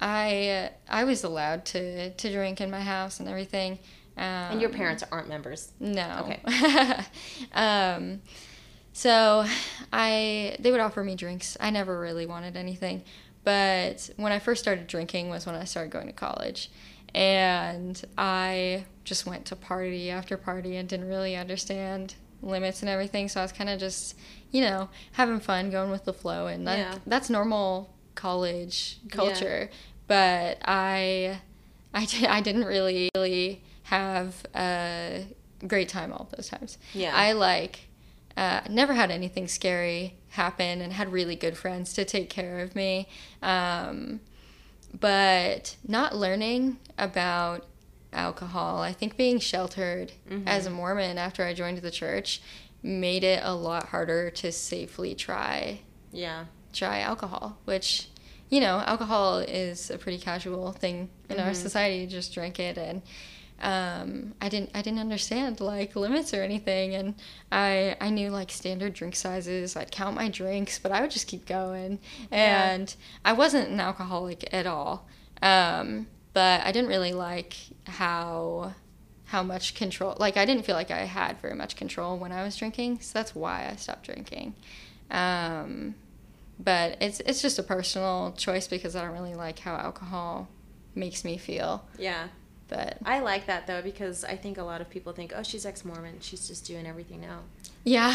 I 0.00 0.70
I 0.88 1.02
was 1.04 1.24
allowed 1.24 1.64
to 1.66 2.10
to 2.10 2.32
drink 2.32 2.60
in 2.60 2.70
my 2.70 2.80
house 2.82 3.18
and 3.18 3.28
everything. 3.28 3.78
Um, 4.16 4.24
And 4.24 4.60
your 4.60 4.70
parents 4.70 5.02
aren't 5.10 5.28
members. 5.28 5.72
No. 5.80 6.26
Okay. 6.28 7.04
um, 7.52 8.20
so 8.92 9.44
I 9.92 10.56
they 10.60 10.70
would 10.70 10.80
offer 10.80 11.02
me 11.02 11.14
drinks. 11.14 11.56
I 11.60 11.70
never 11.70 11.98
really 11.98 12.26
wanted 12.26 12.56
anything, 12.56 13.02
but 13.44 14.10
when 14.16 14.32
I 14.32 14.38
first 14.38 14.62
started 14.62 14.86
drinking 14.86 15.30
was 15.30 15.46
when 15.46 15.54
I 15.54 15.64
started 15.64 15.90
going 15.90 16.06
to 16.08 16.12
college, 16.12 16.70
and 17.14 18.02
I 18.18 18.84
just 19.04 19.26
went 19.26 19.46
to 19.46 19.56
party 19.56 20.10
after 20.10 20.36
party 20.36 20.76
and 20.76 20.88
didn't 20.88 21.08
really 21.08 21.36
understand 21.36 22.14
limits 22.42 22.82
and 22.82 22.88
everything. 22.88 23.28
So 23.28 23.40
I 23.40 23.44
was 23.44 23.52
kind 23.52 23.70
of 23.70 23.78
just, 23.78 24.16
you 24.50 24.60
know, 24.60 24.88
having 25.12 25.40
fun, 25.40 25.70
going 25.70 25.90
with 25.90 26.04
the 26.04 26.12
flow, 26.12 26.46
and 26.48 26.66
that, 26.66 26.78
Yeah. 26.78 26.98
that's 27.06 27.30
normal 27.30 27.94
college 28.14 28.98
culture. 29.10 29.70
But 30.06 30.58
I, 30.64 31.40
I, 31.94 32.06
I 32.28 32.40
didn't 32.40 32.64
really, 32.64 33.08
really 33.14 33.62
have 33.96 34.46
a 34.54 35.26
great 35.66 35.88
time 35.88 36.12
all 36.12 36.28
those 36.34 36.48
times. 36.48 36.78
Yeah. 36.94 37.12
I 37.14 37.32
like 37.32 37.80
uh, 38.36 38.60
never 38.70 38.94
had 38.94 39.10
anything 39.10 39.46
scary 39.48 40.14
happen 40.30 40.80
and 40.80 40.92
had 40.94 41.12
really 41.12 41.36
good 41.36 41.56
friends 41.58 41.92
to 41.94 42.04
take 42.06 42.30
care 42.30 42.60
of 42.60 42.74
me. 42.74 43.06
Um, 43.42 44.20
but 44.98 45.76
not 45.86 46.16
learning 46.16 46.78
about 46.98 47.66
alcohol, 48.12 48.80
I 48.80 48.92
think 48.92 49.16
being 49.16 49.38
sheltered 49.38 50.12
Mm-hmm. 50.30 50.48
as 50.48 50.66
a 50.66 50.70
Mormon 50.70 51.18
after 51.18 51.44
I 51.44 51.52
joined 51.54 51.78
the 51.78 51.90
church 51.90 52.40
made 52.82 53.24
it 53.24 53.40
a 53.44 53.54
lot 53.54 53.88
harder 53.88 54.30
to 54.30 54.50
safely 54.52 55.14
try 55.14 55.80
Yeah. 56.12 56.46
try 56.72 57.00
alcohol, 57.00 57.58
which 57.66 58.08
you 58.50 58.60
know, 58.60 58.82
alcohol 58.86 59.38
is 59.38 59.90
a 59.90 59.96
pretty 59.96 60.18
casual 60.18 60.72
thing 60.72 61.08
in 61.30 61.40
our 61.40 61.54
society. 61.54 61.96
You 62.02 62.06
just 62.06 62.34
drink 62.34 62.60
it, 62.60 62.76
and 62.76 63.00
um, 63.60 64.34
I 64.40 64.48
didn't 64.48 64.70
I 64.74 64.82
didn't 64.82 64.98
understand 64.98 65.60
like 65.60 65.94
limits 65.94 66.34
or 66.34 66.42
anything, 66.42 66.94
and 66.94 67.14
I 67.50 67.96
I 68.00 68.10
knew 68.10 68.30
like 68.30 68.50
standard 68.50 68.92
drink 68.94 69.14
sizes. 69.16 69.76
I'd 69.76 69.90
count 69.92 70.16
my 70.16 70.28
drinks, 70.28 70.78
but 70.78 70.90
I 70.92 71.00
would 71.00 71.10
just 71.10 71.26
keep 71.28 71.46
going, 71.46 71.98
Yeah. 72.30 72.70
and 72.72 72.94
I 73.24 73.32
wasn't 73.34 73.68
an 73.68 73.78
alcoholic 73.80 74.52
at 74.52 74.66
all. 74.66 75.06
Um, 75.40 76.06
but 76.32 76.62
I 76.64 76.72
didn't 76.72 76.88
really 76.88 77.12
like 77.12 77.54
how 77.86 78.74
how 79.26 79.42
much 79.42 79.74
control 79.74 80.16
like 80.18 80.36
I 80.36 80.44
didn't 80.44 80.64
feel 80.64 80.74
like 80.74 80.90
I 80.90 81.04
had 81.04 81.40
very 81.40 81.54
much 81.54 81.76
control 81.76 82.18
when 82.18 82.32
I 82.32 82.42
was 82.42 82.56
drinking, 82.56 83.00
so 83.00 83.18
that's 83.18 83.34
why 83.34 83.68
I 83.70 83.76
stopped 83.76 84.04
drinking. 84.06 84.54
Um, 85.10 85.94
but 86.58 86.96
it's 87.00 87.20
it's 87.20 87.42
just 87.42 87.58
a 87.58 87.62
personal 87.62 88.34
choice 88.36 88.66
because 88.66 88.96
I 88.96 89.02
don't 89.02 89.12
really 89.12 89.34
like 89.34 89.58
how 89.60 89.74
alcohol 89.76 90.48
makes 90.94 91.24
me 91.24 91.36
feel. 91.38 91.84
Yeah. 91.98 92.28
But 92.72 92.96
I 93.04 93.20
like 93.20 93.44
that 93.46 93.66
though 93.66 93.82
because 93.82 94.24
I 94.24 94.36
think 94.36 94.56
a 94.56 94.62
lot 94.62 94.80
of 94.80 94.88
people 94.88 95.12
think, 95.12 95.32
oh, 95.36 95.42
she's 95.42 95.66
ex 95.66 95.84
Mormon. 95.84 96.16
She's 96.20 96.48
just 96.48 96.64
doing 96.64 96.86
everything 96.86 97.20
now. 97.20 97.40
yeah, 97.84 98.12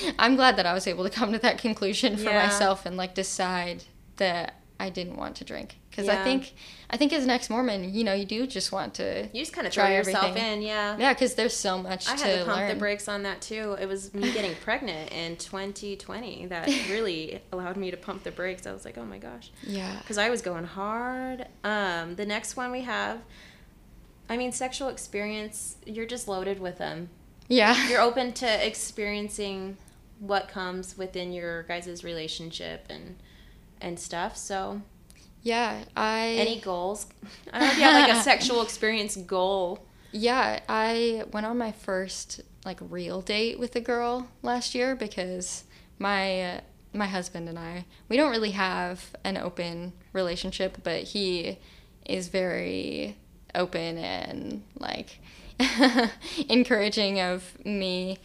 I'm 0.18 0.36
glad 0.36 0.56
that 0.58 0.66
I 0.66 0.72
was 0.74 0.86
able 0.86 1.02
to 1.04 1.10
come 1.10 1.32
to 1.32 1.38
that 1.40 1.58
conclusion 1.58 2.16
for 2.16 2.30
Yeah. 2.30 2.44
myself 2.46 2.86
and 2.86 2.96
like 2.96 3.14
decide 3.14 3.84
that 4.18 4.54
I 4.78 4.90
didn't 4.90 5.16
want 5.16 5.36
to 5.36 5.44
drink 5.44 5.76
because 5.90 6.06
I 6.06 6.22
think 6.22 6.52
I 6.90 6.98
think 6.98 7.12
as 7.14 7.24
an 7.24 7.30
ex 7.30 7.48
Mormon, 7.48 7.94
you 7.94 8.04
know, 8.04 8.12
you 8.12 8.26
do 8.26 8.46
just 8.46 8.70
want 8.72 8.92
to 8.94 9.26
You 9.32 9.40
just 9.40 9.54
kind 9.54 9.66
of 9.66 9.72
Try 9.72 9.86
throw 9.86 9.94
yourself 9.96 10.24
everything. 10.26 10.52
in, 10.58 10.62
yeah. 10.62 10.96
yeah 10.98 11.14
because 11.14 11.34
there's 11.34 11.56
so 11.56 11.78
much 11.78 12.06
I 12.08 12.14
to 12.16 12.24
had 12.26 12.38
to 12.40 12.44
pump 12.44 12.58
learn. 12.58 12.68
the 12.68 12.74
brakes 12.76 13.08
on 13.08 13.22
that 13.22 13.40
too. 13.40 13.76
It 13.80 13.86
was 13.88 14.12
me 14.12 14.30
getting 14.32 14.54
pregnant 14.62 15.10
in 15.12 15.36
2020 15.36 16.46
that 16.46 16.66
really 16.90 17.40
allowed 17.52 17.76
me 17.78 17.90
to 17.90 17.96
pump 17.96 18.22
the 18.22 18.30
brakes. 18.30 18.66
I 18.66 18.72
was 18.72 18.84
like, 18.84 18.98
oh 18.98 19.04
my 19.06 19.18
gosh. 19.18 19.50
Yeah, 19.62 19.96
Because 20.00 20.18
I 20.18 20.28
was 20.28 20.42
going 20.42 20.64
hard. 20.64 21.46
Um, 21.64 22.14
the 22.16 22.26
next 22.26 22.56
one 22.56 22.70
we 22.70 22.82
have, 22.82 23.18
I 24.28 24.36
mean, 24.36 24.52
sexual 24.52 24.88
experience, 24.88 25.76
you're 25.86 26.06
just 26.06 26.28
loaded 26.28 26.60
with 26.60 26.78
them. 26.78 27.08
yeah, 27.48 27.88
You're 27.88 28.00
open 28.00 28.32
to 28.34 28.66
experiencing 28.66 29.76
what 30.18 30.48
comes 30.48 30.96
within 30.96 31.32
your 31.32 31.62
guys' 31.64 32.02
relationship 32.02 32.86
and 32.88 33.16
and 33.80 34.00
stuff. 34.00 34.36
So, 34.36 34.80
yeah. 35.42 35.84
I 35.96 36.36
any 36.38 36.60
goals? 36.60 37.06
I 37.52 37.60
don't 37.60 37.68
know 37.68 37.72
if 37.72 37.78
you 37.78 37.84
have 37.84 38.08
like 38.08 38.16
a 38.16 38.22
sexual 38.30 38.62
experience 38.62 39.16
goal. 39.16 39.86
Yeah, 40.12 40.60
I 40.68 41.24
went 41.32 41.46
on 41.46 41.58
my 41.58 41.72
first 41.72 42.40
like 42.64 42.78
real 42.80 43.20
date 43.20 43.58
with 43.58 43.76
a 43.76 43.80
girl 43.80 44.28
last 44.42 44.74
year 44.74 44.96
because 44.96 45.64
my 45.98 46.42
uh, 46.42 46.60
my 46.92 47.06
husband 47.06 47.48
and 47.48 47.58
I 47.58 47.84
we 48.08 48.16
don't 48.16 48.30
really 48.30 48.52
have 48.52 49.14
an 49.24 49.36
open 49.36 49.92
relationship, 50.12 50.78
but 50.82 51.02
he 51.02 51.58
is 52.06 52.28
very 52.28 53.16
open 53.56 53.98
and 53.98 54.62
like 54.78 55.18
encouraging 56.48 57.20
of 57.20 57.56
me, 57.64 58.18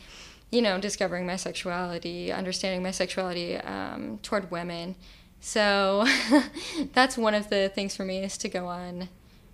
you 0.52 0.62
know, 0.62 0.80
discovering 0.80 1.26
my 1.26 1.36
sexuality, 1.36 2.32
understanding 2.32 2.84
my 2.84 2.92
sexuality 2.92 3.58
um, 3.58 4.20
toward 4.22 4.52
women. 4.52 4.96
So 5.40 6.06
that's 6.94 7.18
one 7.18 7.34
of 7.34 7.50
the 7.50 7.70
things 7.70 7.96
for 7.96 8.06
me 8.06 8.20
is 8.20 8.38
to 8.40 8.50
go 8.50 8.68
on 8.68 9.10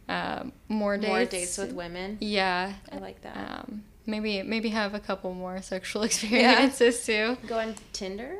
um, 0.10 0.54
more 0.68 0.98
dates. 0.98 1.08
More 1.10 1.26
dates 1.26 1.58
with 1.58 1.74
women. 1.74 2.18
Yeah. 2.20 2.74
I 2.92 2.98
like 2.98 3.22
that. 3.22 3.38
Um, 3.38 3.84
maybe 4.06 4.42
maybe 4.42 4.70
have 4.70 4.94
a 4.94 5.00
couple 5.00 5.34
more 5.34 5.62
sexual 5.62 6.04
experiences 6.04 7.06
too. 7.06 7.38
Go 7.48 7.60
on 7.60 7.76
Tinder. 7.94 8.38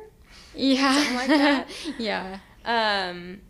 Yeah. 0.54 0.94
Something 0.94 1.16
like 1.16 1.28
that. 1.28 1.68
yeah. 1.98 2.38
Um, 2.64 3.40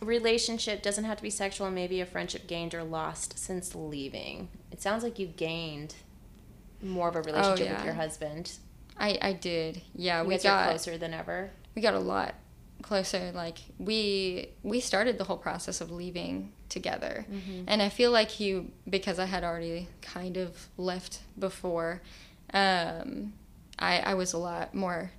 relationship 0.00 0.82
doesn't 0.82 1.04
have 1.04 1.16
to 1.18 1.22
be 1.22 1.30
sexual. 1.30 1.66
and 1.66 1.74
Maybe 1.74 2.00
a 2.00 2.06
friendship 2.06 2.46
gained 2.46 2.74
or 2.74 2.82
lost 2.84 3.38
since 3.38 3.74
leaving. 3.74 4.48
It 4.70 4.80
sounds 4.82 5.02
like 5.02 5.18
you 5.18 5.26
gained 5.26 5.94
more 6.82 7.08
of 7.08 7.16
a 7.16 7.22
relationship 7.22 7.68
with 7.70 7.78
yeah. 7.78 7.84
your 7.84 7.94
husband. 7.94 8.52
I 8.98 9.18
I 9.20 9.32
did. 9.32 9.82
Yeah, 9.94 10.22
You 10.22 10.28
we 10.28 10.38
got 10.38 10.68
closer 10.68 10.96
than 10.98 11.12
ever. 11.14 11.50
we 11.74 11.82
got 11.82 11.94
a 11.94 11.98
lot 12.00 12.34
closer 12.82 13.32
like 13.34 13.58
we 13.78 14.50
we 14.62 14.80
started 14.80 15.16
the 15.16 15.24
whole 15.24 15.38
process 15.38 15.80
of 15.80 15.90
leaving 15.90 16.52
together 16.68 17.24
Mm-hmm. 17.32 17.64
and 17.66 17.80
i 17.80 17.88
feel 17.88 18.10
like 18.10 18.28
he 18.30 18.66
because 18.88 19.18
i 19.18 19.24
had 19.24 19.42
already 19.42 19.88
kind 20.02 20.36
of 20.36 20.68
left 20.76 21.20
before 21.38 22.02
um 22.52 23.32
i 23.78 23.98
i 24.00 24.14
was 24.14 24.34
a 24.34 24.38
lot 24.38 24.74
more 24.74 25.10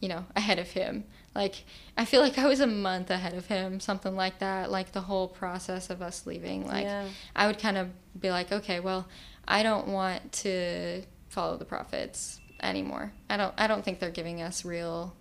you 0.00 0.08
know 0.08 0.26
ahead 0.34 0.58
of 0.58 0.70
him 0.70 1.04
like 1.34 1.64
i 1.96 2.04
feel 2.04 2.20
like 2.20 2.38
i 2.38 2.46
was 2.46 2.60
a 2.60 2.66
month 2.66 3.10
ahead 3.10 3.34
of 3.34 3.46
him 3.46 3.80
something 3.80 4.14
like 4.14 4.38
that 4.38 4.70
like 4.70 4.92
the 4.92 5.00
whole 5.02 5.28
process 5.28 5.90
of 5.90 6.00
us 6.02 6.26
leaving 6.26 6.66
like 6.66 6.84
Yeah. 6.84 7.08
i 7.34 7.46
would 7.46 7.58
kind 7.58 7.76
of 7.76 7.88
be 8.18 8.30
like 8.30 8.52
okay 8.52 8.80
well 8.80 9.06
i 9.46 9.62
don't 9.62 9.88
want 9.88 10.32
to 10.44 11.02
follow 11.28 11.56
the 11.56 11.64
prophets 11.64 12.40
anymore 12.62 13.12
i 13.28 13.36
don't 13.36 13.54
i 13.58 13.66
don't 13.66 13.84
think 13.84 13.98
they're 13.98 14.10
giving 14.10 14.40
us 14.42 14.64
real 14.64 15.14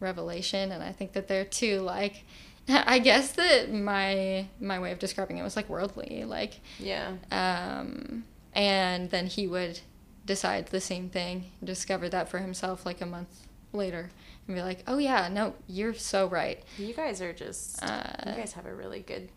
revelation 0.00 0.72
and 0.72 0.82
i 0.82 0.92
think 0.92 1.12
that 1.12 1.28
they're 1.28 1.44
too 1.44 1.80
like 1.80 2.24
i 2.68 2.98
guess 2.98 3.32
that 3.32 3.72
my 3.72 4.46
my 4.60 4.78
way 4.78 4.90
of 4.92 4.98
describing 4.98 5.38
it 5.38 5.42
was 5.42 5.56
like 5.56 5.68
worldly 5.68 6.24
like 6.24 6.60
Yeah. 6.78 7.12
um 7.30 8.24
and 8.54 9.10
then 9.10 9.26
he 9.26 9.46
would 9.46 9.80
decide 10.24 10.68
the 10.68 10.80
same 10.80 11.10
thing 11.10 11.50
discover 11.62 12.08
that 12.08 12.28
for 12.28 12.38
himself 12.38 12.86
like 12.86 13.00
a 13.00 13.06
month 13.06 13.46
later 13.74 14.10
and 14.46 14.56
be 14.56 14.62
like 14.62 14.82
oh 14.86 14.98
yeah 14.98 15.28
no 15.28 15.54
you're 15.66 15.94
so 15.94 16.26
right 16.28 16.62
You 16.78 16.94
guys 16.94 17.20
are 17.20 17.32
just. 17.32 17.82
Uh, 17.82 18.02
you 18.26 18.32
guys 18.36 18.52
have 18.52 18.66
a 18.66 18.74
really 18.74 19.00
good, 19.00 19.28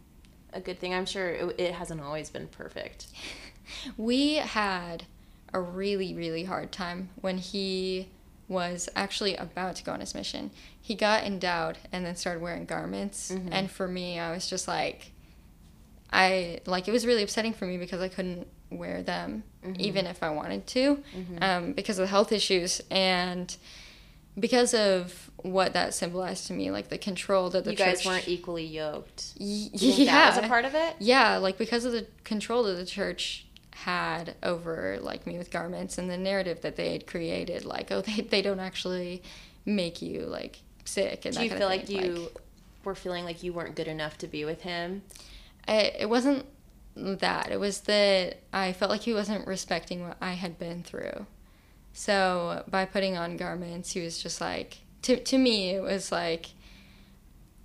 a 0.54 0.60
good 0.62 0.80
thing. 0.80 0.94
I'm 0.94 1.06
sure 1.06 1.30
it, 1.30 1.56
it 1.60 1.74
hasn't 1.74 2.02
always 2.02 2.30
been 2.30 2.48
perfect. 2.48 3.08
we 3.98 4.36
had 4.36 5.04
a 5.54 5.60
really 5.62 6.14
really 6.14 6.44
hard 6.44 6.72
time 6.72 7.10
when 7.22 7.38
he 7.38 8.10
was 8.50 8.88
actually 8.96 9.36
about 9.36 9.76
to 9.78 9.84
go 9.84 9.92
on 9.92 10.00
his 10.00 10.14
mission 10.16 10.52
he 10.82 10.94
got 10.96 11.24
endowed 11.26 11.78
and 11.92 12.06
then 12.06 12.16
started 12.16 12.42
wearing 12.42 12.64
garments 12.66 13.32
Mhm. 13.32 13.50
and 13.52 13.72
for 13.72 13.88
me 13.90 14.20
i 14.20 14.32
was 14.32 14.50
just 14.50 14.68
like 14.70 15.12
i 16.12 16.60
like 16.66 16.88
it 16.88 16.92
was 16.92 17.06
really 17.06 17.24
upsetting 17.24 17.54
for 17.54 17.66
me 17.66 17.78
because 17.78 18.02
i 18.02 18.08
couldn't 18.08 18.48
wear 18.70 19.02
them 19.04 19.44
Mhm. 19.66 19.78
even 19.80 20.06
if 20.06 20.22
i 20.24 20.30
wanted 20.30 20.66
to 20.68 21.04
Mhm. 21.16 21.42
um, 21.44 21.74
because 21.74 21.98
of 22.00 22.04
the 22.04 22.08
health 22.10 22.32
issues 22.32 22.82
and 22.92 23.56
because 24.40 24.74
of 24.74 25.30
what 25.44 25.74
that 25.74 25.94
symbolized 25.94 26.48
to 26.48 26.54
me 26.54 26.72
like 26.72 26.90
the 26.90 26.98
control 26.98 27.50
that 27.52 27.64
the 27.64 27.72
you 27.72 27.78
guys 27.78 28.00
church 28.00 28.06
weren't 28.06 28.28
equally 28.28 28.66
yoked. 28.66 29.34
Y- 29.40 29.70
You 29.74 29.92
yeah 30.06 30.12
that 30.30 30.36
was 30.38 30.46
a 30.46 30.48
part 30.48 30.66
of 30.66 30.76
it. 30.76 30.96
yeah, 31.00 31.38
like 31.38 31.58
because 31.58 31.86
of 31.86 31.92
the 31.92 32.08
control 32.24 32.64
that 32.64 32.76
the 32.76 32.86
church 32.86 33.46
had 33.76 34.36
over 34.42 34.98
like 35.02 35.28
me 35.28 35.38
with 35.38 35.52
garments 35.52 35.98
and 36.00 36.10
the 36.10 36.18
narrative 36.18 36.62
that 36.62 36.76
they 36.76 36.92
had 36.94 37.06
created, 37.08 37.66
like 37.66 37.92
oh 37.92 38.02
they 38.08 38.22
they 38.22 38.42
don't 38.42 38.60
actually 38.60 39.22
make 39.66 40.02
you 40.02 40.22
like 40.22 40.60
sick 40.86 41.26
and 41.26 41.34
Do 41.34 41.40
that 41.40 41.44
you 41.44 41.50
kind 41.50 41.60
feel 41.60 41.70
of 41.70 41.78
like 41.78 41.90
you 41.90 42.30
were 42.84 42.96
feeling 42.96 43.26
like 43.26 43.44
you 43.44 43.54
weren't 43.54 43.76
good 43.76 43.88
enough 43.88 44.18
to 44.20 44.28
be 44.28 44.46
with 44.46 44.62
him? 44.62 45.02
I, 45.68 45.92
it 46.00 46.10
wasn't 46.10 46.46
that 46.96 47.52
it 47.52 47.60
was 47.60 47.82
that 47.82 48.38
I 48.54 48.72
felt 48.74 48.90
like 48.90 49.02
he 49.02 49.14
wasn't 49.14 49.46
respecting 49.46 50.08
what 50.08 50.18
I 50.22 50.34
had 50.34 50.58
been 50.58 50.82
through. 50.84 51.26
So 51.98 52.64
by 52.70 52.86
putting 52.86 53.18
on 53.18 53.38
garments, 53.38 53.94
he 53.94 54.02
was 54.02 54.22
just 54.22 54.40
like 54.40 54.78
to 55.02 55.18
to 55.18 55.38
me 55.40 55.72
it 55.72 55.82
was 55.82 56.12
like 56.12 56.52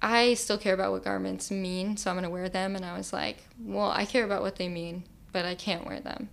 I 0.00 0.32
still 0.32 0.56
care 0.56 0.72
about 0.72 0.90
what 0.90 1.04
garments 1.04 1.50
mean, 1.50 1.98
so 1.98 2.08
I'm 2.10 2.16
going 2.16 2.24
to 2.24 2.30
wear 2.30 2.48
them 2.48 2.74
and 2.74 2.82
I 2.82 2.96
was 2.96 3.12
like, 3.12 3.44
well, 3.62 3.90
I 3.90 4.06
care 4.06 4.24
about 4.24 4.40
what 4.40 4.56
they 4.56 4.68
mean, 4.68 5.04
but 5.32 5.44
I 5.44 5.54
can't 5.54 5.86
wear 5.86 6.00
them. 6.00 6.30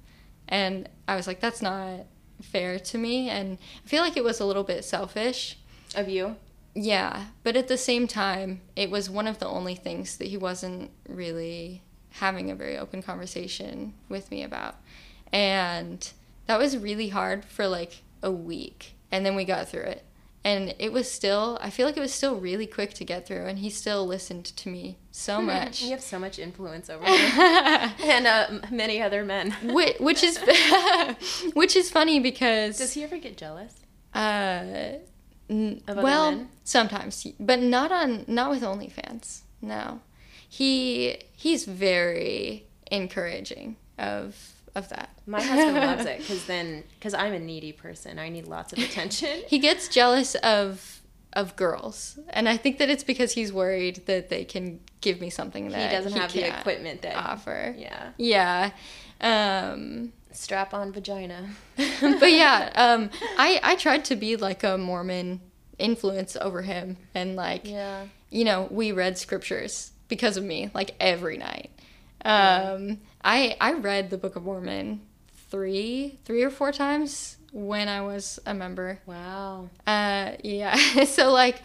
And 0.48 0.88
I 1.10 1.18
was 1.18 1.28
like 1.28 1.42
that's 1.42 1.62
not 1.62 2.06
fair 2.42 2.80
to 2.80 2.98
me 2.98 3.30
and 3.30 3.58
I 3.84 3.88
feel 3.90 4.02
like 4.02 4.16
it 4.16 4.24
was 4.24 4.40
a 4.40 4.46
little 4.46 4.64
bit 4.64 4.86
selfish. 4.86 5.58
Of 5.94 6.08
you? 6.08 6.38
Yeah, 6.74 7.26
but 7.44 7.58
at 7.58 7.68
the 7.68 7.78
same 7.78 8.08
time, 8.08 8.62
it 8.78 8.90
was 8.90 9.10
one 9.10 9.28
of 9.28 9.40
the 9.40 9.48
only 9.48 9.76
things 9.76 10.16
that 10.18 10.30
he 10.30 10.38
wasn't 10.38 10.92
really 11.10 11.82
having 12.12 12.50
a 12.50 12.56
very 12.56 12.78
open 12.78 13.04
conversation 13.04 13.94
with 14.08 14.32
me 14.32 14.42
about. 14.42 14.76
And 15.34 16.10
that 16.50 16.58
was 16.58 16.76
really 16.76 17.10
hard 17.10 17.46
for 17.46 17.68
like 17.68 18.02
a 18.24 18.32
week. 18.32 18.96
And 19.12 19.24
then 19.24 19.36
we 19.36 19.46
got 19.46 19.70
through 19.70 19.84
it. 19.84 20.04
And 20.44 20.74
it 20.80 20.92
was 20.92 21.10
still, 21.12 21.60
I 21.62 21.70
feel 21.70 21.86
like 21.86 21.96
it 21.96 22.00
was 22.00 22.12
still 22.12 22.38
really 22.40 22.66
quick 22.66 22.92
to 22.96 23.06
get 23.06 23.28
through. 23.28 23.46
And 23.46 23.60
he 23.60 23.70
still 23.70 24.08
listened 24.08 24.46
to 24.46 24.68
me 24.68 24.98
so 25.12 25.44
much. 25.44 25.84
you 25.84 25.92
have 25.92 26.02
so 26.02 26.18
much 26.18 26.40
influence 26.40 26.90
over 26.90 27.06
him 27.06 27.92
and 28.04 28.26
uh, 28.26 28.48
many 28.72 29.00
other 29.00 29.24
men. 29.24 29.52
which, 29.62 30.00
which 30.00 30.24
is 30.24 30.40
which 31.54 31.76
is 31.76 31.92
funny 31.92 32.20
because 32.20 32.80
Does 32.80 32.94
he 32.94 33.04
ever 33.04 33.20
get 33.20 33.38
jealous? 33.38 33.76
Uh, 34.16 34.98
n- 35.52 35.82
well, 35.88 36.32
men? 36.32 36.50
sometimes, 36.64 37.28
but 37.40 37.60
not 37.62 37.92
on 37.92 38.26
not 38.28 38.50
with 38.50 38.64
OnlyFans. 38.64 39.42
No, 39.62 40.02
he 40.48 41.20
he's 41.34 41.66
very 41.66 42.66
encouraging 42.90 43.76
of 44.00 44.59
of 44.76 44.90
that. 44.90 45.10
My 45.26 45.42
husband 45.42 45.76
loves 45.86 46.06
it 46.06 46.20
because 46.20 46.46
then, 46.46 46.84
because 46.98 47.14
I'm 47.14 47.34
a 47.34 47.40
needy 47.40 47.72
person, 47.72 48.20
I 48.20 48.30
need 48.30 48.48
lots 48.48 48.74
of 48.74 48.80
attention. 48.80 49.42
he 49.48 49.60
gets 49.60 49.88
jealous 49.88 50.36
of 50.36 50.96
of 51.34 51.56
girls, 51.56 52.18
and 52.30 52.50
I 52.50 52.58
think 52.58 52.80
that 52.80 52.90
it's 52.90 53.04
because 53.04 53.34
he's 53.34 53.54
worried 53.54 54.06
that 54.08 54.30
they 54.30 54.44
can 54.44 54.80
give 55.02 55.22
me 55.22 55.30
something 55.30 55.70
that 55.70 55.90
He 55.92 55.96
doesn't 55.96 56.20
have 56.20 56.34
the 56.34 56.48
equipment 56.48 57.04
that. 57.04 57.16
offer. 57.16 57.76
Yeah. 57.78 58.10
Yeah. 58.18 58.72
Um, 59.22 60.14
Strap 60.32 60.74
on 60.74 60.92
vagina. 60.92 61.50
but 62.02 62.32
yeah, 62.32 62.72
um, 62.76 63.10
I 63.38 63.60
I 63.64 63.76
tried 63.76 64.06
to 64.06 64.16
be 64.16 64.36
like 64.38 64.64
a 64.64 64.78
Mormon 64.78 65.42
influence 65.78 66.36
over 66.36 66.62
him, 66.62 66.98
and 67.16 67.36
like 67.36 67.62
Yeah. 67.68 68.06
you 68.30 68.44
know 68.46 68.68
we 68.72 68.92
read 68.92 69.18
scriptures 69.18 69.92
because 70.08 70.38
of 70.38 70.44
me 70.44 70.70
like 70.74 70.96
every 71.00 71.38
night. 71.38 71.72
Um, 72.26 73.00
I 73.24 73.56
I 73.60 73.74
read 73.74 74.10
the 74.10 74.18
Book 74.18 74.36
of 74.36 74.44
Mormon 74.44 75.02
three 75.50 76.20
three 76.26 76.44
or 76.44 76.50
four 76.50 76.72
times 76.72 77.38
when 77.52 77.88
I 77.88 78.02
was 78.02 78.40
a 78.46 78.54
member. 78.54 79.00
Wow. 79.06 79.70
Uh, 79.88 80.34
yeah. 80.44 80.76
so 81.06 81.32
like, 81.32 81.62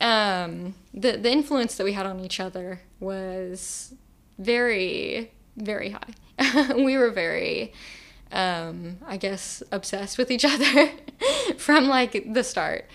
um, 0.00 0.74
the 0.92 1.12
the 1.12 1.30
influence 1.30 1.76
that 1.76 1.84
we 1.84 1.92
had 1.92 2.06
on 2.06 2.20
each 2.20 2.40
other 2.40 2.80
was 3.00 3.94
very 4.38 5.30
very 5.56 5.90
high. 5.90 6.74
we 6.74 6.96
were 6.96 7.10
very, 7.10 7.72
um, 8.32 8.98
I 9.06 9.16
guess, 9.18 9.62
obsessed 9.70 10.18
with 10.18 10.30
each 10.30 10.44
other 10.46 10.90
from 11.58 11.88
like 11.88 12.32
the 12.32 12.42
start. 12.42 12.86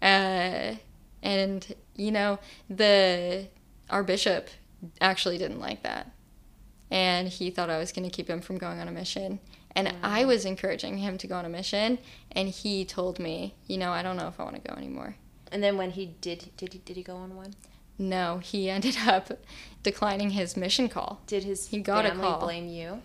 Uh, 0.00 0.76
and 1.22 1.74
you 1.96 2.12
know 2.12 2.38
the 2.68 3.46
our 3.88 4.02
bishop 4.02 4.48
actually 5.00 5.38
didn't 5.38 5.60
like 5.60 5.82
that 5.82 6.10
and 6.94 7.26
he 7.28 7.50
thought 7.50 7.70
I 7.70 7.78
was 7.78 7.90
going 7.90 8.08
to 8.08 8.16
keep 8.16 8.30
him 8.30 8.40
from 8.40 8.56
going 8.56 8.78
on 8.78 8.86
a 8.86 8.92
mission. 8.92 9.40
And 9.74 9.92
I 10.04 10.24
was 10.24 10.44
encouraging 10.44 10.98
him 10.98 11.18
to 11.18 11.26
go 11.26 11.34
on 11.34 11.44
a 11.44 11.48
mission, 11.48 11.98
and 12.30 12.48
he 12.48 12.84
told 12.84 13.18
me, 13.18 13.56
you 13.66 13.76
know, 13.76 13.90
I 13.90 14.04
don't 14.04 14.16
know 14.16 14.28
if 14.28 14.38
I 14.38 14.44
want 14.44 14.54
to 14.62 14.70
go 14.70 14.76
anymore. 14.76 15.16
And 15.50 15.60
then 15.60 15.76
when 15.76 15.90
he 15.90 16.14
did, 16.20 16.50
did 16.56 16.72
he, 16.72 16.78
did 16.78 16.96
he 16.96 17.02
go 17.02 17.16
on 17.16 17.34
one? 17.34 17.54
No, 17.98 18.38
he 18.38 18.70
ended 18.76 18.96
up 19.04 19.32
declining 19.82 20.30
his 20.30 20.56
mission 20.56 20.88
call. 20.88 21.20
Did 21.26 21.42
his 21.42 21.66
He 21.66 21.80
got 21.80 22.06
a 22.06 22.10
family 22.10 22.22
call. 22.22 22.40
blame 22.40 22.68
you? 22.68 23.02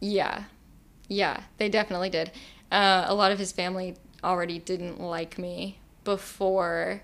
Yeah, 0.00 0.44
yeah, 1.06 1.42
they 1.58 1.68
definitely 1.68 2.08
did. 2.08 2.30
Uh, 2.72 3.04
a 3.06 3.14
lot 3.14 3.30
of 3.30 3.38
his 3.38 3.52
family 3.52 3.96
already 4.24 4.58
didn't 4.58 4.98
like 4.98 5.38
me 5.38 5.80
before, 6.02 7.02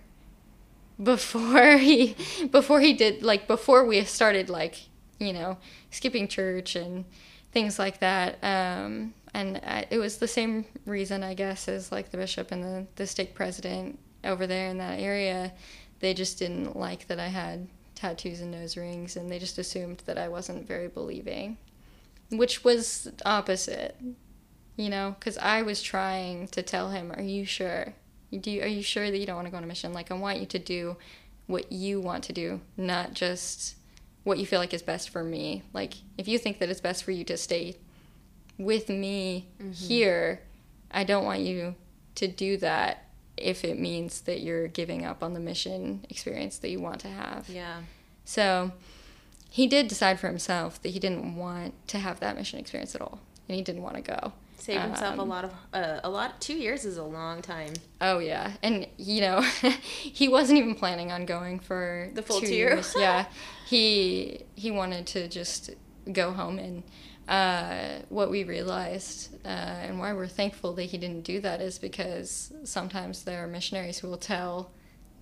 before 1.03 1.77
he, 1.77 2.17
before 2.51 2.81
he 2.81 2.95
did 2.95 3.23
like 3.23 3.47
before 3.47 3.85
we 3.85 4.03
started 4.05 4.49
like 4.49 4.89
you 5.25 5.33
know 5.33 5.59
skipping 5.91 6.29
church 6.29 6.77
and 6.77 7.05
things 7.53 7.79
like 7.79 8.01
that. 8.01 8.39
Um, 8.43 9.15
and 9.33 9.61
I, 9.65 9.87
it 9.91 9.99
was 9.99 10.19
the 10.19 10.29
same 10.29 10.65
reason 10.87 11.23
I 11.23 11.35
guess 11.35 11.69
as 11.69 11.91
like 11.91 12.11
the 12.11 12.17
bishop 12.17 12.53
and 12.53 12.63
the 12.63 12.87
the 12.97 13.07
stake 13.07 13.35
president 13.35 13.99
over 14.25 14.47
there 14.47 14.69
in 14.69 14.79
that 14.79 15.01
area. 15.01 15.53
They 16.01 16.15
just 16.15 16.39
didn't 16.39 16.77
like 16.77 17.07
that 17.07 17.19
I 17.19 17.29
had 17.29 17.67
tattoos 17.95 18.41
and 18.41 18.51
nose 18.51 18.77
rings, 18.77 19.17
and 19.17 19.31
they 19.31 19.39
just 19.39 19.59
assumed 19.59 20.03
that 20.07 20.19
I 20.19 20.29
wasn't 20.29 20.67
very 20.67 20.89
believing 20.89 21.57
which 22.31 22.65
was 22.65 23.11
opposite 23.25 23.97
you 24.77 24.89
know 24.89 25.15
because 25.19 25.39
i 25.39 25.63
was 25.63 25.83
trying 25.83 26.49
to 26.49 26.63
tell 26.63 26.91
him 26.91 27.13
are 27.13 27.23
you 27.23 27.45
sure 27.45 27.93
do 28.41 28.51
you, 28.51 28.63
are 28.63 28.69
you 28.69 28.83
sure 28.83 29.11
that 29.11 29.19
you 29.19 29.27
don't 29.27 29.37
want 29.37 29.47
to 29.47 29.51
go 29.51 29.57
on 29.57 29.65
a 29.65 29.67
mission 29.67 29.93
like 29.93 30.11
i 30.11 30.15
want 30.15 30.39
you 30.39 30.47
to 30.47 30.59
do 30.59 30.97
what 31.47 31.71
you 31.71 32.01
want 32.01 32.25
to 32.25 32.33
do 32.33 32.61
not 32.77 33.13
just 33.13 33.77
what 34.25 34.39
you 34.39 34.47
feel 34.47 34.59
like 34.59 34.75
is 34.75 34.83
best 34.83 35.11
for 35.11 35.23
me 35.23 35.63
like 35.73 35.95
if 36.19 36.27
you 36.27 36.39
think 36.39 36.59
that 36.59 36.69
it's 36.69 36.81
best 36.81 37.05
for 37.05 37.11
you 37.13 37.25
to 37.25 37.37
stay 37.37 37.77
with 38.59 38.89
me 38.89 39.49
mm-hmm. 39.59 39.71
here 39.73 40.41
i 40.91 41.05
don't 41.05 41.25
want 41.25 41.41
you 41.41 41.75
to 42.15 42.27
do 42.27 42.57
that 42.57 43.07
if 43.37 43.65
it 43.65 43.79
means 43.79 44.23
that 44.23 44.41
you're 44.41 44.69
giving 44.69 45.05
up 45.05 45.23
on 45.23 45.35
the 45.35 45.41
mission 45.41 46.05
experience 46.09 46.59
that 46.59 46.71
you 46.71 46.81
want 46.81 47.01
to 47.01 47.09
have 47.09 47.49
Yeah. 47.49 47.81
so 48.25 48.73
he 49.55 49.69
did 49.69 49.87
decide 49.87 50.19
for 50.19 50.27
himself 50.27 50.83
that 50.83 50.89
he 50.89 50.99
didn't 50.99 51.37
want 51.37 51.75
to 51.87 51.99
have 52.01 52.19
that 52.19 52.35
mission 52.35 52.59
experience 52.59 52.97
at 52.97 53.01
all, 53.01 53.21
and 53.49 53.55
he 53.55 53.63
didn't 53.63 53.83
want 53.83 53.95
to 53.95 54.03
go. 54.03 54.33
Saved 54.65 54.81
himself 54.83 55.19
a 55.19 55.23
Um, 55.23 55.29
lot 55.29 55.45
of 55.45 55.53
uh, 55.75 56.01
a 56.03 56.09
lot. 56.09 56.41
Two 56.41 56.55
years 56.55 56.87
is 56.87 56.97
a 56.97 57.05
long 57.05 57.43
time. 57.43 57.75
Oh 58.01 58.19
yeah, 58.19 58.53
and 58.63 58.87
you 58.97 59.21
know, 59.21 59.41
he 60.21 60.27
wasn't 60.29 60.59
even 60.59 60.75
planning 60.75 61.13
on 61.13 61.27
going 61.27 61.61
for 61.61 62.09
The 62.15 62.23
full 62.23 62.41
two 62.41 62.47
two. 62.47 62.55
years. 62.55 62.95
yeah, 62.97 63.27
he 63.67 64.41
he 64.55 64.71
wanted 64.71 65.07
to 65.09 65.29
just 65.29 65.71
go 66.11 66.33
home, 66.33 66.59
and 66.59 66.83
uh, 67.29 68.03
what 68.09 68.31
we 68.31 68.45
realized 68.45 69.35
uh, 69.45 69.49
and 69.87 69.99
why 69.99 70.15
we're 70.15 70.27
thankful 70.29 70.73
that 70.75 70.85
he 70.85 70.97
didn't 70.97 71.25
do 71.25 71.41
that 71.41 71.61
is 71.61 71.79
because 71.79 72.51
sometimes 72.65 73.25
there 73.25 73.45
are 73.45 73.47
missionaries 73.47 73.99
who 73.99 74.09
will 74.09 74.17
tell 74.35 74.71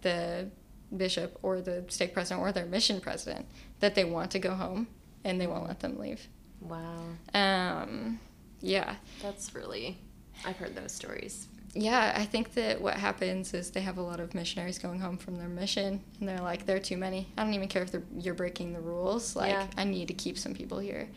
the 0.02 0.48
bishop 0.96 1.36
or 1.42 1.60
the 1.60 1.84
stake 1.88 2.12
president 2.14 2.40
or 2.42 2.52
their 2.52 2.66
mission 2.66 3.00
president 3.00 3.46
that 3.80 3.94
they 3.96 4.04
want 4.04 4.30
to 4.30 4.38
go 4.38 4.54
home, 4.54 4.86
and 5.24 5.40
they 5.40 5.48
won't 5.48 5.66
let 5.66 5.80
them 5.80 5.98
leave. 5.98 6.28
Wow. 6.60 7.06
Um, 7.34 8.20
yeah. 8.62 8.94
That's 9.22 9.54
really. 9.54 9.98
I've 10.46 10.56
heard 10.56 10.74
those 10.74 10.92
stories. 10.92 11.46
Yeah, 11.74 12.12
I 12.16 12.24
think 12.26 12.52
that 12.54 12.80
what 12.82 12.94
happens 12.94 13.54
is 13.54 13.70
they 13.70 13.80
have 13.80 13.96
a 13.96 14.02
lot 14.02 14.20
of 14.20 14.34
missionaries 14.34 14.78
going 14.78 15.00
home 15.00 15.16
from 15.16 15.36
their 15.38 15.48
mission, 15.48 16.00
and 16.20 16.28
they're 16.28 16.38
like, 16.40 16.66
there 16.66 16.76
are 16.76 16.80
too 16.80 16.98
many. 16.98 17.28
I 17.38 17.44
don't 17.44 17.54
even 17.54 17.68
care 17.68 17.82
if 17.82 17.94
you're 18.18 18.34
breaking 18.34 18.72
the 18.74 18.80
rules. 18.80 19.34
Like, 19.36 19.50
Yeah. 19.52 19.66
I 19.78 19.84
need 19.84 20.08
to 20.08 20.14
keep 20.14 20.36
some 20.38 20.52
people 20.54 20.78
here. 20.80 21.08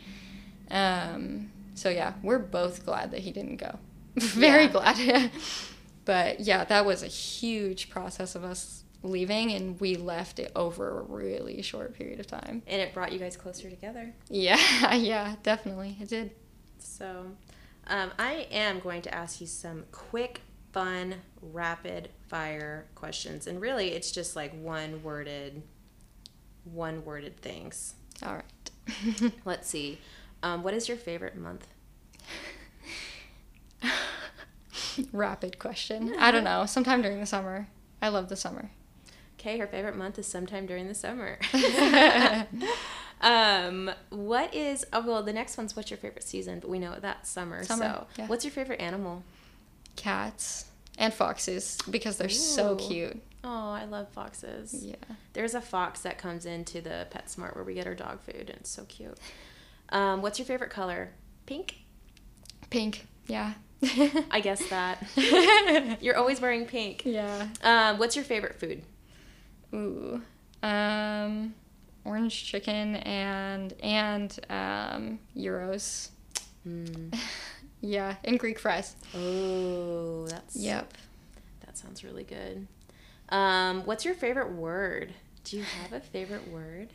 Um, 0.70 1.50
so 1.74 1.88
yeah, 1.90 2.14
we're 2.22 2.38
both 2.38 2.84
glad 2.86 3.10
that 3.10 3.20
he 3.20 3.32
didn't 3.32 3.56
go. 3.56 3.78
Very 4.16 4.64
Yeah. 4.64 4.72
glad. 4.72 5.30
but 6.04 6.40
yeah, 6.40 6.64
that 6.64 6.86
was 6.86 7.02
a 7.02 7.06
huge 7.08 7.90
process 7.90 8.34
of 8.34 8.42
us 8.44 8.84
leaving, 9.02 9.52
and 9.52 9.78
we 9.78 9.96
left 9.96 10.38
it 10.38 10.52
over 10.56 11.00
a 11.00 11.02
really 11.02 11.60
short 11.62 11.94
period 11.94 12.18
of 12.18 12.26
time. 12.26 12.62
And 12.66 12.80
it 12.80 12.94
brought 12.94 13.12
you 13.12 13.18
guys 13.18 13.36
closer 13.36 13.68
together. 13.68 14.14
Yeah, 14.30 14.94
yeah, 14.94 15.36
definitely, 15.42 15.96
it 16.00 16.08
did. 16.08 16.30
So, 16.86 17.26
um, 17.88 18.10
I 18.18 18.46
am 18.50 18.80
going 18.80 19.02
to 19.02 19.14
ask 19.14 19.40
you 19.40 19.46
some 19.46 19.84
quick, 19.92 20.40
fun, 20.72 21.16
rapid 21.40 22.10
fire 22.28 22.86
questions. 22.94 23.46
And 23.46 23.60
really, 23.60 23.92
it's 23.92 24.10
just 24.10 24.36
like 24.36 24.52
one 24.60 25.02
worded, 25.02 25.62
one 26.64 27.04
worded 27.04 27.40
things. 27.40 27.94
All 28.22 28.34
right. 28.34 29.32
Let's 29.44 29.68
see. 29.68 29.98
Um, 30.42 30.62
what 30.62 30.74
is 30.74 30.88
your 30.88 30.96
favorite 30.96 31.36
month? 31.36 31.66
Rapid 35.12 35.58
question. 35.58 36.14
I 36.18 36.30
don't 36.30 36.44
know. 36.44 36.66
Sometime 36.66 37.02
during 37.02 37.20
the 37.20 37.26
summer. 37.26 37.68
I 38.00 38.08
love 38.08 38.28
the 38.28 38.36
summer. 38.36 38.70
Okay, 39.38 39.58
her 39.58 39.66
favorite 39.66 39.96
month 39.96 40.18
is 40.18 40.26
sometime 40.26 40.66
during 40.66 40.88
the 40.88 40.94
summer. 40.94 41.38
um, 43.26 43.90
what 44.10 44.54
is, 44.54 44.86
oh, 44.92 45.04
well, 45.04 45.22
the 45.22 45.32
next 45.32 45.58
one's 45.58 45.74
what's 45.74 45.90
your 45.90 45.98
favorite 45.98 46.22
season, 46.22 46.60
but 46.60 46.70
we 46.70 46.78
know 46.78 46.94
that's 47.00 47.28
summer. 47.28 47.64
Summer, 47.64 47.84
so, 47.84 48.06
yeah. 48.18 48.26
what's 48.28 48.44
your 48.44 48.52
favorite 48.52 48.80
animal? 48.80 49.24
Cats 49.96 50.66
and 50.96 51.12
foxes 51.12 51.78
because 51.90 52.18
they're 52.18 52.28
so 52.28 52.76
cute. 52.76 53.20
Oh, 53.42 53.70
I 53.70 53.84
love 53.84 54.08
foxes. 54.10 54.84
Yeah. 54.84 54.94
There's 55.32 55.54
a 55.54 55.60
fox 55.60 56.00
that 56.00 56.18
comes 56.18 56.46
into 56.46 56.80
the 56.80 57.08
PetSmart 57.10 57.56
where 57.56 57.64
we 57.64 57.74
get 57.74 57.86
our 57.86 57.94
dog 57.94 58.20
food, 58.20 58.48
and 58.48 58.50
it's 58.50 58.70
so 58.70 58.84
cute. 58.84 59.18
Um, 59.88 60.22
what's 60.22 60.38
your 60.38 60.46
favorite 60.46 60.70
color? 60.70 61.12
Pink? 61.46 61.78
Pink. 62.70 63.06
Yeah. 63.26 63.54
I 64.30 64.40
guess 64.40 64.68
that. 64.68 65.02
You're 66.00 66.16
always 66.16 66.40
wearing 66.40 66.66
pink. 66.66 67.02
yeah. 67.04 67.48
Um, 67.62 67.98
what's 67.98 68.14
your 68.14 68.24
favorite 68.24 68.54
food? 68.54 68.82
Ooh. 69.74 70.22
Um, 70.62 71.54
orange 72.06 72.44
chicken 72.44 72.96
and 72.96 73.74
and 73.82 74.38
um, 74.48 75.18
gyros. 75.36 76.10
Mm. 76.66 77.14
Yeah, 77.82 78.16
and 78.24 78.38
Greek 78.38 78.58
fries. 78.58 78.96
Oh, 79.14 80.26
that's 80.26 80.56
Yep. 80.56 80.92
That 81.64 81.76
sounds 81.76 82.02
really 82.02 82.24
good. 82.24 82.66
Um, 83.28 83.84
what's 83.84 84.04
your 84.04 84.14
favorite 84.14 84.50
word? 84.52 85.12
Do 85.44 85.58
you 85.58 85.62
have 85.62 85.92
a 85.92 86.00
favorite 86.00 86.48
word? 86.50 86.88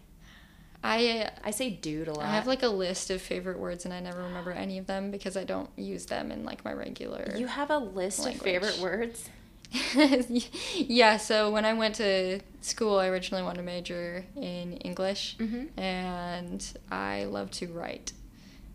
I 0.84 1.30
I 1.44 1.52
say 1.52 1.70
dude 1.70 2.08
a 2.08 2.14
lot. 2.14 2.26
I 2.26 2.32
have 2.32 2.48
like 2.48 2.64
a 2.64 2.68
list 2.68 3.12
of 3.12 3.22
favorite 3.22 3.60
words 3.60 3.86
and 3.86 3.94
I 3.94 4.00
never 4.00 4.24
remember 4.24 4.52
any 4.52 4.80
of 4.80 4.88
them 4.88 5.12
because 5.12 5.38
I 5.38 5.44
don't 5.44 5.70
use 5.78 6.08
them 6.08 6.32
in 6.32 6.44
like 6.44 6.66
my 6.66 6.74
regular. 6.74 7.36
you 7.38 7.46
have 7.48 7.70
a 7.70 7.78
list 7.78 8.26
of 8.26 8.36
favorite 8.36 8.80
words. 8.80 9.30
yeah, 10.76 11.18
so 11.18 11.52
when 11.52 11.66
I 11.66 11.74
went 11.74 11.96
to 11.96 12.40
school, 12.62 13.00
I 13.00 13.08
originally 13.08 13.44
wanted 13.44 13.58
to 13.58 13.64
major 13.64 14.26
in 14.36 14.74
English, 14.78 15.38
Mhm. 15.40 15.70
and 15.78 16.66
I 16.92 17.26
love 17.26 17.52
to 17.52 17.68
write. 17.68 18.14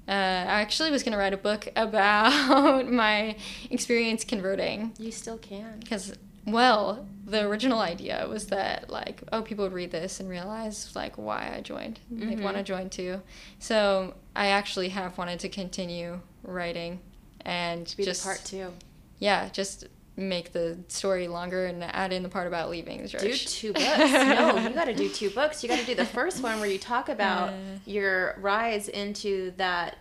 Uh, 0.08 0.12
I 0.12 0.60
actually 0.60 0.90
was 0.90 1.02
gonna 1.02 1.18
write 1.18 1.32
a 1.34 1.36
book 1.36 1.68
about 1.76 2.88
my 2.90 3.36
experience 3.70 4.24
converting 4.24 4.92
You 4.98 5.10
still 5.12 5.38
can. 5.38 5.80
because 5.80 6.14
well 6.46 7.06
the 7.26 7.40
original 7.44 7.80
idea 7.80 8.24
was 8.28 8.46
that 8.46 8.88
like 8.88 9.20
oh 9.32 9.42
people 9.42 9.64
would 9.64 9.72
read 9.72 9.90
this 9.90 10.20
and 10.20 10.28
realize 10.28 10.94
like 10.94 11.18
why 11.18 11.52
i 11.52 11.60
joined 11.60 11.98
they'd 12.08 12.38
Mhm. 12.38 12.42
want 12.44 12.56
to 12.56 12.62
join 12.62 12.88
too 12.88 13.20
so 13.58 14.14
i 14.36 14.46
actually 14.46 14.90
have 14.90 15.18
wanted 15.18 15.40
to 15.40 15.48
continue 15.48 16.20
writing 16.44 17.00
and 17.44 17.92
Be 17.96 18.04
just 18.04 18.22
part 18.22 18.42
two. 18.44 18.72
yeah 19.18 19.48
just 19.48 19.88
make 20.16 20.52
the 20.52 20.78
story 20.88 21.28
longer 21.28 21.66
and 21.66 21.84
add 21.84 22.12
in 22.12 22.22
the 22.22 22.28
part 22.28 22.46
about 22.46 22.70
leaving 22.70 23.02
the 23.02 23.08
church 23.08 23.22
Do 23.22 23.34
two 23.34 23.72
books. 23.74 23.86
no, 23.86 24.56
you 24.68 24.70
got 24.70 24.86
to 24.86 24.94
do 24.94 25.08
two 25.10 25.28
books. 25.30 25.62
You 25.62 25.68
got 25.68 25.78
to 25.80 25.84
do 25.86 25.94
the 25.94 26.06
first 26.06 26.42
one 26.42 26.58
where 26.60 26.68
you 26.70 26.78
talk 26.78 27.08
about 27.08 27.50
Uh. 27.50 27.52
your 27.84 28.36
rise 28.40 28.88
into 28.88 29.52
that 29.58 29.98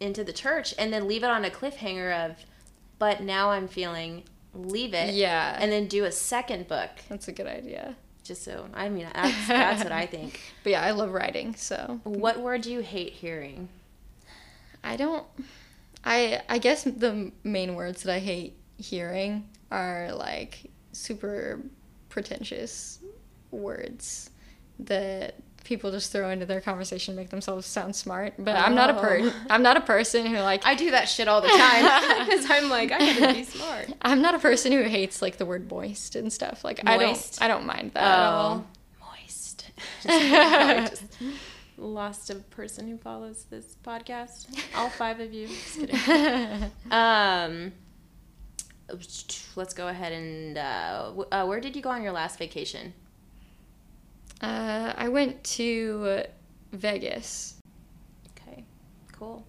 into 0.00 0.22
the 0.22 0.32
church, 0.32 0.74
and 0.78 0.92
then 0.92 1.08
leave 1.08 1.24
it 1.24 1.30
on 1.30 1.44
a 1.44 1.50
cliffhanger 1.50 2.26
of, 2.30 2.36
but 3.00 3.20
now 3.22 3.50
I'm 3.50 3.66
feeling. 3.68 4.22
Leave 4.54 4.94
it. 4.94 5.14
Yeah. 5.14 5.56
And 5.60 5.70
then 5.72 5.86
do 5.88 6.04
a 6.04 6.12
second 6.12 6.68
book. 6.68 6.90
that's 7.08 7.28
a 7.28 7.32
good 7.32 7.46
idea 7.46 7.96
Just 8.24 8.44
so 8.44 8.66
I 8.74 8.88
mean, 8.88 9.06
that's, 9.14 9.46
that's 9.48 9.82
what 9.84 9.92
I 9.92 10.06
think. 10.14 10.40
but 10.64 10.70
yeah 10.70 10.82
i 10.82 10.90
love 10.92 11.10
writing 11.12 11.54
so 11.54 12.00
What 12.04 12.40
word 12.40 12.62
do 12.62 12.72
you 12.72 12.80
hate 12.80 13.12
hearing? 13.12 13.68
I 14.84 14.96
don't. 14.96 15.24
I 16.04 16.42
I 16.48 16.58
guess 16.58 16.84
the 16.84 17.32
main 17.44 17.74
words 17.74 18.02
that 18.04 18.14
I 18.14 18.18
hate 18.20 18.54
hearing 18.78 19.48
are 19.70 20.12
like 20.12 20.70
super 20.92 21.60
pretentious 22.08 23.00
words 23.50 24.30
that 24.78 25.34
people 25.64 25.90
just 25.90 26.10
throw 26.10 26.30
into 26.30 26.46
their 26.46 26.62
conversation 26.62 27.14
to 27.14 27.20
make 27.20 27.28
themselves 27.28 27.66
sound 27.66 27.94
smart. 27.94 28.32
But 28.38 28.56
I'm 28.56 28.74
not 28.74 28.88
a 28.88 28.94
per 28.94 29.18
Oh. 29.20 29.32
I'm 29.50 29.62
not 29.62 29.76
a 29.76 29.82
person 29.82 30.24
who 30.24 30.38
like 30.38 30.64
I 30.64 30.74
do 30.74 30.92
that 30.92 31.08
shit 31.08 31.28
all 31.28 31.40
the 31.42 31.48
time 31.48 32.26
because 32.26 32.46
I'm 32.48 32.70
like 32.70 32.90
I 32.90 32.98
gotta 33.18 33.34
be 33.34 33.44
smart. 33.44 33.92
I'm 34.02 34.22
not 34.22 34.34
a 34.34 34.38
person 34.38 34.72
who 34.72 34.82
hates 34.84 35.20
like 35.20 35.36
the 35.36 35.44
word 35.44 35.70
moist 35.70 36.16
and 36.16 36.32
stuff. 36.32 36.64
Like 36.64 36.80
I 36.86 36.96
don't 36.96 37.38
I 37.40 37.48
don't 37.48 37.66
mind 37.66 37.92
that 37.94 38.02
at 38.02 38.18
all. 38.32 38.66
moist. 39.00 39.70
I 40.06 40.86
just 40.88 41.02
lost 41.76 42.30
a 42.30 42.36
person 42.36 42.88
who 42.88 42.96
follows 42.96 43.46
this 43.50 43.76
podcast. 43.84 44.46
All 44.74 44.88
five 44.88 45.20
of 45.20 45.32
you. 45.34 45.48
Just 45.48 45.74
kidding. 45.78 46.70
Um, 46.90 47.72
let's 49.56 49.74
go 49.74 49.88
ahead 49.88 50.12
and 50.12 50.58
uh, 50.58 51.12
uh, 51.32 51.44
where 51.46 51.60
did 51.60 51.76
you 51.76 51.82
go 51.82 51.90
on 51.90 52.02
your 52.02 52.12
last 52.12 52.38
vacation? 52.38 52.94
Uh, 54.40 54.92
I 54.96 55.08
went 55.08 55.42
to 55.44 56.22
Vegas. 56.72 57.56
Okay, 58.30 58.64
cool. 59.12 59.44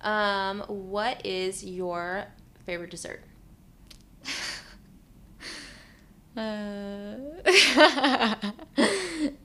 Um, 0.00 0.60
what 0.68 1.24
is 1.24 1.64
your 1.64 2.26
favorite 2.66 2.90
dessert? 2.90 3.22
Uh, 6.36 7.14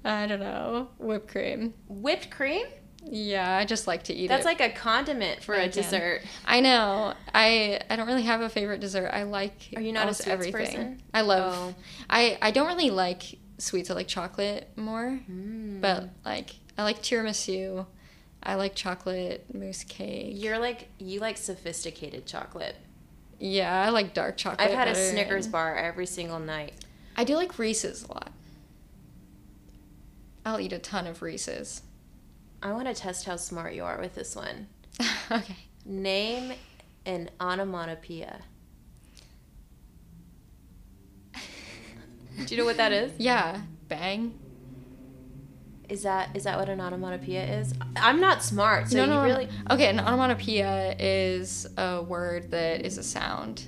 I 0.04 0.26
don't 0.28 0.40
know. 0.40 0.88
Whipped 0.98 1.28
cream. 1.28 1.76
Whipped 1.88 2.32
cream? 2.32 2.66
Yeah, 3.02 3.58
I 3.58 3.64
just 3.66 3.88
like 3.88 4.04
to 4.04 4.14
eat 4.14 4.28
That's 4.28 4.44
it. 4.44 4.48
like 4.48 4.60
a 4.62 4.70
condiment 4.70 5.42
for 5.44 5.56
I 5.56 5.60
a 5.60 5.70
can. 5.70 5.84
dessert. 5.84 6.22
I 6.46 6.60
know. 6.60 7.14
I 7.34 7.80
I 7.90 7.96
don't 7.96 8.08
really 8.08 8.24
have 8.24 8.42
a 8.42 8.50
favorite 8.50 8.82
dessert. 8.82 9.10
I 9.14 9.24
like 9.24 9.70
Are 9.76 9.82
you 9.82 9.94
not 9.94 10.00
a 10.00 10.04
almost 10.04 10.24
sweets 10.24 10.34
everything. 10.34 10.52
person? 10.66 11.02
I 11.14 11.22
love. 11.22 11.54
Oh. 11.56 11.76
I 12.10 12.38
I 12.42 12.52
don't 12.52 12.68
really 12.68 12.90
like 12.90 13.40
sweets. 13.58 13.90
I 13.90 13.94
like 13.94 14.08
chocolate 14.08 14.70
more. 14.76 15.20
Mm. 15.32 15.80
But 15.82 16.10
like 16.26 16.56
I 16.78 16.84
like 16.84 17.02
tiramisu. 17.02 17.86
I 18.44 18.56
like 18.56 18.76
chocolate 18.76 19.46
mousse 19.54 19.84
cake. 19.86 20.34
You're 20.36 20.60
like 20.60 20.90
you 20.98 21.20
like 21.22 21.38
sophisticated 21.38 22.26
chocolate. 22.26 22.76
yeah, 23.40 23.86
I 23.86 23.90
like 23.90 24.14
dark 24.14 24.36
chocolate. 24.38 24.60
I've 24.70 24.74
had 24.78 24.88
a 24.90 24.96
Snickers 24.96 25.46
and- 25.46 25.52
bar 25.54 25.76
every 25.78 26.06
single 26.06 26.40
night. 26.40 26.74
I 27.16 27.24
do 27.24 27.36
like 27.36 27.58
Reese's 27.58 28.04
a 28.04 28.14
lot. 28.14 28.32
I'll 30.46 30.60
eat 30.60 30.74
a 30.74 30.80
ton 30.80 31.08
of 31.08 31.22
Reese's. 31.22 31.82
I 32.62 32.74
want 32.74 32.88
to 32.88 32.94
test 32.94 33.26
how 33.26 33.36
smart 33.38 33.74
you 33.74 33.84
are 33.84 34.00
with 34.00 34.16
this 34.16 34.36
one. 34.36 34.68
okay. 35.32 35.56
Name 35.86 36.54
an 37.06 37.30
onomatopoeia. 37.40 38.42
Do 42.46 42.56
you 42.56 42.58
know 42.58 42.66
what 42.66 42.78
that 42.78 42.92
is? 42.92 43.12
Yeah, 43.18 43.62
bang. 43.88 44.38
Is 45.90 46.04
that 46.04 46.30
is 46.36 46.44
that 46.44 46.60
what 46.60 46.70
an 46.70 46.80
onomatopoeia 46.80 47.60
is? 47.60 47.74
I'm 47.96 48.20
not 48.20 48.44
smart, 48.44 48.90
so 48.90 48.98
no, 48.98 49.06
no, 49.06 49.16
no, 49.16 49.24
really. 49.24 49.46
no. 49.48 49.74
Okay, 49.76 49.90
an 49.90 50.00
onomatopoeia 50.00 50.96
is 51.00 51.68
a 51.78 52.04
word 52.04 52.52
that 52.52 52.86
is 52.86 52.98
a 52.98 53.04
sound. 53.04 53.66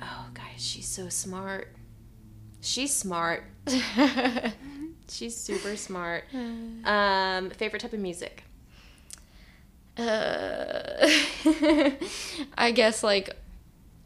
Oh, 0.00 0.26
guys, 0.32 0.64
she's 0.64 0.86
so 0.86 1.08
smart. 1.08 1.74
She's 2.60 2.94
smart. 2.94 3.44
She's 5.10 5.36
super 5.36 5.76
smart. 5.76 6.24
Um, 6.84 7.50
favorite 7.50 7.80
type 7.82 7.92
of 7.92 8.00
music? 8.00 8.44
uh, 9.98 11.08
I 12.56 12.70
guess 12.74 13.02
like 13.02 13.30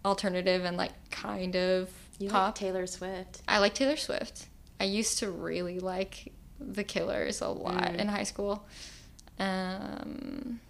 alternative 0.05 0.65
and 0.65 0.77
like 0.77 0.93
kind 1.11 1.55
of 1.57 1.89
You 2.19 2.29
like 2.29 2.33
pop. 2.33 2.55
Taylor 2.57 2.87
Swift. 2.87 3.43
I 3.47 3.59
like 3.59 3.75
Taylor 3.75 3.97
Swift. 3.97 4.47
I 4.81 4.85
used 4.85 5.19
to 5.21 5.31
really 5.31 5.79
like 5.79 6.33
The 6.59 6.83
Killers 6.85 7.41
a 7.41 7.49
lot 7.49 7.83
Mm. 7.93 7.99
in 8.01 8.09
high 8.09 8.25
school. 8.25 8.67
Um, 9.39 10.61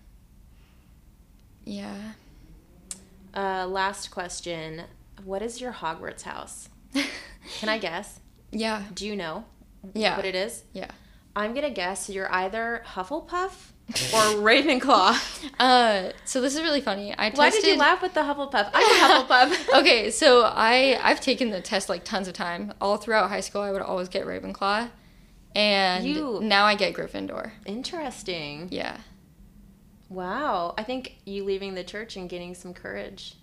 yeah. 1.65 2.13
Uh, 3.35 3.67
last 3.67 4.11
question. 4.11 4.83
What 5.25 5.43
is 5.43 5.61
your 5.61 5.73
Hogwarts 5.73 6.23
house? 6.23 6.69
Can 7.59 7.69
I 7.69 7.79
guess? 7.79 8.21
Yeah. 8.51 8.83
Do 8.95 9.07
you 9.07 9.17
know 9.17 9.45
Yeah. 9.95 10.17
what 10.17 10.25
it 10.25 10.35
is? 10.35 10.65
Yeah. 10.73 10.91
I'm 11.37 11.53
gonna 11.53 11.71
guess 11.71 12.09
you're 12.09 12.33
either 12.33 12.83
Hufflepuff 12.87 13.73
or 13.89 13.93
Ravenclaw. 14.41 15.51
Uh, 15.59 16.13
so 16.25 16.41
this 16.41 16.55
is 16.55 16.63
really 16.63 16.81
funny. 16.81 17.13
I 17.17 17.31
Why 17.31 17.47
tested. 17.51 17.65
did 17.65 17.73
you 17.73 17.77
laugh 17.79 18.01
with 18.03 18.15
the 18.15 18.21
Hufflepuff? 18.21 18.71
I'm 18.73 18.85
a 18.85 19.25
Hufflepuff. 19.25 19.79
okay, 19.81 20.11
so 20.11 20.43
I 20.45 20.99
I've 21.03 21.21
taken 21.21 21.51
the 21.51 21.61
test 21.61 21.89
like 21.89 22.05
tons 22.05 22.29
of 22.29 22.35
time. 22.35 22.73
All 22.81 22.97
throughout 22.99 23.31
high 23.31 23.41
school, 23.41 23.63
I 23.63 23.73
would 23.73 23.83
always 23.83 24.09
get 24.09 24.27
Ravenclaw, 24.27 24.91
and 25.57 26.05
You- 26.07 26.39
now 26.43 26.65
I 26.67 26.77
get 26.77 26.95
Gryffindor. 26.95 27.51
Interesting. 27.67 28.69
Yeah. 28.71 28.99
Wow. 30.09 30.75
I 30.79 30.83
think 30.85 31.17
you 31.25 31.45
leaving 31.45 31.75
the 31.75 31.85
church 31.85 32.17
and 32.17 32.29
getting 32.29 32.55
some 32.55 32.75
courage. 32.75 33.35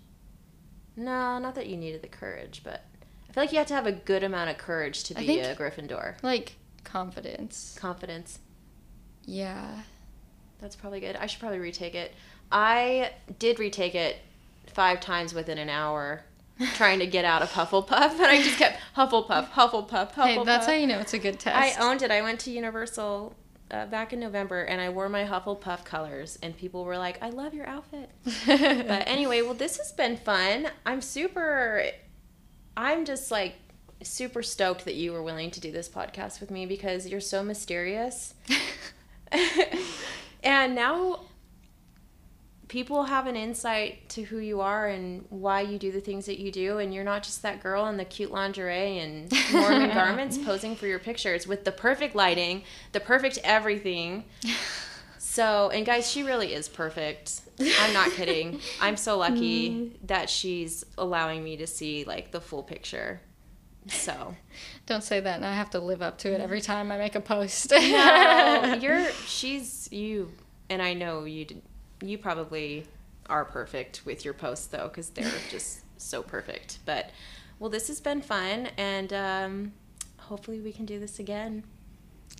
No, 0.96 1.38
not 1.38 1.54
that 1.56 1.66
you 1.66 1.76
needed 1.76 2.02
the 2.02 2.08
courage, 2.08 2.62
but 2.64 2.84
I 3.32 3.34
feel 3.34 3.42
like 3.44 3.52
you 3.52 3.58
have 3.58 3.66
to 3.68 3.74
have 3.74 3.86
a 3.86 3.92
good 3.92 4.22
amount 4.22 4.50
of 4.50 4.58
courage 4.58 5.04
to 5.04 5.14
be 5.14 5.26
think- 5.26 5.42
a 5.42 5.54
Gryffindor. 5.54 6.22
Like 6.22 6.56
confidence. 6.84 7.74
Confidence. 7.80 8.40
Yeah. 9.24 9.80
That's 10.60 10.76
probably 10.76 11.00
good. 11.00 11.16
I 11.16 11.24
should 11.24 11.40
probably 11.40 11.58
retake 11.58 11.94
it. 11.94 12.12
I 12.50 13.12
did 13.38 13.58
retake 13.58 13.94
it 13.94 14.18
five 14.66 15.00
times 15.00 15.32
within 15.32 15.56
an 15.56 15.70
hour 15.70 16.24
trying 16.74 16.98
to 16.98 17.06
get 17.06 17.24
out 17.24 17.40
of 17.40 17.50
Hufflepuff, 17.52 18.12
and 18.12 18.26
I 18.26 18.42
just 18.42 18.58
kept 18.58 18.78
Hufflepuff, 18.96 19.48
Hufflepuff, 19.48 20.12
Hufflepuff. 20.12 20.24
Hey, 20.24 20.44
that's 20.44 20.66
how 20.66 20.72
you 20.72 20.86
know 20.86 20.98
it's 20.98 21.14
a 21.14 21.18
good 21.18 21.40
test. 21.40 21.78
I 21.80 21.82
owned 21.82 22.02
it. 22.02 22.10
I 22.10 22.20
went 22.20 22.38
to 22.40 22.50
Universal 22.50 23.34
uh, 23.70 23.86
back 23.86 24.12
in 24.12 24.20
November, 24.20 24.62
and 24.64 24.78
I 24.78 24.90
wore 24.90 25.08
my 25.08 25.24
Hufflepuff 25.24 25.84
colors, 25.86 26.38
and 26.42 26.54
people 26.54 26.84
were 26.84 26.98
like, 26.98 27.16
"I 27.22 27.30
love 27.30 27.54
your 27.54 27.66
outfit." 27.66 28.10
But 28.46 29.08
anyway, 29.08 29.40
well, 29.40 29.54
this 29.54 29.78
has 29.78 29.92
been 29.92 30.18
fun. 30.18 30.68
I'm 30.84 31.00
super. 31.00 31.86
I'm 32.76 33.04
just 33.04 33.30
like 33.30 33.54
super 34.02 34.42
stoked 34.42 34.84
that 34.84 34.94
you 34.94 35.12
were 35.12 35.22
willing 35.22 35.50
to 35.52 35.60
do 35.60 35.70
this 35.70 35.88
podcast 35.88 36.40
with 36.40 36.50
me 36.50 36.66
because 36.66 37.06
you're 37.06 37.20
so 37.20 37.42
mysterious. 37.42 38.34
and 40.42 40.74
now 40.74 41.20
people 42.72 43.04
have 43.04 43.26
an 43.26 43.36
insight 43.36 44.08
to 44.08 44.22
who 44.22 44.38
you 44.38 44.62
are 44.62 44.88
and 44.88 45.26
why 45.28 45.60
you 45.60 45.78
do 45.78 45.92
the 45.92 46.00
things 46.00 46.24
that 46.24 46.38
you 46.38 46.50
do 46.50 46.78
and 46.78 46.94
you're 46.94 47.04
not 47.04 47.22
just 47.22 47.42
that 47.42 47.62
girl 47.62 47.84
in 47.86 47.98
the 47.98 48.04
cute 48.04 48.30
lingerie 48.30 48.98
and 48.98 49.30
mormon 49.52 49.90
garments 49.94 50.38
posing 50.38 50.74
for 50.74 50.86
your 50.86 50.98
pictures 50.98 51.46
with 51.46 51.66
the 51.66 51.70
perfect 51.70 52.14
lighting 52.14 52.62
the 52.92 53.00
perfect 53.00 53.38
everything 53.44 54.24
so 55.32 55.70
and 55.70 55.86
guys 55.86 56.10
she 56.10 56.24
really 56.24 56.52
is 56.52 56.68
perfect. 56.68 57.40
I'm 57.58 57.94
not 57.94 58.10
kidding. 58.16 58.60
I'm 58.82 58.98
so 58.98 59.16
lucky 59.16 59.98
that 60.04 60.28
she's 60.28 60.84
allowing 60.98 61.42
me 61.42 61.56
to 61.56 61.66
see 61.66 62.04
like 62.04 62.32
the 62.32 62.40
full 62.42 62.62
picture. 62.62 63.22
So. 63.88 64.36
Don't 64.86 65.02
say 65.02 65.20
that, 65.20 65.36
and 65.36 65.46
I 65.46 65.54
have 65.54 65.70
to 65.70 65.80
live 65.80 66.02
up 66.02 66.18
to 66.18 66.34
it 66.34 66.42
every 66.42 66.60
time 66.60 66.92
I 66.92 66.98
make 66.98 67.14
a 67.14 67.20
post. 67.20 67.70
no 67.70 68.78
you're 68.82 69.10
she's 69.26 69.88
you 69.90 70.30
and 70.68 70.82
i 70.82 70.92
know 70.92 71.24
you 71.24 71.46
did, 71.46 71.62
you 72.02 72.18
probably 72.18 72.86
are 73.30 73.46
perfect 73.46 74.04
with 74.04 74.26
your 74.26 74.34
posts 74.34 74.66
though 74.66 74.88
because 74.88 75.08
they're 75.10 75.32
just 75.50 75.80
so 75.96 76.22
perfect. 76.22 76.80
But 76.84 77.08
well 77.58 77.70
this 77.70 77.88
has 77.88 78.02
been 78.02 78.20
fun 78.20 78.68
and 78.76 79.10
um 79.14 79.72
hopefully 80.18 80.60
we 80.60 80.74
can 80.74 80.84
do 80.84 81.00
this 81.00 81.18
again 81.18 81.64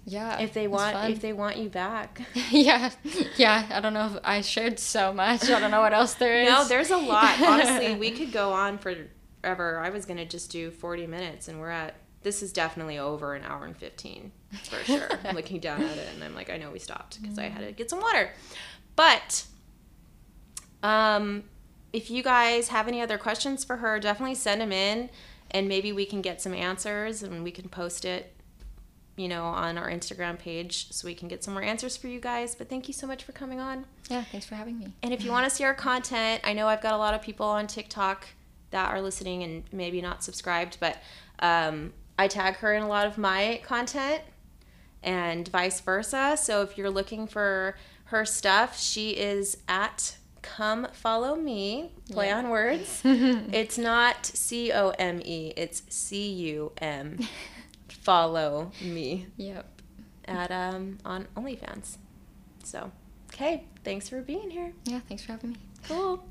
Yeah. 0.05 0.41
if 0.41 0.53
they 0.53 0.67
want 0.67 1.11
if 1.11 1.21
they 1.21 1.33
want 1.33 1.57
you 1.59 1.69
back. 1.69 2.23
yeah. 2.51 2.91
Yeah. 3.37 3.67
I 3.71 3.81
don't 3.81 3.95
know 3.95 4.07
if 4.07 4.19
I 4.25 4.41
shared 4.41 4.79
so 4.79 5.13
much. 5.13 5.49
I 5.49 5.61
don't 5.61 5.71
know 5.71 5.81
what 5.81 5.93
else 5.93 6.15
there 6.15 6.43
is. 6.43 6.49
No, 6.49 6.67
there's 6.67 6.91
a 6.91 6.97
lot. 6.97 7.41
Honestly, 7.41 7.95
we 7.99 8.11
could 8.11 8.33
go 8.33 8.53
on 8.53 8.79
forever. 8.79 9.79
I 9.81 9.91
was 9.91 10.05
gonna 10.07 10.27
just 10.27 10.51
do 10.51 10.71
40 10.71 11.07
minutes, 11.07 11.49
and 11.49 11.61
we're 11.61 11.71
at. 11.71 11.95
This 12.23 12.41
is 12.43 12.53
definitely 12.53 12.99
over 12.99 13.35
an 13.35 13.43
hour 13.43 13.65
and 13.65 13.77
15 13.77 14.31
for 14.71 14.85
sure. 14.85 15.09
I'm 15.25 15.35
looking 15.35 15.59
down 15.59 15.83
at 15.83 15.97
it, 15.99 16.09
and 16.15 16.23
I'm 16.23 16.37
like, 16.37 16.51
I 16.51 16.57
know 16.57 16.71
we 16.71 16.79
stopped 16.79 17.21
because 17.21 17.37
I 17.37 17.49
had 17.49 17.67
to 17.67 17.73
get 17.73 17.91
some 17.91 18.01
water. 18.01 18.31
But, 18.95 19.45
um, 20.85 21.43
if 21.93 22.13
you 22.13 22.23
guys 22.23 22.69
have 22.69 22.87
any 22.87 23.01
other 23.01 23.19
questions 23.19 23.65
for 23.65 23.79
her, 23.79 23.99
definitely 23.99 24.37
send 24.37 24.61
them 24.61 24.71
in, 24.71 25.11
and 25.51 25.67
maybe 25.69 25.91
we 25.93 26.07
can 26.07 26.23
get 26.23 26.41
some 26.41 26.55
answers, 26.55 27.25
and 27.25 27.43
we 27.43 27.51
can 27.51 27.69
post 27.69 28.05
it. 28.05 28.32
You 29.17 29.29
know, 29.29 29.45
on 29.45 29.77
our 29.77 29.91
Instagram 29.91 30.39
page, 30.39 30.91
so 30.91 31.07
we 31.07 31.15
can 31.15 31.29
get 31.29 31.45
some 31.45 31.53
more 31.53 31.63
answers 31.63 31.97
for 31.99 32.09
you 32.09 32.19
guys. 32.19 32.55
But 32.55 32.71
thank 32.71 32.89
you 32.89 32.95
so 32.95 33.07
much 33.07 33.25
for 33.25 33.33
coming 33.33 33.61
on. 33.61 33.85
Yeah. 34.09 34.25
Thanks 34.25 34.47
for 34.47 34.55
having 34.55 34.79
me. 34.79 34.95
And 35.03 35.13
if 35.13 35.23
you 35.23 35.31
want 35.31 35.45
to 35.49 35.55
see 35.55 35.65
our 35.65 35.75
content, 35.75 36.41
I 36.45 36.55
know 36.55 36.67
I've 36.67 36.81
got 36.81 36.95
a 36.95 36.97
lot 36.97 37.13
of 37.13 37.21
people 37.21 37.45
on 37.47 37.67
TikTok 37.67 38.27
that 38.71 38.89
are 38.91 39.03
listening 39.03 39.43
and 39.43 39.65
maybe 39.71 40.01
not 40.01 40.25
subscribed, 40.25 40.79
but 40.81 40.97
um, 41.41 41.93
I 42.19 42.27
tag 42.27 42.57
her 42.57 42.73
in 42.73 42.83
a 42.83 42.89
lot 42.89 43.07
of 43.07 43.19
my 43.19 43.61
content 43.65 44.23
and 45.03 45.47
vice 45.49 45.81
versa. 45.81 46.39
So 46.41 46.63
if 46.63 46.79
you're 46.79 46.89
looking 46.91 47.27
for 47.27 47.77
her 48.05 48.25
stuff, 48.25 48.79
she 48.81 49.11
is 49.11 49.59
at 49.69 50.17
come 50.41 50.89
follow 50.93 51.37
me 51.37 51.93
play 52.11 52.27
Yeah. 52.27 52.39
on 52.39 52.49
words 52.51 53.01
it's 53.05 53.79
not 53.79 54.27
c-o-m-e 54.27 55.53
it's 55.57 55.83
c-u-m 55.89 57.21
follow 58.03 58.71
me 58.83 59.27
Yep. 59.37 59.67
at 60.27 60.51
um 60.51 60.99
on 61.05 61.27
onlyfans 61.37 61.97
so 62.65 62.91
okay 63.33 63.65
thanks 63.85 64.09
for 64.09 64.21
being 64.23 64.51
here 64.51 64.73
Yeah. 64.85 65.01
Thanks 65.09 65.25
for 65.25 65.33
having 65.33 65.51
me. 65.53 65.57
Cool. 65.89 66.23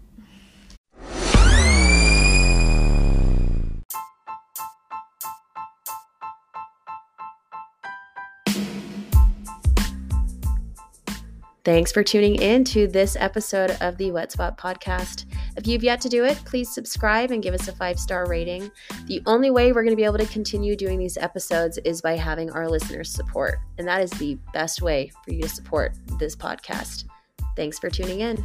Thanks 11.63 11.91
for 11.91 12.03
tuning 12.03 12.41
in 12.41 12.63
to 12.65 12.87
this 12.87 13.15
episode 13.19 13.77
of 13.81 13.95
the 13.97 14.09
Wet 14.09 14.31
Spot 14.31 14.57
Podcast. 14.57 15.25
If 15.55 15.67
you've 15.67 15.83
yet 15.83 16.01
to 16.01 16.09
do 16.09 16.25
it, 16.25 16.37
please 16.43 16.73
subscribe 16.73 17.29
and 17.29 17.43
give 17.43 17.53
us 17.53 17.67
a 17.67 17.71
five 17.71 17.99
star 17.99 18.27
rating. 18.27 18.71
The 19.05 19.21
only 19.27 19.51
way 19.51 19.71
we're 19.71 19.83
going 19.83 19.91
to 19.91 19.95
be 19.95 20.03
able 20.03 20.17
to 20.17 20.25
continue 20.25 20.75
doing 20.75 20.97
these 20.97 21.17
episodes 21.17 21.77
is 21.85 22.01
by 22.01 22.15
having 22.15 22.49
our 22.49 22.67
listeners' 22.67 23.11
support. 23.11 23.59
And 23.77 23.87
that 23.87 24.01
is 24.01 24.09
the 24.11 24.39
best 24.53 24.81
way 24.81 25.11
for 25.23 25.33
you 25.33 25.43
to 25.43 25.49
support 25.49 25.93
this 26.17 26.35
podcast. 26.35 27.05
Thanks 27.55 27.77
for 27.77 27.91
tuning 27.91 28.21
in. 28.21 28.43